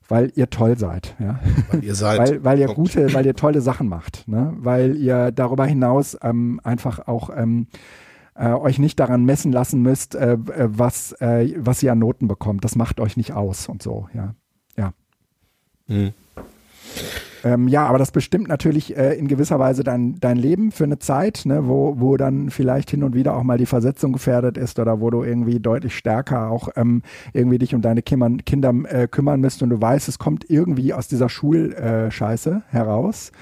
weil 0.09 0.33
ihr 0.35 0.51
toll 0.51 0.79
seid, 0.79 1.15
ja. 1.19 1.41
Weil 1.71 1.85
ihr 1.85 1.95
seid. 1.95 2.19
weil, 2.19 2.45
weil 2.45 2.59
ihr 2.59 2.69
gute, 2.69 3.13
weil 3.15 3.27
ihr 3.27 3.35
tolle 3.35 3.61
Sachen 3.61 3.89
macht, 3.89 4.27
ne? 4.29 4.53
Weil 4.57 4.97
ihr 4.97 5.31
darüber 5.33 5.67
hinaus 5.67 6.17
ähm, 6.23 6.61
einfach 6.65 7.07
auch 7.07 7.31
ähm, 7.35 7.67
äh, 8.35 8.53
euch 8.53 8.79
nicht 8.79 8.99
daran 9.01 9.25
messen 9.25 9.53
lassen 9.53 9.83
müsst, 9.83 10.15
äh, 10.15 10.33
äh 10.33 10.39
was, 10.69 11.13
äh, 11.21 11.55
was 11.59 11.83
ihr 11.83 11.93
an 11.93 11.99
Noten 11.99 12.29
bekommt. 12.29 12.65
Das 12.65 12.77
macht 12.77 13.01
euch 13.01 13.17
nicht 13.17 13.33
aus 13.33 13.69
und 13.69 13.83
so, 13.83 14.09
ja. 14.15 14.35
Ja. 14.77 14.93
Mhm. 15.87 16.13
Ähm, 17.45 17.67
ja, 17.69 17.87
aber 17.87 17.99
das 17.99 18.13
bestimmt 18.13 18.49
natürlich 18.49 18.97
äh, 18.97 19.15
in 19.15 19.27
gewisser 19.27 19.59
Weise 19.59 19.83
dein, 19.83 20.19
dein 20.21 20.37
Leben 20.37 20.71
für 20.71 20.85
eine 20.85 20.99
Zeit, 20.99 21.43
ne, 21.45 21.67
wo, 21.67 21.99
wo 21.99 22.17
dann 22.17 22.51
vielleicht 22.51 22.91
hin 22.91 23.03
und 23.03 23.15
wieder 23.15 23.37
auch 23.37 23.43
mal 23.43 23.59
die 23.59 23.67
Versetzung 23.67 24.13
gefährdet 24.13 24.57
ist 24.57 24.79
oder 24.79 25.01
wo 25.01 25.11
du 25.11 25.25
irgendwie 25.25 25.59
deutlich 25.59 25.97
stärker 25.97 26.51
auch 26.51 26.69
ähm, 26.77 27.03
irgendwie 27.33 27.59
dich 27.59 27.75
um 27.75 27.83
deine 27.83 28.03
Kinder, 28.03 28.31
Kinder 28.45 28.73
äh, 28.89 29.09
kümmern 29.09 29.41
müsst 29.41 29.63
und 29.63 29.71
du 29.71 29.81
weißt, 29.81 30.09
es 30.09 30.19
kommt 30.19 30.49
irgendwie 30.49 30.95
aus 30.95 31.09
dieser 31.09 31.29
Schulscheiße 31.29 32.63
heraus. 32.69 33.33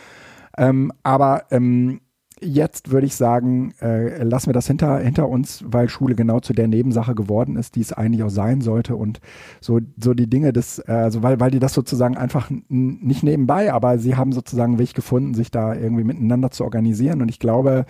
Ähm, 0.57 0.93
aber 1.03 1.45
ähm, 1.51 2.01
jetzt 2.41 2.91
würde 2.91 3.07
ich 3.07 3.15
sagen, 3.15 3.73
äh, 3.81 4.23
lassen 4.23 4.47
wir 4.47 4.53
das 4.53 4.67
hinter, 4.67 4.99
hinter 4.99 5.29
uns, 5.29 5.65
weil 5.67 5.89
Schule 5.89 6.15
genau 6.15 6.41
zu 6.41 6.53
der 6.53 6.69
Nebensache 6.69 7.15
geworden 7.15 7.57
ist, 7.57 7.77
die 7.77 7.81
es 7.81 7.93
eigentlich 7.93 8.23
auch 8.23 8.31
sein 8.31 8.61
sollte. 8.61 8.97
Und 8.97 9.21
so, 9.61 9.81
so 9.97 10.15
die 10.15 10.29
Dinge 10.29 10.53
des, 10.53 10.79
äh, 10.79 10.93
also 10.93 11.23
weil, 11.23 11.41
weil 11.41 11.51
die 11.51 11.59
das 11.59 11.75
sozusagen 11.75 12.17
einfach 12.17 12.51
nicht 12.69 13.23
nebenbei, 13.23 13.73
aber 13.73 13.99
sie 13.99 14.17
haben 14.17 14.33
sozusagen 14.33 14.73
einen 14.73 14.79
Weg 14.81 14.95
gefunden, 14.95 15.35
sich 15.35 15.51
da 15.51 15.75
irgendwie 15.75 16.05
miteinander 16.05 16.51
zu 16.51 16.65
organisieren. 16.65 17.23
Und 17.23 17.29
ich 17.29 17.39
glaube, 17.39 17.87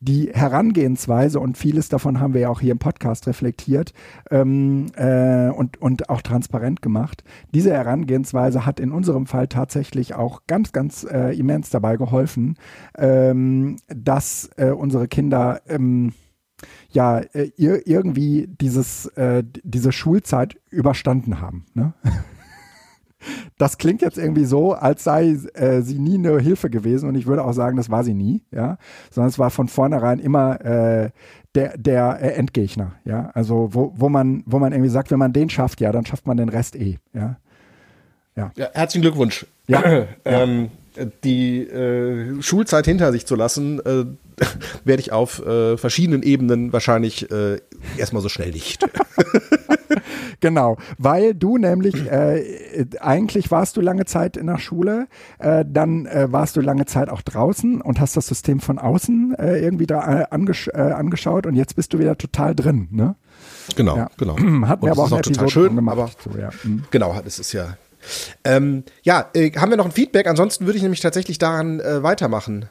die 0.00 0.30
Herangehensweise 0.32 1.38
und 1.38 1.58
vieles 1.58 1.90
davon 1.90 2.20
haben 2.20 2.32
wir 2.32 2.40
ja 2.40 2.48
auch 2.48 2.60
hier 2.60 2.72
im 2.72 2.78
Podcast 2.78 3.26
reflektiert 3.26 3.92
ähm, 4.30 4.86
äh, 4.96 5.50
und, 5.50 5.80
und 5.80 6.08
auch 6.08 6.22
transparent 6.22 6.80
gemacht. 6.80 7.22
Diese 7.52 7.72
Herangehensweise 7.72 8.64
hat 8.64 8.80
in 8.80 8.92
unserem 8.92 9.26
Fall 9.26 9.46
tatsächlich 9.48 10.14
auch 10.14 10.42
ganz, 10.46 10.72
ganz 10.72 11.04
äh, 11.04 11.38
immens 11.38 11.68
dabei 11.68 11.98
geholfen, 11.98 12.56
ähm, 12.96 13.76
dass 13.88 14.48
äh, 14.56 14.70
unsere 14.70 15.06
Kinder 15.06 15.60
ähm, 15.68 16.14
ja 16.90 17.18
äh, 17.18 17.50
irgendwie 17.56 18.46
dieses, 18.48 19.06
äh, 19.16 19.44
diese 19.62 19.92
Schulzeit 19.92 20.58
überstanden 20.70 21.42
haben. 21.42 21.66
Ne? 21.74 21.92
das 23.58 23.78
klingt 23.78 24.02
jetzt 24.02 24.18
irgendwie 24.18 24.44
so, 24.44 24.72
als 24.72 25.04
sei 25.04 25.36
äh, 25.54 25.82
sie 25.82 25.98
nie 25.98 26.14
eine 26.14 26.38
Hilfe 26.38 26.70
gewesen 26.70 27.08
und 27.08 27.14
ich 27.14 27.26
würde 27.26 27.44
auch 27.44 27.52
sagen, 27.52 27.76
das 27.76 27.90
war 27.90 28.04
sie 28.04 28.14
nie, 28.14 28.42
ja, 28.50 28.78
sondern 29.10 29.28
es 29.28 29.38
war 29.38 29.50
von 29.50 29.68
vornherein 29.68 30.18
immer 30.18 30.60
äh, 30.64 31.10
der, 31.54 31.76
der 31.76 32.18
äh, 32.20 32.32
Endgegner, 32.32 32.92
ja, 33.04 33.30
also 33.34 33.70
wo, 33.72 33.92
wo 33.96 34.08
man, 34.08 34.42
wo 34.46 34.58
man 34.58 34.72
irgendwie 34.72 34.90
sagt, 34.90 35.10
wenn 35.10 35.18
man 35.18 35.32
den 35.32 35.50
schafft, 35.50 35.80
ja, 35.80 35.92
dann 35.92 36.06
schafft 36.06 36.26
man 36.26 36.36
den 36.36 36.48
Rest 36.48 36.76
eh, 36.76 36.98
ja. 37.12 37.36
Ja, 38.36 38.52
ja 38.56 38.68
herzlichen 38.72 39.02
Glückwunsch. 39.02 39.46
Ja. 39.66 40.06
ähm, 40.24 40.70
die 41.24 41.62
äh, 41.62 42.42
Schulzeit 42.42 42.84
hinter 42.84 43.12
sich 43.12 43.26
zu 43.26 43.36
lassen, 43.36 43.80
äh, 43.80 44.04
werde 44.84 45.00
ich 45.00 45.12
auf 45.12 45.44
äh, 45.44 45.76
verschiedenen 45.76 46.22
Ebenen 46.22 46.72
wahrscheinlich 46.72 47.30
äh, 47.30 47.58
erstmal 47.96 48.22
so 48.22 48.28
schnell 48.28 48.50
nicht. 48.50 48.86
genau, 50.40 50.76
weil 50.98 51.34
du 51.34 51.58
nämlich, 51.58 52.10
äh, 52.10 52.86
eigentlich 53.00 53.50
warst 53.50 53.76
du 53.76 53.80
lange 53.80 54.04
Zeit 54.04 54.36
in 54.36 54.46
der 54.46 54.58
Schule, 54.58 55.08
äh, 55.38 55.64
dann 55.66 56.06
äh, 56.06 56.32
warst 56.32 56.56
du 56.56 56.60
lange 56.60 56.86
Zeit 56.86 57.08
auch 57.08 57.22
draußen 57.22 57.80
und 57.80 58.00
hast 58.00 58.16
das 58.16 58.26
System 58.26 58.60
von 58.60 58.78
außen 58.78 59.34
äh, 59.38 59.58
irgendwie 59.58 59.86
da 59.86 60.20
äh, 60.20 60.26
angesch 60.30 60.68
äh, 60.68 60.80
angeschaut 60.80 61.46
und 61.46 61.54
jetzt 61.54 61.76
bist 61.76 61.92
du 61.92 61.98
wieder 61.98 62.16
total 62.16 62.54
drin, 62.54 62.88
ne? 62.90 63.16
Genau, 63.76 63.96
ja. 63.96 64.10
genau. 64.16 64.36
Hatten 64.66 64.84
wir 64.84 64.92
aber 64.92 65.04
auch, 65.04 65.12
auch 65.12 65.20
total 65.20 65.48
schön, 65.48 65.76
gemacht. 65.76 65.98
Aber, 65.98 66.10
so, 66.22 66.38
ja. 66.38 66.50
mhm. 66.64 66.84
Genau, 66.90 67.18
das 67.22 67.38
ist 67.38 67.52
ja. 67.52 67.76
Ähm, 68.44 68.84
ja, 69.02 69.28
äh, 69.34 69.50
haben 69.52 69.70
wir 69.70 69.76
noch 69.76 69.84
ein 69.84 69.92
Feedback? 69.92 70.26
Ansonsten 70.26 70.66
würde 70.66 70.76
ich 70.76 70.82
nämlich 70.82 71.00
tatsächlich 71.00 71.38
daran 71.38 71.80
äh, 71.80 72.02
weitermachen. 72.02 72.66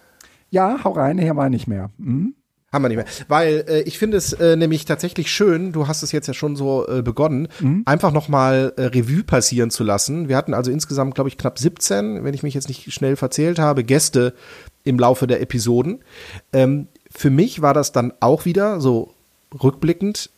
Ja, 0.50 0.80
hau 0.84 0.92
rein, 0.92 1.18
hier 1.18 1.36
war 1.36 1.50
nicht 1.50 1.68
mehr. 1.68 1.90
Mhm. 1.98 2.34
Haben 2.72 2.84
wir 2.84 2.90
nicht 2.90 2.98
mehr. 2.98 3.06
Weil 3.28 3.66
äh, 3.68 3.82
ich 3.82 3.98
finde 3.98 4.18
es 4.18 4.34
äh, 4.34 4.56
nämlich 4.56 4.86
tatsächlich 4.86 5.32
schön, 5.32 5.72
du 5.72 5.88
hast 5.88 6.04
es 6.04 6.12
jetzt 6.12 6.28
ja 6.28 6.36
schon 6.36 6.56
so 6.56 6.88
äh, 6.88 7.02
begonnen, 7.02 7.48
mhm. 7.60 7.82
einfach 7.86 8.12
nochmal 8.12 8.74
äh, 8.78 8.84
Revue 8.84 9.24
passieren 9.24 9.72
zu 9.72 9.84
lassen. 9.84 10.30
Wir 10.30 10.38
hatten 10.38 10.54
also 10.54 10.70
insgesamt, 10.70 11.16
glaube 11.16 11.30
ich, 11.30 11.38
knapp 11.38 11.58
17, 11.58 12.24
wenn 12.24 12.34
ich 12.34 12.44
mich 12.44 12.54
jetzt 12.54 12.68
nicht 12.68 12.94
schnell 12.94 13.16
verzählt 13.16 13.58
habe, 13.58 13.84
Gäste 13.84 14.36
im 14.84 15.00
Laufe 15.00 15.26
der 15.26 15.42
Episoden. 15.42 16.04
Ähm, 16.54 16.88
für 17.10 17.32
mich 17.32 17.62
war 17.64 17.74
das 17.74 17.92
dann 17.92 18.14
auch 18.20 18.46
wieder 18.46 18.80
so 18.80 19.14
rückblickend 19.64 20.30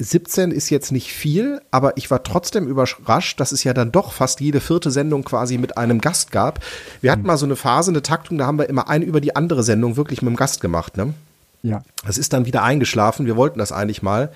17 0.00 0.50
ist 0.50 0.70
jetzt 0.70 0.92
nicht 0.92 1.12
viel, 1.12 1.60
aber 1.70 1.96
ich 1.96 2.10
war 2.10 2.22
trotzdem 2.22 2.66
überrascht, 2.66 3.38
dass 3.38 3.52
es 3.52 3.64
ja 3.64 3.74
dann 3.74 3.92
doch 3.92 4.12
fast 4.12 4.40
jede 4.40 4.60
vierte 4.60 4.90
Sendung 4.90 5.24
quasi 5.24 5.58
mit 5.58 5.76
einem 5.76 6.00
Gast 6.00 6.32
gab. 6.32 6.60
Wir 7.00 7.12
hatten 7.12 7.22
mhm. 7.22 7.28
mal 7.28 7.36
so 7.36 7.46
eine 7.46 7.56
Phase, 7.56 7.90
eine 7.90 8.02
Taktung, 8.02 8.38
da 8.38 8.46
haben 8.46 8.58
wir 8.58 8.68
immer 8.68 8.88
eine 8.88 9.04
über 9.04 9.20
die 9.20 9.36
andere 9.36 9.62
Sendung 9.62 9.96
wirklich 9.96 10.22
mit 10.22 10.30
dem 10.30 10.36
Gast 10.36 10.60
gemacht, 10.60 10.96
ne? 10.96 11.14
Ja. 11.62 11.82
Das 12.06 12.16
ist 12.16 12.32
dann 12.32 12.46
wieder 12.46 12.62
eingeschlafen. 12.62 13.26
Wir 13.26 13.36
wollten 13.36 13.58
das 13.58 13.70
eigentlich 13.70 14.02
mal, 14.02 14.32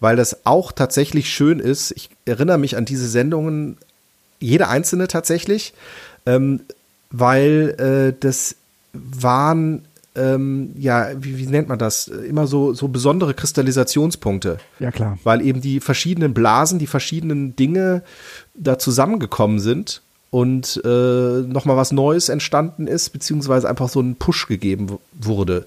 weil 0.00 0.16
das 0.16 0.44
auch 0.44 0.72
tatsächlich 0.72 1.32
schön 1.32 1.60
ist. 1.60 1.92
Ich 1.92 2.10
erinnere 2.24 2.58
mich 2.58 2.76
an 2.76 2.84
diese 2.84 3.08
Sendungen, 3.08 3.78
jede 4.40 4.66
einzelne 4.66 5.06
tatsächlich, 5.06 5.72
ähm, 6.26 6.60
weil 7.10 7.76
äh, 7.78 8.18
das 8.18 8.56
waren 8.92 9.84
ähm, 10.16 10.70
ja, 10.78 11.10
wie, 11.18 11.38
wie, 11.38 11.46
nennt 11.46 11.68
man 11.68 11.78
das? 11.78 12.06
Immer 12.06 12.46
so, 12.46 12.72
so 12.72 12.88
besondere 12.88 13.34
Kristallisationspunkte. 13.34 14.58
Ja, 14.78 14.92
klar. 14.92 15.18
Weil 15.24 15.42
eben 15.42 15.60
die 15.60 15.80
verschiedenen 15.80 16.34
Blasen, 16.34 16.78
die 16.78 16.86
verschiedenen 16.86 17.56
Dinge 17.56 18.02
da 18.54 18.78
zusammengekommen 18.78 19.58
sind 19.58 20.02
und 20.30 20.80
äh, 20.84 20.88
nochmal 20.88 21.76
was 21.76 21.92
Neues 21.92 22.28
entstanden 22.28 22.86
ist, 22.86 23.10
beziehungsweise 23.10 23.68
einfach 23.68 23.88
so 23.88 24.00
ein 24.00 24.14
Push 24.14 24.46
gegeben 24.46 24.98
wurde. 25.12 25.66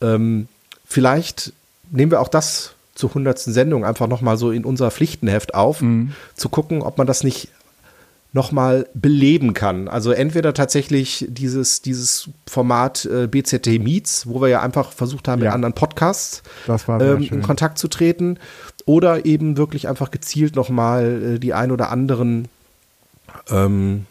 Ähm, 0.00 0.48
vielleicht 0.84 1.52
nehmen 1.90 2.10
wir 2.10 2.20
auch 2.20 2.28
das 2.28 2.74
zur 2.94 3.14
hundertsten 3.14 3.52
Sendung 3.52 3.84
einfach 3.84 4.08
nochmal 4.08 4.36
so 4.36 4.50
in 4.50 4.64
unser 4.64 4.90
Pflichtenheft 4.90 5.54
auf, 5.54 5.80
mhm. 5.80 6.12
zu 6.34 6.48
gucken, 6.48 6.82
ob 6.82 6.98
man 6.98 7.06
das 7.06 7.24
nicht 7.24 7.48
nochmal 8.32 8.86
beleben 8.94 9.54
kann. 9.54 9.88
Also 9.88 10.12
entweder 10.12 10.54
tatsächlich 10.54 11.26
dieses, 11.28 11.82
dieses 11.82 12.28
Format 12.46 13.04
äh, 13.06 13.26
BZT 13.26 13.80
Meets, 13.80 14.28
wo 14.28 14.40
wir 14.40 14.48
ja 14.48 14.62
einfach 14.62 14.92
versucht 14.92 15.26
haben, 15.26 15.40
ja. 15.40 15.46
mit 15.46 15.54
anderen 15.54 15.74
Podcasts 15.74 16.42
ähm, 16.88 17.22
in 17.22 17.42
Kontakt 17.42 17.78
zu 17.78 17.88
treten, 17.88 18.38
oder 18.86 19.26
eben 19.26 19.56
wirklich 19.56 19.88
einfach 19.88 20.10
gezielt 20.10 20.56
nochmal 20.56 21.34
äh, 21.36 21.38
die 21.38 21.54
ein 21.54 21.70
oder 21.70 21.90
anderen 21.90 22.48
ähm, 23.50 24.06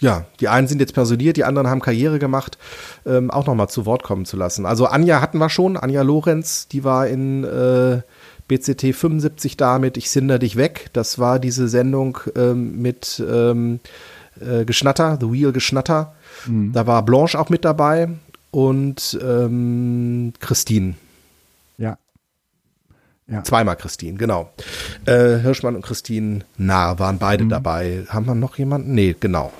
ja, 0.00 0.24
die 0.40 0.48
einen 0.48 0.66
sind 0.66 0.80
jetzt 0.80 0.94
personiert, 0.94 1.36
die 1.36 1.44
anderen 1.44 1.68
haben 1.68 1.80
Karriere 1.80 2.18
gemacht, 2.18 2.58
ähm, 3.06 3.30
auch 3.30 3.46
nochmal 3.46 3.68
zu 3.68 3.84
Wort 3.86 4.02
kommen 4.02 4.24
zu 4.24 4.36
lassen. 4.36 4.64
Also 4.66 4.86
Anja 4.86 5.20
hatten 5.20 5.38
wir 5.38 5.50
schon, 5.50 5.76
Anja 5.76 6.02
Lorenz, 6.02 6.68
die 6.68 6.84
war 6.84 7.06
in 7.06 7.44
äh, 7.44 8.00
BCT 8.50 8.96
75 8.96 9.56
damit, 9.56 9.96
ich 9.96 10.10
sinder 10.10 10.40
dich 10.40 10.56
weg. 10.56 10.90
Das 10.92 11.20
war 11.20 11.38
diese 11.38 11.68
Sendung 11.68 12.18
ähm, 12.34 12.82
mit 12.82 13.22
ähm, 13.24 13.78
äh, 14.40 14.64
Geschnatter, 14.64 15.18
The 15.20 15.30
Wheel 15.30 15.52
Geschnatter. 15.52 16.16
Mhm. 16.46 16.72
Da 16.72 16.84
war 16.88 17.04
Blanche 17.04 17.38
auch 17.38 17.48
mit 17.48 17.64
dabei 17.64 18.08
und 18.50 19.16
ähm, 19.22 20.32
Christine. 20.40 20.94
Ja. 21.78 21.96
ja. 23.28 23.44
Zweimal 23.44 23.76
Christine, 23.76 24.18
genau. 24.18 24.52
Äh, 25.04 25.38
Hirschmann 25.38 25.76
und 25.76 25.82
Christine 25.82 26.40
Nah 26.56 26.98
waren 26.98 27.18
beide 27.18 27.44
mhm. 27.44 27.50
dabei. 27.50 28.04
Haben 28.08 28.26
wir 28.26 28.34
noch 28.34 28.58
jemanden? 28.58 28.94
Nee, 28.94 29.14
genau. 29.20 29.52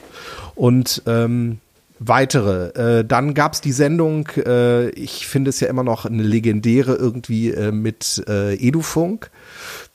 Und 0.57 1.01
ähm, 1.07 1.61
weitere. 2.01 3.01
Äh, 3.01 3.05
dann 3.05 3.34
gab's 3.34 3.61
die 3.61 3.72
Sendung, 3.72 4.26
äh, 4.36 4.88
ich 4.90 5.28
finde 5.28 5.51
es 5.51 5.61
ja 5.61 5.68
immer 5.68 5.84
noch 5.84 6.07
eine 6.07 6.22
legendäre 6.22 6.94
irgendwie 6.94 7.51
äh, 7.51 7.70
mit 7.70 8.24
äh, 8.26 8.55
Edufunk. 8.55 9.30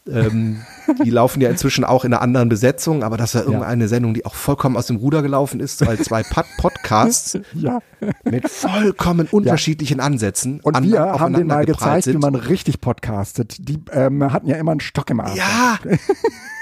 Ähm, 0.07 0.61
die 1.03 1.09
laufen 1.09 1.41
ja 1.41 1.49
inzwischen 1.49 1.83
auch 1.83 2.05
in 2.05 2.13
einer 2.13 2.21
anderen 2.21 2.49
Besetzung, 2.49 3.03
aber 3.03 3.17
das 3.17 3.33
war 3.33 3.43
irgendeine 3.43 3.85
ja. 3.85 3.87
Sendung, 3.87 4.13
die 4.13 4.25
auch 4.25 4.35
vollkommen 4.35 4.77
aus 4.77 4.87
dem 4.87 4.97
Ruder 4.97 5.21
gelaufen 5.21 5.59
ist, 5.59 5.85
weil 5.85 5.97
zwei 5.99 6.23
Pod 6.23 6.45
Podcasts 6.57 7.39
ja. 7.53 7.79
mit 8.23 8.49
vollkommen 8.49 9.27
unterschiedlichen 9.31 9.99
Ansätzen 9.99 10.59
Und 10.61 10.75
an, 10.75 10.83
wir 10.83 10.99
haben 10.99 11.33
denen 11.33 11.47
mal 11.47 11.65
gezeigt, 11.65 12.05
sind. 12.05 12.15
wie 12.15 12.19
man 12.19 12.35
richtig 12.35 12.81
podcastet. 12.81 13.67
Die 13.67 13.79
ähm, 13.91 14.31
hatten 14.31 14.47
ja 14.47 14.57
immer 14.57 14.71
einen 14.71 14.79
Stock 14.79 15.09
im 15.09 15.19
Arsch. 15.19 15.37
Ja, 15.37 15.79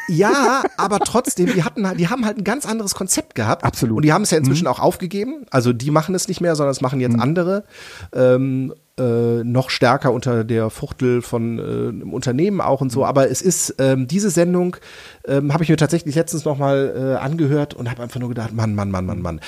Ja, 0.08 0.64
aber 0.78 1.00
trotzdem, 1.00 1.48
die 1.48 1.64
hatten 1.64 1.88
halt, 1.88 2.00
die 2.00 2.08
haben 2.10 2.26
halt 2.26 2.38
ein 2.38 2.44
ganz 2.44 2.66
anderes 2.66 2.96
Konzept 2.96 3.36
gehabt. 3.36 3.64
Absolut. 3.64 3.98
Und 3.98 4.06
die 4.06 4.14
haben 4.14 4.24
es 4.24 4.32
ja 4.32 4.38
inzwischen 4.38 4.66
mhm. 4.66 4.72
auch 4.72 4.80
aufgegeben. 4.80 5.46
Also 5.50 5.74
die 5.74 5.92
machen 5.92 6.16
es 6.16 6.28
nicht 6.28 6.42
mehr, 6.42 6.56
sondern 6.56 6.72
es 6.72 6.82
machen 6.82 7.00
jetzt 7.00 7.14
mhm. 7.14 7.22
andere. 7.22 7.64
Ähm, 8.14 8.74
äh, 9.00 9.44
noch 9.44 9.72
stärker 9.72 10.14
unter 10.14 10.44
der 10.44 10.70
Fuchtel 10.70 11.22
von 11.24 11.58
äh, 11.58 11.62
einem 11.62 12.14
Unternehmen 12.14 12.62
auch 12.62 12.82
und 12.82 12.92
so. 12.92 13.00
Mhm. 13.00 13.06
Aber 13.06 13.30
es 13.30 13.42
ist 13.42 13.76
ähm, 13.80 14.08
diese 14.08 14.30
Sendung 14.30 14.78
ähm, 15.26 15.52
habe 15.52 15.64
ich 15.64 15.70
mir 15.70 15.78
tatsächlich 15.78 16.14
letztens 16.16 16.46
noch 16.46 16.58
mal 16.58 16.94
äh, 16.96 17.20
angehört 17.20 17.74
und 17.74 17.90
habe 17.90 18.04
einfach 18.04 18.20
nur 18.20 18.30
gedacht, 18.30 18.54
Mann, 18.54 18.76
Mann, 18.76 18.92
Mann, 18.92 19.06
Mann, 19.06 19.22
Mann. 19.22 19.42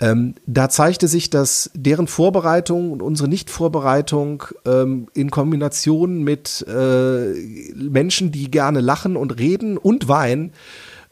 Ähm, 0.00 0.34
da 0.46 0.68
zeigte 0.68 1.08
sich, 1.08 1.30
dass 1.30 1.70
deren 1.74 2.06
Vorbereitung 2.06 2.92
und 2.92 3.02
unsere 3.02 3.28
Nichtvorbereitung 3.28 4.44
ähm, 4.66 5.08
in 5.14 5.30
Kombination 5.30 6.22
mit 6.22 6.64
äh, 6.68 7.32
Menschen, 7.74 8.30
die 8.30 8.50
gerne 8.50 8.80
lachen 8.80 9.16
und 9.16 9.38
reden 9.38 9.78
und 9.78 10.06
weinen, 10.06 10.52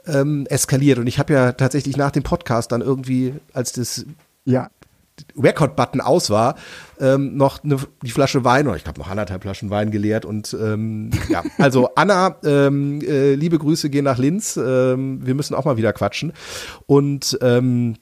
ähm, 0.06 0.46
eskaliert. 0.46 0.98
Und 0.98 1.08
ich 1.08 1.18
habe 1.18 1.32
ja 1.32 1.52
tatsächlich 1.52 1.96
nach 1.96 2.12
dem 2.12 2.22
Podcast 2.22 2.70
dann 2.70 2.82
irgendwie, 2.82 3.34
als 3.52 3.72
das 3.72 4.06
ja. 4.44 4.70
Record-Button 5.36 6.00
aus 6.00 6.30
war, 6.30 6.56
ähm, 6.98 7.36
noch 7.36 7.62
eine, 7.64 7.78
die 8.02 8.10
Flasche 8.10 8.44
Wein 8.44 8.66
oder 8.66 8.76
ich 8.76 8.84
glaube 8.84 9.00
noch 9.00 9.08
anderthalb 9.08 9.42
Flaschen 9.42 9.70
Wein 9.70 9.90
geleert 9.90 10.24
und 10.24 10.56
ähm, 10.60 11.10
ja, 11.28 11.42
also 11.58 11.90
Anna, 11.94 12.36
ähm, 12.44 13.00
äh, 13.02 13.34
liebe 13.34 13.58
Grüße 13.58 13.90
gehen 13.90 14.04
nach 14.04 14.18
Linz, 14.18 14.56
ähm, 14.56 15.24
wir 15.24 15.34
müssen 15.34 15.54
auch 15.54 15.64
mal 15.64 15.76
wieder 15.76 15.92
quatschen 15.92 16.32
und 16.86 17.38
ähm, 17.42 17.96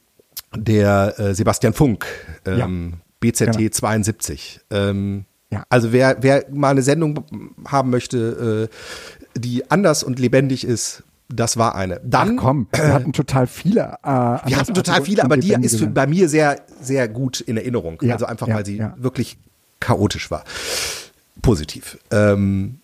der 0.56 1.18
äh, 1.18 1.34
Sebastian 1.34 1.74
Funk, 1.74 2.06
ähm, 2.46 2.58
ja. 2.58 2.98
BZT 3.20 3.56
genau. 3.58 3.70
72. 3.70 4.60
Ähm, 4.70 5.24
ja. 5.50 5.64
Also 5.68 5.92
wer, 5.92 6.16
wer 6.20 6.44
mal 6.50 6.70
eine 6.70 6.82
Sendung 6.82 7.24
haben 7.66 7.90
möchte, 7.90 8.68
äh, 8.70 9.38
die 9.38 9.70
anders 9.70 10.02
und 10.02 10.18
lebendig 10.18 10.64
ist, 10.64 11.04
das 11.28 11.56
war 11.58 11.74
eine. 11.74 12.00
Dann 12.04 12.38
Ach 12.38 12.42
komm, 12.42 12.68
wir 12.72 12.92
hatten 12.92 13.12
total 13.12 13.46
viele. 13.46 13.98
Äh, 14.02 14.08
wir 14.08 14.56
hatten 14.56 14.74
total 14.74 15.02
viele, 15.04 15.22
aber 15.24 15.36
die 15.36 15.52
ist 15.52 15.78
für, 15.78 15.86
bei 15.86 16.06
mir 16.06 16.28
sehr, 16.28 16.62
sehr 16.80 17.06
gut 17.08 17.40
in 17.40 17.56
Erinnerung. 17.56 17.98
Ja, 18.00 18.14
also 18.14 18.26
einfach, 18.26 18.48
ja, 18.48 18.54
weil 18.54 18.66
sie 18.66 18.78
ja. 18.78 18.94
wirklich 18.96 19.38
chaotisch 19.80 20.30
war. 20.30 20.44
Positiv. 21.42 21.98
Ähm, 22.10 22.78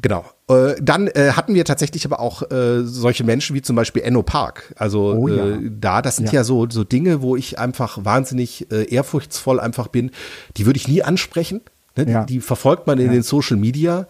genau. 0.00 0.24
Äh, 0.48 0.74
dann 0.80 1.08
äh, 1.08 1.32
hatten 1.32 1.54
wir 1.54 1.64
tatsächlich 1.64 2.04
aber 2.04 2.20
auch 2.20 2.50
äh, 2.50 2.82
solche 2.84 3.24
Menschen 3.24 3.56
wie 3.56 3.62
zum 3.62 3.74
Beispiel 3.74 4.02
Enno 4.02 4.22
Park. 4.22 4.74
Also 4.76 5.14
oh, 5.14 5.28
ja. 5.28 5.48
äh, 5.48 5.58
da, 5.80 6.02
das 6.02 6.16
sind 6.16 6.26
ja. 6.26 6.40
ja, 6.40 6.44
so, 6.44 6.68
so 6.68 6.84
Dinge, 6.84 7.22
wo 7.22 7.36
ich 7.36 7.58
einfach 7.58 8.04
wahnsinnig 8.04 8.70
äh, 8.70 8.84
ehrfurchtsvoll 8.84 9.60
einfach 9.60 9.88
bin. 9.88 10.10
Die 10.58 10.66
würde 10.66 10.76
ich 10.76 10.88
nie 10.88 11.02
ansprechen. 11.02 11.62
Ne? 11.96 12.04
Die, 12.06 12.34
die, 12.34 12.40
verfolgt 12.40 12.86
man 12.86 12.98
in 12.98 13.10
den 13.10 13.22
Social 13.22 13.56
Media. 13.56 14.06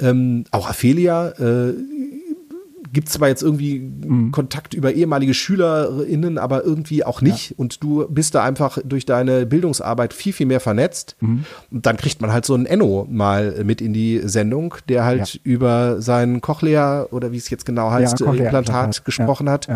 Ähm, 0.00 0.44
auch 0.50 0.68
Aphelia 0.68 1.28
äh, 1.30 1.74
gibt 2.94 3.10
zwar 3.10 3.28
jetzt 3.28 3.42
irgendwie 3.42 3.80
mhm. 3.80 4.32
Kontakt 4.32 4.72
über 4.72 4.92
ehemalige 4.92 5.34
SchülerInnen, 5.34 6.38
aber 6.38 6.64
irgendwie 6.64 7.04
auch 7.04 7.20
nicht. 7.20 7.50
Ja. 7.50 7.56
Und 7.58 7.82
du 7.82 8.06
bist 8.08 8.34
da 8.34 8.42
einfach 8.42 8.78
durch 8.82 9.04
deine 9.04 9.44
Bildungsarbeit 9.44 10.14
viel, 10.14 10.32
viel 10.32 10.46
mehr 10.46 10.60
vernetzt. 10.60 11.16
Mhm. 11.20 11.44
Und 11.70 11.84
dann 11.84 11.98
kriegt 11.98 12.22
man 12.22 12.32
halt 12.32 12.46
so 12.46 12.54
einen 12.54 12.64
Enno 12.64 13.06
mal 13.10 13.62
mit 13.64 13.82
in 13.82 13.92
die 13.92 14.20
Sendung, 14.24 14.76
der 14.88 15.04
halt 15.04 15.34
ja. 15.34 15.40
über 15.44 16.00
sein 16.00 16.40
Cochlea 16.40 17.08
oder 17.10 17.32
wie 17.32 17.36
es 17.36 17.50
jetzt 17.50 17.66
genau 17.66 17.90
heißt, 17.90 18.20
ja, 18.20 18.32
Implantat 18.32 19.04
gesprochen 19.04 19.50
hat. 19.50 19.68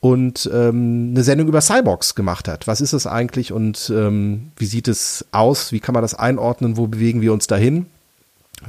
Und 0.00 0.48
ähm, 0.54 1.10
eine 1.12 1.24
Sendung 1.24 1.48
über 1.48 1.60
Cyborgs 1.60 2.14
gemacht 2.14 2.48
hat. 2.48 2.68
Was 2.68 2.80
ist 2.80 2.92
das 2.92 3.06
eigentlich 3.06 3.52
und 3.52 3.90
ähm, 3.94 4.52
wie 4.56 4.66
sieht 4.66 4.88
es 4.88 5.26
aus? 5.32 5.72
Wie 5.72 5.80
kann 5.80 5.94
man 5.94 6.02
das 6.02 6.14
einordnen? 6.14 6.76
Wo 6.76 6.86
bewegen 6.86 7.22
wir 7.22 7.32
uns 7.32 7.46
dahin? 7.48 7.86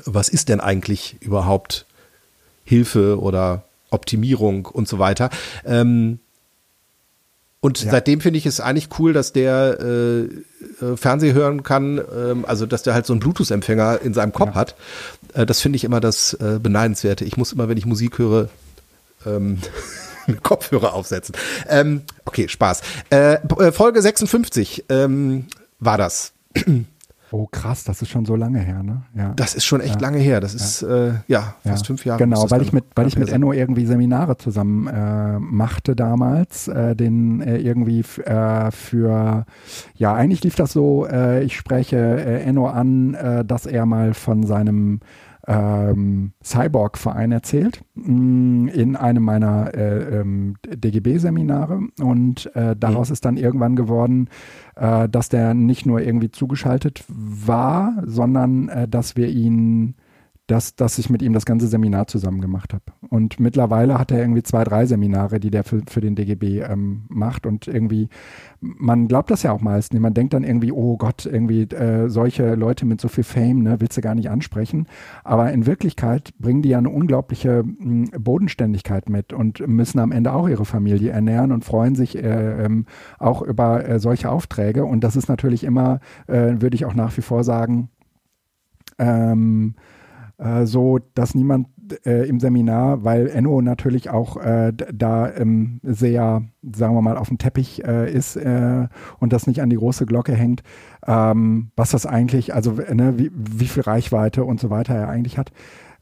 Was 0.05 0.29
ist 0.29 0.49
denn 0.49 0.59
eigentlich 0.59 1.17
überhaupt 1.21 1.85
Hilfe 2.63 3.19
oder 3.19 3.63
Optimierung 3.89 4.65
und 4.65 4.87
so 4.87 4.99
weiter. 4.99 5.29
Ähm, 5.65 6.19
und 7.59 7.83
ja. 7.83 7.91
seitdem 7.91 8.21
finde 8.21 8.37
ich 8.37 8.45
es 8.45 8.59
eigentlich 8.59 8.89
cool, 8.99 9.13
dass 9.13 9.33
der 9.33 9.79
äh, 9.79 10.21
äh, 10.21 10.95
Fernseh 10.95 11.33
hören 11.33 11.63
kann, 11.63 11.99
ähm, 12.15 12.45
also 12.45 12.65
dass 12.65 12.83
der 12.83 12.93
halt 12.93 13.05
so 13.05 13.13
einen 13.13 13.19
Bluetooth-Empfänger 13.19 14.01
in 14.01 14.13
seinem 14.13 14.31
Kopf 14.31 14.49
ja. 14.49 14.55
hat. 14.55 14.75
Äh, 15.33 15.45
das 15.45 15.59
finde 15.59 15.77
ich 15.77 15.83
immer 15.83 15.99
das 15.99 16.33
äh, 16.33 16.59
Beneidenswerte. 16.61 17.25
Ich 17.25 17.35
muss 17.35 17.53
immer, 17.53 17.67
wenn 17.67 17.77
ich 17.77 17.85
Musik 17.85 18.19
höre, 18.19 18.49
ähm, 19.25 19.57
Kopfhörer 20.43 20.93
aufsetzen. 20.93 21.35
Ähm, 21.67 22.03
okay, 22.25 22.47
Spaß. 22.47 22.81
Äh, 23.09 23.33
äh 23.35 23.71
Folge 23.71 24.01
56 24.01 24.85
ähm, 24.89 25.47
war 25.79 25.97
das. 25.97 26.33
Oh 27.31 27.45
krass, 27.51 27.83
das 27.83 28.01
ist 28.01 28.09
schon 28.09 28.25
so 28.25 28.35
lange 28.35 28.59
her, 28.59 28.83
ne? 28.83 29.03
Ja. 29.13 29.33
Das 29.35 29.53
ist 29.53 29.65
schon 29.65 29.81
echt 29.81 29.95
ja. 29.95 30.01
lange 30.01 30.19
her. 30.19 30.39
Das 30.39 30.53
ist 30.53 30.81
äh, 30.81 31.13
ja 31.27 31.55
fast 31.65 31.85
fünf 31.85 32.05
Jahre. 32.05 32.19
Genau, 32.19 32.49
weil 32.49 32.61
ich 32.61 32.71
mit, 32.71 32.85
weil 32.95 33.07
ich 33.07 33.17
mit 33.17 33.29
Enno 33.29 33.51
irgendwie 33.51 33.85
Seminare 33.85 34.37
zusammen 34.37 34.87
äh, 34.87 35.37
machte 35.39 35.95
damals, 35.95 36.69
äh, 36.69 36.95
den 36.95 37.41
äh, 37.41 37.57
irgendwie 37.57 37.99
äh, 38.23 38.71
für 38.71 39.45
ja 39.95 40.13
eigentlich 40.13 40.43
lief 40.43 40.55
das 40.55 40.71
so. 40.71 41.05
Äh, 41.05 41.43
ich 41.43 41.57
spreche 41.57 41.97
äh, 41.97 42.43
Enno 42.43 42.67
an, 42.67 43.13
äh, 43.15 43.43
dass 43.43 43.65
er 43.65 43.85
mal 43.85 44.13
von 44.13 44.43
seinem 44.43 45.01
ähm, 45.47 46.33
Cyborg-Verein 46.43 47.31
erzählt 47.31 47.81
mm, 47.95 48.67
in 48.67 48.95
einem 48.97 49.23
meiner 49.23 49.73
äh, 49.73 50.19
ähm, 50.19 50.55
DGB-Seminare 50.67 51.79
und 51.99 52.53
äh, 52.55 52.75
daraus 52.75 53.09
mhm. 53.09 53.13
ist 53.13 53.25
dann 53.25 53.37
irgendwann 53.37 53.77
geworden, 53.77 54.29
äh, 54.75 55.07
dass 55.07 55.29
der 55.29 55.53
nicht 55.53 55.85
nur 55.85 56.01
irgendwie 56.01 56.31
zugeschaltet 56.31 57.03
war, 57.07 58.03
sondern 58.05 58.67
äh, 58.67 58.87
dass 58.87 59.15
wir 59.15 59.29
ihn 59.29 59.95
dass, 60.47 60.77
dass 60.77 60.97
ich 60.97 61.09
mit 61.09 61.21
ihm 61.21 61.33
das 61.33 61.45
ganze 61.45 61.67
Seminar 61.67 62.07
zusammen 62.07 62.39
gemacht 62.39 62.73
habe. 62.73 62.85
Und 63.09 63.37
mittlerweile 63.39 63.99
hat 63.99 64.11
er 64.11 64.19
irgendwie 64.19 64.43
zwei, 64.43 64.63
drei 64.63 64.85
Seminare, 64.85 65.41
die 65.41 65.51
der 65.51 65.65
für, 65.65 65.81
für 65.89 65.99
den 65.99 66.15
DGB 66.15 66.61
ähm, 66.61 67.03
macht. 67.09 67.45
Und 67.45 67.67
irgendwie, 67.67 68.07
man 68.61 69.09
glaubt 69.09 69.29
das 69.29 69.43
ja 69.43 69.51
auch 69.51 69.59
meistens. 69.59 69.99
Man 69.99 70.13
denkt 70.13 70.33
dann 70.33 70.45
irgendwie, 70.45 70.71
oh 70.71 70.95
Gott, 70.95 71.25
irgendwie 71.25 71.63
äh, 71.63 72.07
solche 72.07 72.55
Leute 72.55 72.85
mit 72.85 73.01
so 73.01 73.09
viel 73.09 73.25
Fame, 73.25 73.61
ne, 73.61 73.81
willst 73.81 73.97
du 73.97 74.01
gar 74.01 74.15
nicht 74.15 74.29
ansprechen. 74.29 74.87
Aber 75.25 75.51
in 75.51 75.65
Wirklichkeit 75.65 76.33
bringen 76.39 76.61
die 76.61 76.69
ja 76.69 76.77
eine 76.77 76.89
unglaubliche 76.89 77.63
mh, 77.63 78.11
hm, 78.13 78.23
Bodenständigkeit 78.23 79.09
mit 79.09 79.33
und 79.33 79.67
müssen 79.67 79.99
am 79.99 80.13
Ende 80.13 80.31
auch 80.31 80.47
ihre 80.47 80.65
Familie 80.65 81.11
ernähren 81.11 81.51
und 81.51 81.65
freuen 81.65 81.95
sich 81.95 82.15
äh, 82.15 82.65
ähm, 82.65 82.85
auch 83.19 83.41
über 83.41 83.85
äh, 83.85 83.99
solche 83.99 84.31
Aufträge. 84.31 84.85
Und 84.85 85.03
das 85.03 85.17
ist 85.17 85.27
natürlich 85.27 85.65
immer, 85.65 85.99
äh, 86.27 86.53
würde 86.61 86.75
ich 86.75 86.85
auch 86.85 86.95
nach 86.95 87.15
wie 87.17 87.21
vor 87.21 87.43
sagen, 87.43 87.89
ähm, 88.97 89.75
äh, 90.37 90.65
so, 90.65 90.99
dass 91.13 91.35
niemand 91.35 91.67
äh, 92.05 92.27
im 92.27 92.39
Seminar, 92.39 93.03
weil 93.03 93.27
Enno 93.27 93.61
natürlich 93.61 94.09
auch 94.09 94.37
äh, 94.37 94.73
da 94.93 95.33
ähm, 95.33 95.79
sehr, 95.83 96.43
sagen 96.75 96.95
wir 96.95 97.01
mal, 97.01 97.17
auf 97.17 97.29
dem 97.29 97.37
Teppich 97.37 97.83
äh, 97.83 98.11
ist 98.11 98.35
äh, 98.35 98.87
und 99.19 99.33
das 99.33 99.47
nicht 99.47 99.61
an 99.61 99.69
die 99.69 99.77
große 99.77 100.05
Glocke 100.05 100.35
hängt, 100.35 100.63
ähm, 101.05 101.71
was 101.75 101.91
das 101.91 102.05
eigentlich, 102.05 102.53
also 102.53 102.73
ne, 102.73 103.17
wie, 103.17 103.31
wie 103.33 103.67
viel 103.67 103.83
Reichweite 103.83 104.43
und 104.43 104.59
so 104.59 104.69
weiter 104.69 104.95
er 104.95 105.09
eigentlich 105.09 105.37
hat, 105.37 105.51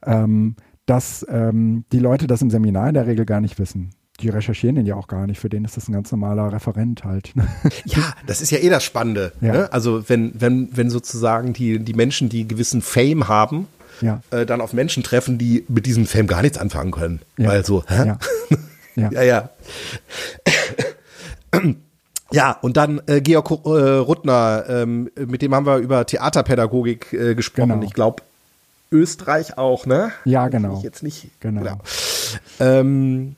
ähm, 0.04 0.56
dass 0.86 1.26
ähm, 1.28 1.84
die 1.92 1.98
Leute 1.98 2.26
das 2.26 2.42
im 2.42 2.50
Seminar 2.50 2.88
in 2.88 2.94
der 2.94 3.06
Regel 3.06 3.24
gar 3.26 3.40
nicht 3.40 3.58
wissen 3.58 3.90
die 4.20 4.28
recherchieren 4.28 4.76
den 4.76 4.86
ja 4.86 4.94
auch 4.94 5.08
gar 5.08 5.26
nicht. 5.26 5.38
Für 5.38 5.48
den 5.48 5.64
ist 5.64 5.76
das 5.76 5.88
ein 5.88 5.92
ganz 5.92 6.10
normaler 6.10 6.52
Referent 6.52 7.04
halt. 7.04 7.34
ja, 7.84 8.14
das 8.26 8.40
ist 8.40 8.50
ja 8.50 8.58
eh 8.58 8.70
das 8.70 8.82
Spannende. 8.82 9.32
Ja. 9.40 9.52
Ne? 9.52 9.72
Also 9.72 10.08
wenn, 10.08 10.32
wenn, 10.40 10.70
wenn 10.72 10.90
sozusagen 10.90 11.52
die, 11.52 11.78
die 11.78 11.94
Menschen, 11.94 12.28
die 12.28 12.48
gewissen 12.48 12.80
Fame 12.80 13.28
haben, 13.28 13.68
ja. 14.00 14.20
äh, 14.30 14.46
dann 14.46 14.60
auf 14.60 14.72
Menschen 14.72 15.02
treffen, 15.02 15.38
die 15.38 15.64
mit 15.68 15.86
diesem 15.86 16.06
Film 16.06 16.26
gar 16.26 16.42
nichts 16.42 16.58
anfangen 16.58 16.92
können. 16.92 17.20
Ja. 17.36 17.48
Weil 17.48 17.64
so, 17.64 17.84
hä? 17.86 18.06
Ja, 18.96 19.10
ja. 19.10 19.22
ja. 19.22 19.50
ja. 22.30 22.52
Und 22.62 22.76
dann 22.76 23.00
äh, 23.06 23.20
Georg 23.20 23.50
äh, 23.50 23.68
Ruttner, 23.68 24.64
ähm, 24.68 25.10
mit 25.14 25.42
dem 25.42 25.54
haben 25.54 25.66
wir 25.66 25.78
über 25.78 26.06
Theaterpädagogik 26.06 27.12
äh, 27.12 27.34
gesprochen. 27.34 27.68
Genau. 27.68 27.82
Ich 27.82 27.92
glaube, 27.92 28.22
Österreich 28.92 29.58
auch, 29.58 29.86
ne? 29.86 30.12
Ja, 30.24 30.48
genau. 30.48 30.76
Ich 30.78 30.82
jetzt 30.82 31.02
nicht. 31.02 31.28
Genau. 31.40 31.62
genau. 31.62 31.78
Ähm, 32.60 33.36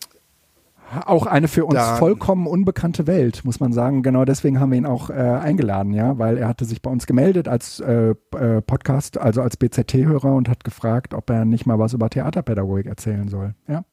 Auch 1.05 1.27
eine 1.27 1.49
für 1.49 1.65
uns 1.67 1.75
Da- 1.75 1.97
vollkommen 1.97 2.47
unbekannte 2.47 3.07
Welt, 3.07 3.45
muss 3.45 3.61
man 3.61 3.73
sagen. 3.73 4.03
Genau 4.03 4.25
deswegen 4.25 4.59
haben 4.59 4.71
wir 4.71 4.79
ihn 4.79 4.87
auch 4.87 5.11
äh, 5.11 5.15
eingeladen, 5.15 5.93
ja, 5.93 6.19
weil 6.19 6.39
er 6.39 6.49
hatte 6.49 6.65
sich 6.65 6.81
bei 6.81 6.91
uns 6.91 7.07
gemeldet 7.07 7.47
als 7.49 7.81
äh, 7.81 8.15
äh, 8.37 8.61
Podcast, 8.63 9.19
also 9.19 9.43
als 9.43 9.57
BZT-Hörer 9.59 10.35
und 10.35 10.49
hat 10.49 10.65
gefragt, 10.65 11.13
ob 11.15 11.29
er 11.31 11.45
nicht 11.45 11.67
mal 11.67 11.79
was 11.79 11.93
über 11.93 12.09
Theaterpädagogik 12.09 12.87
erzählen 12.87 13.29
soll. 13.29 13.55
Ja. 13.69 13.85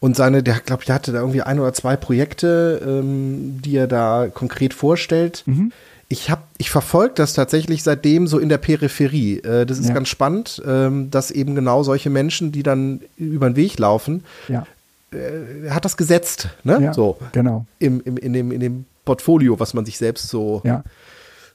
Und 0.00 0.16
seine, 0.16 0.42
der 0.42 0.54
glaube 0.60 0.82
ich, 0.82 0.86
der 0.86 0.94
hatte 0.94 1.12
da 1.12 1.20
irgendwie 1.20 1.42
ein 1.42 1.60
oder 1.60 1.72
zwei 1.72 1.96
Projekte, 1.96 2.80
ähm, 2.84 3.60
die 3.64 3.76
er 3.76 3.86
da 3.86 4.28
konkret 4.32 4.74
vorstellt. 4.74 5.42
Mhm. 5.46 5.72
Ich 6.08 6.30
habe, 6.30 6.40
ich 6.56 6.70
verfolge 6.70 7.12
das 7.16 7.34
tatsächlich 7.34 7.82
seitdem 7.82 8.26
so 8.26 8.38
in 8.38 8.48
der 8.48 8.56
Peripherie. 8.58 9.40
Äh, 9.40 9.66
das 9.66 9.78
ist 9.78 9.88
Ja. 9.88 9.94
ganz 9.94 10.08
spannend, 10.08 10.62
ähm, 10.66 11.10
dass 11.10 11.30
eben 11.30 11.54
genau 11.54 11.82
solche 11.82 12.08
Menschen, 12.08 12.50
die 12.50 12.62
dann 12.62 13.00
über 13.18 13.48
den 13.50 13.56
Weg 13.56 13.78
laufen, 13.78 14.24
Ja. 14.48 14.64
Er 15.10 15.74
hat 15.74 15.84
das 15.84 15.96
gesetzt, 15.96 16.48
ne? 16.64 16.78
ja. 16.82 16.92
So 16.94 17.16
Genau. 17.32 17.66
im, 17.78 18.00
im, 18.02 18.16
in 18.16 18.32
dem 18.32 18.52
in 18.52 18.60
dem 18.60 18.84
Portfolio, 19.04 19.58
was 19.58 19.74
man 19.74 19.84
sich 19.86 19.96
selbst 19.98 20.28
so 20.28 20.60
Ja. 20.64 20.84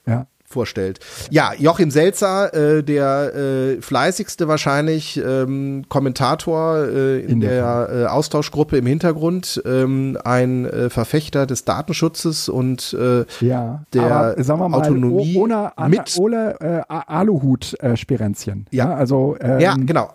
Ja. 0.06 0.26
vorstellt. 0.44 0.98
Ja, 1.30 1.52
Joachim 1.58 1.90
Selzer, 1.90 2.52
äh, 2.54 2.82
der 2.84 3.34
äh, 3.34 3.80
fleißigste 3.80 4.46
wahrscheinlich 4.48 5.16
ähm, 5.24 5.84
Kommentator 5.88 6.78
äh, 6.86 7.20
in, 7.20 7.28
In 7.30 7.40
der 7.40 7.86
der 7.88 8.02
äh, 8.02 8.06
Austauschgruppe 8.06 8.76
im 8.76 8.86
Hintergrund, 8.86 9.62
ähm, 9.64 10.18
ein 10.24 10.64
äh, 10.66 10.90
Verfechter 10.90 11.46
des 11.46 11.64
Datenschutzes 11.64 12.48
und 12.48 12.92
äh, 13.00 13.24
Ja, 13.40 13.84
der 13.92 14.02
aber 14.02 14.42
sagen 14.44 14.60
wir 14.60 14.68
mal, 14.68 14.78
Autonomie 14.82 15.36
ohne, 15.38 15.76
Anna, 15.78 15.88
mit- 15.88 16.16
ohne 16.18 16.56
äh, 16.60 16.82
Aluhut-Spirenzchen. 16.88 18.66
Ja. 18.70 18.90
ja, 18.90 18.94
also 18.94 19.36
ähm, 19.40 19.60
ja, 19.60 19.74
genau. 19.78 20.10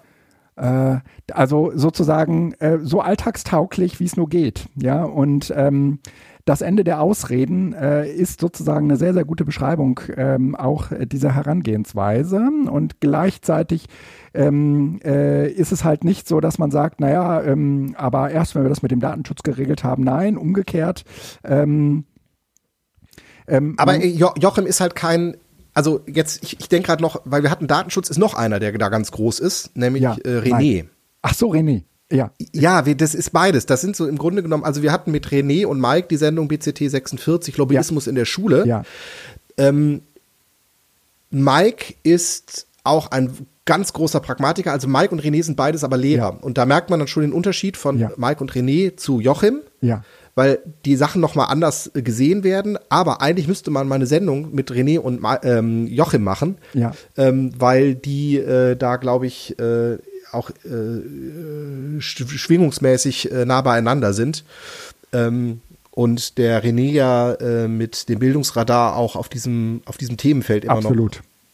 Äh, 0.59 0.99
also 1.31 1.71
sozusagen 1.75 2.53
äh, 2.53 2.79
so 2.81 3.01
alltagstauglich, 3.01 3.99
wie 3.99 4.05
es 4.05 4.17
nur 4.17 4.29
geht. 4.29 4.67
Ja, 4.75 5.03
und 5.03 5.53
ähm, 5.55 5.99
das 6.45 6.61
Ende 6.61 6.83
der 6.83 6.99
Ausreden 6.99 7.73
äh, 7.73 8.09
ist 8.09 8.39
sozusagen 8.39 8.85
eine 8.85 8.97
sehr, 8.97 9.13
sehr 9.13 9.25
gute 9.25 9.45
Beschreibung 9.45 9.99
ähm, 10.17 10.55
auch 10.55 10.87
dieser 11.03 11.35
Herangehensweise. 11.35 12.49
Und 12.69 12.99
gleichzeitig 13.01 13.85
ähm, 14.33 14.99
äh, 15.03 15.47
ist 15.51 15.71
es 15.71 15.83
halt 15.83 16.03
nicht 16.03 16.27
so, 16.27 16.39
dass 16.39 16.57
man 16.57 16.71
sagt, 16.71 17.01
naja, 17.01 17.43
ähm, 17.43 17.93
aber 17.97 18.31
erst 18.31 18.55
wenn 18.55 18.63
wir 18.63 18.69
das 18.69 18.81
mit 18.81 18.91
dem 18.91 18.99
Datenschutz 18.99 19.43
geregelt 19.43 19.83
haben, 19.83 20.03
nein, 20.03 20.37
umgekehrt. 20.37 21.03
Ähm, 21.43 22.05
ähm, 23.47 23.75
Aber 23.77 23.95
äh, 23.95 24.07
jo 24.07 24.31
Joachim 24.39 24.65
ist 24.65 24.81
halt 24.81 24.95
kein, 24.95 25.37
also 25.79 26.01
jetzt, 26.07 26.43
ich, 26.43 26.59
ich 26.59 26.67
denke 26.67 26.87
gerade 26.87 27.01
noch, 27.01 27.21
weil 27.23 27.41
wir 27.41 27.49
hatten 27.49 27.67
Datenschutz, 27.67 28.09
ist 28.09 28.17
noch 28.17 28.33
einer, 28.33 28.59
der 28.59 28.71
da 28.77 28.89
ganz 28.89 29.11
groß 29.11 29.39
ist, 29.39 29.77
nämlich 29.77 30.03
Ja, 30.03 30.17
äh, 30.25 30.39
René. 30.39 30.87
ach 31.21 31.33
so, 31.33 31.49
René. 31.51 31.83
Ja, 32.11 32.31
Ja, 32.53 32.85
wir, 32.85 32.95
das 32.95 33.15
ist 33.15 33.31
beides. 33.31 33.65
Das 33.65 33.79
sind 33.81 33.95
so 33.95 34.07
im 34.07 34.17
Grunde 34.17 34.43
genommen, 34.43 34.63
also 34.65 34.81
wir 34.81 34.91
hatten 34.91 35.11
mit 35.11 35.27
René 35.27 35.65
und 35.65 35.79
Mike 35.79 36.07
die 36.09 36.17
Sendung 36.17 36.47
BCT 36.49 36.89
46, 36.89 37.55
Lobbyismus 37.57 38.07
in 38.07 38.15
der 38.15 38.25
Schule. 38.25 38.65
ja, 38.67 38.83
Ähm, 39.57 40.01
Mike 41.31 41.93
ist 42.03 42.67
auch 42.83 43.11
ein 43.11 43.31
ganz 43.65 43.93
großer 43.93 44.19
Pragmatiker. 44.19 44.71
Also 44.71 44.87
Mike 44.87 45.11
und 45.13 45.21
René 45.23 45.43
sind 45.43 45.55
beides 45.55 45.83
aber 45.83 45.97
Lehrer. 45.97 46.33
Ja. 46.33 46.39
Und 46.41 46.57
da 46.57 46.65
merkt 46.65 46.89
man 46.89 46.99
dann 46.99 47.07
schon 47.07 47.21
den 47.21 47.33
Unterschied 47.33 47.77
von 47.77 47.99
Ja. 47.99 48.11
Mike 48.17 48.41
und 48.41 48.51
René 48.51 48.97
zu 48.97 49.19
Joachim. 49.19 49.61
ja. 49.81 50.03
Weil 50.39 50.59
die 50.85 50.95
Sachen 50.95 51.19
nochmal 51.19 51.47
anders 51.49 51.91
äh, 51.93 52.01
gesehen 52.01 52.45
werden. 52.45 52.77
Aber 52.87 53.21
eigentlich 53.21 53.49
müsste 53.49 53.71
man 53.71 53.89
mal 53.89 53.95
eine 53.95 54.05
Sendung 54.05 54.55
mit 54.55 54.71
René 54.71 54.97
und 54.97 55.21
ähm, 55.43 55.85
Joachim 55.87 56.23
machen. 56.23 56.59
Ja. 56.73 56.93
Ähm, 57.17 57.51
weil 57.57 57.95
die 57.95 58.37
äh, 58.37 58.77
da, 58.77 58.95
glaube 58.95 59.27
ich, 59.27 59.59
äh, 59.59 59.97
auch 60.31 60.49
äh, 60.63 61.99
sch- 61.99 62.37
schwingungsmäßig 62.37 63.31
äh, 63.31 63.45
nah 63.45 63.61
beieinander 63.61 64.13
sind. 64.13 64.45
Ähm, 65.11 65.59
und 65.91 66.37
der 66.37 66.63
René 66.63 66.91
ja 66.91 67.33
äh, 67.33 67.67
mit 67.67 68.07
dem 68.07 68.19
Bildungsradar 68.19 68.95
auch 68.95 69.17
auf 69.17 69.27
diesem, 69.27 69.81
auf 69.85 69.97
diesem 69.97 70.15
Themenfeld 70.15 70.63
immer 70.63 70.75
noch 70.81 70.91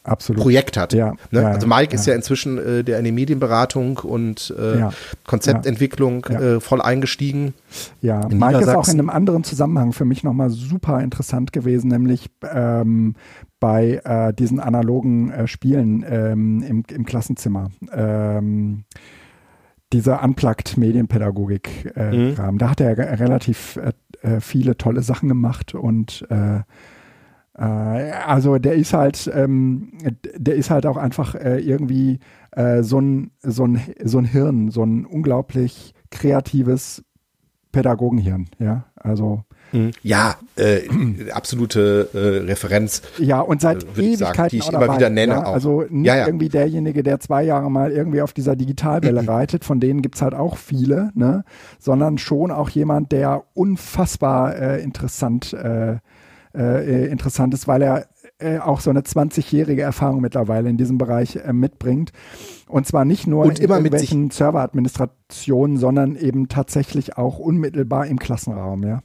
Absolut. 0.06 0.42
Projekt 0.42 0.76
hat. 0.76 0.92
Ja, 0.92 1.14
ne? 1.30 1.42
ja, 1.42 1.50
also 1.50 1.66
Mike 1.66 1.92
ja. 1.92 1.98
ist 1.98 2.06
ja 2.06 2.14
inzwischen 2.14 2.58
äh, 2.58 2.84
der 2.84 2.98
in 2.98 3.04
die 3.04 3.12
Medienberatung 3.12 3.98
und 3.98 4.54
äh. 4.56 4.84
Konzeptentwicklung 5.26 6.24
äh, 6.26 6.60
voll 6.60 6.80
eingestiegen. 6.80 7.54
Ja, 8.00 8.22
In 8.28 8.38
Mike 8.38 8.60
ist 8.60 8.68
auch 8.68 8.88
in 8.88 8.94
einem 8.94 9.10
anderen 9.10 9.44
Zusammenhang 9.44 9.92
für 9.92 10.04
mich 10.04 10.22
nochmal 10.22 10.50
super 10.50 11.00
interessant 11.02 11.52
gewesen, 11.52 11.88
nämlich 11.88 12.30
ähm, 12.42 13.14
bei 13.58 14.00
äh, 14.04 14.32
diesen 14.32 14.60
analogen 14.60 15.30
äh, 15.30 15.48
Spielen 15.48 16.04
ähm, 16.08 16.62
im, 16.62 16.84
im 16.88 17.04
Klassenzimmer. 17.04 17.70
Ähm, 17.92 18.84
dieser 19.92 20.22
Unplugged 20.22 20.76
Medienpädagogik 20.76 21.92
äh, 21.96 22.34
Mhm. 22.36 22.58
Da 22.58 22.70
hat 22.70 22.80
er 22.80 22.96
relativ 22.96 23.76
äh, 23.76 23.92
äh, 24.22 24.40
viele 24.40 24.76
tolle 24.76 25.02
Sachen 25.02 25.28
gemacht 25.28 25.74
und 25.74 26.26
äh, 26.30 26.60
also 27.62 28.58
der 28.58 28.74
ist 28.74 28.92
halt, 28.92 29.30
ähm, 29.34 29.92
der 30.36 30.56
ist 30.56 30.70
halt 30.70 30.84
auch 30.86 30.96
einfach 30.96 31.34
äh, 31.34 31.58
irgendwie 31.58 32.18
äh, 32.52 32.82
so 32.82 33.00
ein 33.00 33.30
so 33.42 33.64
ein 33.66 33.80
so 34.04 34.18
ein 34.18 34.24
Hirn, 34.24 34.70
so 34.70 34.82
ein 34.82 35.06
unglaublich 35.06 35.94
kreatives 36.10 37.02
Pädagogenhirn, 37.72 38.48
ja. 38.58 38.84
Also 38.96 39.42
Ja, 40.02 40.36
äh, 40.56 40.82
absolute 41.32 42.08
äh, 42.14 42.46
Referenz. 42.46 43.02
ja 43.18 43.40
und 43.40 43.60
seit 43.60 43.84
Äh, 43.84 43.86
ich 43.86 44.18
sagen, 44.18 44.32
Ewigkeiten 44.34 44.48
die 44.50 44.58
ich 44.58 44.68
immer 44.68 44.80
dabei, 44.80 44.96
wieder 44.96 45.10
nenne 45.10 45.32
ja? 45.34 45.44
auch. 45.44 45.52
Also 45.54 45.84
nicht 45.88 46.06
Ja, 46.06 46.16
ja. 46.16 46.26
irgendwie 46.26 46.48
derjenige, 46.48 47.02
der 47.02 47.20
zwei 47.20 47.42
Jahre 47.42 47.70
mal 47.70 47.90
irgendwie 47.90 48.22
auf 48.22 48.32
dieser 48.32 48.56
Digitalwelle 48.56 49.26
reitet, 49.26 49.64
von 49.64 49.80
denen 49.80 50.02
gibt's 50.02 50.22
halt 50.22 50.34
auch 50.34 50.56
viele, 50.56 51.10
ne? 51.14 51.44
Sondern 51.78 52.18
schon 52.18 52.50
auch 52.50 52.68
jemand, 52.70 53.12
der 53.12 53.44
unfassbar 53.54 54.56
äh, 54.56 54.82
interessant 54.82 55.52
äh, 55.52 55.96
äh, 56.56 57.06
interessant 57.06 57.54
ist, 57.54 57.68
weil 57.68 57.82
er 57.82 58.06
äh, 58.38 58.58
auch 58.58 58.80
so 58.80 58.90
eine 58.90 59.00
20-jährige 59.00 59.82
Erfahrung 59.82 60.20
mittlerweile 60.20 60.68
in 60.68 60.76
diesem 60.76 60.98
Bereich 60.98 61.36
äh, 61.36 61.52
mitbringt. 61.52 62.12
Und 62.68 62.86
zwar 62.86 63.04
nicht 63.04 63.26
nur 63.26 63.44
Und 63.44 63.58
in 63.58 63.68
irgendwelchen 63.68 64.30
Serveradministrationen, 64.30 65.76
sondern 65.76 66.16
eben 66.16 66.48
tatsächlich 66.48 67.16
auch 67.16 67.38
unmittelbar 67.38 68.06
im 68.06 68.18
Klassenraum, 68.18 68.82
ja. 68.82 69.02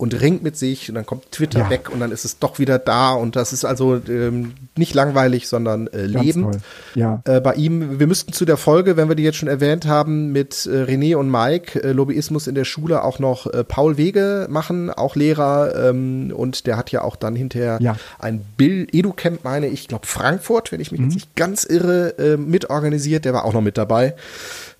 Und 0.00 0.18
ringt 0.18 0.42
mit 0.42 0.56
sich 0.56 0.88
und 0.88 0.94
dann 0.94 1.04
kommt 1.04 1.30
Twitter 1.30 1.58
Ja. 1.58 1.68
weg 1.68 1.90
und 1.92 2.00
dann 2.00 2.10
ist 2.10 2.24
es 2.24 2.38
doch 2.38 2.58
wieder 2.58 2.78
da 2.78 3.12
und 3.12 3.36
das 3.36 3.52
ist 3.52 3.66
also 3.66 4.00
ähm, 4.08 4.54
nicht 4.74 4.94
langweilig, 4.94 5.46
sondern 5.46 5.88
äh, 5.88 6.06
Leben. 6.06 6.62
Ja. 6.94 7.20
Äh, 7.26 7.42
bei 7.42 7.52
ihm, 7.56 8.00
wir 8.00 8.06
müssten 8.06 8.32
zu 8.32 8.46
der 8.46 8.56
Folge, 8.56 8.96
wenn 8.96 9.08
wir 9.10 9.14
die 9.14 9.24
jetzt 9.24 9.36
schon 9.36 9.48
erwähnt 9.50 9.84
haben, 9.86 10.32
mit 10.32 10.64
äh, 10.64 10.84
René 10.84 11.16
und 11.16 11.30
Mike, 11.30 11.82
äh, 11.84 11.92
Lobbyismus 11.92 12.46
in 12.46 12.54
der 12.54 12.64
Schule, 12.64 13.04
auch 13.04 13.18
noch 13.18 13.46
äh, 13.52 13.62
Paul 13.62 13.98
Wege 13.98 14.46
machen, 14.48 14.88
auch 14.88 15.16
Lehrer. 15.16 15.90
Ähm, 15.90 16.32
und 16.34 16.66
der 16.66 16.78
hat 16.78 16.90
ja 16.92 17.02
auch 17.02 17.16
dann 17.16 17.36
hinterher 17.36 17.76
Ja. 17.82 17.96
ein 18.18 18.40
Bill 18.56 18.86
Educamp, 18.92 19.44
meine 19.44 19.66
ich, 19.68 19.86
glaube 19.86 20.06
Frankfurt, 20.06 20.72
wenn 20.72 20.80
ich 20.80 20.92
mich 20.92 21.00
Mhm. 21.00 21.06
jetzt 21.08 21.14
nicht 21.16 21.36
ganz 21.36 21.64
irre, 21.64 22.18
äh, 22.18 22.36
mitorganisiert. 22.38 23.26
Der 23.26 23.34
war 23.34 23.44
auch 23.44 23.52
noch 23.52 23.60
mit 23.60 23.76
dabei. 23.76 24.14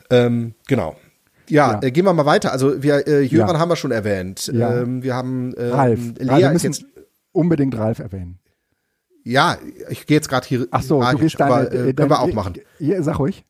Ähm, 0.08 0.54
genau. 0.66 0.96
Ja, 1.50 1.72
Ja. 1.72 1.80
Äh, 1.82 1.90
gehen 1.90 2.04
wir 2.04 2.12
mal 2.12 2.26
weiter. 2.26 2.52
Also 2.52 2.82
wir, 2.82 3.06
äh, 3.06 3.20
Jöran 3.22 3.54
Ja. 3.56 3.58
haben 3.60 3.68
wir 3.68 3.76
schon 3.76 3.90
erwähnt. 3.90 4.50
Ja. 4.54 4.80
Ähm, 4.82 5.02
wir 5.02 5.14
haben 5.14 5.52
äh, 5.54 5.66
Ralf. 5.68 6.00
Lea 6.18 6.28
Ralf, 6.28 6.40
wir 6.42 6.50
müssen 6.52 6.66
jetzt 6.72 6.84
unbedingt 7.32 7.76
Ralf 7.76 7.98
erwähnen. 7.98 8.38
ja, 9.24 9.58
ich 9.90 10.06
gehe 10.06 10.16
jetzt 10.16 10.28
gerade 10.28 10.46
hier. 10.46 10.66
Ach 10.70 10.82
so, 10.82 11.02
du 11.02 11.18
gehst 11.18 11.38
deine, 11.38 11.52
aber, 11.54 11.62
äh, 11.62 11.66
äh, 11.66 11.68
können 11.68 11.86
wir 11.86 11.92
deine- 12.16 12.18
auch 12.20 12.32
machen. 12.32 12.54
Ja, 12.78 13.02
sag 13.02 13.18
ruhig. 13.18 13.44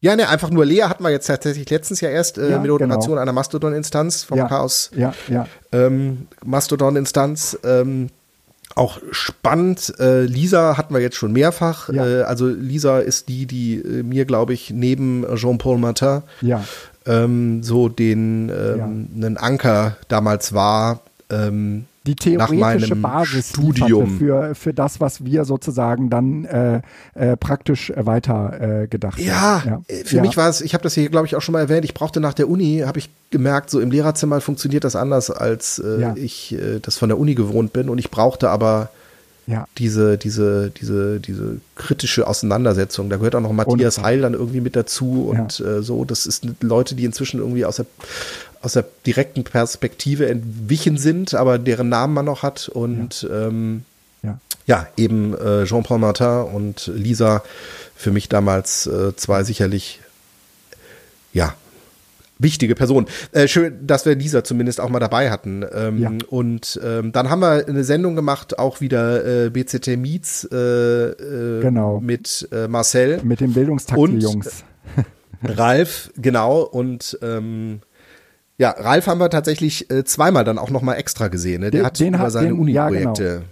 Ja, 0.00 0.14
ne, 0.14 0.28
einfach 0.28 0.50
nur 0.50 0.66
Lea 0.66 0.82
hatten 0.82 1.02
wir 1.02 1.10
jetzt 1.10 1.26
tatsächlich 1.26 1.68
letztens 1.70 2.00
ja 2.02 2.10
erst 2.10 2.36
äh, 2.36 2.50
Ja, 2.50 2.58
mit 2.58 2.70
Moderation 2.70 3.12
genau. 3.12 3.22
einer 3.22 3.32
Mastodon-Instanz 3.32 4.24
vom 4.24 4.36
Ja. 4.38 4.46
Chaos 4.48 4.90
Ja, 4.94 5.14
ja. 5.28 5.46
ähm, 5.72 6.26
Mastodon-Instanz. 6.44 7.58
Ähm, 7.64 8.08
auch 8.76 9.00
spannend. 9.10 9.94
Äh, 9.98 10.22
Lisa 10.24 10.76
hatten 10.76 10.94
wir 10.94 11.00
jetzt 11.00 11.16
schon 11.16 11.32
mehrfach. 11.32 11.88
Ja. 11.88 12.06
Äh, 12.06 12.22
also 12.22 12.46
Lisa 12.46 13.00
ist 13.00 13.28
die, 13.28 13.46
die 13.46 13.76
äh, 13.76 14.02
mir, 14.02 14.26
glaube 14.26 14.52
ich, 14.54 14.70
neben 14.70 15.24
Jean-Paul 15.34 15.78
Martin 15.78 16.22
Ja, 16.42 16.62
ähm, 17.06 17.62
so 17.62 17.88
den 17.88 18.50
ähm, 18.50 19.08
einen 19.16 19.36
Anker 19.38 19.96
damals 20.08 20.52
war. 20.52 21.00
Ähm, 21.30 21.86
die 22.06 22.14
theoretische 22.14 22.96
Basis 22.96 23.50
Studium. 23.50 24.18
für, 24.18 24.54
für 24.54 24.72
das, 24.72 25.00
was 25.00 25.24
wir 25.24 25.44
sozusagen 25.44 26.08
dann 26.10 26.44
äh, 26.44 26.80
äh, 27.14 27.36
praktisch 27.36 27.90
äh, 27.90 28.06
weiter 28.06 28.82
äh, 28.82 28.86
gedacht 28.86 29.18
Ja, 29.18 29.64
haben. 29.64 29.84
äh, 29.88 30.04
für 30.04 30.16
ja. 30.16 30.22
mich 30.22 30.36
war 30.36 30.48
es, 30.48 30.60
ich 30.60 30.74
habe 30.74 30.82
das 30.82 30.94
hier, 30.94 31.08
glaube 31.08 31.26
ich, 31.26 31.36
auch 31.36 31.42
schon 31.42 31.52
mal 31.52 31.60
erwähnt, 31.60 31.84
ich 31.84 31.94
brauchte 31.94 32.20
nach 32.20 32.34
der 32.34 32.48
Uni, 32.48 32.82
habe 32.86 32.98
ich 32.98 33.10
gemerkt, 33.30 33.70
so 33.70 33.80
im 33.80 33.90
Lehrerzimmer 33.90 34.40
funktioniert 34.40 34.84
das 34.84 34.96
anders, 34.96 35.30
als 35.30 35.78
äh, 35.78 36.00
Ja. 36.00 36.14
ich 36.16 36.52
äh, 36.54 36.78
das 36.80 36.96
von 36.98 37.08
der 37.08 37.18
Uni 37.18 37.34
gewohnt 37.34 37.72
bin. 37.72 37.88
Und 37.88 37.98
ich 37.98 38.10
brauchte 38.10 38.48
aber 38.50 38.88
ja, 39.46 39.68
diese, 39.78 40.18
diese, 40.18 40.70
diese, 40.70 41.20
diese 41.20 41.60
kritische 41.76 42.26
Auseinandersetzung. 42.26 43.08
Da 43.08 43.16
gehört 43.16 43.36
auch 43.36 43.40
noch 43.40 43.52
Matthias. 43.52 44.02
Heil 44.02 44.20
dann 44.20 44.34
irgendwie 44.34 44.60
mit 44.60 44.74
dazu 44.74 45.28
und 45.28 45.60
äh, 45.60 45.82
so. 45.82 46.04
Das 46.04 46.26
ist 46.26 46.46
Leute, 46.60 46.96
die 46.96 47.04
inzwischen 47.04 47.38
irgendwie 47.38 47.64
aus 47.64 47.76
der, 47.76 47.86
aus 48.60 48.72
der 48.72 48.84
direkten 49.06 49.44
Perspektive 49.44 50.28
entwichen 50.28 50.98
sind, 50.98 51.34
aber 51.34 51.58
deren 51.58 51.88
Namen 51.88 52.14
man 52.14 52.24
noch 52.24 52.42
hat. 52.42 52.68
Und 52.68 53.28
ähm, 53.32 53.84
ja. 54.22 54.38
ja, 54.66 54.88
eben 54.96 55.34
äh, 55.38 55.64
Jean-Paul 55.64 55.98
Martin 55.98 56.52
und 56.52 56.90
Lisa 56.92 57.44
für 57.94 58.10
mich 58.10 58.28
damals 58.28 58.86
äh, 58.88 59.14
zwei 59.14 59.44
sicherlich, 59.44 60.00
ja, 61.32 61.54
wichtige 62.38 62.74
Personen. 62.74 63.06
Äh, 63.32 63.48
schön, 63.48 63.86
dass 63.86 64.06
wir 64.06 64.14
Lisa 64.14 64.44
zumindest 64.44 64.80
auch 64.80 64.88
mal 64.88 64.98
dabei 64.98 65.30
hatten. 65.30 65.64
Ähm, 65.72 65.98
ja. 65.98 66.10
Und 66.28 66.80
ähm, 66.84 67.12
dann 67.12 67.30
haben 67.30 67.40
wir 67.40 67.66
eine 67.66 67.84
Sendung 67.84 68.16
gemacht, 68.16 68.58
auch 68.58 68.80
wieder 68.80 69.46
äh, 69.46 69.50
BCT 69.50 69.96
Meets 69.96 70.48
äh, 70.50 70.56
äh, 70.56 71.60
genau. 71.62 72.00
mit 72.00 72.48
äh, 72.52 72.68
Marcel. 72.68 73.20
Mit 73.22 73.40
den 73.40 73.52
Bildungstaxi-Jungs. 73.52 74.64
Ralf, 75.42 76.10
genau. 76.16 76.62
Und 76.62 77.18
ähm, 77.22 77.80
ja, 78.58 78.70
Ralf 78.70 79.06
haben 79.06 79.20
wir 79.20 79.30
tatsächlich 79.30 79.90
äh, 79.90 80.04
zweimal 80.04 80.44
dann 80.44 80.58
auch 80.58 80.70
noch 80.70 80.82
mal 80.82 80.94
extra 80.94 81.28
gesehen. 81.28 81.60
Ne? 81.60 81.70
Der 81.70 81.80
den, 81.80 81.86
hat 81.86 82.00
den 82.00 82.14
über 82.14 82.30
seine 82.30 82.54
Uni-Projekte. 82.54 83.24
Ja, 83.24 83.34
genau. 83.34 83.46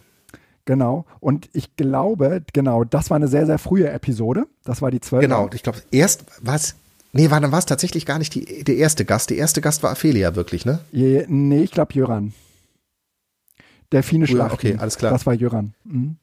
Genau. 0.66 1.05
Und 1.20 1.51
ich 1.53 1.76
glaube, 1.76 2.43
genau, 2.55 2.85
das 2.85 3.11
war 3.11 3.16
eine 3.16 3.28
sehr, 3.28 3.45
sehr 3.45 3.59
frühe 3.59 3.91
Episode. 3.91 4.47
Das 4.64 4.80
war 4.80 4.91
die 4.91 5.01
zwölfte. 5.01 5.28
Genau. 5.28 5.51
Ich 5.53 5.62
glaube, 5.62 5.80
erst 5.91 6.24
war 6.41 6.55
es 6.55 6.76
Nee, 7.15 7.31
war, 7.31 7.41
dann 7.41 7.53
war 7.53 7.61
es 7.61 7.67
tatsächlich 7.67 8.07
gar 8.07 8.19
nicht 8.19 8.35
die, 8.35 8.65
der 8.65 8.77
erste 8.77 9.05
Gast. 9.05 9.31
Der 9.31 9.37
erste 9.37 9.61
Gast 9.61 9.83
war 9.83 9.93
Ophelia, 9.93 10.35
wirklich, 10.35 10.67
ne? 10.67 10.81
Nee, 11.29 11.62
ich 11.62 11.71
glaube 11.71 11.95
Jöran. 11.95 12.35
Delfine 13.93 14.27
Schlacht. 14.27 14.53
Okay, 14.53 14.77
alles 14.79 14.99
klar. 14.99 15.12
Das 15.12 15.25
war 15.25 15.35
Jöran. 15.35 15.75
Mhm. 15.85 16.17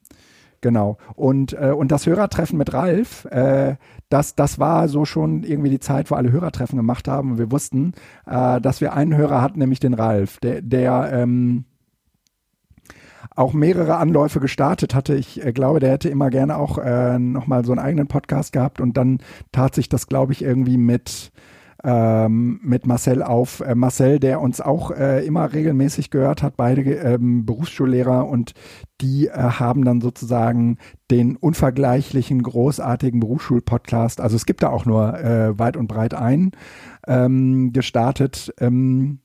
Genau. 0.60 0.98
Und, 1.16 1.54
äh, 1.54 1.72
und 1.76 1.90
das 1.90 2.06
Hörertreffen 2.06 2.58
mit 2.58 2.72
Ralf, 2.72 3.24
äh, 3.26 3.76
das, 4.10 4.36
das 4.36 4.58
war 4.58 4.88
so 4.88 5.04
schon 5.04 5.42
irgendwie 5.42 5.70
die 5.70 5.80
Zeit, 5.80 6.10
wo 6.10 6.14
alle 6.14 6.30
Hörertreffen 6.30 6.76
gemacht 6.76 7.08
haben. 7.08 7.32
Und 7.32 7.38
wir 7.38 7.50
wussten, 7.50 7.94
äh, 8.26 8.60
dass 8.60 8.80
wir 8.80 8.92
einen 8.92 9.16
Hörer 9.16 9.40
hatten, 9.40 9.58
nämlich 9.58 9.80
den 9.80 9.94
Ralf, 9.94 10.38
der, 10.40 10.60
der 10.62 11.10
ähm, 11.12 11.64
auch 13.34 13.52
mehrere 13.52 13.96
Anläufe 13.96 14.40
gestartet 14.40 14.94
hatte. 14.94 15.14
Ich 15.14 15.44
äh, 15.44 15.52
glaube, 15.52 15.80
der 15.80 15.92
hätte 15.92 16.08
immer 16.08 16.30
gerne 16.30 16.56
auch 16.56 16.78
äh, 16.78 17.18
nochmal 17.18 17.64
so 17.64 17.72
einen 17.72 17.80
eigenen 17.80 18.08
Podcast 18.08 18.52
gehabt 18.52 18.80
und 18.80 18.96
dann 18.96 19.18
tat 19.52 19.74
sich 19.74 19.88
das, 19.88 20.06
glaube 20.06 20.32
ich, 20.32 20.42
irgendwie 20.42 20.76
mit 20.76 21.32
ähm, 21.84 22.60
mit 22.62 22.86
Marcel 22.86 23.22
auf. 23.22 23.60
Äh, 23.60 23.74
Marcel, 23.74 24.20
der 24.20 24.40
uns 24.40 24.60
auch 24.60 24.90
äh, 24.90 25.24
immer 25.26 25.52
regelmäßig 25.52 26.10
gehört 26.10 26.42
hat, 26.42 26.56
beide 26.56 26.82
ähm, 26.82 27.44
Berufsschullehrer 27.44 28.28
und 28.28 28.54
die 29.00 29.26
äh, 29.26 29.32
haben 29.32 29.84
dann 29.84 30.00
sozusagen 30.00 30.78
den 31.10 31.36
unvergleichlichen, 31.36 32.42
großartigen 32.42 33.20
Berufsschulpodcast, 33.20 34.20
also 34.20 34.36
es 34.36 34.46
gibt 34.46 34.62
da 34.62 34.70
auch 34.70 34.86
nur 34.86 35.18
äh, 35.18 35.58
weit 35.58 35.76
und 35.76 35.88
breit 35.88 36.14
einen, 36.14 36.52
ähm, 37.06 37.72
gestartet. 37.72 38.54
Ähm, 38.60 39.18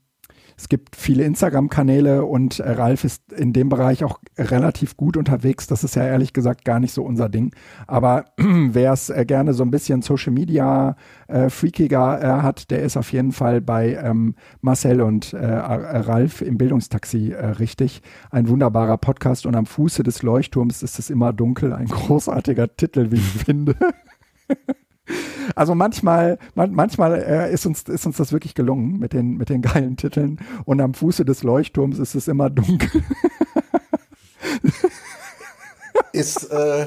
es 0.58 0.68
gibt 0.68 0.96
viele 0.96 1.22
Instagram-Kanäle 1.22 2.24
und 2.24 2.58
äh, 2.58 2.72
Ralf 2.72 3.04
ist 3.04 3.32
in 3.32 3.52
dem 3.52 3.68
Bereich 3.68 4.02
auch 4.02 4.18
relativ 4.36 4.96
gut 4.96 5.16
unterwegs. 5.16 5.68
Das 5.68 5.84
ist 5.84 5.94
ja 5.94 6.04
ehrlich 6.04 6.32
gesagt 6.32 6.64
gar 6.64 6.80
nicht 6.80 6.92
so 6.92 7.04
unser 7.04 7.28
Ding. 7.28 7.52
Aber 7.86 8.24
wer 8.36 8.92
es 8.92 9.08
äh, 9.08 9.24
gerne 9.24 9.54
so 9.54 9.62
ein 9.62 9.70
bisschen 9.70 10.02
Social 10.02 10.32
Media 10.32 10.96
äh, 11.28 11.48
freakiger 11.48 12.20
äh, 12.20 12.42
hat, 12.42 12.72
der 12.72 12.82
ist 12.82 12.96
auf 12.96 13.12
jeden 13.12 13.30
Fall 13.30 13.60
bei 13.60 13.94
ähm, 14.02 14.34
Marcel 14.60 15.00
und 15.00 15.32
Ralf 15.32 16.42
im 16.42 16.58
Bildungstaxi 16.58 17.32
richtig. 17.32 18.02
Ein 18.30 18.48
wunderbarer 18.48 18.96
Podcast 18.96 19.46
und 19.46 19.54
am 19.54 19.66
Fuße 19.66 20.02
des 20.02 20.22
Leuchtturms 20.22 20.82
ist 20.82 20.98
es 20.98 21.10
immer 21.10 21.32
dunkel. 21.32 21.72
Ein 21.72 21.86
großartiger 21.86 22.76
Titel, 22.76 23.12
wie 23.12 23.16
ich 23.16 23.44
finde. 23.44 23.76
Also 25.54 25.74
manchmal, 25.74 26.38
man, 26.54 26.72
manchmal 26.72 27.14
äh, 27.14 27.52
ist, 27.52 27.66
uns, 27.66 27.82
ist 27.82 28.06
uns 28.06 28.16
das 28.16 28.32
wirklich 28.32 28.54
gelungen 28.54 28.98
mit 28.98 29.12
den, 29.12 29.36
mit 29.36 29.48
den 29.48 29.62
geilen 29.62 29.96
Titeln. 29.96 30.38
Und 30.64 30.80
am 30.80 30.94
Fuße 30.94 31.24
des 31.24 31.42
Leuchtturms 31.42 31.98
ist 31.98 32.14
es 32.14 32.28
immer 32.28 32.50
dunkel. 32.50 33.02
ist, 36.12 36.50
äh, 36.50 36.86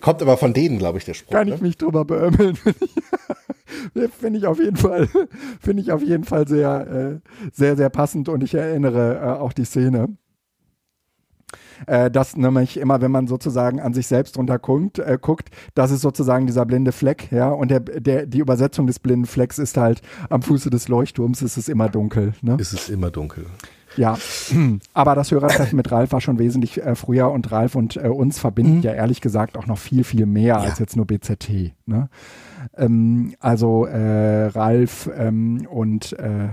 kommt 0.00 0.22
aber 0.22 0.36
von 0.36 0.52
denen, 0.52 0.78
glaube 0.78 0.98
ich, 0.98 1.04
der 1.04 1.14
Spruch. 1.14 1.32
Kann 1.32 1.48
ich 1.48 1.60
ne? 1.60 1.62
mich 1.62 1.78
drüber 1.78 2.04
beömmeln. 2.04 2.58
Finde 4.20 4.38
ich 4.38 4.46
auf 4.46 4.58
jeden 4.58 4.76
Fall, 4.76 5.08
finde 5.60 5.82
ich 5.82 5.92
auf 5.92 6.02
jeden 6.02 6.24
Fall 6.24 6.46
sehr, 6.48 7.20
äh, 7.22 7.50
sehr, 7.52 7.76
sehr 7.76 7.90
passend 7.90 8.28
und 8.28 8.42
ich 8.42 8.54
erinnere 8.54 9.20
äh, 9.20 9.40
auch 9.40 9.52
die 9.52 9.64
Szene 9.64 10.16
äh, 11.86 12.10
dass 12.10 12.36
nämlich 12.36 12.78
immer, 12.78 13.00
wenn 13.00 13.10
man 13.10 13.26
sozusagen 13.26 13.80
an 13.80 13.94
sich 13.94 14.06
selbst 14.06 14.36
runter 14.38 14.58
guckt, 14.58 14.98
äh, 14.98 15.18
guckt, 15.20 15.50
das 15.74 15.90
ist 15.90 16.00
sozusagen 16.00 16.46
dieser 16.46 16.66
blinde 16.66 16.92
Fleck, 16.92 17.30
ja, 17.30 17.48
und 17.48 17.70
der, 17.70 17.80
der, 17.80 18.26
die 18.26 18.38
Übersetzung 18.38 18.86
des 18.86 18.98
blinden 18.98 19.26
Flecks 19.26 19.58
ist 19.58 19.76
halt, 19.76 20.02
am 20.30 20.42
Fuße 20.42 20.70
des 20.70 20.88
Leuchtturms 20.88 21.42
ist 21.42 21.56
es 21.56 21.68
immer 21.68 21.88
dunkel. 21.88 22.34
Ne? 22.42 22.56
Ist 22.58 22.72
es 22.72 22.88
immer 22.88 23.10
dunkel. 23.10 23.46
Ja, 23.96 24.18
aber 24.94 25.14
das 25.14 25.30
Hörertreffen 25.30 25.76
mit 25.76 25.90
Ralf 25.90 26.12
war 26.12 26.20
schon 26.20 26.38
wesentlich 26.38 26.82
äh, 26.82 26.94
früher 26.94 27.30
und 27.30 27.50
Ralf 27.52 27.74
und 27.74 27.96
äh, 27.96 28.08
uns 28.08 28.38
verbindet 28.38 28.76
mhm. 28.76 28.82
ja 28.82 28.92
ehrlich 28.92 29.20
gesagt 29.20 29.56
auch 29.56 29.66
noch 29.66 29.78
viel, 29.78 30.04
viel 30.04 30.26
mehr 30.26 30.56
ja. 30.56 30.56
als 30.56 30.78
jetzt 30.78 30.96
nur 30.96 31.06
BZT. 31.06 31.72
Ne? 31.86 32.08
Ähm, 32.76 33.34
also 33.40 33.86
äh, 33.86 34.46
Ralf 34.46 35.10
ähm, 35.16 35.66
und 35.70 36.12
äh, 36.14 36.48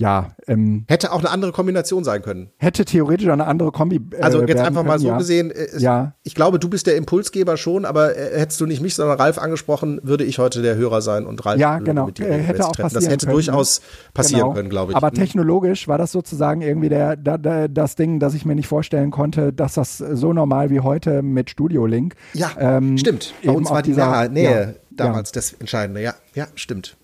ja. 0.00 0.28
Ähm, 0.46 0.84
hätte 0.88 1.12
auch 1.12 1.18
eine 1.18 1.28
andere 1.28 1.52
Kombination 1.52 2.04
sein 2.04 2.22
können. 2.22 2.48
Hätte 2.56 2.86
theoretisch 2.86 3.28
eine 3.28 3.46
andere 3.46 3.70
Kombi. 3.70 4.00
Äh, 4.12 4.22
also 4.22 4.42
jetzt 4.42 4.62
einfach 4.62 4.82
mal 4.82 4.98
so 4.98 5.08
ja. 5.08 5.18
gesehen. 5.18 5.50
Äh, 5.50 5.78
ja. 5.78 6.14
Ich 6.22 6.34
glaube, 6.34 6.58
du 6.58 6.70
bist 6.70 6.86
der 6.86 6.96
Impulsgeber 6.96 7.58
schon, 7.58 7.84
aber 7.84 8.16
äh, 8.16 8.38
hättest 8.38 8.58
du 8.62 8.66
nicht 8.66 8.80
mich, 8.80 8.94
sondern 8.94 9.18
Ralf 9.18 9.36
angesprochen, 9.36 10.00
würde 10.02 10.24
ich 10.24 10.38
heute 10.38 10.62
der 10.62 10.76
Hörer 10.76 11.02
sein 11.02 11.26
und 11.26 11.44
Ralf 11.44 11.60
ja, 11.60 11.78
genau. 11.80 12.06
mit 12.06 12.16
dir 12.16 12.28
äh, 12.28 12.38
hätte 12.38 12.66
auch 12.66 12.72
Das 12.72 12.94
hätte 12.94 13.26
können, 13.26 13.32
durchaus 13.32 13.82
passieren 14.14 14.40
genau. 14.44 14.54
können, 14.54 14.70
glaube 14.70 14.92
ich. 14.92 14.96
Aber 14.96 15.08
hm. 15.08 15.16
technologisch 15.16 15.86
war 15.86 15.98
das 15.98 16.12
sozusagen 16.12 16.62
irgendwie 16.62 16.88
der, 16.88 17.16
der, 17.16 17.36
der, 17.36 17.68
das 17.68 17.94
Ding, 17.94 18.20
das 18.20 18.32
ich 18.32 18.46
mir 18.46 18.54
nicht 18.54 18.68
vorstellen 18.68 19.10
konnte, 19.10 19.52
dass 19.52 19.74
das 19.74 19.98
so 19.98 20.32
normal 20.32 20.70
wie 20.70 20.80
heute 20.80 21.20
mit 21.20 21.50
Studio 21.50 21.84
Link. 21.84 22.14
Ja, 22.32 22.52
ähm, 22.58 22.96
stimmt. 22.96 23.34
Bei 23.44 23.52
uns 23.52 23.68
war 23.68 23.82
die 23.82 23.90
dieser, 23.90 24.30
Nähe 24.30 24.60
ja, 24.60 24.74
damals 24.90 25.30
das 25.32 25.52
Entscheidende. 25.52 26.00
Ja, 26.00 26.14
ja, 26.34 26.46
stimmt. 26.54 26.96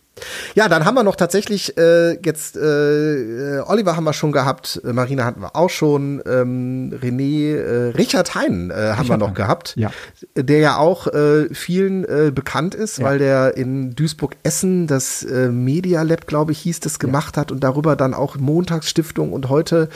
Ja, 0.54 0.68
dann 0.68 0.84
haben 0.84 0.94
wir 0.94 1.02
noch 1.02 1.16
tatsächlich 1.16 1.76
äh, 1.76 2.18
jetzt 2.24 2.56
äh, 2.56 3.60
Oliver 3.66 3.96
haben 3.96 4.04
wir 4.04 4.14
schon 4.14 4.32
gehabt, 4.32 4.80
äh, 4.84 4.92
Marina 4.92 5.24
hatten 5.24 5.40
wir 5.40 5.54
auch 5.54 5.68
schon, 5.68 6.22
ähm, 6.26 6.98
René, 7.02 7.56
äh, 7.56 7.90
Richard 7.90 8.34
Hein 8.34 8.70
äh, 8.70 8.74
haben 8.74 9.00
Richard 9.00 9.08
wir 9.08 9.16
noch 9.18 9.28
Hein. 9.28 9.34
gehabt, 9.34 9.74
ja. 9.76 9.90
der 10.34 10.58
ja 10.58 10.78
auch 10.78 11.06
äh, 11.08 11.52
vielen 11.52 12.04
äh, 12.04 12.32
bekannt 12.34 12.74
ist, 12.74 12.98
ja. 12.98 13.04
weil 13.04 13.18
der 13.18 13.56
in 13.56 13.94
Duisburg-Essen 13.94 14.86
das 14.86 15.22
äh, 15.22 15.48
Media 15.48 16.02
Lab, 16.02 16.26
glaube 16.26 16.52
ich, 16.52 16.60
hieß 16.60 16.80
das, 16.80 16.98
gemacht 16.98 17.36
ja. 17.36 17.42
hat 17.42 17.52
und 17.52 17.62
darüber 17.62 17.96
dann 17.96 18.14
auch 18.14 18.36
Montagsstiftung 18.36 19.32
und 19.32 19.50
heute, 19.50 19.90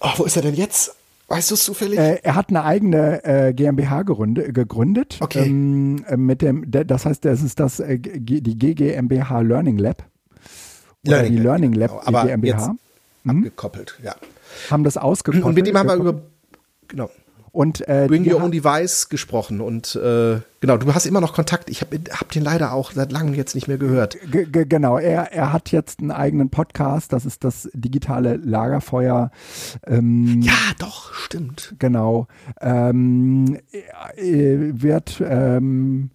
oh, 0.00 0.10
wo 0.16 0.24
ist 0.24 0.36
er 0.36 0.42
denn 0.42 0.54
jetzt? 0.54 0.94
Weißt 1.32 1.50
du 1.50 1.54
es 1.54 1.64
zufällig? 1.64 1.98
Äh, 1.98 2.20
er 2.22 2.34
hat 2.34 2.50
eine 2.50 2.62
eigene 2.62 3.24
äh, 3.24 3.54
GmbH 3.54 4.02
gegründet. 4.02 4.54
gegründet 4.54 5.16
okay. 5.20 5.46
Ähm, 5.46 6.04
äh, 6.06 6.18
mit 6.18 6.42
dem, 6.42 6.70
das 6.70 7.06
heißt, 7.06 7.24
das 7.24 7.42
ist 7.42 7.58
das 7.58 7.80
äh, 7.80 7.98
die 7.98 8.58
GGMBH 8.58 9.40
Learning 9.40 9.78
Lab. 9.78 10.04
Oder 11.06 11.16
Learning 11.22 11.32
die 11.32 11.38
Learning 11.38 11.72
Lab, 11.72 11.90
Lab 11.90 12.08
aber 12.08 12.26
GmbH. 12.26 12.74
Hm? 13.24 13.38
Abgekoppelt, 13.38 13.98
ja. 14.04 14.14
Haben 14.70 14.84
das 14.84 14.98
ausgekoppelt. 14.98 15.46
Und 15.46 15.54
mit 15.54 15.66
dem 15.66 15.78
haben 15.78 15.88
wir 15.88 15.94
über 15.94 16.22
genau. 16.88 17.08
Und, 17.52 17.86
äh, 17.86 18.06
Bring 18.08 18.26
Your 18.30 18.42
Own 18.42 18.50
Device 18.50 19.10
gesprochen 19.10 19.60
und 19.60 19.94
äh, 19.94 20.40
genau, 20.60 20.78
du 20.78 20.94
hast 20.94 21.04
immer 21.04 21.20
noch 21.20 21.34
Kontakt. 21.34 21.68
Ich 21.68 21.82
habe 21.82 22.00
hab 22.10 22.30
den 22.30 22.42
leider 22.42 22.72
auch 22.72 22.92
seit 22.92 23.12
langem 23.12 23.34
jetzt 23.34 23.54
nicht 23.54 23.68
mehr 23.68 23.76
gehört. 23.76 24.16
G 24.30 24.46
genau, 24.64 24.96
er, 24.96 25.32
er 25.32 25.52
hat 25.52 25.70
jetzt 25.70 26.00
einen 26.00 26.12
eigenen 26.12 26.48
Podcast, 26.48 27.12
das 27.12 27.26
ist 27.26 27.44
das 27.44 27.68
digitale 27.74 28.36
Lagerfeuer. 28.36 29.30
Ähm, 29.86 30.40
ja, 30.40 30.54
doch, 30.78 31.12
stimmt. 31.12 31.74
Genau. 31.78 32.26
Ähm, 32.58 33.58
wird 34.16 35.22
ähm, 35.22 36.10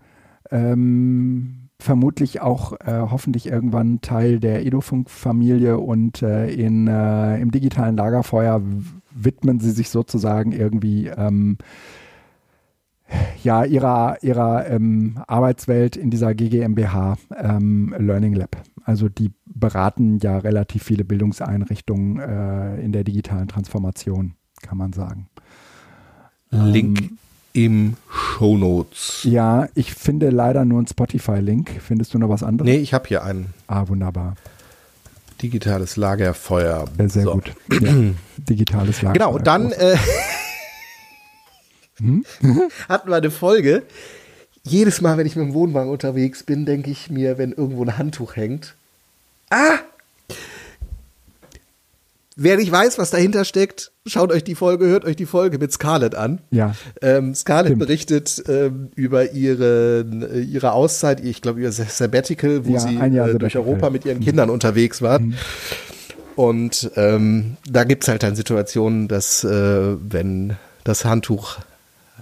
ähm, 0.50 1.70
vermutlich 1.80 2.42
auch 2.42 2.74
äh, 2.74 3.02
hoffentlich 3.12 3.46
irgendwann 3.46 4.02
Teil 4.02 4.40
der 4.40 4.66
Edofunk-Familie 4.66 5.78
und 5.78 6.24
äh, 6.24 6.50
in, 6.50 6.88
äh, 6.88 7.40
im 7.40 7.52
digitalen 7.52 7.96
Lagerfeuer 7.96 8.62
widmen 9.18 9.60
sie 9.60 9.72
sich 9.72 9.90
sozusagen 9.90 10.52
irgendwie 10.52 11.08
ähm, 11.08 11.58
ja, 13.44 13.64
ihrer, 13.64 14.18
ihrer 14.22 14.70
ähm, 14.70 15.20
Arbeitswelt 15.28 15.96
in 15.96 16.10
dieser 16.10 16.34
GGMBH 16.34 17.18
ähm, 17.38 17.96
Learning 17.98 18.34
Lab. 18.34 18.58
Also 18.84 19.10
die 19.10 19.32
beraten 19.46 20.20
ja 20.20 20.38
relativ 20.38 20.84
viele 20.84 21.04
Bildungseinrichtungen 21.04 22.20
äh, 22.20 22.82
in 22.82 22.92
der 22.92 23.04
digitalen 23.04 23.48
Transformation, 23.48 24.34
kann 24.62 24.78
man 24.78 24.94
sagen. 24.94 25.30
Link 26.50 27.02
ähm, 27.02 27.18
im 27.54 27.96
Show 28.10 28.58
Notes. 28.58 29.24
Ja, 29.24 29.68
ich 29.74 29.94
finde 29.94 30.30
leider 30.30 30.64
nur 30.64 30.78
einen 30.78 30.88
Spotify-Link. 30.88 31.72
Findest 31.82 32.14
du 32.14 32.20
noch 32.20 32.30
was 32.30 32.44
anderes? 32.44 32.72
Nee, 32.72 32.78
ich 32.78 32.94
habe 32.94 33.08
hier 33.08 33.24
einen. 33.24 33.48
Ah, 33.68 33.88
wunderbar. 33.88 34.36
Digitales 35.42 35.96
Lagerfeuer. 35.96 36.86
Sehr, 37.08 37.24
so. 37.24 37.34
gut. 37.34 37.52
Ja. 37.82 37.94
Digitales 38.38 39.02
Lagerfeuer. 39.02 39.14
Genau, 39.14 39.36
und 39.36 39.48
dann 39.48 39.72
äh, 39.72 39.98
hm? 42.00 42.26
hatten 42.90 43.10
wir 43.10 43.16
eine 43.16 43.32
Folge. 43.32 43.84
Jedes 44.64 45.02
Mal, 45.02 45.18
wenn 45.18 45.26
ich 45.26 45.36
mit 45.36 45.46
dem 45.48 45.54
Wohnwagen 45.54 45.92
unterwegs 45.92 46.44
bin, 46.44 46.66
denke 46.66 46.92
ich 46.92 47.10
mir, 47.10 47.38
wenn 47.38 47.52
irgendwo 47.54 47.84
ein 47.84 47.98
Handtuch 47.98 48.36
hängt, 48.36 48.76
ah, 49.50 49.80
wer 52.38 52.56
nicht 52.56 52.72
weiß, 52.72 52.98
was 52.98 53.10
dahinter 53.10 53.44
steckt, 53.44 53.92
schaut 54.06 54.32
euch 54.32 54.44
die 54.46 54.56
Folge, 54.56 54.86
hört 54.86 55.04
euch 55.04 55.16
die 55.18 55.26
Folge 55.26 55.58
mit 55.58 55.74
Scarlett 55.74 56.16
an. 56.16 56.40
Ja. 56.52 56.74
Ähm, 57.02 57.36
Scarlett 57.36 57.72
Stimmt. 57.72 57.80
berichtet 57.80 58.44
ähm, 58.48 58.90
über 58.96 59.32
ihre, 59.34 60.06
äh, 60.34 60.40
ihre 60.42 60.72
Auszeit, 60.72 61.20
ich 61.20 61.42
glaube 61.42 61.60
über 61.60 61.72
Sabbatical, 61.72 62.66
wo 62.66 62.74
Ja, 62.76 62.80
sie 62.80 62.98
ein 62.98 63.12
Jahr 63.14 63.28
äh, 63.30 63.38
durch. 63.38 63.58
Europa 63.58 63.90
mit 63.90 64.06
ihren 64.06 64.22
Kindern 64.22 64.50
unterwegs 64.50 65.02
war. 65.02 65.20
Und 66.36 66.92
ähm, 66.96 67.58
da 67.70 67.84
gibt's 67.84 68.08
halt 68.08 68.22
dann 68.24 68.36
Situationen, 68.36 69.08
dass 69.08 69.44
äh, 69.44 69.96
wenn 70.00 70.56
das 70.84 71.04
Handtuch 71.04 71.58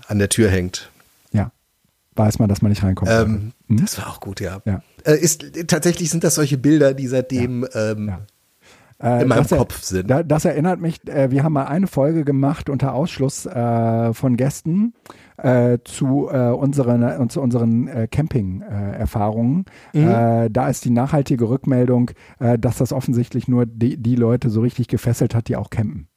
an 0.07 0.19
der 0.19 0.29
Tür 0.29 0.49
hängt, 0.49 0.89
Ja. 1.33 1.51
Weiß 2.15 2.39
man, 2.39 2.47
dass 2.47 2.61
man 2.61 2.71
nicht 2.71 2.81
reinkommt. 2.83 3.11
ähm, 3.11 3.51
Mhm. 3.67 3.81
das 3.81 3.97
war 3.97 4.07
auch 4.09 4.19
gut, 4.21 4.39
ja. 4.39 4.61
Ja. 4.65 4.81
Äh, 5.03 5.17
ist, 5.19 5.43
tatsächlich 5.67 6.09
sind 6.11 6.23
das 6.23 6.35
solche 6.35 6.57
Bilder, 6.57 6.93
die 6.93 7.07
seitdem 7.07 7.67
ähm, 7.73 8.07
Ja. 8.07 8.21
Äh, 9.01 9.23
in 9.23 9.27
meinem 9.27 9.45
Kopf 9.45 9.81
sind. 9.81 10.09
Da, 10.09 10.23
das 10.23 10.45
erinnert 10.45 10.79
mich, 10.79 11.05
äh, 11.07 11.29
wir 11.29 11.43
haben 11.43 11.53
mal 11.53 11.65
eine 11.65 11.87
Folge 11.87 12.23
gemacht 12.23 12.69
unter 12.69 12.93
Ausschluss 12.93 13.45
äh, 13.45 14.13
von 14.13 14.37
Gästen 14.37 14.93
äh, 15.37 15.79
zu, 15.83 16.29
äh, 16.31 16.49
unseren, 16.49 17.03
äh, 17.03 17.27
zu 17.27 17.41
unseren 17.41 18.09
Camping-Erfahrungen. 18.09 19.65
Mhm. 19.93 20.49
Da 20.51 20.69
ist 20.69 20.85
die 20.85 20.89
nachhaltige 20.89 21.49
Rückmeldung, 21.49 22.11
dass 22.39 22.77
das 22.77 22.93
offensichtlich 22.93 23.47
nur 23.47 23.65
die, 23.65 23.97
die 23.97 24.15
Leute 24.15 24.49
so 24.49 24.61
richtig 24.61 24.87
gefesselt 24.87 25.35
hat, 25.35 25.47
die 25.47 25.55
auch 25.55 25.69
campen. 25.69 26.07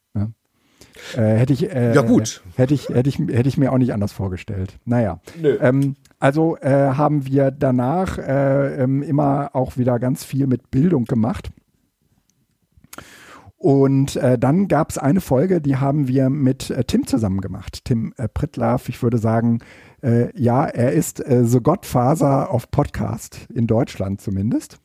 Äh, 1.17 1.37
hätte 1.37 1.53
ich, 1.53 1.63
Ja, 1.63 2.03
gut. 2.03 2.43
Hätte 2.57 2.75
ich, 2.75 2.89
hätte, 2.89 3.09
ich, 3.09 3.19
hätte 3.19 3.49
ich 3.49 3.57
mir 3.57 3.73
auch 3.73 3.79
nicht 3.79 3.93
anders 3.93 4.13
vorgestellt. 4.13 4.79
Naja. 4.85 5.21
Nö. 5.41 5.57
Ähm, 5.61 5.97
also 6.19 6.59
haben 6.61 7.27
wir 7.27 7.51
danach 7.51 8.19
äh, 8.19 8.83
ähm, 8.83 9.03
immer 9.03 9.51
auch 9.53 9.77
wieder 9.77 9.99
ganz 9.99 10.25
viel 10.25 10.47
mit 10.47 10.71
Bildung 10.71 11.05
gemacht. 11.05 11.51
Und 13.59 14.15
äh, 14.15 14.39
dann 14.39 14.69
gab 14.69 14.91
es 14.91 14.99
eine 14.99 15.21
Folge, 15.21 15.61
die 15.61 15.77
haben 15.77 16.07
wir 16.07 16.31
mit 16.31 16.71
äh, 16.71 16.85
Tim 16.85 17.09
zusammen 17.09 17.41
gemacht. 17.41 17.85
Tim 17.85 18.15
äh, 18.17 18.29
Prittlaff, 18.29 18.89
ich 18.89 19.03
würde 19.03 19.19
sagen, 19.19 19.59
äh, 20.01 20.29
ja, 20.41 20.65
er 20.65 20.93
ist 20.93 21.19
äh, 21.27 21.45
The 21.45 21.61
Godfather 21.61 22.55
of 22.55 22.71
Podcast, 22.71 23.49
in 23.53 23.67
Deutschland 23.67 24.21
zumindest. 24.21 24.79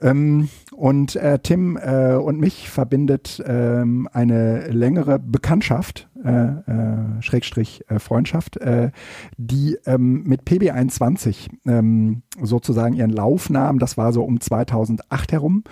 Ähm, 0.00 0.48
und 0.72 1.16
äh, 1.16 1.40
Tim 1.40 1.76
äh, 1.76 2.14
und 2.14 2.40
mich 2.40 2.70
verbindet 2.70 3.42
ähm, 3.44 4.08
eine 4.12 4.68
längere 4.68 5.18
Bekanntschaft, 5.18 6.08
äh, 6.24 6.30
äh, 6.30 7.20
Schrägstrich 7.22 7.84
äh, 7.88 7.98
Freundschaft, 7.98 8.56
äh, 8.58 8.92
die 9.36 9.76
ähm, 9.84 10.22
mit 10.22 10.44
PB21 10.44 11.48
ähm, 11.66 12.22
sozusagen 12.40 12.94
ihren 12.94 13.10
Lauf 13.10 13.50
nahm. 13.50 13.78
Das 13.78 13.98
war 13.98 14.12
so 14.12 14.22
um 14.22 14.40
2008 14.40 15.32
herum. 15.32 15.64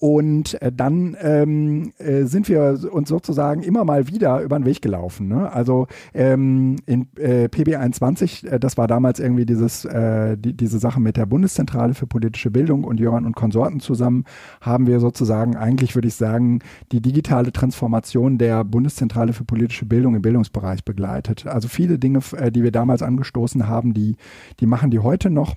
Und 0.00 0.62
äh, 0.62 0.70
dann 0.70 1.16
ähm, 1.20 1.92
äh, 1.98 2.22
sind 2.22 2.48
wir 2.48 2.78
uns 2.92 3.08
sozusagen 3.08 3.62
immer 3.62 3.84
mal 3.84 4.06
wieder 4.06 4.40
über 4.42 4.56
den 4.56 4.64
Weg 4.64 4.80
gelaufen. 4.80 5.26
Ne? 5.26 5.50
Also 5.50 5.88
ähm, 6.14 6.76
in 6.86 7.08
äh, 7.16 7.46
PB21, 7.46 8.46
äh, 8.46 8.60
das 8.60 8.76
war 8.76 8.86
damals 8.86 9.18
irgendwie 9.18 9.44
dieses, 9.44 9.84
äh, 9.84 10.36
die, 10.38 10.56
diese 10.56 10.78
Sache 10.78 11.00
mit 11.00 11.16
der 11.16 11.26
Bundeszentrale 11.26 11.94
für 11.94 12.06
politische 12.06 12.52
Bildung 12.52 12.84
und 12.84 13.00
Jöran 13.00 13.26
und 13.26 13.34
Konsorten 13.34 13.80
zusammen, 13.80 14.24
haben 14.60 14.86
wir 14.86 15.00
sozusagen 15.00 15.56
eigentlich, 15.56 15.96
würde 15.96 16.06
ich 16.06 16.14
sagen, 16.14 16.60
die 16.92 17.00
digitale 17.00 17.50
Transformation 17.50 18.38
der 18.38 18.62
Bundeszentrale 18.62 19.32
für 19.32 19.44
politische 19.44 19.84
Bildung 19.84 20.14
im 20.14 20.22
Bildungsbereich 20.22 20.84
begleitet. 20.84 21.48
Also 21.48 21.66
viele 21.66 21.98
Dinge, 21.98 22.20
äh, 22.36 22.52
die 22.52 22.62
wir 22.62 22.70
damals 22.70 23.02
angestoßen 23.02 23.66
haben, 23.66 23.94
die, 23.94 24.14
die 24.60 24.66
machen 24.66 24.92
die 24.92 25.00
heute 25.00 25.28
noch. 25.28 25.56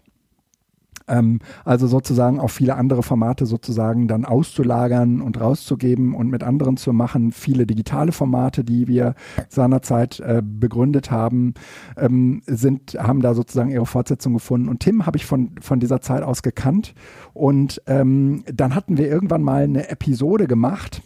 Ähm, 1.12 1.40
also 1.66 1.88
sozusagen 1.88 2.40
auch 2.40 2.50
viele 2.50 2.76
andere 2.76 3.04
Formate 3.04 3.46
sozusagen 3.46 4.08
dann 4.08 4.26
auszulagern 4.26 5.22
und 5.22 5.40
rauszugeben 5.40 6.16
und 6.16 6.30
mit 6.30 6.44
anderen 6.44 6.78
zu 6.78 6.94
machen. 6.94 7.32
Viele 7.32 7.68
digitale 7.68 8.12
Formate, 8.12 8.64
die 8.64 8.88
wir 8.88 9.16
seinerzeit 9.50 10.20
äh, 10.22 10.42
begründet 10.44 11.12
haben, 11.12 11.54
ähm, 11.98 12.42
sind, 12.48 12.98
haben 12.98 13.22
da 13.22 13.34
sozusagen 13.34 13.70
ihre 13.70 13.86
Fortsetzung 13.86 14.34
gefunden. 14.34 14.70
Und 14.70 14.80
Tim 14.80 15.06
habe 15.06 15.18
ich 15.18 15.26
von, 15.26 15.52
von 15.60 15.80
dieser 15.80 16.02
Zeit 16.02 16.24
aus 16.24 16.42
gekannt. 16.42 16.94
Und 17.34 17.82
ähm, 17.88 18.44
dann 18.52 18.74
hatten 18.74 18.98
wir 18.98 19.08
irgendwann 19.08 19.44
mal 19.44 19.64
eine 19.64 19.90
Episode 19.90 20.48
gemacht. 20.48 21.02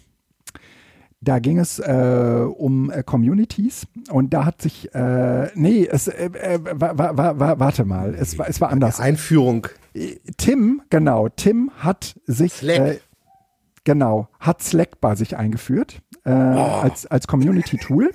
Da 1.26 1.40
ging 1.40 1.58
es 1.58 1.80
äh, 1.80 2.46
um 2.48 2.92
äh, 2.92 3.02
Communities 3.02 3.88
und 4.12 4.32
da 4.34 4.46
hat 4.46 4.62
sich, 4.62 4.94
äh, 4.94 5.48
nee, 5.56 5.88
es, 5.92 6.08
äh, 6.08 6.26
äh, 6.26 6.60
wa, 6.62 6.94
wa, 6.96 7.18
wa, 7.18 7.40
wa, 7.40 7.60
warte 7.60 7.84
mal, 7.84 8.14
es 8.14 8.38
war, 8.38 8.48
es 8.48 8.62
war 8.62 8.70
anders. 8.70 9.00
Einführung. 9.00 9.68
Tim, 10.38 10.84
genau, 10.92 11.30
Tim 11.30 11.72
hat 11.80 12.16
sich, 12.28 12.54
Slack. 12.54 12.80
Äh, 12.80 13.00
genau, 13.84 14.28
hat 14.40 14.62
Slack 14.62 15.02
bei 15.02 15.16
sich 15.16 15.36
eingeführt 15.36 16.00
äh, 16.26 16.30
als, 16.30 17.08
als 17.08 17.26
Community-Tool. 17.26 18.12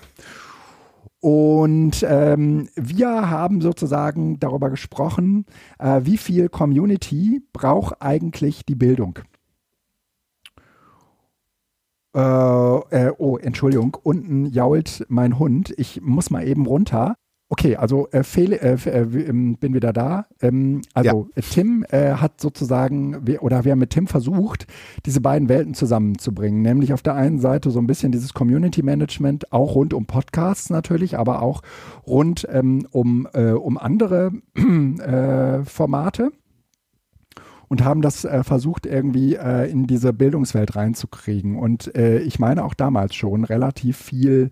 Und 1.18 2.06
ähm, 2.08 2.68
wir 2.76 3.28
haben 3.28 3.60
sozusagen 3.60 4.38
darüber 4.38 4.70
gesprochen, 4.70 5.46
äh, 5.80 6.00
wie 6.04 6.16
viel 6.16 6.48
Community 6.48 7.42
braucht 7.52 8.00
eigentlich 8.00 8.64
die 8.64 8.76
Bildung. 8.76 9.18
Äh, 12.14 12.18
äh, 12.18 13.12
oh, 13.18 13.36
Entschuldigung, 13.36 13.96
unten 14.02 14.46
jault 14.46 15.04
mein 15.08 15.38
Hund. 15.38 15.72
Ich 15.76 16.00
muss 16.02 16.30
mal 16.30 16.46
eben 16.46 16.66
runter. 16.66 17.14
Okay, 17.52 17.74
also 17.74 18.08
äh, 18.12 18.22
Fel 18.22 18.52
äh, 18.52 18.74
äh, 18.74 19.28
ähm, 19.28 19.56
bin 19.56 19.74
wieder 19.74 19.92
da. 19.92 20.26
Ähm, 20.40 20.82
also 20.94 21.28
äh, 21.34 21.42
Tim 21.42 21.84
äh, 21.90 22.12
hat 22.12 22.40
sozusagen, 22.40 23.26
wir, 23.26 23.42
oder 23.42 23.64
wir 23.64 23.72
haben 23.72 23.80
mit 23.80 23.90
Tim 23.90 24.06
versucht, 24.06 24.68
diese 25.04 25.20
beiden 25.20 25.48
Welten 25.48 25.74
zusammenzubringen. 25.74 26.62
Nämlich 26.62 26.92
auf 26.92 27.02
der 27.02 27.16
einen 27.16 27.40
Seite 27.40 27.72
so 27.72 27.80
ein 27.80 27.88
bisschen 27.88 28.12
dieses 28.12 28.34
Community 28.34 28.84
Management, 28.84 29.52
auch 29.52 29.74
rund 29.74 29.94
um 29.94 30.06
Podcasts 30.06 30.70
natürlich, 30.70 31.18
aber 31.18 31.42
auch 31.42 31.62
rund 32.06 32.46
ähm, 32.52 32.86
um, 32.92 33.26
äh, 33.32 33.50
um 33.50 33.78
andere 33.78 34.30
äh, 34.54 35.64
Formate 35.64 36.30
und 37.70 37.84
haben 37.84 38.02
das 38.02 38.24
äh, 38.24 38.42
versucht, 38.42 38.84
irgendwie 38.84 39.36
äh, 39.36 39.70
in 39.70 39.86
diese 39.86 40.12
Bildungswelt 40.12 40.74
reinzukriegen. 40.74 41.56
Und 41.56 41.94
äh, 41.94 42.18
ich 42.18 42.40
meine 42.40 42.64
auch 42.64 42.74
damals 42.74 43.14
schon 43.14 43.44
relativ 43.44 43.96
viel. 43.96 44.50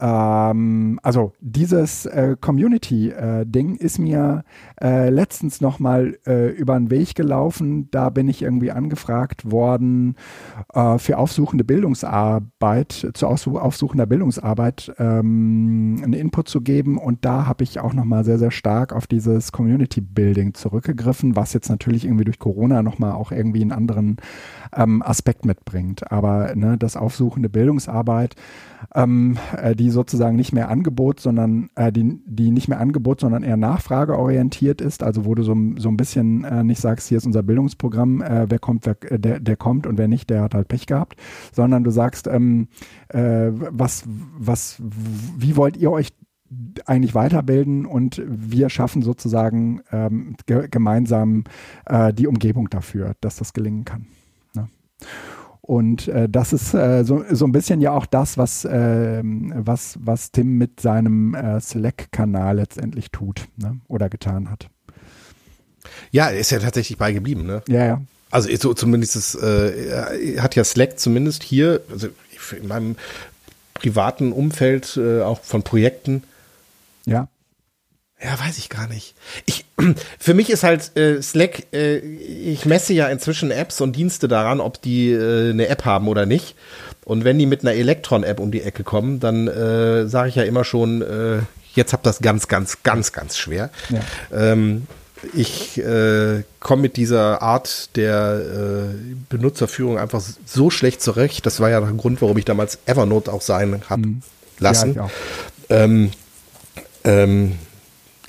Ähm, 0.00 0.98
also 1.02 1.32
dieses 1.40 2.06
äh, 2.06 2.36
Community-Ding 2.40 3.76
ist 3.76 3.98
mir 3.98 4.44
äh, 4.80 5.10
letztens 5.10 5.60
nochmal 5.60 6.18
äh, 6.26 6.48
über 6.50 6.74
den 6.74 6.90
Weg 6.90 7.14
gelaufen. 7.14 7.88
Da 7.90 8.10
bin 8.10 8.28
ich 8.28 8.42
irgendwie 8.42 8.70
angefragt 8.70 9.50
worden, 9.50 10.16
äh, 10.72 10.98
für 10.98 11.18
aufsuchende 11.18 11.64
Bildungsarbeit, 11.64 13.10
zu 13.14 13.26
aufsu 13.26 13.58
aufsuchender 13.58 14.06
Bildungsarbeit 14.06 14.92
ähm, 14.98 16.00
einen 16.02 16.14
Input 16.14 16.48
zu 16.48 16.60
geben. 16.60 16.98
Und 16.98 17.24
da 17.24 17.46
habe 17.46 17.64
ich 17.64 17.80
auch 17.80 17.92
nochmal 17.92 18.24
sehr, 18.24 18.38
sehr 18.38 18.50
stark 18.50 18.92
auf 18.92 19.06
dieses 19.06 19.52
Community 19.52 20.00
Building 20.00 20.54
zurückgegriffen, 20.54 21.36
was 21.36 21.52
jetzt 21.52 21.68
natürlich 21.68 22.04
irgendwie 22.04 22.24
durch 22.24 22.38
Corona 22.38 22.82
nochmal 22.82 23.12
auch 23.12 23.32
irgendwie 23.32 23.62
einen 23.62 23.72
anderen 23.72 24.16
ähm, 24.74 25.02
Aspekt 25.02 25.44
mitbringt. 25.44 26.10
Aber 26.10 26.54
ne, 26.54 26.76
das 26.78 26.96
aufsuchende 26.96 27.48
Bildungsarbeit, 27.48 28.34
ähm, 28.94 29.36
äh, 29.56 29.74
die 29.74 29.90
sozusagen 29.90 30.36
nicht 30.36 30.52
mehr 30.52 30.68
Angebot, 30.68 31.20
sondern 31.20 31.70
äh, 31.74 31.92
die, 31.92 32.20
die 32.26 32.50
nicht 32.50 32.68
mehr 32.68 32.80
Angebot, 32.80 33.20
sondern 33.20 33.42
eher 33.42 33.56
nachfrageorientiert 33.56 34.80
ist, 34.80 35.02
also 35.02 35.24
wo 35.24 35.34
du 35.34 35.42
so, 35.42 35.56
so 35.76 35.88
ein 35.88 35.96
bisschen 35.96 36.44
äh, 36.44 36.64
nicht 36.64 36.80
sagst, 36.80 37.08
hier 37.08 37.18
ist 37.18 37.26
unser 37.26 37.42
Bildungsprogramm, 37.42 38.22
äh, 38.22 38.46
wer 38.48 38.58
kommt, 38.58 38.86
wer, 38.86 38.96
äh, 39.10 39.18
der, 39.18 39.40
der 39.40 39.56
kommt 39.56 39.86
und 39.86 39.98
wer 39.98 40.08
nicht, 40.08 40.30
der 40.30 40.42
hat 40.42 40.54
halt 40.54 40.68
Pech 40.68 40.86
gehabt, 40.86 41.16
sondern 41.52 41.84
du 41.84 41.90
sagst, 41.90 42.26
ähm, 42.26 42.68
äh, 43.08 43.50
was, 43.52 44.04
was, 44.38 44.80
wie 45.36 45.56
wollt 45.56 45.76
ihr 45.76 45.90
euch 45.90 46.12
eigentlich 46.86 47.14
weiterbilden 47.14 47.86
und 47.86 48.20
wir 48.26 48.70
schaffen 48.70 49.02
sozusagen 49.02 49.82
ähm, 49.92 50.34
ge 50.46 50.66
gemeinsam 50.68 51.44
äh, 51.86 52.12
die 52.12 52.26
Umgebung 52.26 52.68
dafür, 52.70 53.14
dass 53.20 53.36
das 53.36 53.52
gelingen 53.52 53.84
kann. 53.84 54.06
Und 55.62 56.08
äh, 56.08 56.28
das 56.28 56.52
ist 56.52 56.74
äh, 56.74 57.04
so, 57.04 57.24
so 57.30 57.44
ein 57.44 57.52
bisschen 57.52 57.80
ja 57.80 57.92
auch 57.92 58.06
das, 58.06 58.36
was, 58.38 58.66
ähm, 58.68 59.52
was, 59.56 59.98
was 60.00 60.32
Tim 60.32 60.58
mit 60.58 60.80
seinem 60.80 61.34
äh, 61.34 61.60
Slack-Kanal 61.60 62.56
letztendlich 62.56 63.10
tut 63.10 63.46
ne? 63.56 63.78
oder 63.86 64.08
getan 64.08 64.50
hat. 64.50 64.68
Ja, 66.10 66.28
er 66.28 66.40
ist 66.40 66.50
ja 66.50 66.58
tatsächlich 66.58 66.98
beigeblieben, 66.98 67.46
ne? 67.46 67.62
Ja, 67.68 67.84
ja. 67.84 68.02
Also 68.32 68.48
so 68.56 68.74
zumindest 68.74 69.16
ist, 69.16 69.34
äh, 69.36 70.40
hat 70.40 70.56
ja 70.56 70.64
Slack 70.64 70.98
zumindest 70.98 71.42
hier, 71.42 71.82
also 71.90 72.08
in 72.60 72.68
meinem 72.68 72.96
privaten 73.74 74.32
Umfeld, 74.32 74.96
äh, 74.96 75.22
auch 75.22 75.40
von 75.40 75.62
Projekten, 75.62 76.22
Ja. 77.06 77.28
Ja, 78.22 78.38
weiß 78.38 78.58
ich 78.58 78.68
gar 78.68 78.86
nicht. 78.86 79.14
Ich, 79.46 79.64
für 80.18 80.34
mich 80.34 80.50
ist 80.50 80.62
halt 80.62 80.96
äh, 80.96 81.22
Slack, 81.22 81.72
äh, 81.72 81.98
ich 81.98 82.66
messe 82.66 82.92
ja 82.92 83.08
inzwischen 83.08 83.50
Apps 83.50 83.80
und 83.80 83.96
Dienste 83.96 84.28
daran, 84.28 84.60
ob 84.60 84.82
die 84.82 85.10
äh, 85.10 85.50
eine 85.50 85.68
App 85.68 85.84
haben 85.84 86.06
oder 86.08 86.26
nicht. 86.26 86.54
Und 87.04 87.24
wenn 87.24 87.38
die 87.38 87.46
mit 87.46 87.62
einer 87.62 87.72
Elektron-App 87.72 88.38
um 88.38 88.50
die 88.50 88.62
Ecke 88.62 88.84
kommen, 88.84 89.20
dann 89.20 89.48
äh, 89.48 90.06
sage 90.06 90.28
ich 90.28 90.34
ja 90.34 90.42
immer 90.42 90.64
schon, 90.64 91.02
äh, 91.02 91.38
jetzt 91.74 91.92
habt 91.92 92.04
das 92.04 92.20
ganz, 92.20 92.46
ganz, 92.46 92.82
ganz, 92.82 93.12
ganz 93.12 93.38
schwer. 93.38 93.70
Ja. 93.88 94.00
Ähm, 94.32 94.86
ich 95.34 95.78
äh, 95.78 96.44
komme 96.60 96.82
mit 96.82 96.96
dieser 96.96 97.42
Art 97.42 97.96
der 97.96 98.40
äh, 98.40 99.14
Benutzerführung 99.28 99.98
einfach 99.98 100.22
so 100.44 100.70
schlecht 100.70 101.02
zurecht. 101.02 101.44
Das 101.46 101.60
war 101.60 101.70
ja 101.70 101.80
der 101.80 101.90
Grund, 101.92 102.22
warum 102.22 102.36
ich 102.38 102.44
damals 102.44 102.78
Evernote 102.86 103.32
auch 103.32 103.42
sein 103.42 103.82
habe 103.88 104.06
mhm. 104.06 104.22
lassen. 104.58 104.94
Ja, 104.94 105.10
ähm, 105.68 106.10
ähm, 107.04 107.58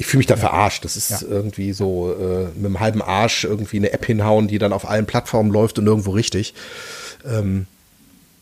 ich 0.02 0.08
fühle 0.08 0.18
mich 0.18 0.28
da 0.28 0.36
verarscht. 0.36 0.84
Das 0.84 0.97
ist 0.97 1.12
ja. 1.12 1.20
irgendwie 1.30 1.74
so 1.74 2.12
äh, 2.12 2.45
mit 2.56 2.66
einem 2.66 2.80
halben 2.80 3.04
Arsch 3.04 3.43
irgendwie 3.43 3.78
eine 3.78 3.93
App 3.93 4.04
hinhauen, 4.04 4.47
die 4.47 4.58
dann 4.58 4.74
auf 4.74 4.89
allen 4.89 5.06
Plattformen 5.06 5.52
läuft 5.52 5.78
und 5.78 5.86
irgendwo 5.86 6.10
richtig. 6.10 6.56
Ähm, 7.24 7.68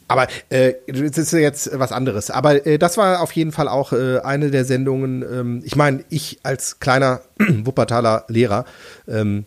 aber 0.07 0.27
äh, 0.47 0.75
das 0.87 1.17
ist 1.17 1.33
jetzt 1.33 1.69
was 1.77 1.91
anderes. 1.91 2.31
Aber 2.31 2.65
äh, 2.65 2.79
das 2.79 2.95
war 2.95 3.19
auf 3.19 3.33
jeden 3.33 3.51
Fall 3.51 3.67
auch 3.67 3.91
äh, 3.91 4.19
eine 4.19 4.51
der 4.51 4.63
Sendungen. 4.63 5.21
Ähm, 5.21 5.61
ich 5.65 5.75
meine, 5.75 6.05
ich 6.07 6.39
als 6.43 6.79
kleiner 6.79 7.23
Wuppertaler 7.37 8.23
Lehrer 8.29 8.63
ähm, 9.05 9.43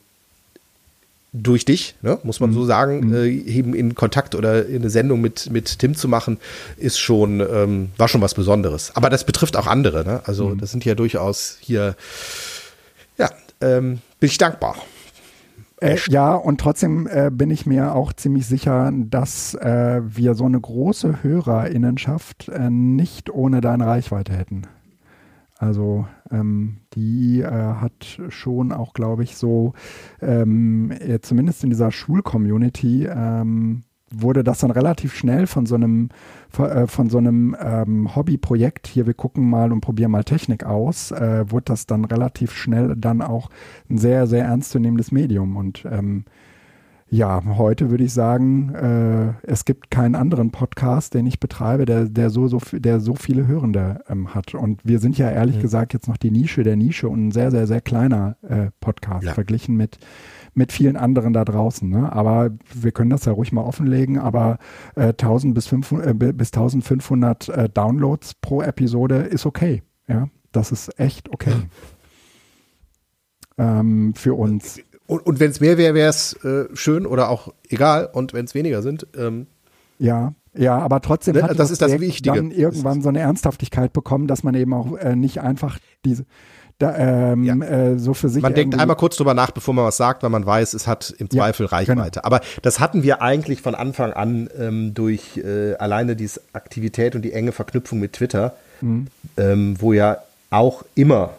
durch 1.32 1.64
dich, 1.64 1.94
ne, 2.02 2.18
muss 2.24 2.40
man 2.40 2.50
mhm. 2.50 2.54
so 2.54 2.64
sagen, 2.64 3.08
mhm. 3.08 3.14
äh, 3.14 3.26
eben 3.26 3.74
in 3.74 3.94
Kontakt 3.94 4.34
oder 4.34 4.66
in 4.66 4.82
eine 4.82 4.90
Sendung 4.90 5.20
mit, 5.20 5.50
mit 5.50 5.78
Tim 5.78 5.94
zu 5.94 6.08
machen, 6.08 6.38
ist 6.76 6.98
schon, 6.98 7.40
ähm, 7.40 7.90
war 7.96 8.08
schon 8.08 8.20
was 8.20 8.34
Besonderes. 8.34 8.94
Aber 8.94 9.08
das 9.08 9.24
betrifft 9.24 9.56
auch 9.56 9.66
andere, 9.66 10.04
ne? 10.04 10.20
Also 10.24 10.50
mhm. 10.50 10.58
das 10.58 10.70
sind 10.70 10.84
ja 10.84 10.94
durchaus 10.94 11.56
hier, 11.60 11.96
ja, 13.16 13.30
ähm, 13.62 14.00
bin 14.20 14.28
ich 14.28 14.38
dankbar. 14.38 14.76
Äh, 15.80 15.96
ja, 16.08 16.34
und 16.34 16.60
trotzdem 16.60 17.08
äh, 17.10 17.30
bin 17.32 17.50
ich 17.50 17.66
mir 17.66 17.94
auch 17.94 18.12
ziemlich 18.12 18.46
sicher, 18.46 18.92
dass 18.94 19.54
äh, 19.54 20.00
wir 20.04 20.34
so 20.34 20.44
eine 20.44 20.60
große 20.60 21.22
Hörerinnenschaft 21.22 22.48
äh, 22.50 22.70
nicht 22.70 23.30
ohne 23.30 23.60
deine 23.60 23.86
Reichweite 23.86 24.32
hätten. 24.32 24.68
Also 25.62 26.08
ähm, 26.32 26.78
die 26.94 27.40
äh, 27.40 27.46
hat 27.46 28.20
schon 28.30 28.72
auch, 28.72 28.94
glaube 28.94 29.22
ich, 29.22 29.36
so 29.36 29.74
ähm, 30.20 30.92
zumindest 31.20 31.62
in 31.62 31.70
dieser 31.70 31.92
Schulcommunity 31.92 33.06
ähm, 33.06 33.84
wurde 34.10 34.42
das 34.42 34.58
dann 34.58 34.72
relativ 34.72 35.14
schnell 35.14 35.46
von 35.46 35.66
so 35.66 35.76
einem, 35.76 36.08
äh, 36.58 36.88
von 36.88 37.08
so 37.10 37.18
einem 37.18 37.56
ähm, 37.62 38.14
Hobbyprojekt, 38.16 38.88
hier 38.88 39.06
wir 39.06 39.14
gucken 39.14 39.48
mal 39.48 39.70
und 39.70 39.82
probieren 39.82 40.10
mal 40.10 40.24
Technik 40.24 40.64
aus, 40.64 41.12
äh, 41.12 41.48
wurde 41.48 41.66
das 41.66 41.86
dann 41.86 42.06
relativ 42.06 42.56
schnell 42.56 42.96
dann 42.96 43.22
auch 43.22 43.48
ein 43.88 43.98
sehr, 43.98 44.26
sehr 44.26 44.44
ernstzunehmendes 44.44 45.12
Medium. 45.12 45.56
Und 45.56 45.84
ähm, 45.88 46.24
ja, 47.12 47.42
heute 47.44 47.90
würde 47.90 48.04
ich 48.04 48.12
sagen, 48.14 48.74
äh, 48.74 49.34
es 49.42 49.66
gibt 49.66 49.90
keinen 49.90 50.14
anderen 50.14 50.50
Podcast, 50.50 51.12
den 51.12 51.26
ich 51.26 51.38
betreibe, 51.38 51.84
der, 51.84 52.06
der, 52.06 52.30
so, 52.30 52.48
so, 52.48 52.58
der 52.72 53.00
so 53.00 53.14
viele 53.14 53.46
Hörende 53.46 54.02
ähm, 54.08 54.34
hat. 54.34 54.54
Und 54.54 54.80
wir 54.82 54.98
sind 54.98 55.18
ja 55.18 55.30
ehrlich 55.30 55.56
mhm. 55.58 55.60
gesagt 55.60 55.92
jetzt 55.92 56.08
noch 56.08 56.16
die 56.16 56.30
Nische 56.30 56.62
der 56.62 56.76
Nische 56.76 57.10
und 57.10 57.28
ein 57.28 57.30
sehr, 57.30 57.50
sehr, 57.50 57.66
sehr 57.66 57.82
kleiner 57.82 58.36
äh, 58.48 58.70
Podcast 58.80 59.26
ja. 59.26 59.34
verglichen 59.34 59.76
mit 59.76 59.98
mit 60.54 60.72
vielen 60.72 60.96
anderen 60.96 61.32
da 61.32 61.44
draußen. 61.44 61.88
Ne? 61.88 62.12
Aber 62.12 62.50
wir 62.74 62.92
können 62.92 63.10
das 63.10 63.24
ja 63.24 63.32
ruhig 63.32 63.52
mal 63.52 63.62
offenlegen, 63.62 64.18
aber 64.18 64.58
äh, 64.96 65.08
1000 65.08 65.54
bis, 65.54 65.66
500, 65.66 66.08
äh, 66.08 66.32
bis 66.32 66.48
1500 66.48 67.48
äh, 67.48 67.68
Downloads 67.68 68.34
pro 68.34 68.62
Episode 68.62 69.16
ist 69.16 69.46
okay. 69.46 69.82
Ja, 70.08 70.28
das 70.52 70.72
ist 70.72 70.98
echt 71.00 71.30
okay. 71.30 71.54
Ähm, 73.58 74.14
für 74.14 74.34
uns. 74.34 74.80
Und, 75.12 75.26
und 75.26 75.40
wenn 75.40 75.50
es 75.50 75.60
mehr 75.60 75.76
wäre, 75.76 75.94
wäre 75.94 76.08
es 76.08 76.32
äh, 76.42 76.64
schön 76.72 77.04
oder 77.04 77.28
auch 77.28 77.52
egal. 77.68 78.08
Und 78.10 78.32
wenn 78.32 78.46
es 78.46 78.54
weniger 78.54 78.80
sind, 78.80 79.06
ähm 79.14 79.46
ja, 79.98 80.32
ja, 80.54 80.78
aber 80.78 81.02
trotzdem 81.02 81.34
ne, 81.34 81.42
hat 81.42 81.50
das, 81.50 81.58
das 81.58 81.70
ist 81.70 81.82
das 81.82 82.00
Wichtige. 82.00 82.34
dann 82.34 82.50
irgendwann 82.50 83.02
so 83.02 83.10
eine 83.10 83.20
Ernsthaftigkeit 83.20 83.92
bekommen, 83.92 84.26
dass 84.26 84.42
man 84.42 84.54
eben 84.54 84.72
auch 84.72 84.96
äh, 84.96 85.14
nicht 85.14 85.40
einfach 85.40 85.78
diese 86.04 86.24
da, 86.78 86.96
ähm, 86.96 87.44
ja. 87.44 87.54
äh, 87.56 87.98
so 87.98 88.14
für 88.14 88.30
sich. 88.30 88.42
Man 88.42 88.54
denkt 88.54 88.78
einmal 88.78 88.96
kurz 88.96 89.16
drüber 89.16 89.34
nach, 89.34 89.50
bevor 89.50 89.74
man 89.74 89.84
was 89.84 89.98
sagt, 89.98 90.22
weil 90.22 90.30
man 90.30 90.46
weiß, 90.46 90.72
es 90.72 90.86
hat 90.86 91.14
im 91.18 91.28
Zweifel 91.28 91.66
ja, 91.66 91.70
Reichweite. 91.76 92.20
Genau. 92.20 92.26
Aber 92.26 92.40
das 92.62 92.80
hatten 92.80 93.02
wir 93.02 93.20
eigentlich 93.20 93.60
von 93.60 93.74
Anfang 93.74 94.14
an 94.14 94.48
ähm, 94.58 94.94
durch 94.94 95.36
äh, 95.36 95.74
alleine 95.74 96.16
diese 96.16 96.40
Aktivität 96.54 97.14
und 97.14 97.22
die 97.22 97.34
enge 97.34 97.52
Verknüpfung 97.52 98.00
mit 98.00 98.14
Twitter, 98.14 98.54
mhm. 98.80 99.08
ähm, 99.36 99.76
wo 99.78 99.92
ja 99.92 100.18
auch 100.50 100.84
immer, 100.94 101.34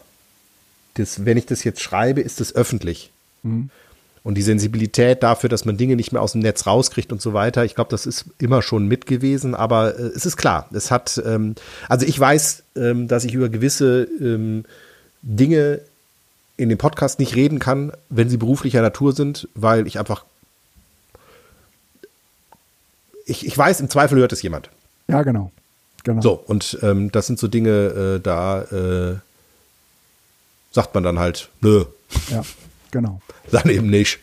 das, 0.94 1.26
wenn 1.26 1.38
ich 1.38 1.48
das 1.48 1.64
jetzt 1.64 1.82
schreibe, 1.82 2.22
ist 2.22 2.40
es 2.40 2.56
öffentlich. 2.56 3.12
Mhm. 3.44 3.70
Und 4.24 4.36
die 4.36 4.42
Sensibilität 4.42 5.22
dafür, 5.22 5.50
dass 5.50 5.66
man 5.66 5.76
Dinge 5.76 5.98
nicht 5.98 6.14
mehr 6.14 6.22
aus 6.22 6.32
dem 6.32 6.40
Netz 6.42 6.66
rauskriegt 6.66 7.12
und 7.12 7.22
so 7.22 7.34
weiter, 7.34 7.66
ich 7.66 7.76
glaube, 7.76 7.92
das 7.92 8.06
ist 8.06 8.26
immer 8.40 8.62
schon 8.62 8.88
mit 8.88 9.06
gewesen, 9.06 9.54
aber 9.54 10.00
äh, 10.00 10.04
es 10.16 10.26
ist 10.26 10.38
klar, 10.38 10.70
es 10.74 10.92
hat, 10.92 11.22
ähm, 11.26 11.56
also 11.90 12.06
ich 12.06 12.18
weiß, 12.18 12.64
ähm, 12.78 13.10
dass 13.10 13.26
ich 13.26 13.34
über 13.34 13.50
gewisse 13.50 14.08
ähm, 14.22 14.64
Dinge 15.22 15.82
in 16.56 16.70
dem 16.70 16.78
Podcast 16.78 17.20
nicht 17.20 17.36
reden 17.36 17.60
kann, 17.60 17.92
wenn 18.10 18.30
sie 18.30 18.38
beruflicher 18.38 18.82
Natur 18.82 19.14
sind, 19.14 19.48
weil 19.56 19.88
ich 19.88 20.00
einfach. 20.00 20.24
Ich, 23.26 23.46
ich 23.46 23.58
weiß, 23.58 23.80
im 23.80 23.90
Zweifel 23.90 24.20
hört 24.20 24.34
es 24.34 24.42
jemand. 24.42 24.70
Ja, 25.08 25.24
genau. 25.24 25.52
genau. 26.04 26.22
So, 26.22 26.34
und 26.34 26.78
ähm, 26.82 27.12
das 27.12 27.28
sind 27.28 27.40
so 27.40 27.48
Dinge, 27.48 27.70
äh, 27.70 28.20
da 28.20 28.62
äh, 28.64 29.16
sagt 30.72 30.94
man 30.94 31.04
dann 31.04 31.20
halt, 31.20 31.50
nö. 31.62 31.86
Ja, 32.30 32.44
genau. 32.94 33.20
dann 33.52 33.70
eben 33.70 33.90
nicht. 33.90 34.20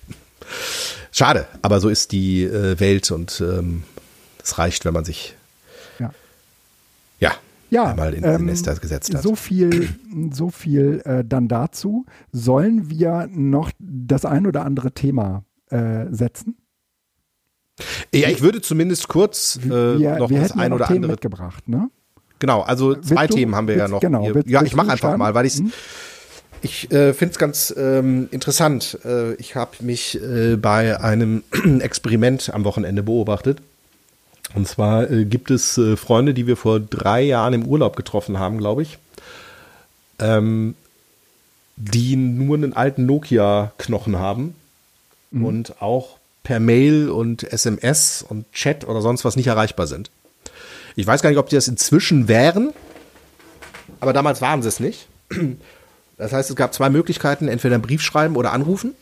Schade, 1.12 1.46
aber 1.60 1.80
so 1.80 1.88
ist 1.88 2.12
die 2.12 2.44
äh, 2.44 2.80
Welt 2.80 3.10
und 3.10 3.40
ähm, 3.40 3.82
es 4.42 4.58
reicht, 4.58 4.84
wenn 4.84 4.94
man 4.94 5.04
sich 5.04 5.34
ja, 5.98 6.12
ja 7.18 7.34
ja, 7.70 7.84
einmal 7.84 8.14
in, 8.14 8.24
ähm, 8.24 8.46
Nester 8.46 8.74
gesetzt 8.76 9.14
hat. 9.14 9.22
So 9.22 9.34
viel, 9.34 9.88
so 10.32 10.50
viel 10.50 11.02
äh, 11.04 11.24
dann 11.24 11.48
dazu. 11.48 12.04
Sollen 12.32 12.90
wir 12.90 13.28
noch 13.30 13.70
das 13.78 14.24
ein 14.24 14.46
oder 14.46 14.64
andere 14.64 14.92
Thema 14.92 15.44
äh, 15.68 16.06
setzen? 16.10 16.56
Ja, 18.12 18.28
ich 18.28 18.42
würde 18.42 18.60
zumindest 18.60 19.08
kurz 19.08 19.58
äh, 19.64 19.98
wir, 19.98 20.16
noch 20.16 20.30
wir 20.30 20.40
das 20.40 20.52
ein 20.52 20.72
oder 20.72 20.86
Themen 20.86 20.96
andere 20.96 21.12
mitgebracht, 21.12 21.68
ne? 21.68 21.90
Genau, 22.40 22.62
also 22.62 22.94
zwei 22.96 23.26
du, 23.26 23.34
Themen 23.34 23.54
haben 23.54 23.68
wir 23.68 23.76
willst, 23.76 23.88
ja 23.88 23.94
noch. 23.94 24.00
Genau, 24.00 24.34
willst, 24.34 24.48
ja, 24.48 24.62
ich 24.62 24.74
mache 24.74 24.90
einfach 24.90 25.16
mal, 25.16 25.34
weil 25.34 25.46
ich's, 25.46 25.58
hm? 25.58 25.72
Ich 26.62 26.90
äh, 26.92 27.14
finde 27.14 27.32
es 27.32 27.38
ganz 27.38 27.74
ähm, 27.76 28.28
interessant. 28.30 28.98
Äh, 29.04 29.34
ich 29.34 29.54
habe 29.54 29.72
mich 29.80 30.20
äh, 30.20 30.56
bei 30.56 31.00
einem 31.00 31.42
Experiment 31.80 32.52
am 32.52 32.64
Wochenende 32.64 33.02
beobachtet. 33.02 33.58
Und 34.54 34.68
zwar 34.68 35.10
äh, 35.10 35.24
gibt 35.24 35.50
es 35.50 35.78
äh, 35.78 35.96
Freunde, 35.96 36.34
die 36.34 36.46
wir 36.46 36.56
vor 36.56 36.80
drei 36.80 37.22
Jahren 37.22 37.54
im 37.54 37.66
Urlaub 37.66 37.96
getroffen 37.96 38.38
haben, 38.38 38.58
glaube 38.58 38.82
ich, 38.82 38.98
ähm, 40.18 40.74
die 41.76 42.16
nur 42.16 42.56
einen 42.56 42.74
alten 42.74 43.06
Nokia-Knochen 43.06 44.18
haben 44.18 44.54
mhm. 45.30 45.44
und 45.44 45.82
auch 45.82 46.18
per 46.42 46.60
Mail 46.60 47.08
und 47.10 47.44
SMS 47.44 48.24
und 48.28 48.50
Chat 48.52 48.86
oder 48.86 49.00
sonst 49.00 49.24
was 49.24 49.36
nicht 49.36 49.46
erreichbar 49.46 49.86
sind. 49.86 50.10
Ich 50.96 51.06
weiß 51.06 51.22
gar 51.22 51.30
nicht, 51.30 51.38
ob 51.38 51.48
die 51.48 51.54
das 51.54 51.68
inzwischen 51.68 52.28
wären, 52.28 52.72
aber 54.00 54.12
damals 54.12 54.42
waren 54.42 54.62
sie 54.62 54.68
es 54.68 54.80
nicht. 54.80 55.06
Das 56.20 56.32
heißt, 56.32 56.50
es 56.50 56.56
gab 56.56 56.72
zwei 56.74 56.90
Möglichkeiten, 56.90 57.48
entweder 57.48 57.74
einen 57.74 57.82
Brief 57.82 58.02
schreiben 58.02 58.36
oder 58.36 58.52
anrufen. 58.52 58.94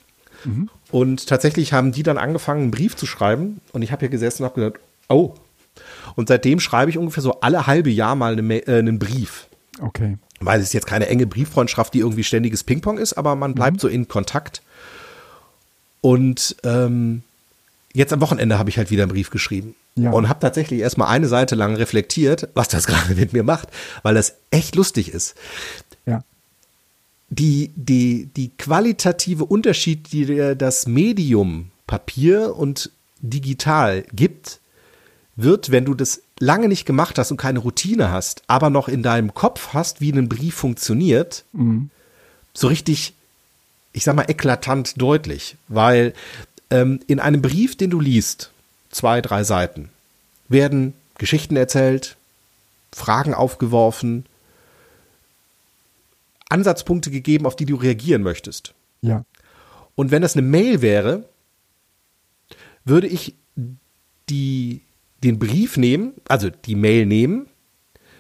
Mhm. 0.44 0.70
Und 0.90 1.26
tatsächlich 1.26 1.72
haben 1.72 1.92
die 1.92 2.02
dann 2.02 2.16
angefangen, 2.16 2.62
einen 2.62 2.70
Brief 2.70 2.96
zu 2.96 3.06
schreiben. 3.06 3.60
Und 3.72 3.82
ich 3.82 3.92
habe 3.92 4.00
hier 4.00 4.08
gesessen 4.08 4.42
und 4.42 4.50
habe 4.50 4.60
gedacht, 4.60 4.80
Oh. 5.08 5.34
Und 6.14 6.28
seitdem 6.28 6.60
schreibe 6.60 6.90
ich 6.90 6.98
ungefähr 6.98 7.22
so 7.22 7.40
alle 7.40 7.66
halbe 7.66 7.90
Jahr 7.90 8.14
mal 8.14 8.32
eine, 8.32 8.66
äh, 8.66 8.78
einen 8.78 8.98
Brief. 8.98 9.46
Okay. 9.80 10.18
Weil 10.40 10.60
es 10.60 10.72
jetzt 10.72 10.86
keine 10.86 11.08
enge 11.08 11.26
Brieffreundschaft, 11.26 11.94
die 11.94 12.00
irgendwie 12.00 12.24
ständiges 12.24 12.64
Ping-Pong 12.64 12.98
ist, 12.98 13.14
aber 13.14 13.34
man 13.34 13.54
bleibt 13.54 13.76
mhm. 13.76 13.80
so 13.80 13.88
in 13.88 14.08
Kontakt. 14.08 14.62
Und 16.00 16.56
ähm, 16.64 17.22
jetzt 17.92 18.12
am 18.12 18.20
Wochenende 18.20 18.58
habe 18.58 18.70
ich 18.70 18.78
halt 18.78 18.90
wieder 18.90 19.04
einen 19.04 19.12
Brief 19.12 19.30
geschrieben. 19.30 19.74
Ja. 19.96 20.10
Und 20.10 20.28
habe 20.28 20.38
tatsächlich 20.38 20.80
erstmal 20.80 21.08
eine 21.08 21.26
Seite 21.26 21.56
lang 21.56 21.74
reflektiert, 21.74 22.48
was 22.54 22.68
das 22.68 22.86
gerade 22.88 23.14
mit 23.14 23.32
mir 23.32 23.42
macht, 23.42 23.68
weil 24.02 24.14
das 24.14 24.34
echt 24.50 24.76
lustig 24.76 25.12
ist. 25.12 25.34
Die, 27.30 27.70
die, 27.76 28.30
die 28.36 28.50
qualitative 28.56 29.44
Unterschied, 29.44 30.12
die 30.12 30.54
das 30.56 30.86
Medium 30.86 31.70
Papier 31.86 32.56
und 32.56 32.90
digital 33.20 34.04
gibt, 34.12 34.60
wird, 35.36 35.70
wenn 35.70 35.84
du 35.84 35.94
das 35.94 36.22
lange 36.40 36.68
nicht 36.68 36.84
gemacht 36.84 37.18
hast 37.18 37.30
und 37.30 37.36
keine 37.36 37.60
Routine 37.60 38.10
hast, 38.10 38.42
aber 38.46 38.70
noch 38.70 38.88
in 38.88 39.02
deinem 39.02 39.34
Kopf 39.34 39.70
hast, 39.72 40.00
wie 40.00 40.12
ein 40.12 40.28
Brief 40.28 40.54
funktioniert, 40.54 41.44
mhm. 41.52 41.90
so 42.54 42.68
richtig, 42.68 43.14
ich 43.92 44.04
sag 44.04 44.16
mal, 44.16 44.28
eklatant 44.28 45.00
deutlich. 45.00 45.56
Weil 45.68 46.12
ähm, 46.70 47.00
in 47.06 47.20
einem 47.20 47.42
Brief, 47.42 47.76
den 47.76 47.90
du 47.90 48.00
liest, 48.00 48.50
zwei, 48.90 49.20
drei 49.20 49.44
Seiten, 49.44 49.90
werden 50.48 50.94
Geschichten 51.18 51.56
erzählt, 51.56 52.16
Fragen 52.92 53.34
aufgeworfen, 53.34 54.26
Ansatzpunkte 56.48 57.10
gegeben, 57.10 57.46
auf 57.46 57.56
die 57.56 57.66
du 57.66 57.76
reagieren 57.76 58.22
möchtest. 58.22 58.74
Ja. 59.00 59.24
Und 59.94 60.10
wenn 60.10 60.22
das 60.22 60.34
eine 60.34 60.46
Mail 60.46 60.82
wäre, 60.82 61.24
würde 62.84 63.06
ich 63.06 63.34
die 64.28 64.82
den 65.24 65.38
Brief 65.38 65.76
nehmen, 65.76 66.14
also 66.28 66.48
die 66.50 66.76
Mail 66.76 67.06
nehmen, 67.06 67.48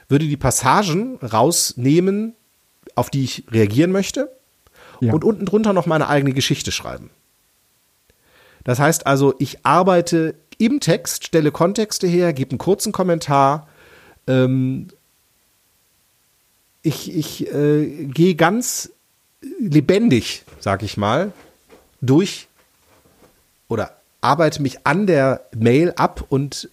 würde 0.08 0.26
die 0.26 0.36
Passagen 0.36 1.16
rausnehmen, 1.18 2.34
auf 2.94 3.10
die 3.10 3.22
ich 3.22 3.44
reagieren 3.50 3.92
möchte 3.92 4.30
ja. 5.00 5.12
und 5.12 5.24
unten 5.24 5.44
drunter 5.44 5.72
noch 5.72 5.86
meine 5.86 6.08
eigene 6.08 6.32
Geschichte 6.32 6.72
schreiben. 6.72 7.10
Das 8.64 8.78
heißt 8.78 9.06
also, 9.06 9.34
ich 9.38 9.64
arbeite 9.64 10.34
im 10.58 10.80
Text, 10.80 11.24
stelle 11.24 11.52
Kontexte 11.52 12.06
her, 12.06 12.32
gebe 12.32 12.50
einen 12.50 12.58
kurzen 12.58 12.92
Kommentar. 12.92 13.68
Ähm, 14.26 14.88
ich 16.82 17.14
ich 17.14 17.52
äh, 17.52 18.06
gehe 18.06 18.34
ganz 18.34 18.90
lebendig, 19.60 20.44
sag 20.60 20.82
ich 20.82 20.96
mal, 20.96 21.32
durch 22.00 22.48
oder 23.68 23.96
arbeite 24.20 24.62
mich 24.62 24.86
an 24.86 25.06
der 25.06 25.46
Mail 25.56 25.92
ab 25.96 26.24
und 26.28 26.70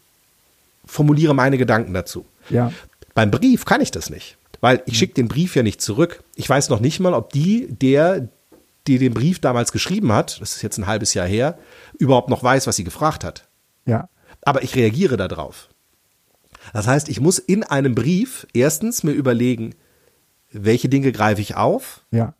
formuliere 0.86 1.34
meine 1.34 1.58
Gedanken 1.58 1.94
dazu. 1.94 2.26
Ja. 2.50 2.72
Beim 3.14 3.32
Brief 3.32 3.66
kann 3.66 3.82
ich 3.82 3.92
das 3.92 4.10
nicht, 4.10 4.38
weil 4.62 4.82
ich 4.86 4.98
schicke 4.98 5.14
den 5.14 5.28
Brief 5.28 5.56
ja 5.56 5.64
nicht 5.64 5.82
zurück. 5.82 6.24
Ich 6.36 6.50
weiß 6.50 6.70
noch 6.70 6.80
nicht 6.80 7.00
mal, 7.00 7.14
ob 7.14 7.32
die, 7.32 7.68
der, 7.70 8.28
die 8.88 8.98
den 8.98 9.14
Brief 9.14 9.40
damals 9.40 9.72
geschrieben 9.72 10.12
hat, 10.12 10.42
das 10.42 10.56
ist 10.56 10.62
jetzt 10.62 10.78
ein 10.78 10.88
halbes 10.88 11.14
Jahr 11.14 11.28
her, 11.28 11.58
überhaupt 11.98 12.30
noch 12.30 12.44
weiß, 12.44 12.68
was 12.68 12.76
sie 12.76 12.84
gefragt 12.84 13.24
hat. 13.24 13.48
Ja. 13.86 14.10
Aber 14.42 14.64
ich 14.64 14.76
reagiere 14.76 15.18
darauf. 15.18 15.70
Das 16.74 16.88
heißt, 16.88 17.10
ich 17.10 17.20
muss 17.20 17.40
in 17.40 17.64
einem 17.64 17.96
Brief 17.96 18.48
erstens 18.54 19.04
mir 19.04 19.12
überlegen, 19.12 19.76
welche 20.56 20.90
Dinge 20.90 21.12
greife 21.12 21.42
ich 21.42 21.56
auf? 21.56 22.02
Ja. 22.12 22.34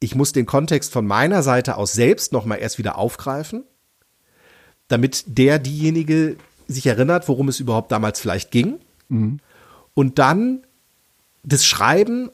Ich 0.00 0.14
muss 0.14 0.32
den 0.32 0.46
Kontext 0.46 0.92
von 0.92 1.06
meiner 1.06 1.42
Seite 1.42 1.76
aus 1.76 1.92
selbst 1.92 2.32
nochmal 2.32 2.58
erst 2.58 2.78
wieder 2.78 2.98
aufgreifen, 2.98 3.64
damit 4.88 5.24
der, 5.26 5.58
diejenige 5.58 6.36
sich 6.68 6.86
erinnert, 6.86 7.28
worum 7.28 7.48
es 7.48 7.60
überhaupt 7.60 7.92
damals 7.92 8.20
vielleicht 8.20 8.50
ging. 8.50 8.78
Mhm. 9.08 9.38
Und 9.94 10.18
dann 10.18 10.64
das 11.42 11.64
Schreiben, 11.64 12.30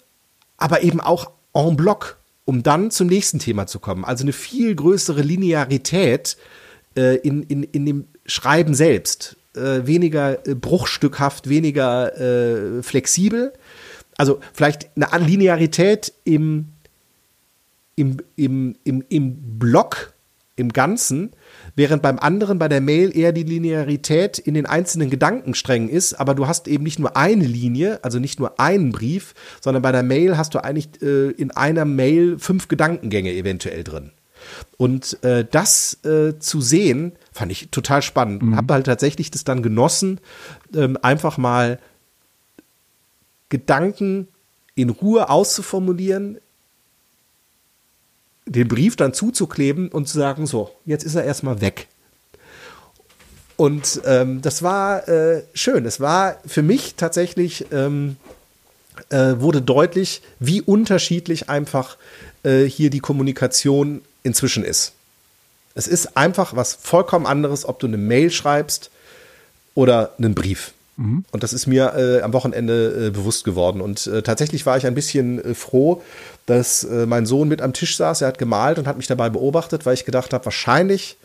aber 0.56 0.82
eben 0.82 1.00
auch 1.00 1.30
en 1.54 1.76
bloc, 1.76 2.18
um 2.44 2.62
dann 2.62 2.90
zum 2.90 3.08
nächsten 3.08 3.38
Thema 3.38 3.66
zu 3.66 3.78
kommen. 3.80 4.04
Also 4.04 4.24
eine 4.24 4.32
viel 4.32 4.74
größere 4.74 5.22
Linearität 5.22 6.36
äh, 6.96 7.16
in, 7.16 7.42
in, 7.42 7.62
in 7.64 7.86
dem 7.86 8.08
Schreiben 8.26 8.74
selbst. 8.74 9.36
Äh, 9.54 9.86
weniger 9.86 10.46
äh, 10.46 10.54
bruchstückhaft, 10.54 11.48
weniger 11.48 12.16
äh, 12.18 12.82
flexibel. 12.82 13.52
Also 14.18 14.40
vielleicht 14.52 14.90
eine 14.96 15.24
Linearität 15.24 16.12
im, 16.24 16.66
im, 17.96 18.18
im, 18.36 18.76
im, 18.84 19.04
im 19.08 19.58
Block, 19.58 20.12
im 20.56 20.72
Ganzen, 20.72 21.30
während 21.76 22.02
beim 22.02 22.18
anderen, 22.18 22.58
bei 22.58 22.68
der 22.68 22.80
Mail, 22.80 23.16
eher 23.16 23.32
die 23.32 23.44
Linearität 23.44 24.38
in 24.38 24.54
den 24.54 24.66
einzelnen 24.66 25.08
Gedankensträngen 25.08 25.88
ist, 25.88 26.14
aber 26.14 26.34
du 26.34 26.48
hast 26.48 26.66
eben 26.66 26.82
nicht 26.82 26.98
nur 26.98 27.16
eine 27.16 27.46
Linie, 27.46 28.00
also 28.02 28.18
nicht 28.18 28.40
nur 28.40 28.58
einen 28.58 28.90
Brief, 28.90 29.34
sondern 29.60 29.82
bei 29.82 29.92
der 29.92 30.02
Mail 30.02 30.36
hast 30.36 30.54
du 30.54 30.58
eigentlich 30.58 31.00
äh, 31.00 31.30
in 31.30 31.52
einer 31.52 31.84
Mail 31.84 32.40
fünf 32.40 32.66
Gedankengänge 32.66 33.32
eventuell 33.32 33.84
drin. 33.84 34.10
Und 34.76 35.22
äh, 35.22 35.44
das 35.48 36.04
äh, 36.04 36.38
zu 36.38 36.60
sehen, 36.60 37.12
fand 37.32 37.52
ich 37.52 37.68
total 37.70 38.02
spannend. 38.02 38.42
Mhm. 38.42 38.56
Habe 38.56 38.74
halt 38.74 38.86
tatsächlich 38.86 39.30
das 39.30 39.44
dann 39.44 39.62
genossen, 39.62 40.20
ähm, 40.74 40.98
einfach 41.02 41.38
mal 41.38 41.78
Gedanken 43.48 44.28
in 44.74 44.90
Ruhe 44.90 45.28
auszuformulieren, 45.28 46.38
den 48.46 48.68
Brief 48.68 48.96
dann 48.96 49.12
zuzukleben 49.12 49.88
und 49.88 50.08
zu 50.08 50.18
sagen, 50.18 50.46
so, 50.46 50.70
jetzt 50.84 51.04
ist 51.04 51.14
er 51.14 51.24
erstmal 51.24 51.60
weg. 51.60 51.88
Und 53.56 54.00
ähm, 54.04 54.40
das 54.40 54.62
war 54.62 55.08
äh, 55.08 55.42
schön. 55.52 55.84
Es 55.84 56.00
war 56.00 56.36
für 56.46 56.62
mich 56.62 56.94
tatsächlich, 56.94 57.66
ähm, 57.72 58.16
äh, 59.10 59.34
wurde 59.38 59.60
deutlich, 59.60 60.22
wie 60.38 60.62
unterschiedlich 60.62 61.48
einfach 61.48 61.96
äh, 62.44 62.64
hier 62.64 62.90
die 62.90 63.00
Kommunikation 63.00 64.02
inzwischen 64.22 64.64
ist. 64.64 64.92
Es 65.74 65.88
ist 65.88 66.16
einfach 66.16 66.54
was 66.56 66.74
vollkommen 66.74 67.26
anderes, 67.26 67.64
ob 67.64 67.78
du 67.80 67.86
eine 67.86 67.96
Mail 67.96 68.30
schreibst 68.30 68.90
oder 69.74 70.14
einen 70.18 70.34
Brief. 70.34 70.72
Mhm. 70.98 71.24
Und 71.30 71.42
das 71.42 71.52
ist 71.52 71.66
mir 71.66 71.94
äh, 71.96 72.22
am 72.22 72.32
Wochenende 72.32 73.06
äh, 73.06 73.10
bewusst 73.10 73.44
geworden. 73.44 73.80
Und 73.80 74.06
äh, 74.08 74.22
tatsächlich 74.22 74.66
war 74.66 74.76
ich 74.76 74.86
ein 74.86 74.94
bisschen 74.94 75.42
äh, 75.42 75.54
froh, 75.54 76.02
dass 76.46 76.84
äh, 76.84 77.06
mein 77.06 77.24
Sohn 77.24 77.48
mit 77.48 77.62
am 77.62 77.72
Tisch 77.72 77.96
saß. 77.96 78.20
Er 78.20 78.28
hat 78.28 78.38
gemalt 78.38 78.78
und 78.78 78.86
hat 78.86 78.96
mich 78.96 79.06
dabei 79.06 79.30
beobachtet, 79.30 79.86
weil 79.86 79.94
ich 79.94 80.04
gedacht 80.04 80.34
habe, 80.34 80.44
wahrscheinlich 80.44 81.16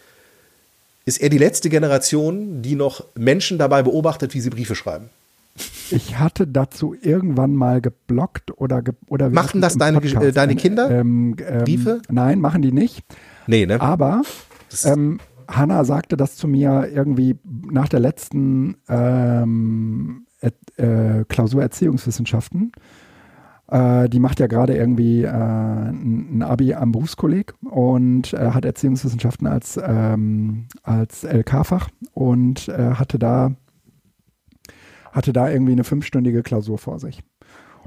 ist 1.05 1.19
er 1.21 1.29
die 1.29 1.39
letzte 1.39 1.69
Generation, 1.69 2.61
die 2.61 2.75
noch 2.75 3.03
Menschen 3.15 3.57
dabei 3.57 3.81
beobachtet, 3.81 4.33
wie 4.33 4.39
sie 4.39 4.51
Briefe 4.51 4.75
schreiben. 4.75 5.09
Ich 5.89 6.17
hatte 6.17 6.47
dazu 6.47 6.95
irgendwann 6.99 7.55
mal 7.55 7.81
geblockt 7.81 8.57
oder 8.57 8.81
ge 8.81 8.93
oder 9.07 9.29
machen 9.29 9.61
das 9.61 9.77
deine, 9.77 10.01
äh, 10.01 10.31
deine 10.31 10.55
Kinder? 10.55 10.89
Ähm, 10.89 11.35
ähm, 11.45 11.63
Briefe? 11.63 12.01
Nein, 12.09 12.39
machen 12.39 12.61
die 12.61 12.71
nicht. 12.71 13.03
Nee, 13.45 13.65
ne? 13.65 13.79
Aber 13.81 14.23
ähm, 14.85 15.19
Hanna 15.55 15.83
sagte 15.83 16.17
das 16.17 16.35
zu 16.35 16.47
mir 16.47 16.89
irgendwie 16.93 17.37
nach 17.43 17.87
der 17.87 17.99
letzten 17.99 18.77
ähm, 18.87 20.25
äh, 20.77 21.23
Klausur 21.27 21.61
Erziehungswissenschaften. 21.61 22.71
Äh, 23.67 24.09
die 24.09 24.19
macht 24.19 24.39
ja 24.39 24.47
gerade 24.47 24.75
irgendwie 24.75 25.23
äh, 25.23 25.29
ein 25.29 26.43
Abi 26.43 26.73
am 26.73 26.91
Berufskolleg 26.91 27.53
und 27.61 28.33
äh, 28.33 28.51
hat 28.51 28.65
Erziehungswissenschaften 28.65 29.47
als, 29.47 29.79
ähm, 29.83 30.67
als 30.83 31.23
LK-Fach 31.23 31.89
und 32.13 32.67
äh, 32.67 32.95
hatte 32.95 33.19
da 33.19 33.55
hatte 35.13 35.31
da 35.31 35.49
irgendwie 35.49 35.73
eine 35.73 35.83
fünfstündige 35.83 36.41
Klausur 36.41 36.79
vor 36.79 36.99
sich. 36.99 37.21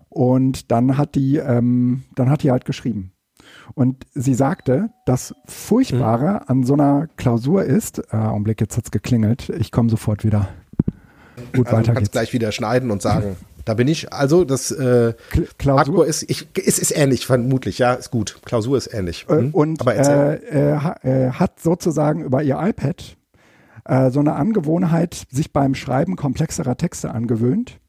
Und 0.08 0.70
dann 0.70 0.96
hat 0.96 1.14
die, 1.16 1.36
ähm, 1.36 2.04
dann 2.14 2.30
hat 2.30 2.42
die 2.42 2.50
halt 2.50 2.64
geschrieben. 2.64 3.12
Und 3.74 4.04
sie 4.14 4.34
sagte, 4.34 4.90
das 5.04 5.34
Furchtbare 5.46 6.34
mhm. 6.34 6.40
an 6.46 6.64
so 6.64 6.74
einer 6.74 7.08
Klausur 7.16 7.64
ist, 7.64 7.98
äh, 8.12 8.16
Augenblick, 8.16 8.60
jetzt 8.60 8.76
hat's 8.76 8.90
geklingelt, 8.90 9.48
ich 9.50 9.72
komme 9.72 9.90
sofort 9.90 10.24
wieder. 10.24 10.48
Gut, 11.54 11.66
also 11.66 11.78
weiter 11.78 11.82
du 11.82 11.86
kannst 11.86 11.98
geht's. 11.98 12.10
gleich 12.12 12.32
wieder 12.32 12.52
schneiden 12.52 12.90
und 12.90 13.02
sagen, 13.02 13.36
da 13.64 13.74
bin 13.74 13.88
ich. 13.88 14.12
Also 14.12 14.44
das 14.44 14.70
äh, 14.70 15.14
Klausur 15.58 16.06
ist, 16.06 16.30
ich, 16.30 16.48
ist, 16.56 16.78
ist 16.78 16.96
ähnlich, 16.96 17.26
vermutlich, 17.26 17.78
ja, 17.78 17.94
ist 17.94 18.10
gut. 18.10 18.40
Klausur 18.44 18.78
ist 18.78 18.92
ähnlich. 18.92 19.26
Hm? 19.28 19.50
Und 19.50 19.80
Aber 19.80 19.94
äh, 19.94 20.36
äh, 20.36 21.26
äh, 21.26 21.30
hat 21.32 21.60
sozusagen 21.60 22.22
über 22.22 22.42
ihr 22.42 22.58
iPad 22.60 23.16
äh, 23.84 24.10
so 24.10 24.20
eine 24.20 24.34
Angewohnheit, 24.34 25.26
sich 25.30 25.52
beim 25.52 25.74
Schreiben 25.74 26.16
komplexerer 26.16 26.76
Texte 26.76 27.10
angewöhnt 27.10 27.80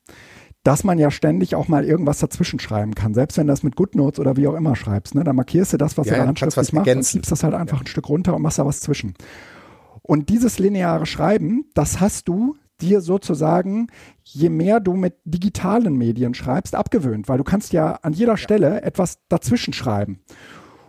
dass 0.67 0.83
man 0.83 0.99
ja 0.99 1.11
ständig 1.11 1.55
auch 1.55 1.69
mal 1.69 1.85
irgendwas 1.85 2.19
dazwischen 2.19 2.59
schreiben 2.59 2.93
kann. 2.93 3.13
Selbst 3.13 3.37
wenn 3.37 3.47
du 3.47 3.53
das 3.53 3.63
mit 3.63 3.77
GoodNotes 3.77 4.19
oder 4.19 4.35
wie 4.35 4.49
auch 4.49 4.53
immer 4.53 4.75
schreibst, 4.75 5.15
ne, 5.15 5.23
dann 5.23 5.37
markierst 5.37 5.71
du 5.71 5.77
das, 5.77 5.97
was 5.97 6.07
ja, 6.07 6.15
du 6.15 6.19
da 6.19 6.27
handschriftlich 6.27 6.73
machst 6.73 6.93
und 6.93 7.05
schiebst 7.05 7.31
das 7.31 7.43
halt 7.43 7.53
einfach 7.53 7.77
ja. 7.77 7.83
ein 7.83 7.87
Stück 7.87 8.09
runter 8.09 8.35
und 8.35 8.41
machst 8.41 8.59
da 8.59 8.65
was 8.65 8.81
zwischen. 8.81 9.13
Und 10.01 10.27
dieses 10.27 10.59
lineare 10.59 11.05
Schreiben, 11.05 11.67
das 11.73 12.01
hast 12.01 12.27
du 12.27 12.57
dir 12.81 12.99
sozusagen, 12.99 13.87
je 14.25 14.49
mehr 14.49 14.81
du 14.81 14.91
mit 14.91 15.15
digitalen 15.23 15.95
Medien 15.95 16.33
schreibst, 16.33 16.75
abgewöhnt, 16.75 17.29
weil 17.29 17.37
du 17.37 17.45
kannst 17.45 17.71
ja 17.71 17.99
an 18.01 18.11
jeder 18.11 18.35
Stelle 18.35 18.81
etwas 18.81 19.19
dazwischen 19.29 19.71
schreiben. 19.71 20.19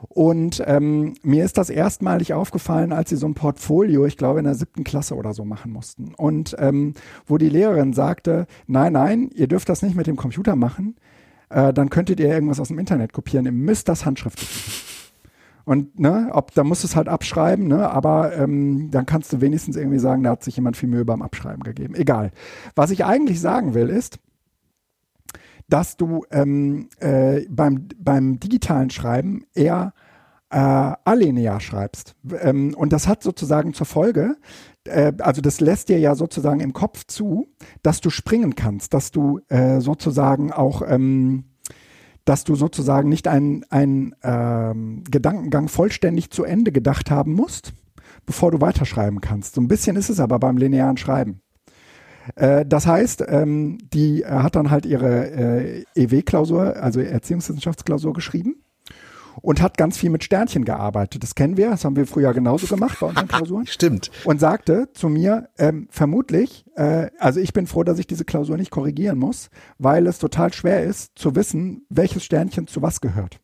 Und 0.08 0.62
ähm, 0.66 1.14
mir 1.22 1.44
ist 1.44 1.58
das 1.58 1.70
erstmalig 1.70 2.32
aufgefallen, 2.32 2.92
als 2.92 3.10
sie 3.10 3.16
so 3.16 3.26
ein 3.26 3.34
Portfolio, 3.34 4.06
ich 4.06 4.16
glaube 4.16 4.38
in 4.38 4.44
der 4.44 4.54
siebten 4.54 4.84
Klasse 4.84 5.16
oder 5.16 5.34
so 5.34 5.44
machen 5.44 5.72
mussten. 5.72 6.14
Und 6.16 6.54
ähm, 6.58 6.94
wo 7.26 7.38
die 7.38 7.48
Lehrerin 7.48 7.92
sagte, 7.92 8.46
nein, 8.66 8.92
nein, 8.92 9.30
ihr 9.34 9.48
dürft 9.48 9.68
das 9.68 9.82
nicht 9.82 9.96
mit 9.96 10.06
dem 10.06 10.16
Computer 10.16 10.56
machen, 10.56 10.96
äh, 11.50 11.72
dann 11.72 11.90
könntet 11.90 12.20
ihr 12.20 12.28
irgendwas 12.28 12.60
aus 12.60 12.68
dem 12.68 12.78
Internet 12.78 13.12
kopieren. 13.12 13.46
Ihr 13.46 13.52
müsst 13.52 13.88
das 13.88 14.06
handschriftlich 14.06 14.48
machen. 14.48 14.88
Und 15.64 16.00
ne, 16.00 16.30
ob, 16.32 16.54
da 16.54 16.64
musst 16.64 16.82
du 16.82 16.86
es 16.86 16.96
halt 16.96 17.08
abschreiben, 17.08 17.68
ne, 17.68 17.90
aber 17.90 18.34
ähm, 18.34 18.90
dann 18.90 19.04
kannst 19.04 19.34
du 19.34 19.42
wenigstens 19.42 19.76
irgendwie 19.76 19.98
sagen, 19.98 20.22
da 20.22 20.30
hat 20.30 20.42
sich 20.42 20.56
jemand 20.56 20.78
viel 20.78 20.88
Mühe 20.88 21.04
beim 21.04 21.20
Abschreiben 21.20 21.62
gegeben. 21.62 21.94
Egal. 21.94 22.30
Was 22.74 22.90
ich 22.90 23.04
eigentlich 23.04 23.38
sagen 23.38 23.74
will, 23.74 23.90
ist, 23.90 24.18
dass 25.68 25.96
du 25.96 26.24
ähm, 26.30 26.88
äh, 26.98 27.42
beim, 27.48 27.88
beim 27.98 28.40
digitalen 28.40 28.90
Schreiben 28.90 29.44
eher 29.54 29.92
äh, 30.50 30.56
alinear 30.56 31.60
schreibst. 31.60 32.16
Ähm, 32.40 32.74
und 32.74 32.92
das 32.92 33.06
hat 33.06 33.22
sozusagen 33.22 33.74
zur 33.74 33.86
Folge, 33.86 34.36
äh, 34.84 35.12
also 35.18 35.40
das 35.40 35.60
lässt 35.60 35.88
dir 35.88 35.98
ja 35.98 36.14
sozusagen 36.14 36.60
im 36.60 36.72
Kopf 36.72 37.04
zu, 37.06 37.48
dass 37.82 38.00
du 38.00 38.10
springen 38.10 38.54
kannst, 38.54 38.94
dass 38.94 39.10
du 39.10 39.40
äh, 39.48 39.80
sozusagen 39.80 40.52
auch, 40.52 40.82
ähm, 40.86 41.44
dass 42.24 42.44
du 42.44 42.54
sozusagen 42.54 43.08
nicht 43.08 43.28
einen, 43.28 43.64
einen 43.70 44.14
ähm, 44.22 45.04
Gedankengang 45.10 45.68
vollständig 45.68 46.30
zu 46.30 46.44
Ende 46.44 46.72
gedacht 46.72 47.10
haben 47.10 47.32
musst, 47.34 47.74
bevor 48.26 48.50
du 48.50 48.60
weiterschreiben 48.60 49.20
kannst. 49.20 49.54
So 49.54 49.60
ein 49.60 49.68
bisschen 49.68 49.96
ist 49.96 50.08
es 50.08 50.20
aber 50.20 50.38
beim 50.38 50.56
linearen 50.56 50.96
Schreiben. 50.96 51.40
Äh, 52.36 52.64
das 52.66 52.86
heißt, 52.86 53.24
ähm, 53.28 53.78
die 53.92 54.22
äh, 54.22 54.28
hat 54.28 54.56
dann 54.56 54.70
halt 54.70 54.86
ihre 54.86 55.30
äh, 55.30 55.84
EW-Klausur, 55.94 56.76
also 56.76 57.00
Erziehungswissenschaftsklausur 57.00 58.12
geschrieben 58.12 58.62
und 59.42 59.62
hat 59.62 59.76
ganz 59.76 59.96
viel 59.96 60.10
mit 60.10 60.24
Sternchen 60.24 60.64
gearbeitet. 60.64 61.22
Das 61.22 61.34
kennen 61.34 61.56
wir, 61.56 61.70
das 61.70 61.84
haben 61.84 61.96
wir 61.96 62.06
früher 62.06 62.32
genauso 62.34 62.66
gemacht 62.66 62.98
bei 63.00 63.06
unseren 63.06 63.28
Klausuren. 63.28 63.66
Stimmt. 63.66 64.10
Und 64.24 64.40
sagte 64.40 64.88
zu 64.92 65.08
mir, 65.08 65.48
ähm, 65.58 65.88
vermutlich, 65.90 66.64
äh, 66.76 67.10
also 67.18 67.40
ich 67.40 67.52
bin 67.52 67.66
froh, 67.66 67.84
dass 67.84 67.98
ich 67.98 68.06
diese 68.06 68.24
Klausur 68.24 68.56
nicht 68.56 68.70
korrigieren 68.70 69.18
muss, 69.18 69.50
weil 69.78 70.06
es 70.06 70.18
total 70.18 70.52
schwer 70.52 70.82
ist 70.82 71.12
zu 71.18 71.34
wissen, 71.36 71.86
welches 71.88 72.24
Sternchen 72.24 72.66
zu 72.66 72.82
was 72.82 73.00
gehört. 73.00 73.40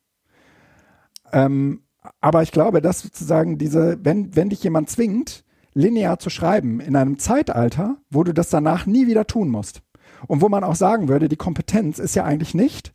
Ähm, 1.31 1.81
aber 2.21 2.43
ich 2.43 2.51
glaube, 2.51 2.81
dass 2.81 3.01
sozusagen 3.01 3.57
diese, 3.57 3.97
wenn, 4.03 4.35
wenn 4.35 4.49
dich 4.49 4.63
jemand 4.63 4.89
zwingt, 4.89 5.43
linear 5.75 6.17
zu 6.17 6.31
schreiben 6.31 6.79
in 6.79 6.95
einem 6.95 7.19
Zeitalter, 7.19 7.97
wo 8.09 8.23
du 8.23 8.33
das 8.33 8.49
danach 8.49 8.87
nie 8.87 9.05
wieder 9.05 9.27
tun 9.27 9.49
musst. 9.49 9.83
Und 10.27 10.41
wo 10.41 10.49
man 10.49 10.63
auch 10.63 10.75
sagen 10.75 11.07
würde, 11.07 11.29
die 11.29 11.35
Kompetenz 11.35 11.99
ist 11.99 12.15
ja 12.15 12.23
eigentlich 12.23 12.55
nicht, 12.55 12.93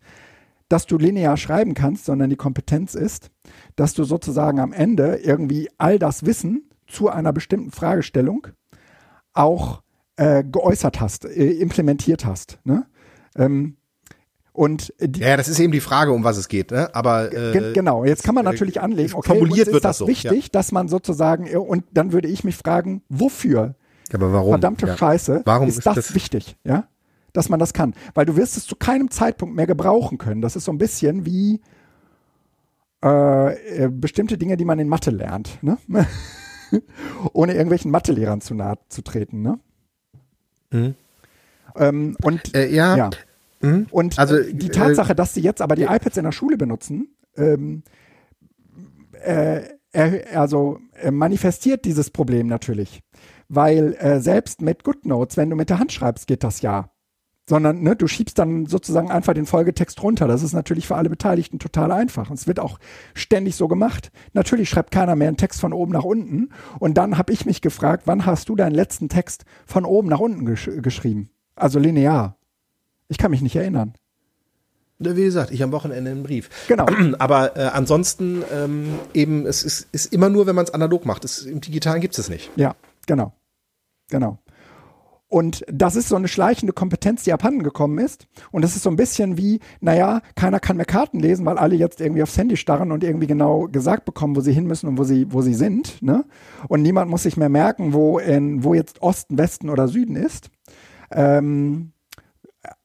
dass 0.69 0.87
du 0.87 0.99
linear 0.99 1.37
schreiben 1.37 1.75
kannst, 1.75 2.07
sondern 2.07 2.31
die 2.31 2.37
Kompetenz 2.37 2.95
ist, 2.95 3.31
dass 3.77 3.93
du 3.93 4.05
sozusagen 4.05 4.59
am 4.59 4.73
Ende 4.73 5.17
irgendwie 5.17 5.69
all 5.79 5.99
das 5.99 6.25
Wissen 6.25 6.71
zu 6.87 7.09
einer 7.09 7.33
bestimmten 7.33 7.71
Fragestellung 7.71 8.49
auch 9.33 9.83
äh, 10.17 10.43
geäußert 10.45 11.01
hast, 11.01 11.25
äh, 11.25 11.53
implementiert 11.53 12.25
hast. 12.25 12.59
Ne? 12.65 12.87
Ähm, 13.37 13.77
und 14.53 14.93
die, 15.01 15.21
ja, 15.21 15.37
das 15.37 15.49
ist 15.49 15.59
eben 15.61 15.73
die 15.73 15.81
Frage, 15.81 16.13
um 16.13 16.25
was 16.25 16.37
es 16.37 16.49
geht. 16.49 16.71
Ne? 16.71 16.95
Aber 16.95 17.33
äh, 17.33 17.73
genau, 17.73 18.05
jetzt 18.05 18.25
kann 18.25 18.35
man 18.35 18.47
äh, 18.47 18.51
natürlich 18.51 18.81
anlegen. 18.81 19.15
Okay, 19.15 19.29
formuliert 19.29 19.69
ist 19.69 19.75
wird 19.75 19.85
das, 19.85 19.99
das 19.99 19.99
so, 19.99 20.09
wichtig, 20.09 20.45
ja. 20.45 20.51
dass 20.53 20.73
man 20.73 20.89
sozusagen 20.89 21.47
äh, 21.47 21.57
und 21.57 21.85
dann 21.93 22.13
würde 22.13 22.29
ich 22.29 22.45
mich 22.45 22.57
fragen, 22.57 23.03
wofür? 23.09 23.75
Aber 24.13 24.33
warum? 24.33 24.51
Verdammte 24.51 24.87
ja. 24.87 24.97
Scheiße, 24.97 25.43
warum 25.45 25.69
ist, 25.69 25.87
das, 25.87 25.95
das 25.95 26.15
wichtig? 26.15 26.57
Ja, 26.65 26.85
dass 27.33 27.49
man 27.49 27.61
das 27.61 27.73
kann, 27.73 27.95
weil 28.15 28.27
du 28.27 28.37
wirst 28.37 28.57
es 28.57 28.67
zu 28.67 28.75
keinem 28.75 29.11
Zeitpunkt 29.11 29.55
mehr 29.55 29.67
gebrauchen 29.67 30.19
können. 30.19 30.43
Das 30.43 30.57
ist 30.57 30.65
so 30.65 30.73
ein 30.73 30.79
bisschen 30.79 31.25
wie 31.25 31.61
äh, 33.03 33.89
bestimmte 33.89 34.37
Dinge, 34.37 34.57
die 34.57 34.65
man 34.65 34.79
in 34.79 34.89
Mathe 34.89 35.11
lernt, 35.11 35.59
ne? 35.63 35.79
ohne 37.33 37.53
irgendwelchen 37.53 37.91
Mathelehrern 37.91 38.41
zu 38.41 38.55
nahe 38.55 38.79
zu 38.89 39.03
treten. 39.03 39.43
Ne? 39.43 39.59
Mhm. 40.71 40.95
Ähm, 41.77 42.17
und 42.23 42.55
äh, 42.55 42.69
ja, 42.69 42.97
ja. 42.97 43.11
Mhm. 43.61 43.87
Und 43.91 44.19
also, 44.19 44.41
die 44.43 44.67
äh, 44.67 44.71
Tatsache, 44.71 45.15
dass 45.15 45.35
sie 45.35 45.41
jetzt 45.41 45.63
aber 45.63 45.77
die 45.77 45.85
iPads 45.85 46.17
in 46.17 46.25
der 46.25 46.33
Schule 46.33 46.57
benutzen, 46.57 47.15
ähm, 47.37 47.83
äh, 49.23 49.63
also 50.35 50.79
äh, 50.95 51.11
manifestiert 51.11 51.85
dieses 51.85 52.11
Problem 52.11 52.47
natürlich. 52.47 53.01
Weil 53.49 53.95
äh, 53.95 54.21
selbst 54.21 54.63
mit 54.63 54.85
GoodNotes, 54.85 55.37
wenn 55.37 55.51
du 55.51 55.57
mit 55.57 55.71
der 55.71 55.79
Hand 55.79 55.93
schreibst, 55.93 56.27
geht 56.27 56.45
das 56.45 56.63
ja. 56.63 56.91
Sondern 57.49 57.83
ne, 57.83 57.97
du 57.97 58.07
schiebst 58.07 58.39
dann 58.39 58.67
sozusagen 58.67 59.11
einfach 59.11 59.35
den 59.35 59.47
Folgetext 59.47 60.01
runter. 60.05 60.29
Das 60.29 60.45
ist 60.45 60.53
natürlich 60.53 60.87
für 60.87 60.95
alle 60.95 61.11
Beteiligten 61.11 61.59
total 61.59 61.91
einfach. 61.91 62.31
Und 62.31 62.39
es 62.39 62.47
wird 62.47 62.61
auch 62.61 62.79
ständig 63.13 63.57
so 63.57 63.67
gemacht. 63.67 64.13
Natürlich 64.33 64.69
schreibt 64.69 64.93
keiner 64.93 65.17
mehr 65.17 65.29
einen 65.29 65.37
Text 65.37 65.61
von 65.61 65.73
oben 65.73 65.91
nach 65.91 66.05
unten. 66.05 66.51
Und 66.79 66.95
dann 66.97 67.19
habe 67.19 67.33
ich 67.33 67.47
mich 67.47 67.61
gefragt, 67.61 68.05
wann 68.07 68.25
hast 68.25 68.49
du 68.49 68.55
deinen 68.55 68.75
letzten 68.75 69.09
Text 69.09 69.45
von 69.67 69.85
oben 69.85 70.09
nach 70.09 70.21
unten 70.21 70.45
gesch 70.45 70.71
geschrieben? 70.81 71.31
Also 71.57 71.81
linear. 71.81 72.40
Ich 73.11 73.19
kann 73.19 73.33
mich 73.33 73.43
nicht 73.43 73.57
erinnern. 73.57 73.95
Wie 75.01 75.25
gesagt, 75.25 75.51
ich 75.51 75.63
am 75.63 75.73
Wochenende 75.73 76.11
einen 76.11 76.23
Brief. 76.23 76.49
Genau. 76.69 76.87
Aber 77.19 77.57
äh, 77.57 77.65
ansonsten 77.73 78.45
ähm, 78.53 78.99
eben, 79.15 79.47
es 79.47 79.63
ist, 79.63 79.89
ist 79.93 80.13
immer 80.13 80.29
nur, 80.29 80.47
wenn 80.47 80.55
man 80.55 80.65
es 80.65 80.73
analog 80.73 81.05
macht. 81.07 81.25
Es, 81.25 81.43
Im 81.43 81.61
Digitalen 81.61 82.01
gibt 82.01 82.15
es 82.15 82.21
es 82.21 82.29
nicht. 82.29 82.51
Ja, 82.57 82.77
genau. 83.07 83.33
Genau. 84.11 84.39
Und 85.27 85.65
das 85.69 85.95
ist 85.95 86.09
so 86.09 86.17
eine 86.17 86.27
schleichende 86.29 86.73
Kompetenz, 86.73 87.23
die 87.23 87.33
abhanden 87.33 87.63
gekommen 87.63 87.99
ist. 87.99 88.27
Und 88.51 88.63
das 88.63 88.75
ist 88.75 88.83
so 88.83 88.91
ein 88.91 88.97
bisschen 88.97 89.39
wie, 89.39 89.61
naja, 89.81 90.23
keiner 90.35 90.59
kann 90.59 90.77
mehr 90.77 90.87
Karten 90.87 91.21
lesen, 91.21 91.47
weil 91.47 91.57
alle 91.57 91.77
jetzt 91.77 92.01
irgendwie 92.01 92.23
aufs 92.23 92.37
Handy 92.37 92.57
starren 92.57 92.91
und 92.91 93.05
irgendwie 93.05 93.29
genau 93.29 93.69
gesagt 93.69 94.05
bekommen, 94.05 94.35
wo 94.35 94.41
sie 94.41 94.53
hin 94.53 94.67
müssen 94.67 94.89
und 94.89 94.99
wo 94.99 95.05
sie, 95.05 95.33
wo 95.33 95.41
sie 95.41 95.55
sind. 95.55 96.03
Ne? 96.03 96.25
Und 96.69 96.83
niemand 96.83 97.11
muss 97.11 97.23
sich 97.23 97.37
mehr 97.37 97.49
merken, 97.49 97.93
wo, 97.93 98.19
in, 98.19 98.65
wo 98.65 98.75
jetzt 98.75 99.03
Osten, 99.03 99.39
Westen 99.39 99.71
oder 99.71 99.87
Süden 99.87 100.17
ist. 100.17 100.51
Ähm, 101.13 101.93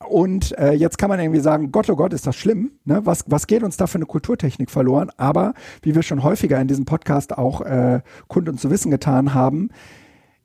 und 0.08 0.58
äh, 0.58 0.72
jetzt 0.72 0.98
kann 0.98 1.10
man 1.10 1.20
irgendwie 1.20 1.42
sagen, 1.42 1.72
Gott, 1.72 1.90
oh 1.90 1.96
Gott, 1.96 2.14
ist 2.14 2.26
das 2.26 2.36
schlimm. 2.36 2.80
Ne? 2.86 3.02
Was, 3.06 3.26
was 3.28 3.48
geht 3.48 3.64
uns 3.64 3.76
da 3.76 3.88
für 3.88 3.98
eine 3.98 4.06
Kulturtechnik 4.06 4.72
verloren? 4.72 5.12
Aber 5.18 5.54
wie 5.82 5.96
wir 5.96 6.04
schon 6.04 6.24
häufiger 6.24 6.60
in 6.62 6.68
diesem 6.68 6.86
Podcast 6.86 7.38
auch 7.38 7.62
äh, 7.62 8.02
kund 8.28 8.48
und 8.48 8.60
zu 8.60 8.70
wissen 8.70 8.90
getan 8.90 9.34
haben, 9.34 9.70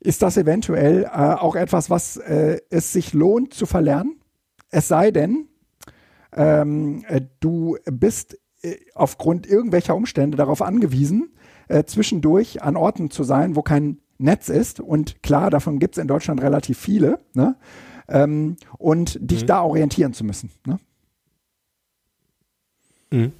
ist 0.01 0.21
das 0.21 0.35
eventuell 0.35 1.03
äh, 1.03 1.07
auch 1.07 1.55
etwas, 1.55 1.89
was 1.89 2.17
äh, 2.17 2.59
es 2.69 2.91
sich 2.91 3.13
lohnt 3.13 3.53
zu 3.53 3.65
verlernen. 3.65 4.19
Es 4.69 4.87
sei 4.87 5.11
denn, 5.11 5.47
ähm, 6.33 7.03
äh, 7.07 7.21
du 7.39 7.77
bist 7.85 8.37
äh, 8.63 8.75
aufgrund 8.95 9.47
irgendwelcher 9.47 9.95
Umstände 9.95 10.37
darauf 10.37 10.61
angewiesen, 10.61 11.33
äh, 11.67 11.83
zwischendurch 11.85 12.63
an 12.63 12.75
Orten 12.75 13.11
zu 13.11 13.23
sein, 13.23 13.55
wo 13.55 13.61
kein 13.61 13.99
Netz 14.17 14.49
ist. 14.49 14.79
Und 14.79 15.23
klar, 15.23 15.49
davon 15.49 15.79
gibt 15.79 15.97
es 15.97 16.01
in 16.01 16.07
Deutschland 16.07 16.41
relativ 16.41 16.77
viele. 16.77 17.19
Ne? 17.33 17.55
Ähm, 18.07 18.57
und 18.77 19.17
dich 19.19 19.43
mhm. 19.43 19.47
da 19.47 19.61
orientieren 19.61 20.13
zu 20.13 20.23
müssen. 20.23 20.51
Ne? 20.65 20.79
Mhm. 23.11 23.31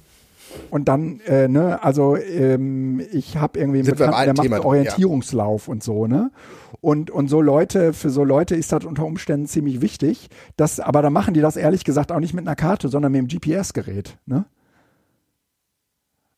Und 0.70 0.88
dann, 0.88 1.20
äh, 1.20 1.48
ne, 1.48 1.82
also 1.82 2.16
ähm, 2.16 3.00
ich 3.12 3.36
habe 3.36 3.58
irgendwie 3.58 3.80
einen 3.80 3.88
Bekannten, 3.88 4.24
der 4.24 4.34
macht 4.34 4.42
Thema 4.42 4.64
Orientierungslauf 4.64 5.66
ja. 5.66 5.72
und 5.72 5.82
so, 5.82 6.06
ne? 6.06 6.30
Und, 6.80 7.10
und 7.10 7.28
so 7.28 7.40
Leute, 7.40 7.92
für 7.92 8.10
so 8.10 8.24
Leute 8.24 8.56
ist 8.56 8.72
das 8.72 8.84
unter 8.84 9.04
Umständen 9.04 9.46
ziemlich 9.46 9.80
wichtig. 9.80 10.28
Dass, 10.56 10.80
aber 10.80 11.00
da 11.00 11.10
machen 11.10 11.32
die 11.32 11.40
das 11.40 11.56
ehrlich 11.56 11.84
gesagt 11.84 12.10
auch 12.10 12.18
nicht 12.18 12.34
mit 12.34 12.46
einer 12.46 12.56
Karte, 12.56 12.88
sondern 12.88 13.12
mit 13.12 13.20
dem 13.20 13.28
GPS-Gerät, 13.28 14.18
ne? 14.26 14.44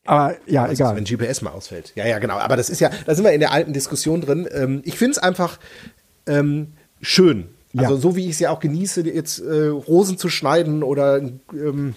Aber 0.05 0.37
ja, 0.47 0.65
also, 0.65 0.75
egal. 0.75 0.97
Wenn 0.97 1.05
GPS 1.05 1.41
mal 1.41 1.53
ausfällt. 1.53 1.93
Ja, 1.95 2.07
ja, 2.07 2.19
genau. 2.19 2.37
Aber 2.37 2.57
das 2.57 2.69
ist 2.69 2.81
ja, 2.81 2.91
da 3.07 3.15
sind 3.15 3.25
wir 3.25 3.33
in 3.33 3.41
der 3.41 3.53
alten 3.53 3.73
Diskussion 3.73 4.21
drin. 4.21 4.47
Ähm, 4.53 4.83
ich 4.85 4.99
finde 4.99 5.13
es 5.13 5.19
einfach 5.19 5.59
ähm, 6.27 6.75
schön, 7.01 7.49
also 7.77 7.95
ja. 7.95 8.01
so 8.01 8.17
wie 8.17 8.25
ich 8.25 8.33
es 8.33 8.39
ja 8.39 8.51
auch 8.51 8.61
genieße, 8.61 9.03
jetzt 9.03 9.41
äh, 9.41 9.67
Rosen 9.67 10.19
zu 10.19 10.29
schneiden 10.29 10.83
oder 10.83 11.21
ähm, 11.53 11.95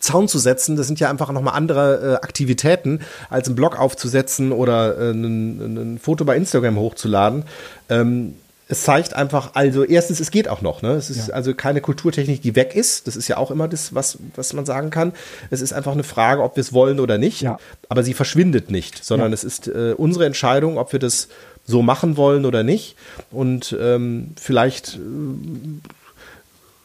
Zaun 0.00 0.28
zu 0.28 0.38
setzen, 0.38 0.76
das 0.76 0.86
sind 0.86 1.00
ja 1.00 1.10
einfach 1.10 1.30
nochmal 1.30 1.54
andere 1.54 2.12
äh, 2.12 2.24
Aktivitäten, 2.24 3.00
als 3.30 3.46
einen 3.46 3.56
Blog 3.56 3.78
aufzusetzen 3.78 4.52
oder 4.52 4.98
äh, 4.98 5.10
ein, 5.10 5.94
ein 5.94 5.98
Foto 5.98 6.24
bei 6.24 6.36
Instagram 6.36 6.76
hochzuladen. 6.76 7.44
Ähm, 7.88 8.34
es 8.72 8.84
zeigt 8.84 9.12
einfach, 9.12 9.50
also 9.52 9.84
erstens, 9.84 10.18
es 10.18 10.30
geht 10.30 10.48
auch 10.48 10.62
noch. 10.62 10.80
Ne? 10.80 10.92
Es 10.92 11.10
ist 11.10 11.28
ja. 11.28 11.34
also 11.34 11.54
keine 11.54 11.82
Kulturtechnik, 11.82 12.40
die 12.40 12.56
weg 12.56 12.74
ist. 12.74 13.06
Das 13.06 13.16
ist 13.16 13.28
ja 13.28 13.36
auch 13.36 13.50
immer 13.50 13.68
das, 13.68 13.94
was, 13.94 14.16
was 14.34 14.54
man 14.54 14.64
sagen 14.64 14.88
kann. 14.88 15.12
Es 15.50 15.60
ist 15.60 15.74
einfach 15.74 15.92
eine 15.92 16.04
Frage, 16.04 16.42
ob 16.42 16.56
wir 16.56 16.62
es 16.62 16.72
wollen 16.72 16.98
oder 16.98 17.18
nicht. 17.18 17.42
Ja. 17.42 17.58
Aber 17.90 18.02
sie 18.02 18.14
verschwindet 18.14 18.70
nicht, 18.70 19.04
sondern 19.04 19.30
ja. 19.30 19.34
es 19.34 19.44
ist 19.44 19.68
äh, 19.68 19.94
unsere 19.94 20.24
Entscheidung, 20.24 20.78
ob 20.78 20.92
wir 20.92 21.00
das 21.00 21.28
so 21.64 21.82
machen 21.82 22.16
wollen 22.16 22.44
oder 22.44 22.62
nicht. 22.62 22.96
Und 23.30 23.76
ähm, 23.80 24.32
vielleicht 24.40 24.96
äh, 24.96 24.98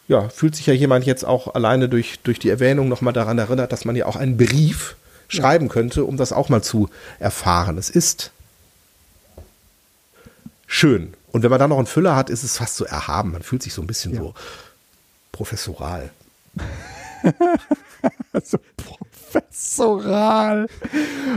ja, 0.08 0.30
fühlt 0.30 0.56
sich 0.56 0.66
ja 0.66 0.74
jemand 0.74 1.06
jetzt 1.06 1.26
auch 1.26 1.54
alleine 1.54 1.90
durch, 1.90 2.20
durch 2.24 2.40
die 2.40 2.50
Erwähnung 2.50 2.88
nochmal 2.88 3.14
daran 3.14 3.38
erinnert, 3.38 3.72
dass 3.72 3.86
man 3.86 3.96
ja 3.96 4.06
auch 4.06 4.16
einen 4.16 4.38
Brief 4.38 4.96
schreiben 5.28 5.68
könnte, 5.68 6.06
um 6.06 6.16
das 6.18 6.32
auch 6.32 6.50
mal 6.50 6.62
zu 6.62 6.90
erfahren. 7.20 7.78
Es 7.78 7.90
ist 7.90 8.32
schön. 10.66 11.14
Und 11.32 11.44
wenn 11.44 11.50
man 11.50 11.60
dann 11.60 11.70
noch 11.70 11.78
einen 11.78 11.88
Füller 11.88 12.16
hat, 12.16 12.30
ist 12.30 12.44
es 12.44 12.58
fast 12.58 12.78
so 12.78 12.86
erhaben. 12.86 13.32
Man 13.34 13.44
fühlt 13.44 13.62
sich 13.62 13.74
so 13.74 13.82
ein 13.82 13.88
bisschen 13.88 14.14
ja. 14.14 14.22
so 14.22 14.34
professoral. 15.34 16.10
so 18.44 18.58
professoral. 19.48 20.68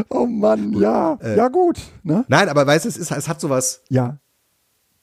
Oh 0.08 0.26
Mann, 0.26 0.74
ja. 0.74 1.18
Äh, 1.22 1.36
ja, 1.36 1.48
gut. 1.48 1.78
Ne? 2.02 2.24
Nein, 2.28 2.48
aber 2.48 2.66
weißt 2.66 2.84
du, 2.84 2.88
es, 2.88 2.96
ist, 2.96 3.10
es 3.10 3.28
hat 3.28 3.40
sowas 3.40 3.82
ja. 3.88 4.16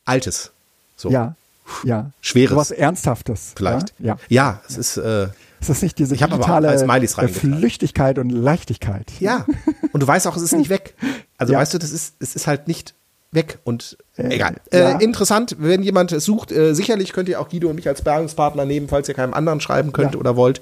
Altes. 0.05 0.51
So. 0.95 1.09
Ja. 1.09 1.35
Ja. 1.83 2.11
Schweres. 2.21 2.51
Sowas 2.51 2.71
Ernsthaftes. 2.71 3.53
Vielleicht. 3.55 3.93
Ja. 3.99 4.17
Ja, 4.29 4.61
es 4.67 4.77
ist. 4.77 4.97
Äh, 4.97 5.27
es 5.59 5.69
ist 5.69 5.81
nicht 5.81 5.97
diese 5.97 6.13
ich 6.13 6.21
digitale 6.21 6.71
äh, 6.71 7.27
Flüchtigkeit 7.27 8.19
und 8.19 8.29
Leichtigkeit. 8.29 9.11
Ja. 9.19 9.43
Und 9.91 10.03
du 10.03 10.07
weißt 10.07 10.27
auch, 10.27 10.37
es 10.37 10.43
ist 10.43 10.51
nicht 10.55 10.69
weg. 10.69 10.93
Also 11.39 11.53
ja. 11.53 11.59
weißt 11.59 11.73
du, 11.73 11.79
das 11.79 11.89
ist, 11.89 12.13
es 12.19 12.35
ist 12.35 12.45
halt 12.45 12.67
nicht 12.67 12.93
weg 13.31 13.59
und 13.63 13.97
äh, 14.15 14.33
egal. 14.33 14.55
Ja. 14.71 14.97
Äh, 14.97 15.03
interessant, 15.03 15.55
wenn 15.59 15.83
jemand 15.83 16.11
es 16.11 16.25
sucht, 16.25 16.51
äh, 16.51 16.73
sicherlich 16.73 17.13
könnt 17.13 17.29
ihr 17.29 17.39
auch 17.39 17.49
Guido 17.49 17.69
und 17.69 17.75
mich 17.75 17.87
als 17.87 18.01
Bergungspartner 18.01 18.65
nehmen, 18.65 18.87
falls 18.87 19.07
ihr 19.09 19.15
keinem 19.15 19.33
anderen 19.33 19.61
schreiben 19.61 19.91
könnt 19.91 20.13
ja. 20.13 20.19
oder 20.19 20.35
wollt. 20.35 20.61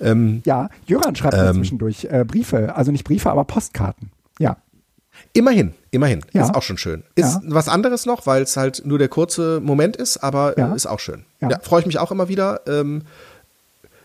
Ähm, 0.00 0.42
ja, 0.44 0.68
Jöran 0.86 1.16
schreibt 1.16 1.36
ähm, 1.36 1.56
zwischendurch 1.56 2.06
äh, 2.10 2.24
Briefe, 2.24 2.74
also 2.76 2.92
nicht 2.92 3.04
Briefe, 3.04 3.30
aber 3.30 3.44
Postkarten. 3.44 4.10
Ja. 4.38 4.56
Immerhin, 5.32 5.74
immerhin. 5.90 6.24
Ja. 6.32 6.42
Ist 6.42 6.54
auch 6.54 6.62
schon 6.62 6.78
schön. 6.78 7.04
Ist 7.14 7.40
was 7.44 7.68
anderes 7.68 8.06
noch, 8.06 8.26
weil 8.26 8.42
es 8.42 8.56
halt 8.56 8.82
nur 8.84 8.98
der 8.98 9.08
kurze 9.08 9.60
Moment 9.60 9.96
ist, 9.96 10.18
aber 10.18 10.56
ist 10.74 10.86
auch 10.86 11.00
schön. 11.00 11.24
Ja, 11.40 11.58
freue 11.60 11.80
ich 11.80 11.86
mich 11.86 11.98
auch 11.98 12.10
immer 12.10 12.28
wieder. 12.28 12.62
Ähm, 12.66 13.02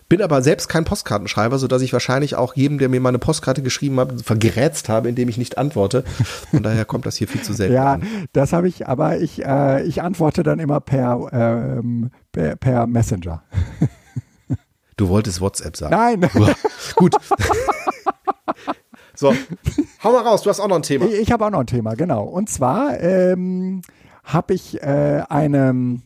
bin 0.10 0.23
aber 0.23 0.41
selbst 0.41 0.68
kein 0.68 0.86
Postkartenschreiber, 0.86 1.60
sodass 1.60 1.84
ich 1.84 1.94
wahrscheinlich 1.94 2.36
auch 2.36 2.56
jedem, 2.56 2.80
der 2.80 2.90
mir 2.90 2.99
mal 2.99 3.10
eine 3.10 3.19
Postkarte 3.19 3.61
geschrieben 3.61 3.99
hat, 3.99 4.22
vergrätzt 4.23 4.90
habe, 4.90 5.07
indem 5.07 5.30
ich 5.30 5.38
nicht 5.38 5.60
antworte. 5.60 6.03
Von 6.52 6.64
daher 6.64 6.84
kommt 6.86 7.06
das 7.06 7.15
hier 7.15 7.27
viel 7.27 7.41
zu 7.41 7.53
selten. 7.53 7.76
ja, 7.76 7.94
an. 7.94 8.03
das 8.34 8.52
habe 8.52 8.68
ich, 8.68 8.88
aber 8.88 9.19
ich, 9.19 9.45
äh, 9.45 9.84
ich 9.84 10.02
antworte 10.02 10.41
dann 10.41 10.60
immer 10.60 10.80
per, 10.80 11.30
ähm, 11.31 12.10
per, 12.31 12.56
per 12.56 12.88
Messenger. 12.88 13.44
Du 14.98 15.07
wolltest 15.07 15.40
WhatsApp 15.40 15.77
sagen. 15.77 15.95
Nein. 15.95 16.30
Gut. 16.95 17.15
so, 19.15 19.34
hau 20.03 20.11
mal 20.11 20.23
raus, 20.23 20.41
du 20.41 20.49
hast 20.49 20.60
auch 20.60 20.68
noch 20.68 20.76
ein 20.76 20.81
Thema. 20.81 21.06
Ich, 21.06 21.14
ich 21.22 21.31
habe 21.31 21.45
auch 21.45 21.52
noch 21.52 21.61
ein 21.61 21.68
Thema, 21.68 21.94
genau. 21.94 22.23
Und 22.23 22.49
zwar 22.49 22.99
ähm, 22.99 23.81
habe 24.26 24.53
ich 24.56 24.81
äh, 24.81 25.23
eine 25.30 26.02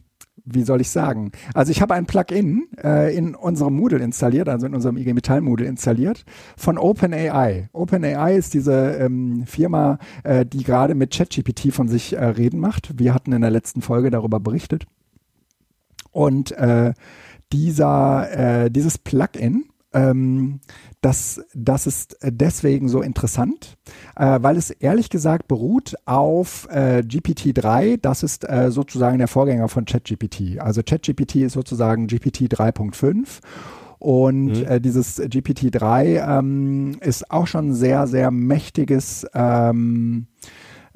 wie 0.46 0.64
soll 0.64 0.82
ich 0.82 0.90
sagen? 0.90 1.32
Also 1.54 1.72
ich 1.72 1.82
habe 1.82 1.94
ein 1.94 2.06
Plugin 2.06 2.68
äh, 2.84 3.16
in 3.16 3.36
unserem 3.36 3.76
Moodle 3.76 4.00
installiert, 4.00 4.50
also 4.50 4.66
in 4.66 4.76
unserem 4.76 4.98
IG 4.98 5.14
Metall 5.14 5.42
Moodle 5.42 5.66
installiert 5.68 6.26
von 6.58 6.78
OpenAI. 6.78 7.70
OpenAI 7.72 8.36
ist 8.36 8.54
diese 8.54 8.96
ähm, 8.96 9.46
Firma, 9.46 10.00
äh, 10.24 10.46
die 10.46 10.64
gerade 10.64 10.96
mit 10.96 11.12
ChatGPT 11.12 11.74
von 11.74 11.88
sich 11.88 12.14
äh, 12.14 12.26
reden 12.26 12.60
macht. 12.60 13.00
Wir 13.00 13.14
hatten 13.14 13.32
in 13.32 13.42
der 13.42 13.52
letzten 13.52 13.82
Folge 13.82 14.10
darüber 14.10 14.40
berichtet. 14.40 14.86
Und 16.12 16.52
äh, 16.52 16.94
dieser, 17.52 18.66
äh, 18.66 18.72
dieses 18.72 18.98
Plugin 18.98 19.66
ähm, 19.94 20.60
das, 21.02 21.42
das 21.54 21.88
ist 21.88 22.18
deswegen 22.24 22.88
so 22.88 23.02
interessant, 23.02 23.78
äh, 24.16 24.40
weil 24.42 24.58
es 24.58 24.70
ehrlich 24.70 25.10
gesagt 25.10 25.48
beruht 25.48 25.96
auf 26.06 26.68
äh, 26.72 27.04
GPT-3. 27.06 28.00
Das 28.02 28.24
ist 28.24 28.50
äh, 28.50 28.72
sozusagen 28.72 29.18
der 29.18 29.28
Vorgänger 29.28 29.68
von 29.70 29.86
ChatGPT. 29.86 30.60
Also 30.60 30.82
ChatGPT 30.84 31.36
ist 31.38 31.54
sozusagen 31.54 32.08
GPT 32.08 32.54
3.5. 32.54 33.40
Und 34.00 34.46
mhm. 34.48 34.66
äh, 34.66 34.82
dieses 34.82 35.22
GPT-3 35.22 36.40
ähm, 36.40 36.98
ist 37.00 37.32
auch 37.32 37.48
schon 37.48 37.74
sehr, 37.74 38.08
sehr 38.08 38.32
mächtiges 38.32 39.26
ähm, 39.34 40.28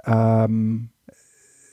ähm, 0.06 0.90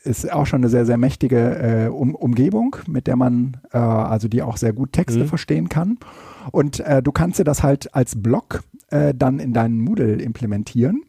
ist 0.05 0.31
auch 0.31 0.47
schon 0.47 0.61
eine 0.61 0.69
sehr, 0.69 0.87
sehr 0.87 0.99
mächtige 0.99 1.87
äh, 1.87 1.89
um 1.89 2.15
Umgebung, 2.15 2.77
mit 2.87 3.07
der 3.07 3.17
man, 3.17 3.57
äh, 3.73 3.79
also 3.79 4.29
die 4.29 4.43
auch 4.43 4.57
sehr 4.57 4.73
gut 4.73 4.93
Texte 4.93 5.21
mhm. 5.21 5.29
verstehen 5.29 5.69
kann. 5.69 5.99
Und 6.53 6.81
äh, 6.81 7.03
du 7.03 7.12
kannst 7.12 7.39
dir 7.39 7.45
das 7.45 7.62
halt 7.62 7.95
als 7.95 8.21
Block 8.21 8.62
äh, 8.91 9.15
dann 9.15 9.39
in 9.39 9.53
deinen 9.53 9.81
Moodle 9.81 10.21
implementieren. 10.23 11.03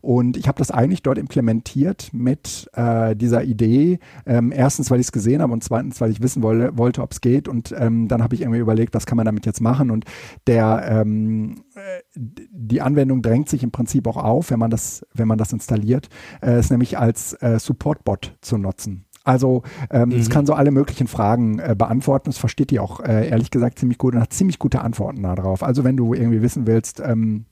Und 0.00 0.36
ich 0.36 0.48
habe 0.48 0.58
das 0.58 0.70
eigentlich 0.70 1.02
dort 1.02 1.18
implementiert 1.18 2.10
mit 2.12 2.68
äh, 2.74 3.14
dieser 3.14 3.44
Idee. 3.44 3.98
Ähm, 4.26 4.52
erstens, 4.52 4.90
weil 4.90 5.00
ich 5.00 5.06
es 5.06 5.12
gesehen 5.12 5.42
habe 5.42 5.52
und 5.52 5.62
zweitens, 5.62 6.00
weil 6.00 6.10
ich 6.10 6.22
wissen 6.22 6.42
wolle, 6.42 6.76
wollte, 6.76 7.02
ob 7.02 7.12
es 7.12 7.20
geht. 7.20 7.48
Und 7.48 7.74
ähm, 7.76 8.08
dann 8.08 8.22
habe 8.22 8.34
ich 8.34 8.42
irgendwie 8.42 8.60
überlegt, 8.60 8.94
was 8.94 9.06
kann 9.06 9.16
man 9.16 9.26
damit 9.26 9.46
jetzt 9.46 9.60
machen. 9.60 9.90
Und 9.90 10.04
der 10.46 10.86
ähm, 10.88 11.62
äh, 11.74 12.02
die 12.14 12.82
Anwendung 12.82 13.22
drängt 13.22 13.48
sich 13.48 13.62
im 13.62 13.70
Prinzip 13.70 14.06
auch 14.06 14.16
auf, 14.16 14.50
wenn 14.50 14.58
man 14.58 14.70
das, 14.70 15.06
wenn 15.14 15.28
man 15.28 15.38
das 15.38 15.52
installiert, 15.52 16.08
äh, 16.42 16.52
es 16.52 16.70
nämlich 16.70 16.98
als 16.98 17.34
äh, 17.34 17.58
Support-Bot 17.58 18.36
zu 18.40 18.58
nutzen. 18.58 19.06
Also 19.24 19.62
ähm, 19.90 20.10
mhm. 20.10 20.16
es 20.16 20.30
kann 20.30 20.46
so 20.46 20.54
alle 20.54 20.70
möglichen 20.70 21.06
Fragen 21.06 21.58
äh, 21.58 21.74
beantworten. 21.76 22.30
Es 22.30 22.38
versteht 22.38 22.70
die 22.70 22.80
auch 22.80 23.00
äh, 23.00 23.28
ehrlich 23.28 23.50
gesagt 23.50 23.78
ziemlich 23.78 23.98
gut 23.98 24.14
und 24.14 24.20
hat 24.20 24.32
ziemlich 24.32 24.58
gute 24.58 24.80
Antworten 24.80 25.22
darauf. 25.22 25.62
Also 25.62 25.84
wenn 25.84 25.96
du 25.96 26.14
irgendwie 26.14 26.42
wissen 26.42 26.66
willst, 26.66 27.00
ähm, 27.00 27.44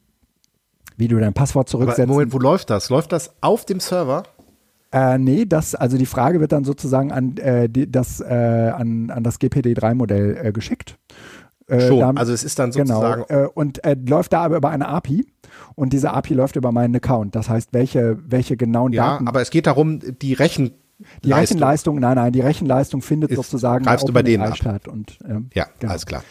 wie 0.97 1.09
du 1.09 1.19
dein 1.19 1.35
Passwort 1.35 1.69
zurücksetzt. 1.69 2.09
Moment, 2.09 2.33
wo 2.33 2.39
läuft 2.39 2.71
das? 2.71 2.91
Läuft 2.91 3.13
das 3.13 3.35
auf 3.41 3.65
dem 3.65 3.81
Server? 3.81 4.25
Äh, 4.91 5.19
nee, 5.19 5.45
das, 5.45 5.75
also 5.75 5.99
die 5.99 6.07
Frage 6.07 6.41
wird 6.41 6.53
dann 6.53 6.65
sozusagen 6.65 7.13
an, 7.13 7.37
äh, 7.37 7.69
die, 7.69 7.91
das, 7.91 8.21
äh, 8.21 8.73
an, 8.75 9.11
an 9.11 9.23
das 9.23 9.39
GPD3-Modell 9.39 10.39
äh, 10.43 10.53
geschickt. 10.53 10.99
Äh, 11.67 11.87
Schon, 11.87 12.01
damit, 12.01 12.19
also 12.19 12.33
es 12.33 12.43
ist 12.43 12.59
dann 12.59 12.71
genau, 12.71 12.95
sozusagen. 12.95 13.25
Genau, 13.29 13.45
äh, 13.45 13.49
und 13.49 13.85
äh, 13.85 13.97
läuft 14.09 14.33
da 14.33 14.41
aber 14.41 14.57
über 14.57 14.71
eine 14.71 14.89
API 14.89 15.27
und 15.75 15.93
diese 15.93 16.13
API 16.13 16.33
läuft 16.33 16.57
über 16.57 16.73
meinen 16.73 16.97
Account. 16.97 17.35
Das 17.35 17.51
heißt, 17.51 17.75
welche, 17.75 18.17
welche 18.27 18.57
genauen 18.57 18.93
ja, 18.93 19.11
Daten. 19.11 19.25
Ja, 19.25 19.29
aber 19.29 19.43
es 19.43 19.51
geht 19.51 19.67
darum, 19.67 20.01
die 20.01 20.33
Rechen 20.33 20.73
die 21.25 21.29
Leistung. 21.29 21.59
Rechenleistung, 21.59 22.01
nein, 22.01 22.17
nein, 22.17 22.33
die 22.33 22.41
Rechenleistung 22.41 23.03
findet 23.03 23.31
ist, 23.31 23.37
sozusagen 23.37 23.85
greifst 23.85 24.09
du 24.09 24.13
bei 24.13 24.23
denen 24.23 24.45
ab. 24.45 24.57
statt. 24.57 24.89
Und, 24.89 25.19
ähm, 25.29 25.51
ja, 25.55 25.67
genau. 25.79 25.93
alles 25.93 26.07
klar. 26.07 26.23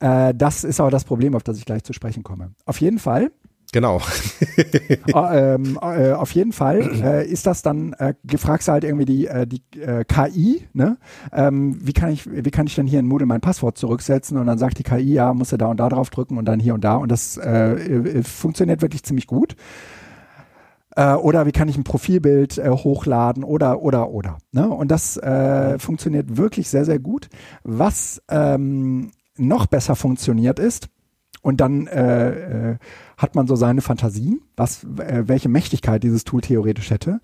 Äh, 0.00 0.34
das 0.34 0.64
ist 0.64 0.80
aber 0.80 0.90
das 0.90 1.04
Problem, 1.04 1.34
auf 1.34 1.42
das 1.42 1.58
ich 1.58 1.64
gleich 1.64 1.84
zu 1.84 1.92
sprechen 1.92 2.22
komme. 2.22 2.52
Auf 2.64 2.80
jeden 2.80 2.98
Fall 2.98 3.30
Genau. 3.72 4.00
äh, 4.56 5.54
äh, 5.54 6.12
auf 6.12 6.32
jeden 6.32 6.52
Fall 6.52 6.80
äh, 7.02 7.26
ist 7.26 7.46
das 7.46 7.62
dann, 7.62 7.92
äh, 7.94 8.14
gefragst 8.24 8.68
du 8.68 8.72
halt 8.72 8.84
irgendwie 8.84 9.04
die, 9.04 9.26
äh, 9.26 9.46
die 9.46 9.62
äh, 9.78 10.04
KI, 10.04 10.66
ne? 10.72 10.98
Ähm, 11.32 11.78
wie 11.80 11.92
kann 11.92 12.10
ich, 12.10 12.28
wie 12.28 12.50
kann 12.50 12.66
ich 12.66 12.74
denn 12.74 12.86
hier 12.86 12.98
in 12.98 13.06
Moodle 13.06 13.26
mein 13.26 13.40
Passwort 13.40 13.78
zurücksetzen? 13.78 14.38
Und 14.38 14.46
dann 14.46 14.58
sagt 14.58 14.78
die 14.78 14.82
KI, 14.82 15.14
ja, 15.14 15.32
musst 15.34 15.52
du 15.52 15.56
da 15.56 15.66
und 15.66 15.78
da 15.78 15.88
drauf 15.88 16.10
drücken 16.10 16.36
und 16.36 16.46
dann 16.46 16.58
hier 16.58 16.74
und 16.74 16.82
da. 16.82 16.96
Und 16.96 17.12
das 17.12 17.38
funktioniert 18.24 18.82
wirklich 18.82 19.02
ziemlich 19.04 19.26
gut. 19.26 19.54
Äh, 20.96 21.14
oder 21.14 21.46
wie 21.46 21.52
kann 21.52 21.68
ich 21.68 21.76
ein 21.76 21.84
Profilbild 21.84 22.58
äh, 22.58 22.70
hochladen 22.70 23.44
oder, 23.44 23.82
oder, 23.82 24.10
oder. 24.10 24.38
Ne? 24.52 24.68
Und 24.68 24.90
das 24.90 25.16
äh, 25.16 25.78
funktioniert 25.78 26.36
wirklich 26.36 26.68
sehr, 26.68 26.84
sehr 26.84 26.98
gut. 26.98 27.28
Was 27.62 28.22
ähm, 28.28 29.12
noch 29.36 29.66
besser 29.66 29.96
funktioniert 29.96 30.58
ist, 30.58 30.88
und 31.42 31.60
dann 31.60 31.86
äh, 31.86 32.72
äh, 32.72 32.78
hat 33.16 33.34
man 33.34 33.46
so 33.46 33.56
seine 33.56 33.80
Fantasien, 33.80 34.42
was, 34.56 34.84
äh, 34.98 35.22
welche 35.26 35.48
Mächtigkeit 35.48 36.02
dieses 36.02 36.24
Tool 36.24 36.42
theoretisch 36.42 36.90
hätte. 36.90 37.20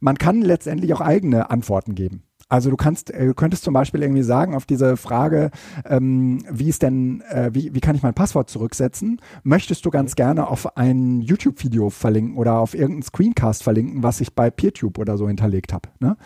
Man 0.00 0.18
kann 0.18 0.42
letztendlich 0.42 0.92
auch 0.92 1.00
eigene 1.00 1.50
Antworten 1.50 1.94
geben. 1.94 2.24
Also 2.50 2.68
du 2.68 2.76
kannst, 2.76 3.10
äh, 3.10 3.32
könntest 3.34 3.62
zum 3.62 3.72
Beispiel 3.72 4.02
irgendwie 4.02 4.24
sagen 4.24 4.54
auf 4.54 4.66
diese 4.66 4.96
Frage, 4.96 5.50
ähm, 5.84 6.44
wie 6.50 6.68
ist 6.68 6.82
denn, 6.82 7.22
äh, 7.30 7.50
wie, 7.54 7.72
wie 7.74 7.80
kann 7.80 7.94
ich 7.94 8.02
mein 8.02 8.12
Passwort 8.12 8.50
zurücksetzen? 8.50 9.20
Möchtest 9.44 9.86
du 9.86 9.90
ganz 9.90 10.16
gerne 10.16 10.48
auf 10.48 10.76
ein 10.76 11.20
YouTube-Video 11.20 11.90
verlinken 11.90 12.36
oder 12.36 12.58
auf 12.58 12.74
irgendeinen 12.74 13.04
Screencast 13.04 13.62
verlinken, 13.62 14.02
was 14.02 14.20
ich 14.20 14.34
bei 14.34 14.50
PeerTube 14.50 14.98
oder 14.98 15.16
so 15.16 15.28
hinterlegt 15.28 15.72
habe? 15.72 15.88
Ne? 16.00 16.16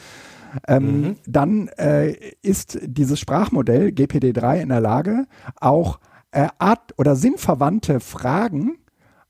Ähm, 0.66 1.00
mhm. 1.00 1.16
Dann 1.26 1.68
äh, 1.76 2.16
ist 2.40 2.78
dieses 2.82 3.20
Sprachmodell 3.20 3.88
GPD3 3.88 4.62
in 4.62 4.70
der 4.70 4.80
Lage, 4.80 5.26
auch 5.60 6.00
äh, 6.30 6.48
Art 6.58 6.94
oder 6.96 7.16
sinnverwandte 7.16 8.00
Fragen 8.00 8.78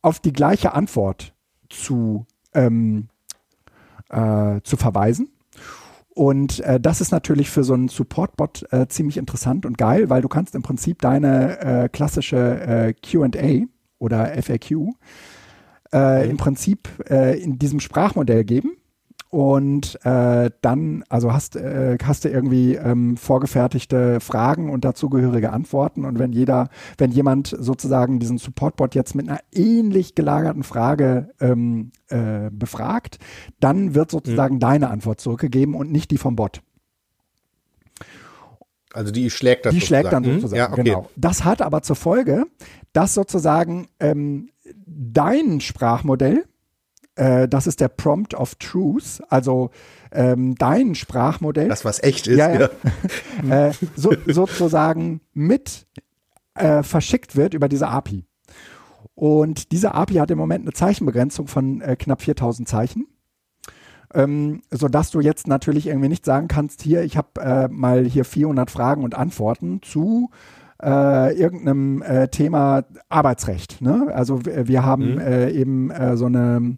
auf 0.00 0.20
die 0.20 0.32
gleiche 0.32 0.74
Antwort 0.74 1.34
zu, 1.68 2.24
ähm, 2.52 3.08
äh, 4.10 4.60
zu 4.62 4.76
verweisen. 4.76 5.33
Und 6.14 6.60
äh, 6.60 6.78
das 6.78 7.00
ist 7.00 7.10
natürlich 7.10 7.50
für 7.50 7.64
so 7.64 7.74
einen 7.74 7.88
Support-Bot 7.88 8.72
äh, 8.72 8.86
ziemlich 8.86 9.16
interessant 9.16 9.66
und 9.66 9.76
geil, 9.76 10.10
weil 10.10 10.22
du 10.22 10.28
kannst 10.28 10.54
im 10.54 10.62
Prinzip 10.62 11.02
deine 11.02 11.58
äh, 11.60 11.88
klassische 11.88 12.36
äh, 12.36 12.94
QA 12.94 13.66
oder 13.98 14.26
FAQ 14.40 14.92
äh, 15.92 16.28
im 16.30 16.36
Prinzip 16.36 16.88
äh, 17.10 17.40
in 17.40 17.58
diesem 17.58 17.80
Sprachmodell 17.80 18.44
geben 18.44 18.76
und 19.34 19.98
äh, 20.04 20.48
dann, 20.60 21.02
also 21.08 21.32
hast, 21.32 21.56
äh, 21.56 21.98
hast 22.00 22.24
du 22.24 22.28
irgendwie 22.28 22.76
ähm, 22.76 23.16
vorgefertigte 23.16 24.20
Fragen 24.20 24.70
und 24.70 24.84
dazugehörige 24.84 25.52
Antworten. 25.52 26.04
Und 26.04 26.20
wenn 26.20 26.32
jeder, 26.32 26.68
wenn 26.98 27.10
jemand 27.10 27.48
sozusagen 27.58 28.20
diesen 28.20 28.38
Supportbot 28.38 28.94
jetzt 28.94 29.16
mit 29.16 29.28
einer 29.28 29.40
ähnlich 29.52 30.14
gelagerten 30.14 30.62
Frage 30.62 31.30
ähm, 31.40 31.90
äh, 32.10 32.48
befragt, 32.52 33.18
dann 33.58 33.96
wird 33.96 34.12
sozusagen 34.12 34.54
mhm. 34.54 34.60
deine 34.60 34.90
Antwort 34.90 35.20
zurückgegeben 35.20 35.74
und 35.74 35.90
nicht 35.90 36.12
die 36.12 36.18
vom 36.18 36.36
Bot. 36.36 36.60
Also 38.92 39.10
die 39.10 39.30
schlägt 39.30 39.66
das 39.66 39.74
Die 39.74 39.80
schlägt 39.80 40.12
dann 40.12 40.22
mhm. 40.22 40.34
sozusagen, 40.34 40.58
ja, 40.58 40.70
okay. 40.70 40.84
genau. 40.84 41.10
Das 41.16 41.44
hat 41.44 41.60
aber 41.60 41.82
zur 41.82 41.96
Folge, 41.96 42.44
dass 42.92 43.14
sozusagen 43.14 43.88
ähm, 43.98 44.50
dein 44.86 45.60
Sprachmodell 45.60 46.44
äh, 47.16 47.48
das 47.48 47.66
ist 47.66 47.80
der 47.80 47.88
Prompt 47.88 48.34
of 48.34 48.56
Truth, 48.56 49.22
also 49.28 49.70
ähm, 50.12 50.54
dein 50.56 50.94
Sprachmodell. 50.94 51.68
Das, 51.68 51.84
was 51.84 52.02
echt 52.02 52.26
ist, 52.26 52.38
ja. 52.38 52.52
ja. 52.52 52.68
äh, 53.68 53.72
so, 53.96 54.12
sozusagen 54.26 55.20
mit 55.32 55.86
äh, 56.54 56.82
verschickt 56.82 57.36
wird 57.36 57.54
über 57.54 57.68
diese 57.68 57.88
API. 57.88 58.24
Und 59.14 59.70
diese 59.72 59.94
API 59.94 60.14
hat 60.14 60.30
im 60.30 60.38
Moment 60.38 60.64
eine 60.64 60.72
Zeichenbegrenzung 60.72 61.46
von 61.46 61.80
äh, 61.80 61.96
knapp 61.96 62.22
4000 62.22 62.68
Zeichen. 62.68 63.06
Ähm, 64.12 64.62
sodass 64.70 65.10
du 65.10 65.20
jetzt 65.20 65.48
natürlich 65.48 65.88
irgendwie 65.88 66.08
nicht 66.08 66.24
sagen 66.24 66.46
kannst, 66.46 66.82
hier, 66.82 67.02
ich 67.02 67.16
habe 67.16 67.40
äh, 67.40 67.68
mal 67.68 68.04
hier 68.04 68.24
400 68.24 68.70
Fragen 68.70 69.02
und 69.02 69.16
Antworten 69.16 69.82
zu 69.82 70.30
äh, 70.84 71.32
irgendeinem 71.32 72.02
äh, 72.02 72.28
Thema 72.28 72.84
Arbeitsrecht. 73.08 73.80
Ne? 73.80 74.08
Also 74.14 74.40
wir 74.44 74.84
haben 74.84 75.14
mhm. 75.14 75.20
äh, 75.20 75.50
eben 75.50 75.90
äh, 75.90 76.16
so 76.16 76.26
eine 76.26 76.76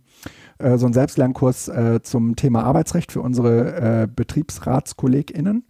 äh, 0.59 0.79
so 0.79 0.87
einen 0.87 0.95
Selbstlernkurs 0.95 1.69
äh, 1.69 2.01
zum 2.03 2.37
Thema 2.37 2.65
Arbeitsrecht 2.65 3.13
für 3.13 3.21
unsere 3.21 4.03
äh, 4.03 4.07
BetriebsratskollegInnen. 4.07 5.65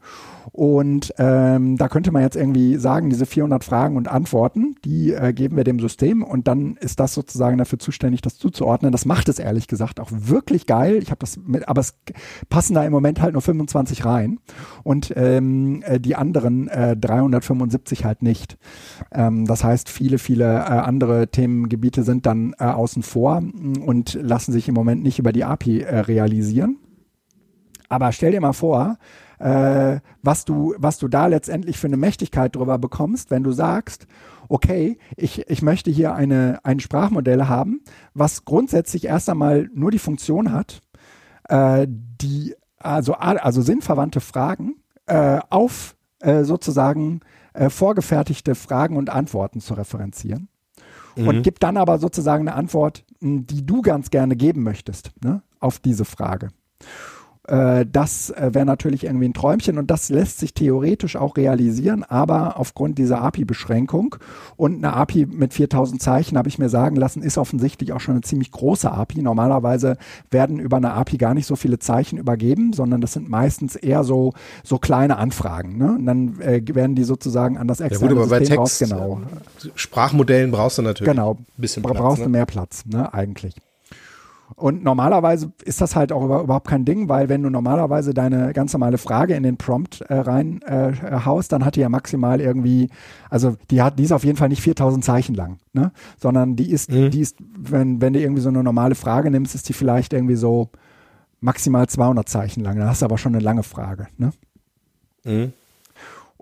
Und 0.52 1.12
ähm, 1.18 1.76
da 1.76 1.88
könnte 1.88 2.12
man 2.12 2.22
jetzt 2.22 2.36
irgendwie 2.36 2.76
sagen, 2.76 3.10
diese 3.10 3.26
400 3.26 3.64
Fragen 3.64 3.96
und 3.96 4.08
Antworten, 4.08 4.76
die 4.84 5.12
äh, 5.12 5.32
geben 5.32 5.56
wir 5.56 5.64
dem 5.64 5.80
System 5.80 6.22
und 6.22 6.48
dann 6.48 6.76
ist 6.76 7.00
das 7.00 7.14
sozusagen 7.14 7.58
dafür 7.58 7.78
zuständig, 7.78 8.20
das 8.20 8.38
zuzuordnen. 8.38 8.92
Das 8.92 9.04
macht 9.04 9.28
es 9.28 9.38
ehrlich 9.38 9.68
gesagt 9.68 10.00
auch 10.00 10.10
wirklich 10.12 10.66
geil. 10.66 10.96
Ich 11.02 11.10
habe 11.10 11.18
das 11.20 11.36
mit, 11.36 11.68
aber 11.68 11.80
es 11.80 11.94
passen 12.48 12.74
da 12.74 12.84
im 12.84 12.92
Moment 12.92 13.20
halt 13.20 13.32
nur 13.32 13.42
25 13.42 14.04
rein 14.04 14.38
und 14.82 15.12
ähm, 15.16 15.82
äh, 15.82 16.00
die 16.00 16.16
anderen 16.16 16.68
äh, 16.68 16.96
375 16.96 18.04
halt 18.04 18.22
nicht. 18.22 18.56
Ähm, 19.12 19.46
das 19.46 19.64
heißt, 19.64 19.88
viele, 19.88 20.18
viele 20.18 20.44
äh, 20.44 20.58
andere 20.58 21.28
Themengebiete 21.28 22.02
sind 22.02 22.26
dann 22.26 22.54
äh, 22.58 22.64
außen 22.64 23.02
vor 23.02 23.42
und 23.84 24.18
lassen 24.20 24.52
sich 24.52 24.68
im 24.68 24.74
Moment 24.74 25.02
nicht 25.02 25.18
über 25.18 25.32
die 25.32 25.44
API 25.44 25.80
äh, 25.80 26.00
realisieren. 26.00 26.78
Aber 27.88 28.12
stell 28.12 28.32
dir 28.32 28.40
mal 28.40 28.52
vor, 28.52 28.98
äh, 29.38 30.00
was, 30.22 30.44
du, 30.44 30.74
was 30.78 30.98
du 30.98 31.08
da 31.08 31.26
letztendlich 31.26 31.78
für 31.78 31.86
eine 31.86 31.96
Mächtigkeit 31.96 32.54
drüber 32.56 32.78
bekommst, 32.78 33.30
wenn 33.30 33.42
du 33.42 33.52
sagst, 33.52 34.06
okay, 34.48 34.98
ich, 35.16 35.48
ich 35.48 35.62
möchte 35.62 35.90
hier 35.90 36.14
eine, 36.14 36.60
ein 36.62 36.80
Sprachmodell 36.80 37.46
haben, 37.46 37.80
was 38.14 38.44
grundsätzlich 38.44 39.06
erst 39.06 39.28
einmal 39.28 39.68
nur 39.74 39.90
die 39.90 39.98
Funktion 39.98 40.52
hat, 40.52 40.80
äh, 41.48 41.86
die, 41.88 42.54
also, 42.78 43.14
also 43.14 43.62
sinnverwandte 43.62 44.20
Fragen 44.20 44.76
äh, 45.06 45.40
auf 45.50 45.96
äh, 46.20 46.44
sozusagen 46.44 47.20
äh, 47.54 47.70
vorgefertigte 47.70 48.54
Fragen 48.54 48.96
und 48.96 49.10
Antworten 49.10 49.60
zu 49.60 49.74
referenzieren. 49.74 50.48
Mhm. 51.16 51.28
Und 51.28 51.42
gibt 51.42 51.62
dann 51.62 51.76
aber 51.76 51.98
sozusagen 51.98 52.48
eine 52.48 52.56
Antwort, 52.56 53.04
die 53.20 53.64
du 53.64 53.82
ganz 53.82 54.10
gerne 54.10 54.36
geben 54.36 54.62
möchtest 54.62 55.10
ne, 55.22 55.42
auf 55.60 55.78
diese 55.78 56.04
Frage. 56.04 56.48
Äh, 57.48 57.86
das 57.90 58.30
äh, 58.30 58.54
wäre 58.54 58.66
natürlich 58.66 59.04
irgendwie 59.04 59.28
ein 59.28 59.34
Träumchen 59.34 59.78
und 59.78 59.90
das 59.90 60.08
lässt 60.08 60.38
sich 60.38 60.54
theoretisch 60.54 61.16
auch 61.16 61.36
realisieren, 61.36 62.02
aber 62.02 62.58
aufgrund 62.58 62.98
dieser 62.98 63.20
API-Beschränkung 63.22 64.16
und 64.56 64.76
eine 64.76 64.94
API 64.94 65.26
mit 65.26 65.54
4000 65.54 66.02
Zeichen, 66.02 66.38
habe 66.38 66.48
ich 66.48 66.58
mir 66.58 66.68
sagen 66.68 66.96
lassen, 66.96 67.22
ist 67.22 67.38
offensichtlich 67.38 67.92
auch 67.92 68.00
schon 68.00 68.14
eine 68.14 68.22
ziemlich 68.22 68.50
große 68.50 68.90
API. 68.90 69.22
Normalerweise 69.22 69.96
werden 70.30 70.58
über 70.58 70.78
eine 70.78 70.92
API 70.92 71.18
gar 71.18 71.34
nicht 71.34 71.46
so 71.46 71.56
viele 71.56 71.78
Zeichen 71.78 72.18
übergeben, 72.18 72.72
sondern 72.72 73.00
das 73.00 73.12
sind 73.12 73.28
meistens 73.28 73.76
eher 73.76 74.02
so, 74.02 74.32
so 74.64 74.78
kleine 74.78 75.16
Anfragen. 75.16 75.78
Ne? 75.78 75.92
Und 75.92 76.06
dann 76.06 76.40
äh, 76.40 76.62
werden 76.74 76.96
die 76.96 77.04
sozusagen 77.04 77.58
an 77.58 77.68
das 77.68 77.80
externe 77.80 78.14
ja 78.14 78.20
gut, 78.20 78.28
aber 78.28 78.38
System 78.40 78.56
bei 78.58 78.66
Text, 78.66 78.82
raus. 78.82 79.20
Genau. 79.60 79.72
Sprachmodellen 79.76 80.50
brauchst 80.50 80.78
du 80.78 80.82
natürlich 80.82 81.12
genau, 81.12 81.34
ein 81.34 81.46
bisschen 81.56 81.82
Platz. 81.82 81.96
Brauchst 81.96 82.18
ne? 82.18 82.24
du 82.24 82.30
mehr 82.30 82.46
Platz, 82.46 82.84
ne, 82.86 83.12
eigentlich. 83.14 83.54
Und 84.54 84.84
normalerweise 84.84 85.52
ist 85.64 85.80
das 85.80 85.96
halt 85.96 86.12
auch 86.12 86.24
überhaupt 86.44 86.68
kein 86.68 86.84
Ding, 86.84 87.08
weil 87.08 87.28
wenn 87.28 87.42
du 87.42 87.50
normalerweise 87.50 88.14
deine 88.14 88.52
ganz 88.52 88.72
normale 88.72 88.96
Frage 88.96 89.34
in 89.34 89.42
den 89.42 89.56
Prompt 89.56 90.02
äh, 90.02 90.14
rein 90.14 90.62
äh, 90.62 90.92
haust, 91.24 91.52
dann 91.52 91.64
hat 91.64 91.76
die 91.76 91.80
ja 91.80 91.88
maximal 91.88 92.40
irgendwie, 92.40 92.88
also 93.28 93.56
die 93.70 93.82
hat, 93.82 93.98
die 93.98 94.04
ist 94.04 94.12
auf 94.12 94.24
jeden 94.24 94.36
Fall 94.38 94.48
nicht 94.48 94.62
4000 94.62 95.04
Zeichen 95.04 95.34
lang, 95.34 95.58
ne? 95.72 95.90
sondern 96.16 96.54
die 96.54 96.70
ist, 96.70 96.90
mhm. 96.90 97.10
die 97.10 97.20
ist, 97.20 97.36
wenn, 97.58 98.00
wenn 98.00 98.12
du 98.12 98.20
irgendwie 98.20 98.40
so 98.40 98.48
eine 98.48 98.62
normale 98.62 98.94
Frage 98.94 99.30
nimmst, 99.30 99.54
ist 99.54 99.68
die 99.68 99.72
vielleicht 99.72 100.12
irgendwie 100.12 100.36
so 100.36 100.70
maximal 101.40 101.88
200 101.88 102.28
Zeichen 102.28 102.62
lang. 102.62 102.78
Da 102.78 102.86
hast 102.86 103.02
du 103.02 103.06
aber 103.06 103.18
schon 103.18 103.34
eine 103.34 103.42
lange 103.42 103.64
Frage, 103.64 104.06
ne? 104.16 104.30
Mhm. 105.24 105.52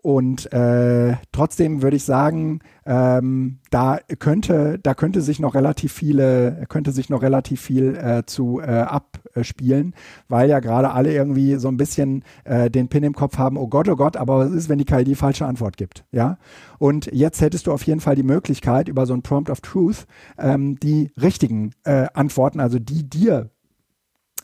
Und 0.05 0.53
äh, 0.53 1.17
trotzdem 1.33 1.81
würde 1.81 1.97
ich 1.97 2.05
sagen, 2.05 2.61
ähm, 2.85 3.61
da 3.71 4.01
könnte, 4.19 4.79
da 4.83 4.93
könnte 4.93 5.23
sich 5.23 5.41
noch 5.41 5.55
relativ 5.55 5.95
viele, 5.95 6.67
könnte 6.69 6.93
sich 6.93 7.09
noch 7.09 7.23
relativ 7.23 7.63
viel 7.63 7.97
äh, 7.97 8.23
zu 8.27 8.61
äh, 8.61 8.67
abspielen, 8.67 9.95
weil 10.29 10.51
ja 10.51 10.61
gerade 10.61 10.91
alle 10.91 11.11
irgendwie 11.11 11.55
so 11.55 11.69
ein 11.69 11.79
bisschen 11.79 12.23
äh, 12.45 12.71
den 12.71 12.89
Pin 12.89 13.03
im 13.03 13.15
Kopf 13.15 13.39
haben, 13.39 13.57
oh 13.57 13.67
Gott, 13.67 13.89
oh 13.89 13.97
Gott, 13.97 14.19
aber 14.19 14.41
was 14.41 14.53
ist, 14.53 14.69
wenn 14.69 14.77
die 14.77 14.85
KI 14.85 15.05
die 15.05 15.15
falsche 15.15 15.47
Antwort 15.47 15.79
gibt? 15.79 16.05
Ja. 16.13 16.37
Und 16.79 17.07
jetzt 17.11 17.41
hättest 17.41 17.67
du 17.67 17.73
auf 17.73 17.85
jeden 17.85 18.01
Fall 18.01 18.15
die 18.15 18.25
Möglichkeit, 18.25 18.89
über 18.89 19.07
so 19.07 19.15
ein 19.15 19.23
Prompt 19.23 19.49
of 19.49 19.63
Truth 19.63 20.07
ähm, 20.37 20.79
die 20.79 21.13
richtigen 21.19 21.71
äh, 21.85 22.09
Antworten, 22.13 22.61
also 22.61 22.79
die 22.79 23.09
dir 23.09 23.49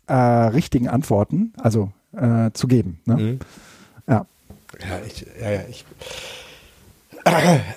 äh, 0.06 0.14
richtigen 0.14 0.88
Antworten, 0.88 1.52
also 1.58 1.92
äh, 2.12 2.50
zu 2.54 2.66
geben. 2.66 3.00
Ne? 3.04 3.16
Mhm. 3.16 3.38
Ja. 4.80 5.00
Ich, 5.06 5.26
ja, 5.40 5.50
ja, 5.50 5.60
ich. 5.68 5.84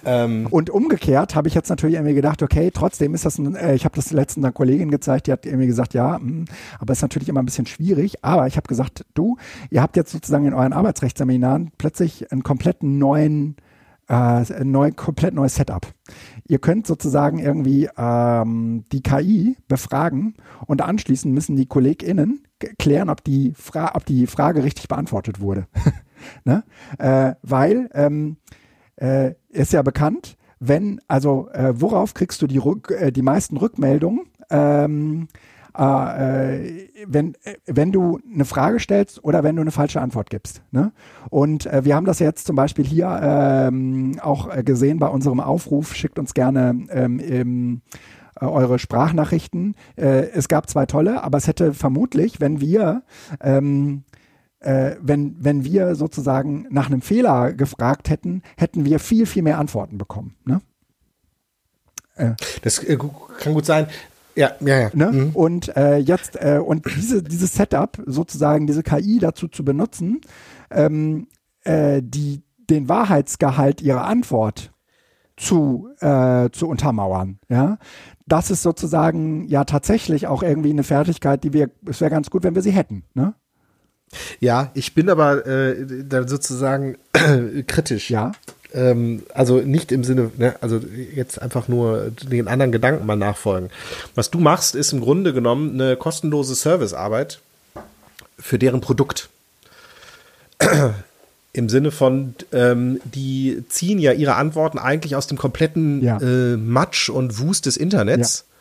Ähm. 0.06 0.48
Und 0.50 0.70
umgekehrt 0.70 1.36
habe 1.36 1.48
ich 1.48 1.54
jetzt 1.54 1.70
natürlich 1.70 1.96
irgendwie 1.96 2.14
gedacht, 2.14 2.42
okay, 2.42 2.72
trotzdem 2.74 3.14
ist 3.14 3.26
das 3.26 3.38
ein, 3.38 3.56
äh, 3.56 3.76
ich 3.76 3.86
habe 3.86 3.96
das 3.96 4.12
letztens 4.12 4.46
einer 4.46 4.54
Kollegin 4.54 4.92
gezeigt, 4.92 5.28
die 5.28 5.32
hat 5.32 5.46
irgendwie 5.46 5.68
gesagt, 5.68 5.94
ja, 5.94 6.18
mh, 6.18 6.20
hm, 6.20 6.46
aber 6.80 6.94
ist 6.94 7.02
natürlich 7.02 7.30
immer 7.30 7.42
ein 7.42 7.46
bisschen 7.46 7.66
schwierig. 7.66 8.24
Aber 8.24 8.48
ich 8.48 8.58
habe 8.58 8.68
gesagt, 8.68 9.06
du, 9.14 9.38
ihr 9.70 9.82
habt 9.82 9.96
jetzt 9.96 10.12
sozusagen 10.12 10.46
in 10.46 10.54
euren 10.54 10.74
Arbeitsrechtsseminaren 10.74 11.72
plötzlich 11.78 12.32
einen 12.32 12.44
kompletten 12.44 12.98
neuen, 12.98 13.56
äh, 14.08 14.14
ein 14.14 14.72
neu, 14.72 14.92
komplett 14.92 15.34
neues 15.34 15.56
Setup. 15.56 15.88
Ihr 16.48 16.60
könnt 16.60 16.88
sozusagen 16.88 17.40
irgendwie 17.40 17.90
ähm, 17.98 18.84
die 18.92 19.02
KI 19.02 19.58
befragen 19.68 20.36
und 20.66 20.82
anschließend 20.82 21.34
müssen 21.34 21.56
die 21.56 21.66
KollegInnen 21.66 22.44
klären, 22.78 23.10
ob 23.10 23.24
die, 23.24 23.54
Fra 23.56 23.96
ob 23.96 24.06
die 24.06 24.28
Frage 24.28 24.64
richtig 24.64 24.88
beantwortet 24.88 25.40
wurde. 25.40 25.68
ne? 26.44 26.64
Äh, 26.98 27.34
weil 27.42 27.90
ähm, 27.94 28.38
äh, 28.96 29.34
ist 29.50 29.74
ja 29.74 29.82
bekannt, 29.82 30.38
wenn, 30.60 31.02
also 31.08 31.50
äh, 31.52 31.74
worauf 31.80 32.14
kriegst 32.14 32.42
du 32.42 32.48
die, 32.48 32.58
Rück, 32.58 32.92
äh, 32.92 33.12
die 33.12 33.22
meisten 33.22 33.58
Rückmeldungen? 33.58 34.22
Ähm, 34.50 35.28
äh, 35.78 36.88
wenn, 37.08 37.34
äh, 37.44 37.56
wenn 37.66 37.92
du 37.92 38.20
eine 38.32 38.46
Frage 38.46 38.80
stellst 38.80 39.24
oder 39.24 39.44
wenn 39.44 39.56
du 39.56 39.62
eine 39.62 39.72
falsche 39.72 40.02
Antwort 40.02 40.30
gibst. 40.30 40.62
Ne? 40.72 40.92
Und 41.30 41.66
äh, 41.66 41.84
wir 41.84 41.96
haben 41.96 42.06
das 42.06 42.20
jetzt 42.20 42.46
zum 42.46 42.56
Beispiel 42.56 42.86
hier 42.86 43.20
ähm, 43.22 44.20
auch 44.22 44.56
äh, 44.56 44.64
gesehen 44.64 45.00
bei 45.00 45.08
unserem 45.08 45.40
Aufruf, 45.40 45.96
schickt 45.96 46.20
uns 46.20 46.34
gerne 46.34 46.86
ähm, 46.90 47.20
im, 47.20 47.82
äh, 48.40 48.46
eure 48.46 48.80
Sprachnachrichten. 48.80 49.76
Äh, 49.96 50.30
es 50.34 50.48
gab 50.48 50.70
zwei 50.70 50.86
tolle, 50.86 51.24
aber 51.24 51.38
es 51.38 51.48
hätte 51.48 51.74
vermutlich, 51.74 52.40
wenn 52.40 52.62
wir 52.62 53.04
ähm, 53.42 54.04
äh, 54.64 54.96
wenn, 55.02 55.36
wenn 55.40 55.64
wir 55.64 55.96
sozusagen 55.96 56.68
nach 56.70 56.88
einem 56.88 57.02
Fehler 57.02 57.54
gefragt 57.54 58.10
hätten, 58.10 58.42
hätten 58.58 58.86
wir 58.86 59.00
viel, 59.00 59.26
viel 59.26 59.44
mehr 59.44 59.60
Antworten 59.60 59.98
bekommen. 59.98 60.36
Ne? 60.46 60.62
Äh. 62.16 62.32
Das 62.62 62.80
äh, 62.80 62.98
kann 63.40 63.54
gut 63.54 63.66
sein. 63.66 63.88
Ja, 64.36 64.54
ja, 64.62 64.80
ja. 64.80 64.90
Ne? 64.94 65.12
Mhm. 65.12 65.30
Und 65.34 65.76
äh, 65.76 65.98
jetzt, 65.98 66.38
äh, 66.38 66.60
und 66.64 66.86
diese, 66.86 67.22
dieses 67.22 67.54
Setup, 67.54 68.02
sozusagen 68.06 68.66
diese 68.66 68.84
KI 68.84 69.20
dazu 69.20 69.48
zu 69.48 69.64
benutzen, 69.64 70.22
ähm, 70.72 71.28
äh, 71.64 72.02
die, 72.02 72.42
den 72.70 72.90
Wahrheitsgehalt 72.90 73.82
ihrer 73.82 74.06
Antwort 74.06 74.72
zu, 75.36 75.90
zu 76.00 76.68
untermauern. 76.68 77.40
Ja, 77.50 77.80
das 78.28 78.52
ist 78.52 78.62
sozusagen 78.62 79.48
ja 79.48 79.64
tatsächlich 79.64 80.28
auch 80.28 80.44
irgendwie 80.44 80.70
eine 80.70 80.84
Fertigkeit, 80.84 81.44
die 81.44 81.54
wir, 81.54 81.72
es 81.88 82.02
wäre 82.02 82.12
ganz 82.12 82.30
gut, 82.30 82.44
wenn 82.44 82.54
wir 82.54 82.62
sie 82.62 82.72
hätten. 82.72 83.04
Ne? 83.16 83.34
Ja, 84.40 84.72
ich 84.74 84.94
bin 84.94 85.10
aber 85.10 85.46
äh, 85.46 85.86
da 86.08 86.28
sozusagen 86.28 86.98
kritisch. 87.68 88.10
Ja. 88.10 88.34
Ähm, 88.74 89.24
also 89.34 89.58
nicht 89.58 89.92
im 89.92 90.04
Sinne, 90.04 90.32
ne, 90.38 90.56
also 90.62 90.80
jetzt 91.14 91.42
einfach 91.42 91.68
nur 91.68 92.12
den 92.12 92.48
anderen 92.48 92.72
Gedanken 92.72 93.06
mal 93.06 93.16
nachfolgen. 93.16 93.70
Was 94.16 94.32
du 94.32 94.40
machst, 94.40 94.76
ist 94.76 94.94
im 94.94 95.02
Grunde 95.02 95.34
genommen 95.34 95.80
eine 95.80 95.96
kostenlose 95.96 96.56
Servicearbeit 96.56 97.40
für 98.40 98.58
deren 98.58 98.82
Produkt. 98.82 99.30
Im 101.56 101.70
Sinne 101.70 101.92
von, 101.92 102.34
ähm, 102.52 103.00
die 103.06 103.64
ziehen 103.70 104.00
ja 104.00 104.12
ihre 104.12 104.34
Antworten 104.36 104.80
eigentlich 104.80 105.16
aus 105.16 105.28
dem 105.28 105.38
kompletten 105.38 106.02
ja. 106.02 106.18
äh, 106.20 106.58
Matsch 106.58 107.10
und 107.10 107.40
Wust 107.40 107.68
des 107.68 107.78
Internets. 107.78 108.46
Ja 108.48 108.53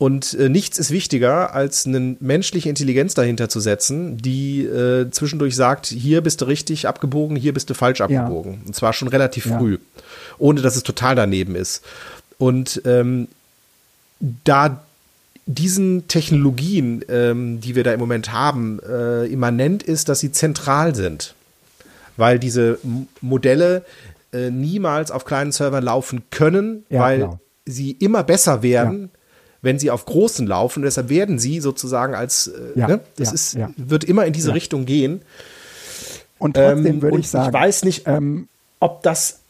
und 0.00 0.32
äh, 0.32 0.48
nichts 0.48 0.78
ist 0.78 0.90
wichtiger, 0.92 1.54
als 1.54 1.84
eine 1.84 2.16
menschliche 2.20 2.70
Intelligenz 2.70 3.12
dahinter 3.12 3.50
zu 3.50 3.60
setzen, 3.60 4.16
die 4.16 4.64
äh, 4.64 5.10
zwischendurch 5.10 5.54
sagt, 5.54 5.88
hier 5.88 6.22
bist 6.22 6.40
du 6.40 6.46
richtig 6.46 6.88
abgebogen, 6.88 7.36
hier 7.36 7.52
bist 7.52 7.68
du 7.68 7.74
falsch 7.74 8.00
abgebogen. 8.00 8.52
Ja. 8.54 8.58
Und 8.66 8.74
zwar 8.74 8.94
schon 8.94 9.08
relativ 9.08 9.44
ja. 9.44 9.58
früh, 9.58 9.76
ohne 10.38 10.62
dass 10.62 10.76
es 10.76 10.84
total 10.84 11.16
daneben 11.16 11.54
ist. 11.54 11.84
Und 12.38 12.80
ähm, 12.86 13.28
da 14.44 14.82
diesen 15.44 16.08
Technologien, 16.08 17.04
ähm, 17.10 17.60
die 17.60 17.74
wir 17.74 17.84
da 17.84 17.92
im 17.92 18.00
Moment 18.00 18.32
haben, 18.32 18.80
äh, 18.80 19.26
immanent 19.26 19.82
ist, 19.82 20.08
dass 20.08 20.20
sie 20.20 20.32
zentral 20.32 20.94
sind. 20.94 21.34
Weil 22.16 22.38
diese 22.38 22.78
M 22.82 23.06
Modelle 23.20 23.84
äh, 24.32 24.48
niemals 24.48 25.10
auf 25.10 25.26
kleinen 25.26 25.52
Servern 25.52 25.84
laufen 25.84 26.22
können, 26.30 26.86
ja, 26.88 27.00
weil 27.00 27.18
genau. 27.18 27.40
sie 27.66 27.90
immer 27.90 28.24
besser 28.24 28.62
werden, 28.62 29.10
wenn 29.62 29.78
sie 29.78 29.90
auf 29.90 30.06
großen 30.06 30.46
laufen. 30.46 30.82
deshalb 30.82 31.08
werden 31.08 31.38
sie 31.38 31.60
sozusagen 31.60 32.14
als, 32.14 32.48
äh, 32.48 32.78
ja, 32.78 32.88
ne? 32.88 33.00
das 33.16 33.28
ja, 33.28 33.34
ist, 33.34 33.54
ja. 33.54 33.70
wird 33.76 34.04
immer 34.04 34.24
in 34.26 34.32
diese 34.32 34.54
Richtung 34.54 34.86
gehen. 34.86 35.22
Und 36.38 36.54
trotzdem 36.54 36.86
ähm, 36.86 37.02
würde 37.02 37.18
ich 37.18 37.28
sagen. 37.28 37.48
Ich 37.48 37.52
weiß 37.52 37.84
nicht, 37.84 38.06
ähm, 38.06 38.48
ob 38.80 39.02
das 39.02 39.40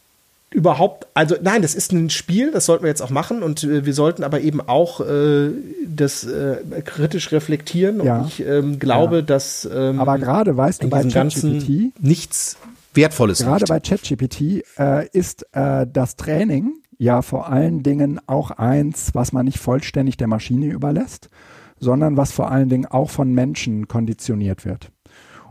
überhaupt, 0.50 1.06
also 1.14 1.36
nein, 1.40 1.62
das 1.62 1.74
ist 1.76 1.92
ein 1.92 2.10
Spiel, 2.10 2.50
das 2.50 2.66
sollten 2.66 2.82
wir 2.82 2.88
jetzt 2.88 3.02
auch 3.02 3.10
machen 3.10 3.42
und 3.42 3.62
äh, 3.62 3.86
wir 3.86 3.94
sollten 3.94 4.24
aber 4.24 4.40
eben 4.40 4.60
auch 4.60 5.00
äh, 5.00 5.50
das 5.86 6.24
äh, 6.24 6.56
kritisch 6.84 7.30
reflektieren 7.30 8.04
ja. 8.04 8.18
und 8.18 8.26
ich 8.26 8.44
ähm, 8.44 8.80
glaube, 8.80 9.16
ja. 9.16 9.22
dass 9.22 9.68
ähm, 9.72 10.00
aber 10.00 10.18
gerade 10.18 10.56
weißt 10.56 10.82
du 10.82 10.88
bei 10.88 11.04
ChatGPT 11.04 11.92
nichts 12.00 12.56
Wertvolles 12.94 13.44
gerade 13.44 13.64
bei 13.66 13.78
ChatGPT 13.78 14.64
äh, 14.76 15.06
ist 15.12 15.46
äh, 15.52 15.86
das 15.90 16.16
Training 16.16 16.72
ja 17.00 17.22
vor 17.22 17.48
allen 17.48 17.82
Dingen 17.82 18.20
auch 18.26 18.50
eins, 18.50 19.14
was 19.14 19.32
man 19.32 19.46
nicht 19.46 19.58
vollständig 19.58 20.18
der 20.18 20.28
Maschine 20.28 20.66
überlässt, 20.66 21.30
sondern 21.78 22.18
was 22.18 22.30
vor 22.30 22.50
allen 22.52 22.68
Dingen 22.68 22.84
auch 22.84 23.08
von 23.08 23.32
Menschen 23.32 23.88
konditioniert 23.88 24.66
wird. 24.66 24.92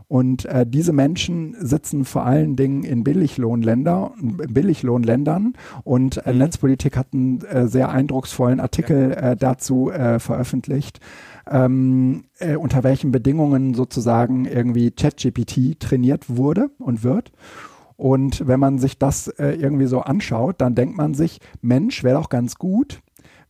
Und 0.06 0.44
äh, 0.44 0.64
diese 0.66 0.92
Menschen 0.92 1.56
sitzen 1.58 2.04
vor 2.04 2.24
allen 2.24 2.54
Dingen 2.54 2.84
in 2.84 3.02
Billiglohnländer, 3.02 4.12
Billiglohnländern 4.20 5.54
und 5.82 6.24
äh, 6.24 6.32
mhm. 6.32 6.38
Netzpolitik 6.38 6.96
hat 6.96 7.08
einen 7.12 7.44
äh, 7.44 7.66
sehr 7.66 7.90
eindrucksvollen 7.90 8.60
Artikel 8.60 9.12
äh, 9.12 9.36
dazu 9.36 9.90
äh, 9.90 10.20
veröffentlicht, 10.20 11.00
ähm, 11.48 12.24
äh, 12.38 12.54
unter 12.54 12.84
welchen 12.84 13.10
Bedingungen 13.10 13.74
sozusagen 13.74 14.44
irgendwie 14.46 14.92
ChatGPT 14.92 15.80
trainiert 15.80 16.28
wurde 16.28 16.70
und 16.78 17.02
wird. 17.02 17.32
Und 18.00 18.48
wenn 18.48 18.58
man 18.58 18.78
sich 18.78 18.98
das 18.98 19.28
äh, 19.28 19.50
irgendwie 19.50 19.84
so 19.84 20.00
anschaut, 20.00 20.62
dann 20.62 20.74
denkt 20.74 20.96
man 20.96 21.12
sich, 21.12 21.38
Mensch, 21.60 22.02
wäre 22.02 22.18
doch 22.18 22.30
ganz 22.30 22.54
gut, 22.54 23.02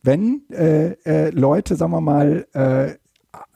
wenn 0.03 0.43
äh, 0.51 0.97
äh, 1.05 1.31
Leute, 1.31 1.77
sagen 1.77 1.93
wir 1.93 2.01
mal, 2.01 2.49
äh, 2.53 2.95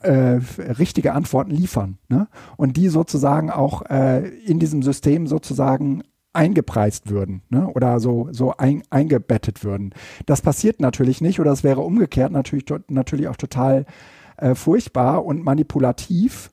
äh, 0.01 0.39
richtige 0.79 1.11
Antworten 1.11 1.51
liefern 1.51 1.97
ne? 2.07 2.29
und 2.55 2.77
die 2.77 2.87
sozusagen 2.87 3.51
auch 3.51 3.81
äh, 3.89 4.25
in 4.45 4.57
diesem 4.59 4.83
System 4.83 5.27
sozusagen 5.27 6.03
eingepreist 6.31 7.09
würden 7.09 7.41
ne? 7.49 7.67
oder 7.67 7.99
so, 7.99 8.29
so 8.31 8.55
ein, 8.55 8.83
eingebettet 8.89 9.65
würden. 9.65 9.93
Das 10.25 10.41
passiert 10.41 10.79
natürlich 10.79 11.19
nicht 11.19 11.41
oder 11.41 11.51
es 11.51 11.65
wäre 11.65 11.81
umgekehrt 11.81 12.31
natürlich, 12.31 12.65
natürlich 12.87 13.27
auch 13.27 13.35
total 13.35 13.85
äh, 14.37 14.55
furchtbar 14.55 15.25
und 15.25 15.43
manipulativ, 15.43 16.51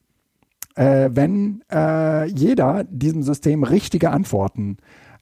äh, 0.75 1.09
wenn 1.13 1.63
äh, 1.71 2.25
jeder 2.27 2.83
diesem 2.85 3.23
System 3.23 3.63
richtige 3.63 4.11
Antworten 4.11 4.77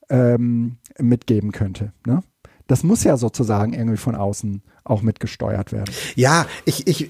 ähm, 0.08 0.76
mitgeben 0.98 1.52
könnte. 1.52 1.92
Ne? 2.06 2.22
Das 2.66 2.82
muss 2.82 3.04
ja 3.04 3.16
sozusagen 3.16 3.72
irgendwie 3.72 3.96
von 3.96 4.14
außen 4.14 4.62
auch 4.84 5.02
mitgesteuert 5.02 5.72
werden. 5.72 5.92
Ja, 6.16 6.46
ich, 6.64 6.86
ich, 6.86 7.08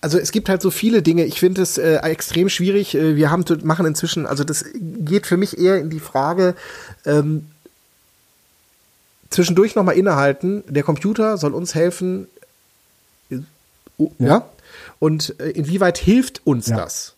also 0.00 0.18
es 0.18 0.32
gibt 0.32 0.48
halt 0.48 0.62
so 0.62 0.70
viele 0.70 1.02
Dinge. 1.02 1.24
Ich 1.24 1.40
finde 1.40 1.62
es 1.62 1.78
äh, 1.78 1.96
extrem 1.96 2.48
schwierig. 2.48 2.94
Äh, 2.94 3.16
wir 3.16 3.30
haben 3.30 3.44
machen 3.62 3.86
inzwischen, 3.86 4.26
also 4.26 4.44
das 4.44 4.64
geht 4.74 5.26
für 5.26 5.36
mich 5.36 5.58
eher 5.58 5.78
in 5.78 5.90
die 5.90 6.00
Frage. 6.00 6.54
Ähm, 7.04 7.46
zwischendurch 9.30 9.74
nochmal 9.74 9.96
innehalten. 9.96 10.62
Der 10.68 10.82
Computer 10.82 11.38
soll 11.38 11.54
uns 11.54 11.74
helfen. 11.74 12.28
Äh, 13.30 13.38
ja. 13.98 14.08
ja? 14.18 14.48
Und 14.98 15.38
äh, 15.40 15.50
inwieweit 15.50 15.98
hilft 15.98 16.46
uns 16.46 16.66
ja. 16.66 16.76
das? 16.76 17.13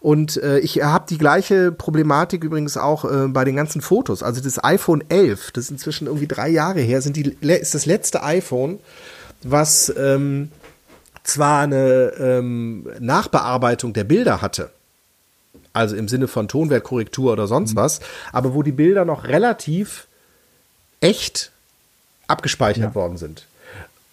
Und 0.00 0.36
äh, 0.42 0.58
ich 0.58 0.82
habe 0.82 1.06
die 1.08 1.18
gleiche 1.18 1.72
Problematik 1.72 2.44
übrigens 2.44 2.76
auch 2.76 3.04
äh, 3.04 3.28
bei 3.28 3.44
den 3.44 3.56
ganzen 3.56 3.80
Fotos. 3.80 4.22
Also 4.22 4.40
das 4.40 4.62
iPhone 4.62 5.02
11, 5.08 5.52
das 5.52 5.64
ist 5.64 5.70
inzwischen 5.70 6.06
irgendwie 6.06 6.26
drei 6.26 6.48
Jahre 6.48 6.80
her, 6.80 7.00
sind 7.02 7.16
die, 7.16 7.36
ist 7.40 7.74
das 7.74 7.86
letzte 7.86 8.22
iPhone, 8.22 8.80
was 9.42 9.92
ähm, 9.96 10.50
zwar 11.22 11.62
eine 11.62 12.12
ähm, 12.18 12.88
Nachbearbeitung 13.00 13.92
der 13.92 14.04
Bilder 14.04 14.42
hatte, 14.42 14.70
also 15.72 15.96
im 15.96 16.08
Sinne 16.08 16.28
von 16.28 16.48
Tonwertkorrektur 16.48 17.32
oder 17.32 17.46
sonst 17.46 17.72
mhm. 17.72 17.76
was, 17.76 18.00
aber 18.32 18.54
wo 18.54 18.62
die 18.62 18.72
Bilder 18.72 19.04
noch 19.04 19.24
relativ 19.24 20.06
echt 21.00 21.50
abgespeichert 22.28 22.84
ja. 22.84 22.94
worden 22.94 23.16
sind. 23.16 23.46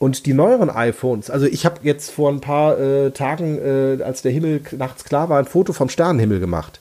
Und 0.02 0.26
die 0.26 0.34
neueren 0.34 0.72
iPhones, 0.72 1.30
also 1.30 1.46
ich 1.46 1.64
habe 1.64 1.82
jetzt 1.84 2.10
vor 2.10 2.32
ein 2.32 2.42
paar 2.42 2.80
äh, 2.80 3.12
Tagen, 3.12 3.60
äh, 3.60 4.02
als 4.02 4.24
der 4.24 4.32
Himmel 4.32 4.64
nachts 4.72 5.04
klar 5.04 5.30
war, 5.30 5.38
ein 5.38 5.46
Foto 5.46 5.74
vom 5.74 5.90
Sternenhimmel 5.90 6.40
gemacht. 6.40 6.80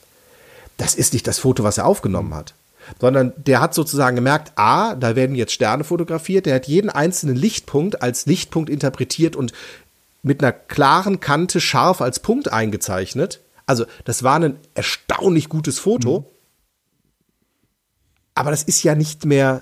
Das 0.77 0.95
ist 0.95 1.13
nicht 1.13 1.27
das 1.27 1.37
Foto, 1.37 1.63
was 1.63 1.77
er 1.77 1.85
aufgenommen 1.85 2.33
hat 2.33 2.55
sondern 2.99 3.31
der 3.37 3.61
hat 3.61 3.75
sozusagen 3.75 4.15
gemerkt, 4.15 4.53
a, 4.55 4.95
da 4.95 5.15
werden 5.15 5.35
jetzt 5.35 5.53
Sterne 5.53 5.83
fotografiert, 5.83 6.47
der 6.47 6.55
hat 6.55 6.67
jeden 6.67 6.89
einzelnen 6.89 7.35
Lichtpunkt 7.35 8.01
als 8.01 8.25
Lichtpunkt 8.25 8.71
interpretiert 8.71 9.35
und 9.35 9.53
mit 10.23 10.41
einer 10.41 10.51
klaren 10.51 11.19
Kante 11.19 11.61
scharf 11.61 12.01
als 12.01 12.19
Punkt 12.19 12.51
eingezeichnet. 12.51 13.39
Also 13.67 13.85
das 14.03 14.23
war 14.23 14.39
ein 14.39 14.57
erstaunlich 14.73 15.47
gutes 15.47 15.77
Foto. 15.77 16.21
Mhm. 16.21 16.25
Aber 18.33 18.49
das 18.49 18.63
ist 18.63 18.81
ja 18.81 18.95
nicht 18.95 19.25
mehr 19.25 19.61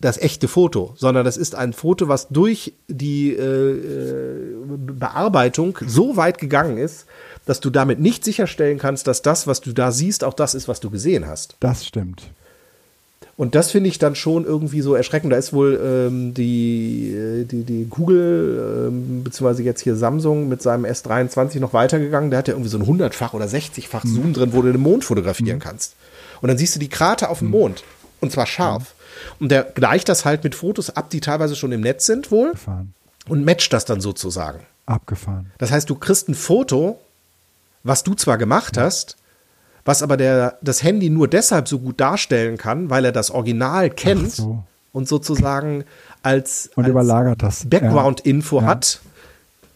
das 0.00 0.18
echte 0.18 0.48
Foto, 0.48 0.94
sondern 0.96 1.24
das 1.24 1.36
ist 1.36 1.54
ein 1.54 1.72
Foto, 1.72 2.08
was 2.08 2.28
durch 2.28 2.72
die 2.88 3.32
äh, 3.32 3.42
äh 3.42 4.56
Bearbeitung 4.66 5.78
so 5.86 6.16
weit 6.16 6.38
gegangen 6.38 6.78
ist, 6.78 7.06
dass 7.46 7.60
du 7.60 7.70
damit 7.70 8.00
nicht 8.00 8.24
sicherstellen 8.24 8.78
kannst, 8.78 9.06
dass 9.06 9.22
das, 9.22 9.46
was 9.46 9.60
du 9.60 9.72
da 9.72 9.92
siehst, 9.92 10.24
auch 10.24 10.34
das 10.34 10.54
ist, 10.54 10.68
was 10.68 10.80
du 10.80 10.90
gesehen 10.90 11.26
hast. 11.26 11.56
Das 11.60 11.84
stimmt. 11.86 12.30
Und 13.36 13.54
das 13.54 13.70
finde 13.70 13.88
ich 13.88 13.98
dann 13.98 14.16
schon 14.16 14.44
irgendwie 14.44 14.82
so 14.82 14.94
erschreckend. 14.94 15.32
Da 15.32 15.38
ist 15.38 15.54
wohl 15.54 15.80
ähm, 15.82 16.34
die, 16.34 17.10
äh, 17.10 17.44
die, 17.44 17.64
die 17.64 17.86
Google, 17.88 18.88
ähm, 18.88 19.24
beziehungsweise 19.24 19.62
jetzt 19.62 19.80
hier 19.80 19.96
Samsung 19.96 20.48
mit 20.50 20.60
seinem 20.60 20.84
S23 20.84 21.58
noch 21.58 21.72
weitergegangen. 21.72 22.28
Der 22.28 22.38
hat 22.38 22.48
ja 22.48 22.54
irgendwie 22.54 22.68
so 22.68 22.76
ein 22.76 22.84
100-fach 22.84 23.32
oder 23.32 23.46
60-fach 23.46 24.04
mhm. 24.04 24.14
Zoom 24.14 24.32
drin, 24.34 24.52
wo 24.52 24.60
du 24.60 24.70
den 24.70 24.82
Mond 24.82 25.06
fotografieren 25.06 25.56
mhm. 25.56 25.62
kannst. 25.62 25.94
Und 26.42 26.48
dann 26.48 26.58
siehst 26.58 26.74
du 26.74 26.80
die 26.80 26.90
Krater 26.90 27.30
auf 27.30 27.38
dem 27.38 27.46
mhm. 27.46 27.52
Mond. 27.52 27.84
Und 28.20 28.30
zwar 28.30 28.46
scharf. 28.46 28.94
Und 29.38 29.50
der 29.50 29.64
gleicht 29.64 30.08
das 30.08 30.24
halt 30.24 30.44
mit 30.44 30.54
Fotos 30.54 30.90
ab, 30.90 31.10
die 31.10 31.20
teilweise 31.20 31.56
schon 31.56 31.72
im 31.72 31.80
Netz 31.80 32.06
sind 32.06 32.30
wohl. 32.30 32.48
Abgefahren. 32.48 32.94
Und 33.28 33.44
matcht 33.44 33.72
das 33.72 33.84
dann 33.84 34.00
sozusagen. 34.00 34.60
Abgefahren. 34.86 35.52
Das 35.58 35.70
heißt, 35.70 35.88
du 35.88 35.94
kriegst 35.94 36.28
ein 36.28 36.34
Foto, 36.34 36.98
was 37.84 38.02
du 38.02 38.14
zwar 38.14 38.38
gemacht 38.38 38.76
ja. 38.76 38.84
hast, 38.84 39.16
was 39.84 40.02
aber 40.02 40.16
der, 40.16 40.58
das 40.62 40.82
Handy 40.82 41.10
nur 41.10 41.28
deshalb 41.28 41.68
so 41.68 41.78
gut 41.78 42.00
darstellen 42.00 42.58
kann, 42.58 42.90
weil 42.90 43.04
er 43.04 43.12
das 43.12 43.30
Original 43.30 43.90
kennt 43.90 44.32
so. 44.32 44.64
und 44.92 45.08
sozusagen 45.08 45.84
als, 46.22 46.70
und 46.74 46.86
überlagert 46.86 47.42
das. 47.42 47.64
Background-Info 47.68 48.60
ja. 48.60 48.66
hat, 48.66 49.00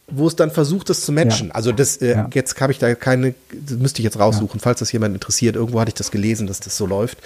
wo 0.08 0.26
es 0.26 0.36
dann 0.36 0.50
versucht, 0.50 0.90
das 0.90 1.02
zu 1.02 1.12
matchen. 1.12 1.48
Ja. 1.48 1.54
Also 1.54 1.72
das, 1.72 1.96
äh, 1.98 2.12
ja. 2.12 2.30
jetzt 2.32 2.60
habe 2.60 2.72
ich 2.72 2.78
da 2.78 2.94
keine, 2.94 3.34
das 3.52 3.78
müsste 3.78 4.00
ich 4.00 4.04
jetzt 4.04 4.18
raussuchen, 4.18 4.60
falls 4.60 4.80
das 4.80 4.92
jemand 4.92 5.14
interessiert. 5.14 5.56
Irgendwo 5.56 5.80
hatte 5.80 5.88
ich 5.88 5.94
das 5.94 6.10
gelesen, 6.10 6.46
dass 6.46 6.60
das 6.60 6.76
so 6.76 6.86
läuft. 6.86 7.18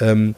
Ähm, 0.00 0.34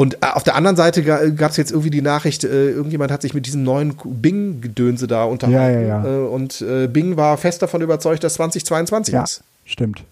und 0.00 0.14
äh, 0.14 0.28
auf 0.32 0.44
der 0.44 0.54
anderen 0.54 0.76
Seite 0.76 1.02
gab 1.02 1.50
es 1.50 1.58
jetzt 1.58 1.72
irgendwie 1.72 1.90
die 1.90 2.00
Nachricht, 2.00 2.44
äh, 2.44 2.70
irgendjemand 2.70 3.12
hat 3.12 3.20
sich 3.20 3.34
mit 3.34 3.44
diesem 3.44 3.64
neuen 3.64 3.94
Bing-Gedönse 4.02 5.06
da 5.06 5.24
unterhalten. 5.24 5.82
Ja, 5.86 5.98
ja, 5.98 6.04
ja. 6.04 6.24
Äh, 6.24 6.26
und 6.26 6.64
Bing 6.90 7.18
war 7.18 7.36
fest 7.36 7.60
davon 7.60 7.82
überzeugt, 7.82 8.24
dass 8.24 8.34
2022 8.34 9.12
ja, 9.12 9.24
ist. 9.24 9.42
Stimmt. 9.66 10.02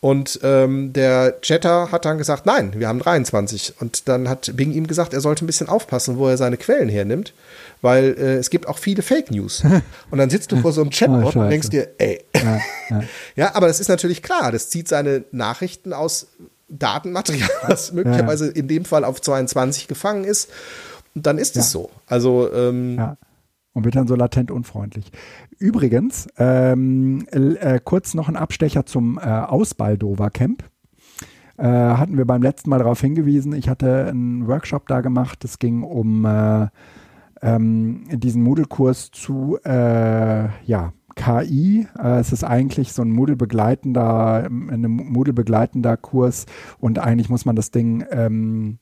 Und 0.00 0.40
ähm, 0.42 0.92
der 0.92 1.40
Chatter 1.40 1.90
hat 1.90 2.04
dann 2.04 2.18
gesagt, 2.18 2.44
nein, 2.44 2.74
wir 2.76 2.86
haben 2.86 2.98
23. 2.98 3.72
Und 3.80 4.08
dann 4.08 4.28
hat 4.28 4.54
Bing 4.54 4.72
ihm 4.72 4.86
gesagt, 4.86 5.14
er 5.14 5.22
sollte 5.22 5.44
ein 5.44 5.46
bisschen 5.46 5.70
aufpassen, 5.70 6.18
wo 6.18 6.28
er 6.28 6.36
seine 6.36 6.58
Quellen 6.58 6.90
hernimmt, 6.90 7.32
weil 7.80 8.14
äh, 8.18 8.34
es 8.34 8.50
gibt 8.50 8.68
auch 8.68 8.76
viele 8.76 9.00
Fake 9.00 9.30
News. 9.30 9.64
Und 10.10 10.18
dann 10.18 10.28
sitzt 10.28 10.52
du 10.52 10.58
vor 10.58 10.72
so 10.72 10.82
einem 10.82 10.90
Chatbot 10.90 11.34
oh, 11.34 11.40
und 11.40 11.50
denkst 11.50 11.70
dir, 11.70 11.88
ey. 11.96 12.22
Ja, 12.34 12.60
ja. 12.90 13.02
ja, 13.36 13.54
aber 13.54 13.68
das 13.68 13.80
ist 13.80 13.88
natürlich 13.88 14.22
klar, 14.22 14.52
das 14.52 14.68
zieht 14.68 14.86
seine 14.86 15.24
Nachrichten 15.32 15.92
aus 15.92 16.26
Datenmaterial, 16.68 17.48
was 17.66 17.92
möglicherweise 17.92 18.46
ja, 18.46 18.52
in 18.52 18.68
dem 18.68 18.84
Fall 18.84 19.04
auf 19.04 19.20
22 19.20 19.88
gefangen 19.88 20.24
ist. 20.24 20.50
Dann 21.14 21.38
ist 21.38 21.56
es 21.56 21.70
so. 21.70 21.90
Also 22.06 22.52
ähm, 22.52 22.96
ja. 22.96 23.16
Und 23.72 23.84
wird 23.84 23.94
dann 23.94 24.08
so 24.08 24.14
latent 24.14 24.50
unfreundlich. 24.50 25.12
Übrigens, 25.58 26.28
ähm, 26.38 27.26
äh, 27.30 27.78
kurz 27.82 28.14
noch 28.14 28.28
ein 28.28 28.36
Abstecher 28.36 28.86
zum 28.86 29.18
äh, 29.18 29.22
Ausbaldover 29.22 30.30
Camp. 30.30 30.64
Äh, 31.58 31.64
hatten 31.64 32.16
wir 32.16 32.24
beim 32.24 32.42
letzten 32.42 32.70
Mal 32.70 32.78
darauf 32.78 33.00
hingewiesen. 33.00 33.52
Ich 33.52 33.68
hatte 33.68 34.06
einen 34.06 34.46
Workshop 34.46 34.88
da 34.88 35.02
gemacht. 35.02 35.44
Es 35.44 35.58
ging 35.58 35.82
um 35.82 36.24
äh, 36.24 36.68
ähm, 37.42 38.04
diesen 38.10 38.42
Moodle-Kurs 38.42 39.10
zu 39.10 39.58
äh, 39.64 40.48
ja, 40.64 40.92
KI. 41.16 41.88
Äh, 41.98 42.20
es 42.20 42.32
ist 42.32 42.44
eigentlich 42.44 42.92
so 42.92 43.02
ein 43.02 43.10
Moodle-begleitender, 43.10 44.44
ein 44.44 44.82
Moodle-begleitender 44.82 45.96
Kurs 45.96 46.46
und 46.78 46.98
eigentlich 46.98 47.28
muss 47.28 47.44
man 47.44 47.56
das 47.56 47.70
Ding 47.72 48.04
ähm, 48.10 48.78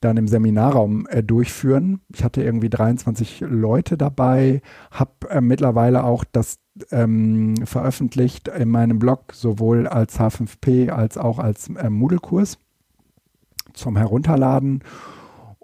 dann 0.00 0.16
im 0.16 0.28
Seminarraum 0.28 1.06
äh, 1.08 1.22
durchführen. 1.22 2.00
Ich 2.14 2.24
hatte 2.24 2.42
irgendwie 2.42 2.70
23 2.70 3.40
Leute 3.40 3.96
dabei, 3.96 4.62
habe 4.90 5.12
äh, 5.28 5.40
mittlerweile 5.40 6.04
auch 6.04 6.24
das 6.24 6.58
ähm, 6.90 7.56
veröffentlicht 7.66 8.48
in 8.48 8.68
meinem 8.68 8.98
Blog, 8.98 9.32
sowohl 9.32 9.86
als 9.86 10.20
H5P 10.20 10.90
als 10.90 11.18
auch 11.18 11.38
als 11.38 11.68
äh, 11.68 11.90
Moodle-Kurs 11.90 12.58
zum 13.72 13.96
Herunterladen 13.96 14.82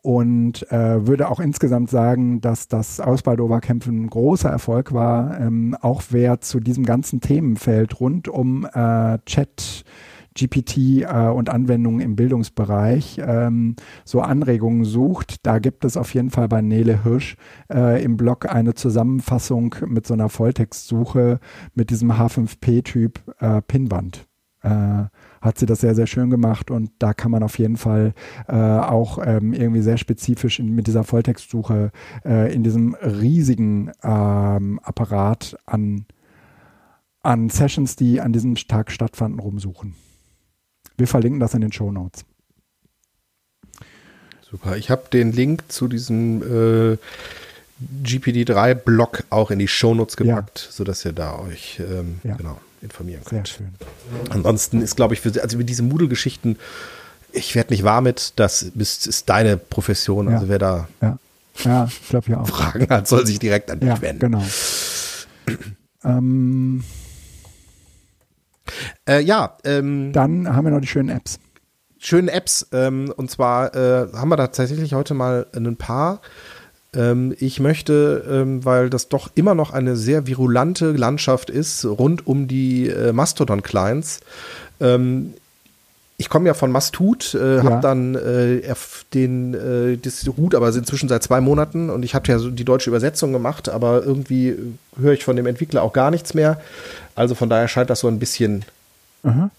und 0.03 0.71
äh, 0.73 1.07
würde 1.07 1.31
auch 1.31 1.41
insgesamt 1.41 1.89
sagen, 1.89 2.41
dass 2.41 2.69
das 2.69 3.01
Ausbaldover-Camp 3.01 3.87
ein 3.87 4.11
großer 4.11 4.51
Erfolg 4.51 4.93
war. 4.93 5.41
Ähm, 5.41 5.77
auch 5.81 6.03
wer 6.11 6.41
zu 6.41 6.61
diesem 6.61 6.85
ganzen 6.85 7.21
Themenfeld 7.21 8.01
rund 8.01 8.29
um 8.29 8.67
äh, 8.67 9.19
Chat, 9.27 9.85
GPT 10.35 11.03
äh, 11.03 11.29
und 11.29 11.51
Anwendungen 11.51 12.01
im 12.01 12.17
Bildungsbereich 12.17 13.21
ähm, 13.25 13.77
so 14.05 14.21
Anregungen 14.21 14.85
sucht, 14.85 15.47
da 15.47 15.59
gibt 15.59 15.85
es 15.85 15.97
auf 15.97 16.15
jeden 16.15 16.31
Fall 16.31 16.49
bei 16.49 16.63
Nele 16.63 17.05
Hirsch 17.05 17.37
äh, 17.73 18.03
im 18.03 18.17
Blog 18.17 18.51
eine 18.53 18.75
Zusammenfassung 18.75 19.75
mit 19.87 20.07
so 20.07 20.15
einer 20.15 20.29
Volltextsuche 20.29 21.39
mit 21.75 21.91
diesem 21.91 22.13
H5P-Typ 22.13 23.21
äh, 23.41 23.61
Pinwand. 23.63 24.27
Äh, 24.63 25.05
hat 25.43 25.59
sie 25.59 25.67
das 25.67 25.81
sehr, 25.81 25.95
sehr 25.95 26.07
schön 26.07 26.31
gemacht 26.31 26.71
und 26.71 26.91
da 26.99 27.13
kann 27.13 27.31
man 27.31 27.43
auf 27.43 27.59
jeden 27.59 27.77
Fall 27.77 28.15
äh, 28.49 28.55
auch 28.55 29.19
ähm, 29.23 29.53
irgendwie 29.53 29.83
sehr 29.83 29.99
spezifisch 29.99 30.61
in, 30.61 30.75
mit 30.75 30.87
dieser 30.87 31.05
Volltextsuche 31.05 31.91
äh, 32.25 32.55
in 32.55 32.63
diesem 32.63 32.95
riesigen 32.95 33.91
ähm, 34.03 34.81
Apparat 34.83 35.57
an, 35.67 36.07
an 37.23 37.51
Sessions, 37.51 37.97
die 37.97 38.21
an 38.21 38.33
diesem 38.33 38.55
Tag 38.55 38.93
stattfanden, 38.93 39.41
rumsuchen. 39.41 39.97
Wir 40.97 41.09
verlinken 41.09 41.41
das 41.41 41.55
in 41.55 41.61
den 41.61 41.73
Show 41.73 41.91
Notes. 41.91 42.25
Super. 44.49 44.77
Ich 44.77 44.91
habe 44.91 45.05
den 45.13 45.33
Link 45.33 45.65
zu 45.73 45.89
diesem 45.89 46.43
äh, 46.43 46.99
GPD3-Blog 48.05 49.25
auch 49.31 49.51
in 49.51 49.59
die 49.59 49.67
Show 49.67 49.95
Notes 49.95 50.17
gepackt, 50.17 50.67
ja. 50.67 50.73
sodass 50.73 51.05
ihr 51.05 51.13
da 51.13 51.39
euch 51.39 51.81
ähm, 51.81 52.21
ja. 52.23 52.37
genau, 52.37 52.61
informieren 52.83 53.23
könnt. 53.25 53.47
Sehr 53.47 53.57
schön. 53.57 53.69
Ansonsten 54.31 54.83
ist, 54.83 54.97
glaube 54.97 55.15
ich, 55.15 55.21
für, 55.21 55.41
also 55.43 55.57
mit 55.57 55.69
diesen 55.69 55.89
Moodle-Geschichten, 55.89 56.57
ich 57.33 57.55
werde 57.55 57.73
nicht 57.73 57.85
wahr 57.85 58.01
mit, 58.01 58.35
das 58.37 58.63
ist, 58.63 59.07
ist 59.07 59.29
deine 59.29 59.57
Profession. 59.57 60.29
Ja. 60.29 60.35
Also 60.35 60.49
wer 60.49 60.59
da 60.59 60.89
ja. 61.01 61.19
Ja, 61.65 61.85
ich 61.85 62.09
glaube 62.09 62.31
ja 62.31 62.41
auch. 62.41 62.49
Fragen 62.49 62.89
hat, 62.89 63.07
soll 63.07 63.27
sich 63.27 63.39
direkt 63.39 63.71
an 63.71 63.81
dich 63.81 63.89
ja, 63.89 64.01
wenden. 64.01 64.21
Genau. 64.21 64.45
Ähm, 66.05 66.83
Äh, 69.07 69.21
ja, 69.21 69.57
ähm, 69.65 70.13
dann 70.13 70.55
haben 70.55 70.65
wir 70.65 70.71
noch 70.71 70.81
die 70.81 70.87
schönen 70.87 71.11
Apps. 71.11 71.39
schönen 71.99 72.29
Apps. 72.29 72.67
Ähm, 72.73 73.13
und 73.17 73.31
zwar 73.31 73.75
äh, 73.75 74.09
haben 74.13 74.29
wir 74.29 74.37
da 74.37 74.47
tatsächlich 74.47 74.95
heute 74.95 75.15
mal 75.15 75.47
ein 75.55 75.77
paar. 75.77 76.21
Ähm, 76.95 77.35
ich 77.39 77.59
möchte, 77.61 78.25
ähm, 78.29 78.65
weil 78.65 78.91
das 78.91 79.09
doch 79.09 79.31
immer 79.35 79.55
noch 79.55 79.73
eine 79.73 79.97
sehr 79.97 80.27
virulante 80.27 80.93
Landschaft 80.93 81.49
ist, 81.51 81.85
rund 81.85 82.27
um 82.27 82.49
die 82.49 82.89
äh, 82.89 83.13
Mastodon-Clients. 83.13 84.21
Ähm, 84.81 85.35
ich 86.19 86.29
komme 86.29 86.47
ja 86.47 86.55
von 86.55 86.71
Mastut, 86.71 87.35
äh, 87.35 87.57
Ja. 87.57 87.63
habe 87.65 87.81
dann 87.81 88.15
äh, 88.15 88.61
den 89.15 89.55
äh, 89.55 89.97
das 89.97 90.29
Root, 90.37 90.55
aber 90.55 90.69
inzwischen 90.69 91.09
seit 91.09 91.23
zwei 91.23 91.41
Monaten 91.41 91.91
und 91.91 92.05
ich 92.05 92.15
habe 92.15 92.29
ja 92.29 92.39
so 92.39 92.51
die 92.51 92.65
deutsche 92.65 92.91
Übersetzung 92.91 93.33
gemacht, 93.33 93.69
aber 93.69 94.05
irgendwie 94.05 94.55
höre 95.01 95.15
ich 95.15 95.25
von 95.25 95.35
dem 95.35 95.47
Entwickler 95.47 95.83
auch 95.83 95.93
gar 95.93 96.11
nichts 96.11 96.35
mehr. 96.35 96.61
Also 97.15 97.35
von 97.35 97.49
daher 97.49 97.67
scheint 97.69 97.91
das 97.91 98.01
so 98.01 98.09
ein 98.09 98.19
bisschen 98.19 98.65
Aha. 99.25 99.51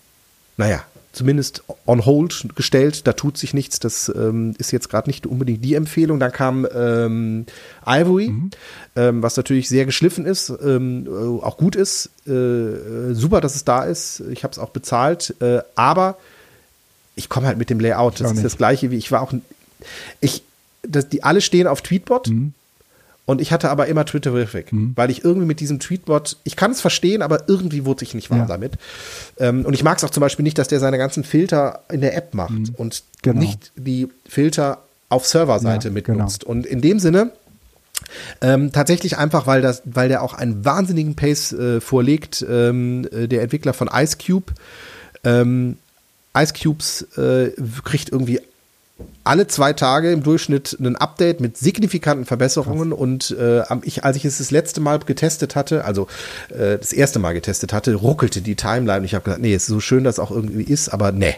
naja, 0.56 0.84
zumindest 1.14 1.64
on 1.86 2.06
hold 2.06 2.48
gestellt. 2.56 3.08
Da 3.08 3.14
tut 3.14 3.38
sich 3.38 3.54
nichts. 3.54 3.80
Das 3.80 4.12
ähm, 4.14 4.56
ist 4.58 4.72
jetzt 4.72 4.90
gerade 4.90 5.10
nicht 5.10 5.26
unbedingt 5.26 5.64
die 5.64 5.76
Empfehlung. 5.76 6.20
Dann 6.20 6.32
kam 6.32 6.68
ähm, 6.76 7.46
Ivory, 7.86 8.34
ähm, 8.96 9.24
was 9.24 9.38
natürlich 9.38 9.70
sehr 9.70 9.86
geschliffen 9.86 10.26
ist, 10.26 10.52
ähm, 10.64 11.08
äh, 11.08 11.44
auch 11.44 11.58
gut 11.58 11.76
ist. 11.76 12.10
Äh, 12.28 12.32
äh, 12.32 13.14
super, 13.14 13.40
dass 13.40 13.56
es 13.56 13.64
da 13.64 13.84
ist. 13.84 14.22
Ich 14.32 14.44
habe 14.44 14.52
es 14.52 14.60
auch 14.60 14.72
bezahlt. 14.72 15.36
Äh, 15.40 15.60
aber 15.76 16.18
ich 17.16 17.30
komme 17.30 17.48
halt 17.48 17.60
mit 17.60 17.70
dem 17.70 17.80
Layout. 17.80 18.20
Das 18.20 18.32
ist 18.32 18.44
das 18.44 18.58
gleiche 18.58 18.92
wie 18.92 18.98
ich 18.98 19.12
war 19.12 19.22
auch. 19.22 19.34
Ich, 20.20 20.44
das, 20.82 21.10
die 21.10 21.24
alle 21.24 21.42
stehen 21.42 21.68
auf 21.68 21.82
Tweetbot. 21.82 22.28
Und 23.26 23.40
ich 23.40 23.54
hatte 23.54 23.70
aber 23.70 23.88
immer 23.88 24.06
Twitter 24.06 24.34
weg, 24.34 24.68
weil 24.96 25.10
ich 25.10 25.24
irgendwie 25.24 25.46
mit 25.48 25.62
diesem 25.62 25.80
Tweetbot, 25.80 26.36
ich 26.44 26.58
kann 26.58 26.72
es 26.72 26.82
verstehen, 26.82 27.22
aber 27.22 27.48
irgendwie 27.48 27.86
wurde 27.86 28.04
ich 28.04 28.14
nicht 28.14 28.30
warm 28.30 28.42
Ja. 28.42 28.46
damit. 28.48 28.74
Ähm, 29.40 29.66
und 29.66 29.74
ich 29.74 29.84
mag 29.84 29.98
es 29.98 30.04
auch 30.04 30.10
zum 30.10 30.20
Beispiel 30.22 30.44
nicht, 30.44 30.58
dass 30.58 30.68
der 30.68 30.82
seine 30.82 30.98
ganzen 30.98 31.24
Filter 31.24 31.84
in 31.90 32.02
der 32.02 32.18
App 32.18 32.34
macht 32.34 32.52
und 32.76 33.04
Genau. 33.22 33.40
nicht 33.40 33.72
die 33.78 34.10
Filter 34.28 34.80
auf 35.08 35.26
Serverseite 35.26 35.88
Ja, 35.88 35.94
mitnutzt. 35.94 36.44
Und 36.44 36.66
in 36.66 36.82
dem 36.82 37.00
Sinne, 37.00 37.32
ähm, 38.42 38.74
tatsächlich 38.74 39.18
einfach, 39.18 39.48
weil 39.48 39.62
das, 39.62 39.82
weil 39.86 40.10
der 40.10 40.22
auch 40.22 40.34
einen 40.34 40.66
wahnsinnigen 40.66 41.16
Pace 41.16 41.54
äh, 41.54 41.80
vorlegt, 41.80 42.46
ähm, 42.50 43.08
äh, 43.14 43.28
der 43.30 43.42
Entwickler 43.44 43.74
von 43.74 43.90
Ice 43.94 44.18
Cube. 44.18 44.52
Ähm, 45.24 45.78
Ice 46.38 46.54
Cubes 46.62 47.04
äh, 47.18 47.52
kriegt 47.86 48.10
irgendwie 48.10 48.42
alle 49.24 49.48
zwei 49.48 49.74
Tage 49.74 50.12
im 50.12 50.24
Durchschnitt 50.24 50.78
ein 50.80 50.96
Update 50.96 51.40
mit 51.40 51.58
signifikanten 51.58 52.26
Verbesserungen 52.26 52.92
und 52.92 53.32
äh, 53.32 53.64
ich, 53.84 54.04
als 54.04 54.18
ich 54.18 54.26
es 54.26 54.40
das 54.40 54.52
letzte 54.52 54.82
Mal 54.82 55.00
getestet 55.00 55.56
hatte, 55.56 55.86
also 55.86 56.08
äh, 56.50 56.78
das 56.78 56.94
erste 56.94 57.20
Mal 57.20 57.34
getestet 57.34 57.74
hatte, 57.74 57.96
ruckelte 57.96 58.42
die 58.42 58.56
Timeline 58.56 59.00
und 59.00 59.06
ich 59.06 59.14
habe 59.16 59.24
gesagt, 59.24 59.42
nee, 59.42 59.54
ist 59.56 59.66
so 59.68 59.80
schön, 59.80 60.04
dass 60.04 60.20
auch 60.20 60.32
irgendwie 60.32 60.64
ist, 60.64 60.90
aber 60.90 61.12
nee. 61.12 61.36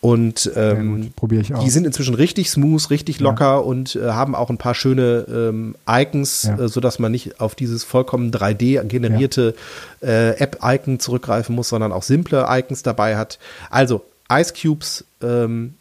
Und 0.00 0.52
ähm, 0.54 1.12
gut, 1.16 1.32
ich 1.32 1.54
aus. 1.54 1.64
die 1.64 1.70
sind 1.70 1.86
inzwischen 1.86 2.14
richtig 2.14 2.50
smooth, 2.50 2.90
richtig 2.90 3.20
locker 3.20 3.64
und 3.64 3.96
äh, 3.96 4.10
haben 4.10 4.34
auch 4.34 4.50
ein 4.50 4.58
paar 4.58 4.74
schöne 4.74 5.24
ähm, 5.30 5.76
Icons, 5.88 6.42
Ja. 6.42 6.58
äh, 6.58 6.68
sodass 6.68 6.98
man 6.98 7.10
nicht 7.10 7.40
auf 7.40 7.54
dieses 7.54 7.84
vollkommen 7.84 8.30
3D 8.30 8.82
generierte 8.84 9.54
äh, 10.02 10.36
App-Icon 10.38 11.00
zurückgreifen 11.00 11.54
muss, 11.54 11.70
sondern 11.70 11.90
auch 11.90 12.02
simple 12.02 12.44
Icons 12.50 12.82
dabei 12.82 13.16
hat. 13.16 13.38
Also 13.70 14.02
Ice 14.30 14.52
Cubes 14.52 15.04
ähm, 15.22 15.72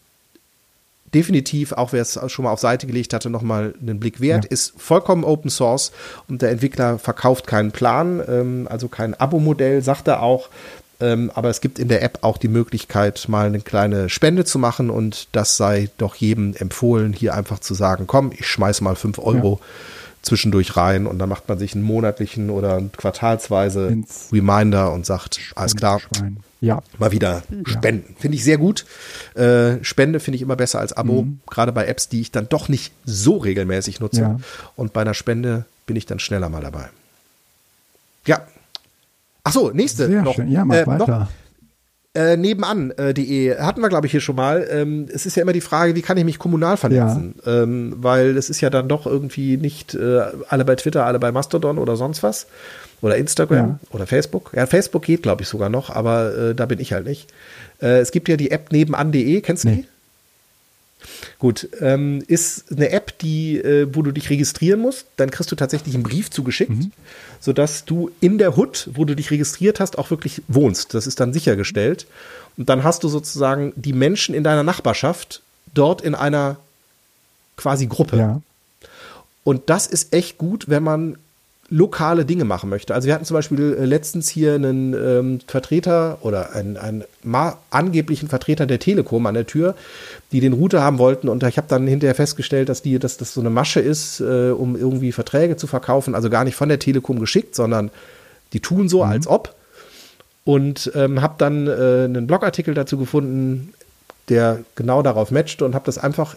definitiv, 1.13 1.71
auch 1.73 1.93
wer 1.93 2.01
es 2.01 2.19
schon 2.27 2.43
mal 2.45 2.51
auf 2.51 2.59
Seite 2.59 2.87
gelegt 2.87 3.13
hatte, 3.13 3.29
nochmal 3.29 3.73
einen 3.81 3.99
Blick 3.99 4.19
wert. 4.19 4.45
Ja. 4.45 4.49
Ist 4.51 4.73
vollkommen 4.77 5.23
Open 5.23 5.49
Source 5.49 5.91
und 6.27 6.41
der 6.41 6.51
Entwickler 6.51 6.99
verkauft 6.99 7.47
keinen 7.47 7.71
Plan, 7.71 8.21
ähm, 8.27 8.67
also 8.69 8.87
kein 8.87 9.13
Abo-Modell, 9.13 9.81
sagt 9.81 10.07
er 10.07 10.21
auch. 10.21 10.49
Ähm, 10.99 11.31
aber 11.33 11.49
es 11.49 11.59
gibt 11.59 11.79
in 11.79 11.87
der 11.87 12.03
App 12.03 12.19
auch 12.21 12.37
die 12.37 12.47
Möglichkeit, 12.47 13.25
mal 13.27 13.47
eine 13.47 13.59
kleine 13.59 14.09
Spende 14.09 14.45
zu 14.45 14.59
machen 14.59 14.89
und 14.89 15.27
das 15.31 15.57
sei 15.57 15.89
doch 15.97 16.15
jedem 16.15 16.55
empfohlen, 16.55 17.13
hier 17.13 17.33
einfach 17.33 17.59
zu 17.59 17.73
sagen, 17.73 18.05
komm, 18.07 18.31
ich 18.31 18.47
schmeiß 18.47 18.81
mal 18.81 18.95
5 18.95 19.19
Euro 19.19 19.59
zwischendurch 20.21 20.77
rein 20.77 21.05
und 21.05 21.19
dann 21.19 21.27
macht 21.29 21.49
man 21.49 21.57
sich 21.59 21.73
einen 21.75 21.83
monatlichen 21.83 22.49
oder 22.49 22.81
quartalsweise 22.95 23.87
Ins- 23.87 24.29
Reminder 24.31 24.93
und 24.93 25.05
sagt, 25.05 25.39
alles 25.55 25.75
klar, 25.75 25.99
Schwein. 25.99 26.37
Ja. 26.63 26.81
mal 26.97 27.11
wieder 27.11 27.43
spenden. 27.65 28.15
Finde 28.17 28.37
ich 28.37 28.43
sehr 28.43 28.57
gut. 28.57 28.85
Äh, 29.35 29.83
Spende 29.83 30.19
finde 30.21 30.37
ich 30.37 30.41
immer 30.41 30.55
besser 30.55 30.79
als 30.79 30.93
Abo, 30.93 31.23
Mhm. 31.23 31.39
gerade 31.49 31.71
bei 31.73 31.85
Apps, 31.87 32.07
die 32.07 32.21
ich 32.21 32.31
dann 32.31 32.47
doch 32.47 32.69
nicht 32.69 32.93
so 33.05 33.37
regelmäßig 33.37 33.99
nutze. 33.99 34.21
Ja. 34.21 34.39
Und 34.77 34.93
bei 34.93 35.01
einer 35.01 35.13
Spende 35.13 35.65
bin 35.85 35.95
ich 35.97 36.05
dann 36.05 36.19
schneller 36.19 36.47
mal 36.49 36.61
dabei. 36.61 36.89
Ja. 38.25 38.41
Ach 39.43 39.51
so, 39.51 39.71
nächste 39.71 40.07
Sehr 40.07 40.21
noch. 40.21 40.35
schön. 40.35 40.49
Ja, 40.49 40.63
mach 40.63 40.75
Äh, 40.75 40.85
noch, 40.85 40.99
weiter. 41.07 41.27
äh, 42.13 42.37
nebenan.de 42.37 43.57
hatten 43.59 43.81
wir, 43.81 43.89
glaube 43.89 44.05
ich, 44.07 44.11
hier 44.11 44.21
schon 44.21 44.37
mal. 44.37 44.65
Ähm, 44.71 45.07
es 45.13 45.25
ist 45.25 45.35
ja 45.35 45.41
immer 45.41 45.51
die 45.51 45.59
Frage, 45.59 45.95
wie 45.95 46.01
kann 46.01 46.15
ich 46.17 46.23
mich 46.23 46.39
kommunal 46.39 46.77
vernetzen? 46.77 47.35
Ähm, 47.45 47.95
weil 47.97 48.37
es 48.37 48.49
ist 48.49 48.61
ja 48.61 48.69
dann 48.69 48.87
doch 48.87 49.05
irgendwie 49.05 49.57
nicht 49.57 49.95
äh, 49.95 50.21
alle 50.47 50.63
bei 50.63 50.75
Twitter, 50.75 51.05
alle 51.05 51.19
bei 51.19 51.33
Mastodon 51.33 51.77
oder 51.77 51.97
sonst 51.97 52.23
was. 52.23 52.47
Oder 53.03 53.17
Instagram 53.17 53.57
Ja. 53.67 53.79
oder 53.91 54.07
Facebook. 54.07 54.51
Ja, 54.55 54.65
Facebook 54.65 55.03
geht, 55.03 55.21
glaube 55.21 55.43
ich, 55.43 55.47
sogar 55.47 55.69
noch, 55.69 55.91
aber 55.91 56.35
äh, 56.35 56.55
da 56.55 56.65
bin 56.65 56.79
ich 56.79 56.93
halt 56.93 57.05
nicht. 57.05 57.27
Äh, 57.81 57.99
es 57.99 58.09
gibt 58.11 58.27
ja 58.29 58.37
die 58.37 58.49
App 58.49 58.71
nebenan.de, 58.71 59.41
kennst 59.41 59.65
du 59.65 59.69
Nee. 59.69 59.75
die? 59.75 59.85
Gut, 61.37 61.67
ähm, 61.81 62.23
ist 62.27 62.71
eine 62.71 62.89
App, 62.91 63.17
die, 63.19 63.57
äh, 63.57 63.87
wo 63.93 64.01
du 64.03 64.11
dich 64.13 64.29
registrieren 64.29 64.79
musst. 64.79 65.05
Dann 65.17 65.31
kriegst 65.31 65.51
du 65.51 65.55
tatsächlich 65.57 65.93
einen 65.95 66.03
Brief 66.03 66.31
zugeschickt, 66.31 66.71
sodass 67.41 67.83
du 67.83 68.09
in 68.21 68.37
der 68.37 68.55
Hut, 68.55 68.89
wo 68.93 69.03
du 69.03 69.13
dich 69.13 69.29
registriert 69.29 69.81
hast, 69.81 69.97
auch 69.97 70.09
wirklich 70.09 70.41
wohnst. 70.47 70.93
Das 70.93 71.05
ist 71.05 71.19
dann 71.19 71.33
sichergestellt. 71.33 72.07
Und 72.55 72.69
dann 72.69 72.85
hast 72.85 73.03
du 73.03 73.09
sozusagen 73.09 73.73
die 73.75 73.91
Menschen 73.91 74.33
in 74.33 74.45
deiner 74.45 74.63
Nachbarschaft 74.63 75.41
dort 75.73 76.01
in 76.01 76.15
einer 76.15 76.55
quasi 77.57 77.87
Gruppe. 77.87 78.15
Ja. 78.17 78.41
Und 79.43 79.69
das 79.69 79.87
ist 79.87 80.13
echt 80.13 80.37
gut, 80.37 80.69
wenn 80.69 80.83
man 80.83 81.17
lokale 81.69 82.25
Dinge 82.25 82.45
machen 82.45 82.69
möchte. 82.69 82.93
Also 82.93 83.07
wir 83.07 83.15
hatten 83.15 83.25
zum 83.25 83.35
Beispiel 83.35 83.75
äh, 83.79 83.85
letztens 83.85 84.29
hier 84.29 84.55
einen 84.55 84.93
ähm, 84.93 85.39
Vertreter 85.47 86.19
oder 86.21 86.53
einen, 86.53 86.77
einen 86.77 87.03
angeblichen 87.71 88.27
Vertreter 88.27 88.65
der 88.65 88.79
Telekom 88.79 89.25
an 89.25 89.33
der 89.33 89.47
Tür, 89.47 89.75
die 90.31 90.39
den 90.39 90.53
Router 90.53 90.81
haben 90.81 90.97
wollten 90.97 91.29
und 91.29 91.41
ich 91.43 91.57
habe 91.57 91.67
dann 91.67 91.87
hinterher 91.87 92.15
festgestellt, 92.15 92.69
dass 92.69 92.81
die, 92.81 92.99
dass 92.99 93.17
das 93.17 93.33
so 93.33 93.39
eine 93.39 93.49
Masche 93.49 93.79
ist, 93.79 94.19
äh, 94.19 94.51
um 94.51 94.75
irgendwie 94.75 95.11
Verträge 95.11 95.55
zu 95.55 95.67
verkaufen, 95.67 96.15
also 96.15 96.29
gar 96.29 96.43
nicht 96.43 96.55
von 96.55 96.69
der 96.69 96.79
Telekom 96.79 97.19
geschickt, 97.19 97.55
sondern 97.55 97.91
die 98.51 98.59
tun 98.59 98.89
so, 98.89 99.03
als 99.03 99.25
ob. 99.25 99.55
Und 100.45 100.91
ähm, 100.93 101.21
habe 101.21 101.35
dann 101.37 101.67
äh, 101.67 101.71
einen 102.03 102.27
Blogartikel 102.27 102.73
dazu 102.73 102.97
gefunden, 102.97 103.73
der 104.27 104.59
genau 104.75 105.01
darauf 105.01 105.31
matchte 105.31 105.63
und 105.63 105.73
habe 105.73 105.85
das 105.85 105.97
einfach 105.97 106.35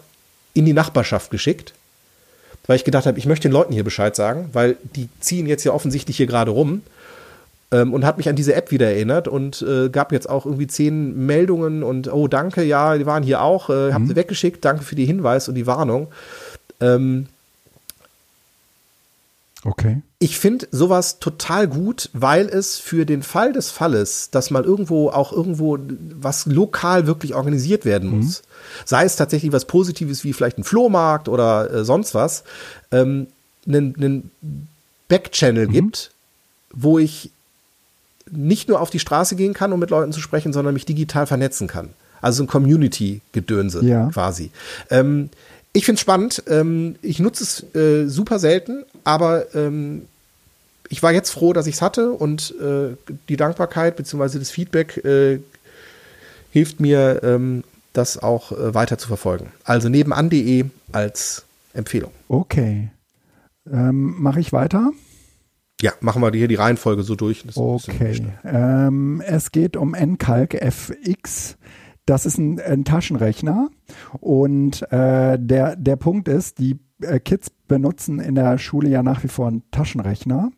in 0.53 0.65
die 0.65 0.73
Nachbarschaft 0.73 1.29
geschickt 1.29 1.73
weil 2.67 2.75
ich 2.75 2.83
gedacht 2.83 3.05
habe, 3.05 3.17
ich 3.17 3.25
möchte 3.25 3.47
den 3.47 3.53
Leuten 3.53 3.73
hier 3.73 3.83
Bescheid 3.83 4.15
sagen, 4.15 4.49
weil 4.53 4.77
die 4.95 5.09
ziehen 5.19 5.47
jetzt 5.47 5.63
ja 5.63 5.71
offensichtlich 5.71 6.17
hier 6.17 6.27
gerade 6.27 6.51
rum 6.51 6.81
ähm, 7.71 7.93
und 7.93 8.05
hat 8.05 8.17
mich 8.17 8.29
an 8.29 8.35
diese 8.35 8.53
App 8.53 8.71
wieder 8.71 8.87
erinnert 8.87 9.27
und 9.27 9.61
äh, 9.61 9.89
gab 9.89 10.11
jetzt 10.11 10.29
auch 10.29 10.45
irgendwie 10.45 10.67
zehn 10.67 11.25
Meldungen 11.25 11.83
und 11.83 12.11
oh 12.11 12.27
danke, 12.27 12.63
ja, 12.63 12.97
die 12.97 13.05
waren 13.05 13.23
hier 13.23 13.41
auch, 13.41 13.69
äh, 13.69 13.93
habt 13.93 14.07
ihr 14.09 14.15
weggeschickt, 14.15 14.63
danke 14.63 14.83
für 14.83 14.95
die 14.95 15.05
Hinweis 15.05 15.47
und 15.49 15.55
die 15.55 15.67
Warnung. 15.67 16.07
Ähm, 16.79 17.27
Okay. 19.67 20.01
Ich 20.19 20.39
finde 20.39 20.67
sowas 20.71 21.19
total 21.19 21.67
gut, 21.67 22.09
weil 22.13 22.47
es 22.47 22.77
für 22.79 23.05
den 23.05 23.21
Fall 23.21 23.53
des 23.53 23.69
Falles, 23.69 24.29
dass 24.31 24.49
mal 24.49 24.63
irgendwo 24.63 25.09
auch 25.09 25.31
irgendwo 25.31 25.77
was 26.19 26.47
lokal 26.47 27.05
wirklich 27.05 27.35
organisiert 27.35 27.85
werden 27.85 28.09
muss, 28.09 28.41
sei 28.83 29.05
es 29.05 29.15
tatsächlich 29.15 29.51
was 29.51 29.65
Positives 29.65 30.23
wie 30.23 30.33
vielleicht 30.33 30.57
ein 30.57 30.63
Flohmarkt 30.63 31.29
oder 31.29 31.71
äh, 31.71 31.85
sonst 31.85 32.15
was, 32.15 32.43
ähm, 32.91 33.27
einen, 33.67 33.95
einen 33.95 34.31
Backchannel 35.07 35.67
gibt, 35.67 36.11
wo 36.71 36.97
ich 36.97 37.29
nicht 38.31 38.69
nur 38.69 38.81
auf 38.81 38.89
die 38.89 38.99
Straße 38.99 39.35
gehen 39.35 39.53
kann, 39.53 39.71
um 39.71 39.79
mit 39.79 39.91
Leuten 39.91 40.11
zu 40.11 40.19
sprechen, 40.19 40.51
sondern 40.51 40.73
mich 40.73 40.85
digital 40.85 41.27
vernetzen 41.27 41.67
kann. 41.67 41.89
Also 42.21 42.43
ein 42.43 42.47
Community-Gedönse 42.47 43.85
Ja. 43.85 44.09
quasi. 44.09 44.49
Ähm, 44.89 45.29
ich 45.73 45.85
finde 45.85 45.97
es 45.97 46.01
spannend. 46.01 46.43
Ähm, 46.47 46.95
ich 47.03 47.19
nutze 47.19 47.43
es 47.43 47.75
äh, 47.75 48.07
super 48.07 48.39
selten, 48.39 48.83
aber 49.07 49.55
ähm, 49.55 50.05
ich 50.89 51.01
war 51.01 51.13
jetzt 51.13 51.31
froh, 51.31 51.53
dass 51.53 51.65
ich 51.65 51.75
es 51.75 51.81
hatte 51.81 52.11
und 52.11 52.53
äh, 52.59 52.95
die 53.29 53.37
Dankbarkeit 53.37 53.95
bzw. 53.95 54.37
das 54.37 54.51
Feedback 54.51 54.97
äh, 55.05 55.39
hilft 56.51 56.81
mir, 56.81 57.21
ähm, 57.23 57.63
das 57.93 58.21
auch 58.21 58.51
äh, 58.51 58.73
weiter 58.73 58.97
zu 58.97 59.07
verfolgen. 59.07 59.53
Also 59.63 59.87
nebenan.de 59.87 60.65
als 60.91 61.45
Empfehlung. 61.73 62.11
Okay. 62.27 62.89
Ähm, 63.71 64.15
Mache 64.19 64.41
ich 64.41 64.51
weiter? 64.51 64.91
Ja, 65.81 65.93
machen 66.01 66.21
wir 66.21 66.31
hier 66.31 66.49
die 66.49 66.55
Reihenfolge 66.55 67.03
so 67.03 67.15
durch. 67.15 67.45
Okay. 67.55 68.25
Ähm, 68.43 69.21
es 69.25 69.51
geht 69.53 69.77
um 69.77 69.93
NCalc 69.93 70.53
FX. 70.55 71.55
Das 72.07 72.25
ist 72.25 72.39
ein, 72.39 72.59
ein 72.59 72.85
Taschenrechner. 72.85 73.69
Und 74.19 74.81
äh, 74.91 75.37
der, 75.37 75.75
der 75.75 75.95
Punkt 75.97 76.27
ist, 76.27 76.57
die 76.57 76.79
äh, 77.01 77.19
Kids 77.19 77.51
benutzen 77.67 78.19
in 78.19 78.33
der 78.33 78.57
Schule 78.57 78.89
ja 78.89 79.03
nach 79.03 79.23
wie 79.23 79.27
vor 79.27 79.47
einen 79.47 79.63
Taschenrechner. 79.71 80.49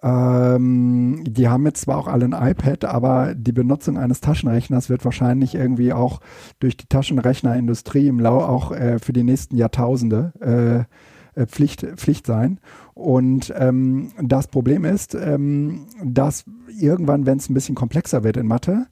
Ähm, 0.00 1.24
die 1.26 1.48
haben 1.48 1.66
jetzt 1.66 1.82
zwar 1.82 1.98
auch 1.98 2.06
alle 2.06 2.26
ein 2.26 2.50
iPad, 2.50 2.84
aber 2.84 3.34
die 3.34 3.52
Benutzung 3.52 3.98
eines 3.98 4.20
Taschenrechners 4.20 4.88
wird 4.88 5.04
wahrscheinlich 5.04 5.56
irgendwie 5.56 5.92
auch 5.92 6.20
durch 6.60 6.76
die 6.76 6.86
Taschenrechnerindustrie 6.86 8.06
im 8.06 8.20
Lau 8.20 8.38
auch 8.38 8.70
äh, 8.70 9.00
für 9.00 9.12
die 9.12 9.24
nächsten 9.24 9.56
Jahrtausende 9.56 10.86
äh, 11.36 11.40
äh 11.40 11.46
Pflicht, 11.46 11.84
Pflicht 11.96 12.26
sein. 12.26 12.60
Und 12.94 13.52
ähm, 13.56 14.12
das 14.22 14.46
Problem 14.46 14.84
ist, 14.84 15.16
ähm, 15.16 15.86
dass 16.04 16.44
irgendwann, 16.78 17.26
wenn 17.26 17.38
es 17.38 17.48
ein 17.48 17.54
bisschen 17.54 17.74
komplexer 17.74 18.22
wird 18.22 18.36
in 18.36 18.46
Mathe, 18.46 18.86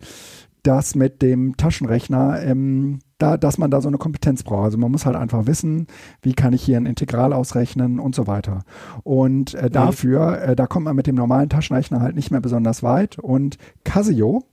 dass 0.63 0.95
mit 0.95 1.23
dem 1.23 1.57
Taschenrechner, 1.57 2.41
ähm, 2.43 3.01
da, 3.19 3.37
dass 3.37 3.59
man 3.59 3.71
da 3.71 3.81
so 3.81 3.89
eine 3.89 3.99
Kompetenz 3.99 4.43
braucht. 4.43 4.65
Also 4.65 4.79
man 4.79 4.91
muss 4.91 5.07
halt 5.07 5.17
einfach 5.17 5.47
wissen, 5.47 5.87
wie 6.23 6.35
kann 6.35 6.53
ich 6.53 6.63
hier 6.63 6.77
ein 6.77 6.87
Integral 6.87 7.33
ausrechnen 7.33 7.99
und 7.99 8.15
so 8.15 8.27
weiter. 8.27 8.65
Und 9.03 9.55
äh, 9.55 9.65
mhm. 9.65 9.71
dafür, 9.71 10.43
äh, 10.43 10.57
da 10.57 10.67
kommt 10.67 10.85
man 10.85 10.97
mit 10.97 11.07
dem 11.07 11.17
normalen 11.17 11.49
Taschenrechner 11.49 12.01
halt 12.01 12.15
nicht 12.17 12.31
mehr 12.31 12.41
besonders 12.41 12.83
weit. 12.83 13.19
Und 13.19 13.59
Casio 13.85 14.45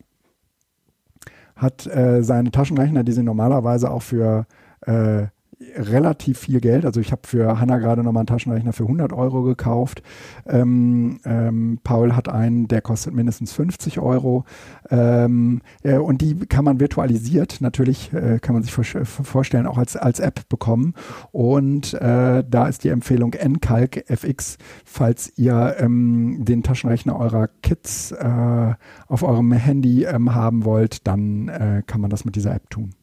hat 1.55 1.85
äh, 1.87 2.23
seine 2.23 2.51
Taschenrechner, 2.51 3.03
die 3.03 3.11
sie 3.11 3.23
normalerweise 3.23 3.91
auch 3.91 4.01
für 4.01 4.45
äh, 4.81 5.27
relativ 5.75 6.39
viel 6.39 6.61
Geld. 6.61 6.85
Also 6.85 7.01
ich 7.01 7.11
habe 7.11 7.21
für 7.25 7.59
Hanna 7.59 7.79
gerade 7.79 8.01
nochmal 8.03 8.21
einen 8.21 8.27
Taschenrechner 8.27 8.71
für 8.71 8.83
100 8.83 9.11
Euro 9.11 9.43
gekauft. 9.43 10.01
Ähm, 10.45 11.19
ähm, 11.25 11.79
Paul 11.83 12.15
hat 12.15 12.29
einen, 12.29 12.67
der 12.67 12.81
kostet 12.81 13.13
mindestens 13.13 13.51
50 13.53 13.99
Euro. 13.99 14.45
Ähm, 14.89 15.61
äh, 15.83 15.97
und 15.97 16.21
die 16.21 16.35
kann 16.45 16.63
man 16.63 16.79
virtualisiert, 16.79 17.59
natürlich 17.59 18.13
äh, 18.13 18.39
kann 18.39 18.53
man 18.53 18.63
sich 18.63 18.71
vor 18.71 18.83
vorstellen, 19.05 19.67
auch 19.67 19.77
als, 19.77 19.97
als 19.97 20.19
App 20.19 20.47
bekommen. 20.47 20.93
Und 21.31 21.93
äh, 21.93 22.43
da 22.47 22.67
ist 22.67 22.83
die 22.83 22.89
Empfehlung 22.89 23.33
NCalc 23.33 24.09
FX, 24.09 24.57
falls 24.85 25.33
ihr 25.37 25.75
ähm, 25.79 26.45
den 26.45 26.63
Taschenrechner 26.63 27.19
eurer 27.19 27.49
Kids 27.61 28.11
äh, 28.11 28.73
auf 29.07 29.23
eurem 29.23 29.51
Handy 29.51 30.05
ähm, 30.05 30.33
haben 30.33 30.63
wollt, 30.63 31.05
dann 31.05 31.49
äh, 31.49 31.83
kann 31.85 31.99
man 31.99 32.09
das 32.09 32.23
mit 32.23 32.35
dieser 32.35 32.55
App 32.55 32.69
tun. 32.69 32.93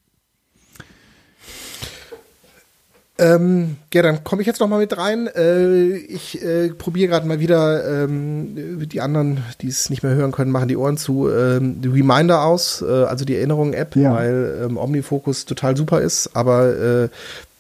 Ähm, 3.19 3.77
ja, 3.95 4.03
dann 4.03 4.25
komme 4.25 4.43
ich 4.43 4.47
jetzt 4.47 4.61
noch 4.61 4.69
mal 4.69 4.79
mit 4.79 4.97
rein. 4.99 5.27
Äh, 5.27 5.97
ich 5.97 6.43
äh, 6.43 6.69
probiere 6.69 7.09
gerade 7.09 7.27
mal 7.27 7.41
wieder, 7.41 8.05
ähm, 8.05 8.87
die 8.89 9.01
anderen, 9.01 9.43
die 9.63 9.69
es 9.69 9.89
nicht 9.89 10.03
mehr 10.03 10.15
hören 10.15 10.33
können, 10.33 10.51
machen 10.51 10.69
die 10.69 10.77
Ohren 10.77 10.99
zu, 10.99 11.31
ähm, 11.31 11.81
die 11.81 11.89
Reminder 11.89 12.45
aus, 12.45 12.83
äh, 12.83 13.05
also 13.05 13.25
die 13.25 13.37
Erinnerungen-App, 13.37 13.97
ja. 13.97 14.15
weil 14.15 14.63
ähm, 14.65 14.77
Omnifocus 14.77 15.47
total 15.47 15.77
super 15.79 16.03
ist, 16.03 16.31
aber 16.35 17.05
äh, 17.05 17.09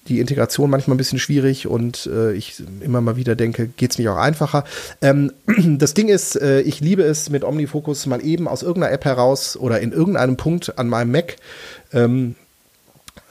die 0.08 0.20
Integration 0.20 0.68
manchmal 0.68 0.94
ein 0.94 0.98
bisschen 0.98 1.18
schwierig 1.18 1.66
und 1.66 2.06
äh, 2.06 2.32
ich 2.32 2.62
immer 2.80 3.00
mal 3.00 3.16
wieder 3.16 3.34
denke, 3.34 3.66
geht 3.66 3.92
es 3.92 3.98
nicht 3.98 4.08
auch 4.10 4.18
einfacher. 4.18 4.64
Ähm, 5.00 5.32
das 5.78 5.94
Ding 5.94 6.08
ist, 6.08 6.36
äh, 6.36 6.60
ich 6.60 6.80
liebe 6.80 7.02
es 7.02 7.30
mit 7.30 7.44
Omnifocus 7.44 8.04
mal 8.06 8.24
eben 8.24 8.46
aus 8.46 8.62
irgendeiner 8.62 8.92
App 8.92 9.06
heraus 9.06 9.56
oder 9.56 9.80
in 9.80 9.92
irgendeinem 9.92 10.36
Punkt 10.36 10.78
an 10.78 10.88
meinem 10.88 11.12
Mac 11.12 11.36
ähm, 11.94 12.34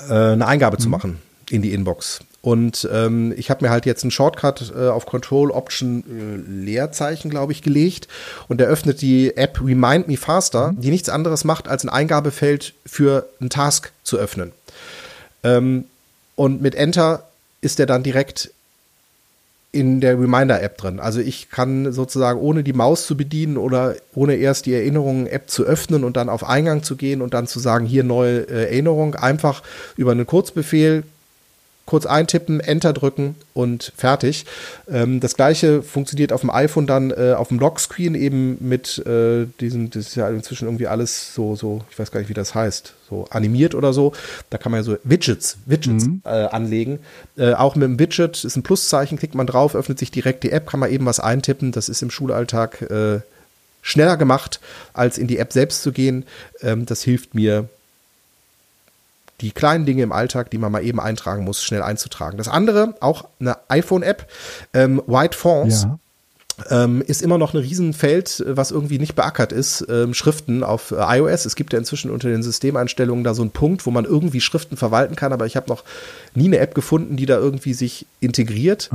äh, 0.09 0.13
eine 0.13 0.47
Eingabe 0.47 0.77
mhm. 0.77 0.81
zu 0.81 0.89
machen 0.89 1.24
in 1.49 1.61
die 1.61 1.73
Inbox. 1.73 2.19
Und 2.41 2.87
ähm, 2.93 3.33
ich 3.35 3.49
habe 3.49 3.65
mir 3.65 3.71
halt 3.71 3.87
jetzt 3.87 4.03
einen 4.03 4.11
Shortcut 4.11 4.71
äh, 4.75 4.89
auf 4.89 5.07
Control 5.07 5.49
Option 5.49 6.03
äh, 6.07 6.63
Leerzeichen, 6.65 7.31
glaube 7.31 7.51
ich, 7.51 7.63
gelegt 7.63 8.07
und 8.47 8.59
der 8.59 8.67
öffnet 8.67 9.01
die 9.01 9.35
App 9.35 9.59
Remind 9.59 10.07
Me 10.07 10.15
Faster, 10.15 10.75
die 10.77 10.91
nichts 10.91 11.09
anderes 11.09 11.43
macht, 11.43 11.67
als 11.67 11.83
ein 11.83 11.89
Eingabefeld 11.89 12.75
für 12.85 13.27
einen 13.39 13.49
Task 13.49 13.91
zu 14.03 14.17
öffnen. 14.17 14.51
Ähm, 15.43 15.85
und 16.35 16.61
mit 16.61 16.75
Enter 16.75 17.23
ist 17.61 17.79
er 17.79 17.87
dann 17.87 18.03
direkt 18.03 18.51
in 19.71 19.99
der 19.99 20.19
Reminder-App 20.19 20.77
drin. 20.77 20.99
Also 20.99 21.19
ich 21.19 21.49
kann 21.49 21.91
sozusagen 21.91 22.39
ohne 22.39 22.63
die 22.63 22.73
Maus 22.73 23.07
zu 23.07 23.17
bedienen 23.17 23.57
oder 23.57 23.95
ohne 24.13 24.35
erst 24.35 24.67
die 24.67 24.73
Erinnerungen-App 24.73 25.49
zu 25.49 25.63
öffnen 25.63 26.03
und 26.03 26.15
dann 26.15 26.29
auf 26.29 26.43
Eingang 26.47 26.83
zu 26.83 26.95
gehen 26.95 27.21
und 27.21 27.33
dann 27.33 27.47
zu 27.47 27.59
sagen, 27.59 27.85
hier 27.85 28.03
neue 28.03 28.47
äh, 28.47 28.65
Erinnerung, 28.65 29.15
einfach 29.15 29.63
über 29.97 30.11
einen 30.11 30.27
Kurzbefehl 30.27 31.03
kurz 31.85 32.05
eintippen, 32.05 32.59
Enter 32.59 32.93
drücken 32.93 33.35
und 33.53 33.93
fertig. 33.95 34.45
Ähm, 34.89 35.19
das 35.19 35.35
gleiche 35.35 35.83
funktioniert 35.83 36.33
auf 36.33 36.41
dem 36.41 36.49
iPhone 36.49 36.87
dann 36.87 37.11
äh, 37.11 37.33
auf 37.37 37.49
dem 37.49 37.59
Lockscreen 37.59 38.15
eben 38.15 38.57
mit 38.59 39.05
äh, 39.05 39.45
diesem, 39.59 39.91
das 39.91 40.07
ist 40.07 40.15
ja 40.15 40.29
inzwischen 40.29 40.65
irgendwie 40.65 40.87
alles 40.87 41.35
so, 41.35 41.55
so, 41.55 41.81
ich 41.91 41.99
weiß 41.99 42.11
gar 42.11 42.19
nicht, 42.19 42.29
wie 42.29 42.33
das 42.33 42.55
heißt, 42.55 42.93
so 43.07 43.25
animiert 43.29 43.75
oder 43.75 43.93
so. 43.93 44.13
Da 44.49 44.57
kann 44.57 44.71
man 44.71 44.79
ja 44.79 44.83
so 44.83 44.97
Widgets, 45.03 45.57
Widgets 45.65 46.05
mhm. 46.05 46.21
äh, 46.25 46.29
anlegen. 46.29 46.99
Äh, 47.37 47.53
auch 47.53 47.75
mit 47.75 47.83
dem 47.83 47.99
Widget 47.99 48.43
ist 48.43 48.55
ein 48.55 48.63
Pluszeichen, 48.63 49.19
klickt 49.19 49.35
man 49.35 49.47
drauf, 49.47 49.75
öffnet 49.75 49.99
sich 49.99 50.09
direkt 50.09 50.43
die 50.43 50.51
App, 50.51 50.67
kann 50.67 50.79
man 50.79 50.91
eben 50.91 51.05
was 51.05 51.19
eintippen. 51.19 51.71
Das 51.71 51.87
ist 51.87 52.01
im 52.01 52.09
Schulalltag 52.09 52.81
äh, 52.81 53.19
schneller 53.83 54.17
gemacht, 54.17 54.59
als 54.93 55.19
in 55.19 55.27
die 55.27 55.37
App 55.37 55.53
selbst 55.53 55.83
zu 55.83 55.91
gehen. 55.91 56.25
Ähm, 56.61 56.87
das 56.87 57.03
hilft 57.03 57.35
mir 57.35 57.69
die 59.41 59.51
kleinen 59.51 59.85
Dinge 59.85 60.03
im 60.03 60.11
Alltag, 60.11 60.49
die 60.49 60.57
man 60.57 60.71
mal 60.71 60.83
eben 60.83 60.99
eintragen 60.99 61.43
muss, 61.43 61.63
schnell 61.63 61.81
einzutragen. 61.81 62.37
Das 62.37 62.47
andere, 62.47 62.95
auch 63.01 63.25
eine 63.39 63.57
iPhone-App, 63.69 64.27
ähm, 64.73 65.01
White 65.07 65.37
Fonts. 65.37 65.83
Ja 65.83 65.99
ähm, 66.69 67.01
ist 67.05 67.21
immer 67.21 67.37
noch 67.37 67.53
ein 67.53 67.59
Riesenfeld, 67.59 68.43
was 68.47 68.71
irgendwie 68.71 68.99
nicht 68.99 69.15
beackert 69.15 69.51
ist. 69.51 69.85
Ähm, 69.89 70.13
Schriften 70.13 70.63
auf 70.63 70.91
äh, 70.91 71.17
iOS. 71.17 71.45
Es 71.45 71.55
gibt 71.55 71.73
ja 71.73 71.79
inzwischen 71.79 72.11
unter 72.11 72.29
den 72.29 72.43
Systemeinstellungen 72.43 73.23
da 73.23 73.33
so 73.33 73.41
einen 73.41 73.51
Punkt, 73.51 73.85
wo 73.85 73.91
man 73.91 74.05
irgendwie 74.05 74.41
Schriften 74.41 74.77
verwalten 74.77 75.15
kann, 75.15 75.33
aber 75.33 75.45
ich 75.45 75.55
habe 75.55 75.69
noch 75.69 75.83
nie 76.33 76.45
eine 76.45 76.59
App 76.59 76.75
gefunden, 76.75 77.17
die 77.17 77.25
da 77.25 77.37
irgendwie 77.37 77.73
sich 77.73 78.05
integriert. 78.19 78.89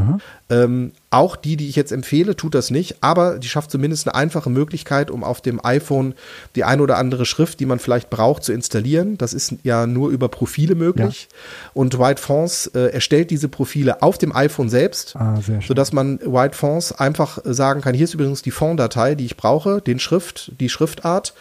Ähm, 0.48 0.92
auch 1.10 1.36
die, 1.36 1.56
die 1.56 1.68
ich 1.68 1.76
jetzt 1.76 1.90
empfehle, 1.90 2.36
tut 2.36 2.54
das 2.54 2.70
nicht, 2.70 3.02
aber 3.02 3.38
die 3.38 3.48
schafft 3.48 3.70
zumindest 3.70 4.06
eine 4.06 4.14
einfache 4.14 4.48
Möglichkeit, 4.48 5.10
um 5.10 5.24
auf 5.24 5.40
dem 5.40 5.64
iPhone 5.64 6.14
die 6.54 6.62
ein 6.62 6.80
oder 6.80 6.98
andere 6.98 7.26
Schrift, 7.26 7.58
die 7.60 7.66
man 7.66 7.80
vielleicht 7.80 8.10
braucht, 8.10 8.44
zu 8.44 8.52
installieren. 8.52 9.18
Das 9.18 9.32
ist 9.32 9.54
ja 9.64 9.86
nur 9.86 10.10
über 10.10 10.28
Profile 10.28 10.76
möglich. 10.76 11.28
Ja. 11.30 11.36
Und 11.74 11.98
White 11.98 12.22
Fonts 12.22 12.68
äh, 12.68 12.92
erstellt 12.92 13.30
diese 13.30 13.48
Profile 13.48 14.02
auf 14.02 14.18
dem 14.18 14.34
iPhone 14.34 14.68
selbst, 14.68 15.16
ah, 15.16 15.40
sodass 15.66 15.92
man 15.92 16.20
White 16.20 16.56
Fonts 16.56 16.92
einfach 16.92 17.38
sagen 17.54 17.80
kann, 17.80 17.94
hier 17.94 18.04
ist 18.04 18.14
übrigens 18.14 18.42
die 18.42 18.50
Font-Datei, 18.50 19.14
die 19.14 19.26
ich 19.26 19.36
brauche, 19.36 19.80
den 19.80 19.98
Schrift, 19.98 20.52
die 20.60 20.68
Schriftart. 20.68 21.34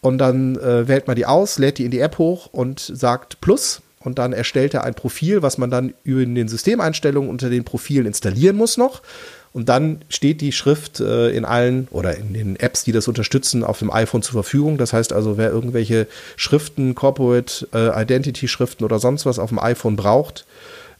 Und 0.00 0.18
dann 0.18 0.56
äh, 0.56 0.86
wählt 0.86 1.06
man 1.06 1.16
die 1.16 1.26
aus, 1.26 1.58
lädt 1.58 1.78
die 1.78 1.84
in 1.84 1.90
die 1.90 2.00
App 2.00 2.18
hoch 2.18 2.48
und 2.52 2.80
sagt 2.80 3.40
Plus. 3.40 3.82
Und 4.00 4.18
dann 4.18 4.32
erstellt 4.32 4.74
er 4.74 4.84
ein 4.84 4.94
Profil, 4.94 5.42
was 5.42 5.58
man 5.58 5.70
dann 5.70 5.92
über 6.04 6.24
den 6.24 6.48
Systemeinstellungen 6.48 7.28
unter 7.28 7.50
den 7.50 7.64
Profilen 7.64 8.06
installieren 8.06 8.56
muss 8.56 8.76
noch. 8.76 9.02
Und 9.52 9.68
dann 9.68 10.02
steht 10.08 10.40
die 10.40 10.52
Schrift 10.52 11.00
äh, 11.00 11.30
in 11.30 11.44
allen 11.44 11.88
oder 11.90 12.16
in 12.16 12.32
den 12.32 12.56
Apps, 12.56 12.84
die 12.84 12.92
das 12.92 13.08
unterstützen, 13.08 13.64
auf 13.64 13.80
dem 13.80 13.90
iPhone 13.90 14.22
zur 14.22 14.34
Verfügung. 14.34 14.78
Das 14.78 14.92
heißt 14.92 15.12
also, 15.12 15.36
wer 15.36 15.50
irgendwelche 15.50 16.06
Schriften, 16.36 16.94
Corporate 16.94 17.66
äh, 17.74 18.02
Identity 18.02 18.46
Schriften 18.46 18.84
oder 18.84 18.98
sonst 18.98 19.26
was 19.26 19.38
auf 19.38 19.48
dem 19.48 19.58
iPhone 19.58 19.96
braucht, 19.96 20.44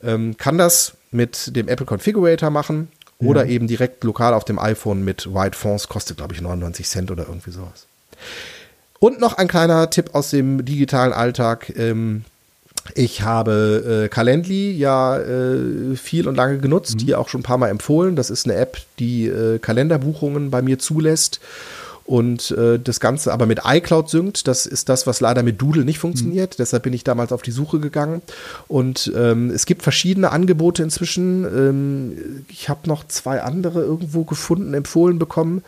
ähm, 0.03 0.37
kann 0.37 0.59
das 0.59 0.95
mit 1.11 1.55
dem 1.55 1.69
Apple 1.69 1.87
Configurator 1.87 2.51
machen 2.51 2.89
oder 3.19 3.45
ja. 3.45 3.51
eben 3.51 3.67
direkt 3.67 4.05
lokal 4.05 4.35
auf 4.35 4.45
dem 4.45 4.59
iPhone 4.59 5.05
mit 5.05 5.33
White 5.35 5.57
Fonts, 5.57 5.89
kostet 5.89 6.19
glaube 6.19 6.35
ich 6.35 6.41
99 6.41 6.87
Cent 6.87 7.11
oder 7.11 7.27
irgendwie 7.27 7.51
sowas. 7.51 7.87
Und 9.01 9.21
noch 9.21 9.35
ein 9.35 9.49
kleiner 9.49 9.91
Tipp 9.91 10.11
aus 10.15 10.31
dem 10.31 10.65
digitalen 10.65 11.13
Alltag. 11.13 11.73
Ähm, 11.77 12.25
ich 12.95 13.23
habe 13.23 14.05
äh, 14.05 14.09
Calendly 14.09 14.73
ja 14.73 15.19
äh, 15.19 15.95
viel 15.97 16.27
und 16.27 16.37
lange 16.37 16.59
genutzt, 16.59 16.97
mhm. 16.97 17.05
hier 17.05 17.21
auch 17.21 17.29
schon 17.29 17.41
ein 17.41 17.45
paar 17.45 17.59
Mal 17.59 17.69
empfohlen. 17.69 18.17
Das 18.17 18.31
ist 18.31 18.47
eine 18.47 18.55
App, 18.55 18.79
die 18.99 19.27
äh, 19.27 19.59
Kalenderbuchungen 19.59 20.51
bei 20.51 20.63
mir 20.63 20.79
zulässt 20.79 21.41
und 22.09 22.53
äh, 22.53 22.79
das 22.79 23.01
Ganze 23.01 23.35
aber 23.35 23.45
mit 23.45 23.61
iCloud 23.67 24.09
synkt. 24.09 24.49
Das 24.49 24.65
ist 24.65 24.89
das, 24.89 25.07
was 25.07 25.21
leider 25.21 25.43
mit 25.43 25.61
Doodle 25.61 25.85
nicht 25.85 25.99
funktioniert. 25.99 26.55
Mhm. 26.55 26.57
Deshalb 26.57 26.85
bin 26.85 26.95
ich 26.95 27.05
damals 27.05 27.33
auf 27.33 27.43
die 27.43 27.51
Suche 27.51 27.81
gegangen. 27.81 28.23
Und 28.67 29.13
ähm, 29.15 29.51
es 29.51 29.67
gibt 29.67 29.83
verschiedene 29.83 30.31
Angebote 30.31 30.83
inzwischen. 30.83 31.45
Ähm, 31.45 32.47
ich 32.49 32.71
habe 32.71 32.89
noch 32.89 33.07
zwei 33.09 33.43
andere 33.43 33.83
irgendwo 33.83 34.25
gefunden, 34.25 34.73
empfohlen 34.73 35.19
bekommen. 35.19 35.63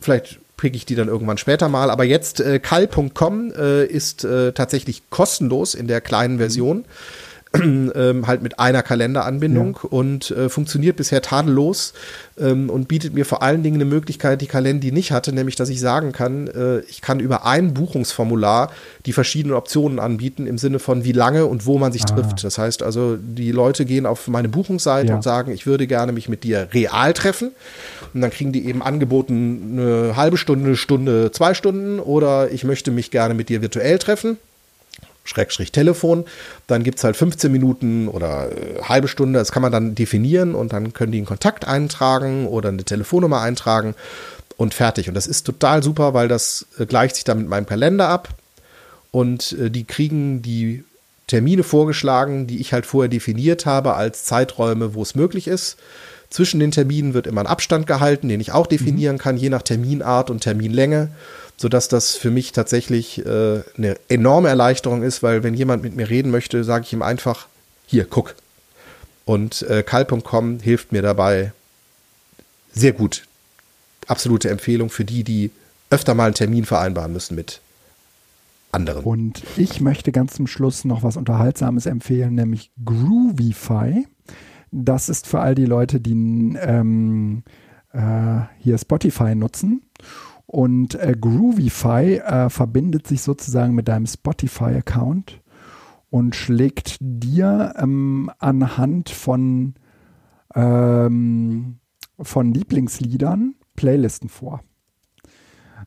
Vielleicht 0.00 0.40
kriege 0.56 0.76
ich 0.76 0.84
die 0.84 0.96
dann 0.96 1.06
irgendwann 1.06 1.38
später 1.38 1.68
mal. 1.68 1.90
Aber 1.90 2.02
jetzt 2.02 2.40
äh, 2.40 2.58
kal.com 2.58 3.52
äh, 3.52 3.86
ist 3.86 4.24
äh, 4.24 4.50
tatsächlich 4.50 5.08
kostenlos 5.10 5.76
in 5.76 5.86
der 5.86 6.00
kleinen 6.00 6.34
mhm. 6.34 6.38
Version. 6.38 6.76
Mhm 6.78 6.84
ähm, 7.54 8.26
halt 8.26 8.42
mit 8.42 8.58
einer 8.58 8.82
Kalenderanbindung 8.82 9.78
ja. 9.82 9.88
und 9.88 10.30
äh, 10.30 10.48
funktioniert 10.50 10.96
bisher 10.96 11.22
tadellos 11.22 11.94
ähm, 12.38 12.68
und 12.68 12.88
bietet 12.88 13.14
mir 13.14 13.24
vor 13.24 13.42
allen 13.42 13.62
Dingen 13.62 13.76
eine 13.76 13.86
Möglichkeit, 13.86 14.42
die 14.42 14.46
Kalender 14.46 14.88
nicht 14.92 15.12
hatte, 15.12 15.32
nämlich 15.32 15.56
dass 15.56 15.70
ich 15.70 15.80
sagen 15.80 16.12
kann, 16.12 16.48
äh, 16.48 16.80
ich 16.80 17.00
kann 17.00 17.20
über 17.20 17.46
ein 17.46 17.72
Buchungsformular 17.72 18.70
die 19.06 19.12
verschiedenen 19.12 19.56
Optionen 19.56 19.98
anbieten 19.98 20.46
im 20.46 20.58
Sinne 20.58 20.78
von 20.78 21.04
wie 21.04 21.12
lange 21.12 21.46
und 21.46 21.64
wo 21.64 21.78
man 21.78 21.90
sich 21.90 22.02
ah. 22.02 22.06
trifft. 22.14 22.44
Das 22.44 22.58
heißt 22.58 22.82
also, 22.82 23.16
die 23.16 23.50
Leute 23.50 23.86
gehen 23.86 24.04
auf 24.04 24.28
meine 24.28 24.48
Buchungsseite 24.48 25.08
ja. 25.08 25.14
und 25.14 25.22
sagen, 25.22 25.50
ich 25.50 25.66
würde 25.66 25.86
gerne 25.86 26.12
mich 26.12 26.28
mit 26.28 26.44
dir 26.44 26.68
real 26.74 27.14
treffen 27.14 27.52
und 28.12 28.20
dann 28.20 28.30
kriegen 28.30 28.52
die 28.52 28.66
eben 28.66 28.82
angeboten 28.82 29.78
eine 29.78 30.16
halbe 30.16 30.36
Stunde, 30.36 30.76
Stunde, 30.76 31.32
zwei 31.32 31.54
Stunden 31.54 31.98
oder 31.98 32.50
ich 32.50 32.64
möchte 32.64 32.90
mich 32.90 33.10
gerne 33.10 33.32
mit 33.32 33.48
dir 33.48 33.62
virtuell 33.62 33.98
treffen 33.98 34.36
Schrägstrich 35.28 35.72
Telefon. 35.72 36.24
Dann 36.66 36.82
gibt's 36.82 37.04
halt 37.04 37.16
15 37.16 37.52
Minuten 37.52 38.08
oder 38.08 38.50
äh, 38.50 38.82
halbe 38.82 39.08
Stunde. 39.08 39.38
Das 39.38 39.52
kann 39.52 39.62
man 39.62 39.72
dann 39.72 39.94
definieren 39.94 40.54
und 40.54 40.72
dann 40.72 40.92
können 40.92 41.12
die 41.12 41.18
einen 41.18 41.26
Kontakt 41.26 41.66
eintragen 41.66 42.46
oder 42.46 42.70
eine 42.70 42.84
Telefonnummer 42.84 43.40
eintragen 43.40 43.94
und 44.56 44.74
fertig. 44.74 45.08
Und 45.08 45.14
das 45.14 45.26
ist 45.26 45.44
total 45.44 45.82
super, 45.82 46.14
weil 46.14 46.28
das 46.28 46.66
äh, 46.78 46.86
gleicht 46.86 47.16
sich 47.16 47.24
dann 47.24 47.38
mit 47.38 47.48
meinem 47.48 47.66
Kalender 47.66 48.08
ab 48.08 48.30
und 49.10 49.52
äh, 49.52 49.70
die 49.70 49.84
kriegen 49.84 50.42
die 50.42 50.84
Termine 51.26 51.62
vorgeschlagen, 51.62 52.46
die 52.46 52.58
ich 52.58 52.72
halt 52.72 52.86
vorher 52.86 53.08
definiert 53.08 53.66
habe 53.66 53.94
als 53.94 54.24
Zeiträume, 54.24 54.94
wo 54.94 55.02
es 55.02 55.14
möglich 55.14 55.46
ist. 55.46 55.76
Zwischen 56.30 56.60
den 56.60 56.72
Terminen 56.72 57.14
wird 57.14 57.26
immer 57.26 57.42
ein 57.42 57.46
Abstand 57.46 57.86
gehalten, 57.86 58.28
den 58.28 58.40
ich 58.40 58.52
auch 58.52 58.66
definieren 58.66 59.16
mhm. 59.16 59.20
kann, 59.20 59.36
je 59.36 59.48
nach 59.48 59.62
Terminart 59.62 60.30
und 60.30 60.40
Terminlänge, 60.40 61.10
sodass 61.58 61.88
das 61.88 62.16
für 62.16 62.30
mich 62.30 62.52
tatsächlich 62.52 63.26
äh, 63.26 63.62
eine 63.76 63.96
enorme 64.08 64.48
Erleichterung 64.48 65.02
ist, 65.02 65.22
weil 65.22 65.42
wenn 65.42 65.54
jemand 65.54 65.82
mit 65.82 65.96
mir 65.96 66.08
reden 66.08 66.30
möchte, 66.30 66.62
sage 66.64 66.84
ich 66.86 66.92
ihm 66.92 67.02
einfach, 67.02 67.48
hier, 67.84 68.06
guck. 68.06 68.36
Und 69.24 69.62
äh, 69.62 69.82
Kal.com 69.82 70.60
hilft 70.60 70.92
mir 70.92 71.02
dabei 71.02 71.52
sehr 72.72 72.92
gut. 72.92 73.26
Absolute 74.06 74.48
Empfehlung 74.48 74.88
für 74.88 75.04
die, 75.04 75.24
die 75.24 75.50
öfter 75.90 76.14
mal 76.14 76.26
einen 76.26 76.34
Termin 76.34 76.64
vereinbaren 76.64 77.12
müssen 77.12 77.34
mit 77.34 77.60
anderen. 78.70 79.04
Und 79.04 79.42
ich 79.56 79.80
möchte 79.80 80.12
ganz 80.12 80.34
zum 80.34 80.46
Schluss 80.46 80.84
noch 80.84 81.02
was 81.02 81.16
Unterhaltsames 81.16 81.86
empfehlen, 81.86 82.36
nämlich 82.36 82.70
Groovify. 82.84 84.06
Das 84.70 85.08
ist 85.08 85.26
für 85.26 85.40
all 85.40 85.54
die 85.54 85.64
Leute, 85.64 85.98
die 85.98 86.12
ähm, 86.12 87.42
äh, 87.92 88.42
hier 88.60 88.78
Spotify 88.78 89.34
nutzen. 89.34 89.82
Und 90.50 90.94
äh, 90.94 91.14
Groovify 91.14 92.20
äh, 92.24 92.48
verbindet 92.48 93.06
sich 93.06 93.20
sozusagen 93.20 93.74
mit 93.74 93.86
deinem 93.86 94.06
Spotify-Account 94.06 95.42
und 96.08 96.34
schlägt 96.34 96.96
dir 97.00 97.74
ähm, 97.76 98.30
anhand 98.38 99.10
von, 99.10 99.74
ähm, 100.54 101.80
von 102.18 102.54
Lieblingsliedern 102.54 103.56
Playlisten 103.76 104.30
vor. 104.30 104.62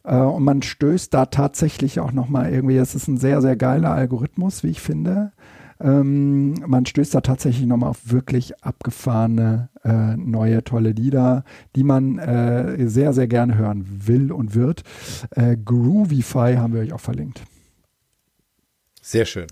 Äh, 0.04 0.18
und 0.18 0.44
man 0.44 0.62
stößt 0.62 1.12
da 1.12 1.26
tatsächlich 1.26 2.00
auch 2.00 2.12
nochmal 2.12 2.54
irgendwie, 2.54 2.78
es 2.78 2.94
ist 2.94 3.08
ein 3.08 3.18
sehr, 3.18 3.42
sehr 3.42 3.56
geiler 3.56 3.90
Algorithmus, 3.90 4.64
wie 4.64 4.70
ich 4.70 4.80
finde. 4.82 5.32
Ähm, 5.82 6.54
man 6.68 6.86
stößt 6.86 7.16
da 7.16 7.22
tatsächlich 7.22 7.66
nochmal 7.66 7.90
auf 7.90 8.12
wirklich 8.12 8.64
abgefahrene, 8.64 9.70
äh, 9.84 10.16
neue, 10.16 10.64
tolle 10.64 10.92
Lieder, 10.92 11.44
die 11.76 11.84
man 11.84 12.20
äh, 12.20 12.88
sehr, 12.88 13.14
sehr 13.14 13.28
gerne 13.28 13.58
hören 13.58 13.86
will 14.06 14.32
und 14.32 14.54
wird. 14.56 14.84
Äh, 15.32 15.58
Groovify 15.58 16.56
haben 16.58 16.74
wir 16.74 16.82
euch 16.82 16.94
auch 16.94 17.00
verlinkt. 17.00 17.42
Sehr 19.02 19.26
schön. 19.26 19.48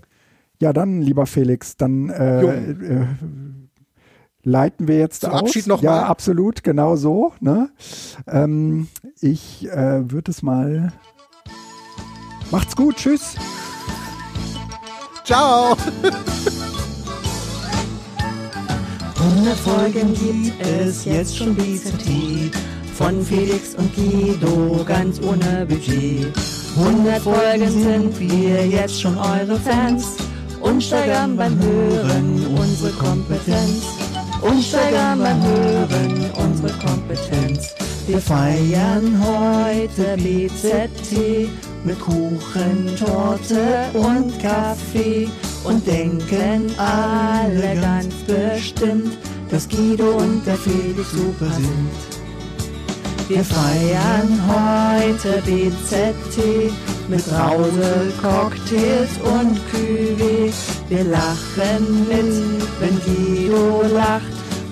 Ja, 0.60 0.72
dann, 0.72 1.02
lieber 1.02 1.26
Felix, 1.26 1.76
dann 1.76 2.10
äh, 2.10 2.42
äh, 2.42 3.06
leiten 4.42 4.88
wir 4.88 4.98
jetzt 4.98 5.22
Zum 5.22 5.30
aus. 5.30 5.40
Abschied 5.40 5.66
noch 5.66 5.82
ja, 5.82 5.92
mal? 5.92 6.02
absolut, 6.04 6.62
genau 6.62 6.96
so. 6.96 7.32
Ne? 7.40 7.70
Ähm, 8.26 8.88
ich 9.20 9.68
äh, 9.68 10.10
würde 10.10 10.30
es 10.30 10.42
mal. 10.42 10.92
Macht's 12.50 12.76
gut, 12.76 12.96
tschüss. 12.96 13.36
Ciao! 15.30 15.76
100 19.16 19.56
Folgen 19.58 20.12
gibt 20.12 20.60
es 20.60 21.04
jetzt 21.04 21.38
schon 21.38 21.54
BZT. 21.54 22.52
Von 22.96 23.24
Felix 23.24 23.76
und 23.76 23.94
Guido, 23.94 24.84
ganz 24.84 25.20
ohne 25.20 25.66
Budget. 25.66 26.32
100 26.76 27.22
Folgen 27.22 27.70
sind 27.70 28.18
wir 28.18 28.66
jetzt 28.66 29.00
schon 29.00 29.16
eure 29.16 29.54
Fans. 29.54 30.16
Und 30.60 30.82
steigern 30.82 31.36
beim 31.36 31.56
Hören 31.60 32.44
unsere 32.58 32.90
Kompetenz. 32.94 33.84
Und 34.40 34.64
steigern 34.64 35.20
beim 35.20 35.40
Hören 35.44 36.28
unsere 36.44 36.72
Kompetenz. 36.84 37.76
Wir 38.08 38.18
feiern 38.18 39.22
heute 39.24 40.16
BZT 40.16 41.69
mit 41.84 41.98
Kuchen, 42.00 42.96
Torte 42.98 43.90
und 43.94 44.38
Kaffee 44.40 45.28
und 45.64 45.86
denken 45.86 46.72
alle 46.78 47.80
ganz 47.80 48.14
bestimmt, 48.26 49.16
dass 49.50 49.68
Guido 49.68 50.16
und 50.16 50.46
der 50.46 50.56
Felix 50.56 51.10
super 51.10 51.50
sind. 51.52 52.10
Wir 53.28 53.44
feiern 53.44 54.40
heute 54.48 55.40
BZT 55.42 56.72
mit 57.08 57.24
Brause, 57.26 58.12
Cocktails 58.20 59.10
und 59.22 59.56
Cuvée. 59.70 60.52
Wir 60.88 61.04
lachen 61.04 62.08
mit, 62.08 62.80
wenn 62.80 63.00
Guido 63.04 63.82
lacht 63.94 64.22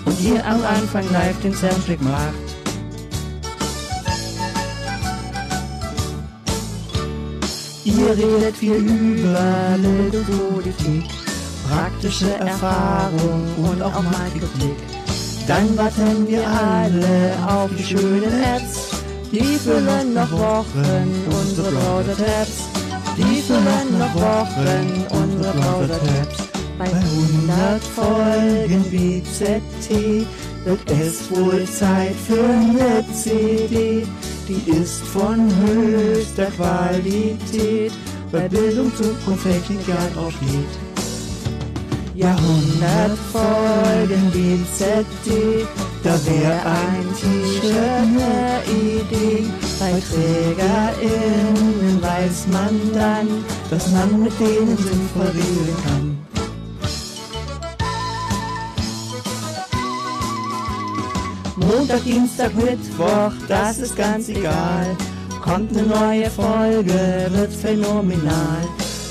und 0.07 0.21
ihr 0.21 0.45
am 0.45 0.61
Anfang 0.65 1.05
live 1.13 1.41
den 1.41 1.55
Soundtrack 1.55 2.03
macht. 2.03 2.48
Ihr 7.89 8.11
redet 8.11 8.55
viel 8.55 8.75
über 8.75 9.79
Bildungspolitik, 9.81 11.05
praktische 11.67 12.35
Erfahrung 12.35 13.47
und 13.57 13.81
auch 13.81 14.03
mal 14.03 14.29
Kritik. 14.33 14.77
Dann 15.47 15.75
warten 15.79 16.29
wir 16.29 16.47
alle 16.47 17.33
auf 17.49 17.71
die 17.79 17.83
schönen 17.83 18.43
Apps, 18.43 18.91
die 19.33 19.57
füllen 19.57 20.13
noch 20.13 20.31
Wochen 20.33 21.09
unsere 21.41 21.71
Browser-Tabs. 21.71 22.69
Die 23.17 23.41
füllen 23.41 23.99
noch 23.99 24.15
Wochen 24.17 25.07
unsere 25.23 25.53
Browser-Tabs. 25.55 26.49
Bei 26.79 26.85
100 26.85 27.83
Folgen 27.83 28.85
BZT 28.91 30.27
wird 30.69 30.91
es 30.91 31.31
wohl 31.31 31.65
Zeit 31.65 32.15
für 32.27 32.45
eine 32.45 33.03
CD. 33.15 34.07
Die 34.47 34.71
ist 34.71 35.03
von 35.03 35.51
höchster 35.67 36.51
Qualität, 36.57 37.93
weil 38.31 38.49
Bildung, 38.51 38.93
Zukunft, 38.95 39.45
Technik 39.45 39.89
ja 39.89 39.97
drauf 40.15 40.33
steht. 40.37 40.75
Jahrhundert 42.15 43.17
Folgen 43.33 44.31
BZT, 44.33 45.67
da 46.03 46.15
wär 46.27 46.67
ein 46.67 47.07
T-Shirt 47.19 47.73
eine 48.03 48.63
Idee. 48.67 49.47
Bei 49.79 49.93
TrägerInnen 50.11 51.97
weiß 52.03 52.47
man 52.53 52.75
dann, 52.93 53.29
dass 53.71 53.91
man 53.93 54.23
mit 54.23 54.39
denen 54.41 54.77
sinnvoll 54.77 55.29
reden 55.29 55.77
kann. 55.85 56.08
Montag, 61.69 62.03
Dienstag, 62.03 62.55
Mittwoch, 62.55 63.33
das 63.47 63.79
ist 63.79 63.95
ganz 63.95 64.31
egal. 64.31 64.97
Kommt 65.43 65.77
eine 65.77 65.87
neue 65.87 66.31
Folge, 66.31 67.29
wird 67.31 67.53
phänomenal. 67.53 68.63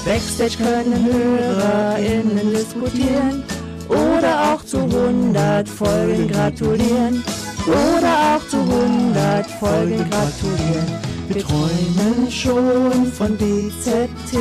Backstage 0.03 0.57
können 0.57 1.05
HörerInnen 1.05 2.51
diskutieren 2.51 3.43
oder 3.89 4.53
auch 4.53 4.65
zu 4.65 4.79
100 4.79 5.69
Folgen 5.69 6.27
gratulieren. 6.27 7.23
Oder 7.67 8.37
auch 8.37 8.47
zu 8.47 8.57
100 8.57 9.45
Folgen 9.59 10.09
gratulieren. 10.09 11.06
Wir 11.27 11.43
träumen 11.43 12.31
schon 12.31 13.11
von 13.11 13.35
BZT 13.37 14.37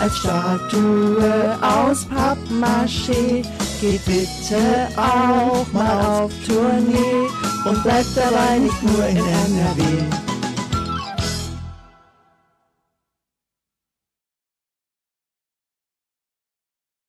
als 0.00 0.16
Statue 0.18 1.58
aus 1.60 2.06
Pappmaché. 2.06 3.44
Geht 3.80 4.04
bitte 4.04 4.88
auch 4.96 5.66
mal 5.72 6.22
auf 6.22 6.32
Tournee 6.46 7.28
und 7.64 7.82
bleibt 7.82 8.16
dabei 8.16 8.58
nicht 8.58 8.82
nur 8.84 9.04
in 9.06 9.16
NRW. 9.16 10.31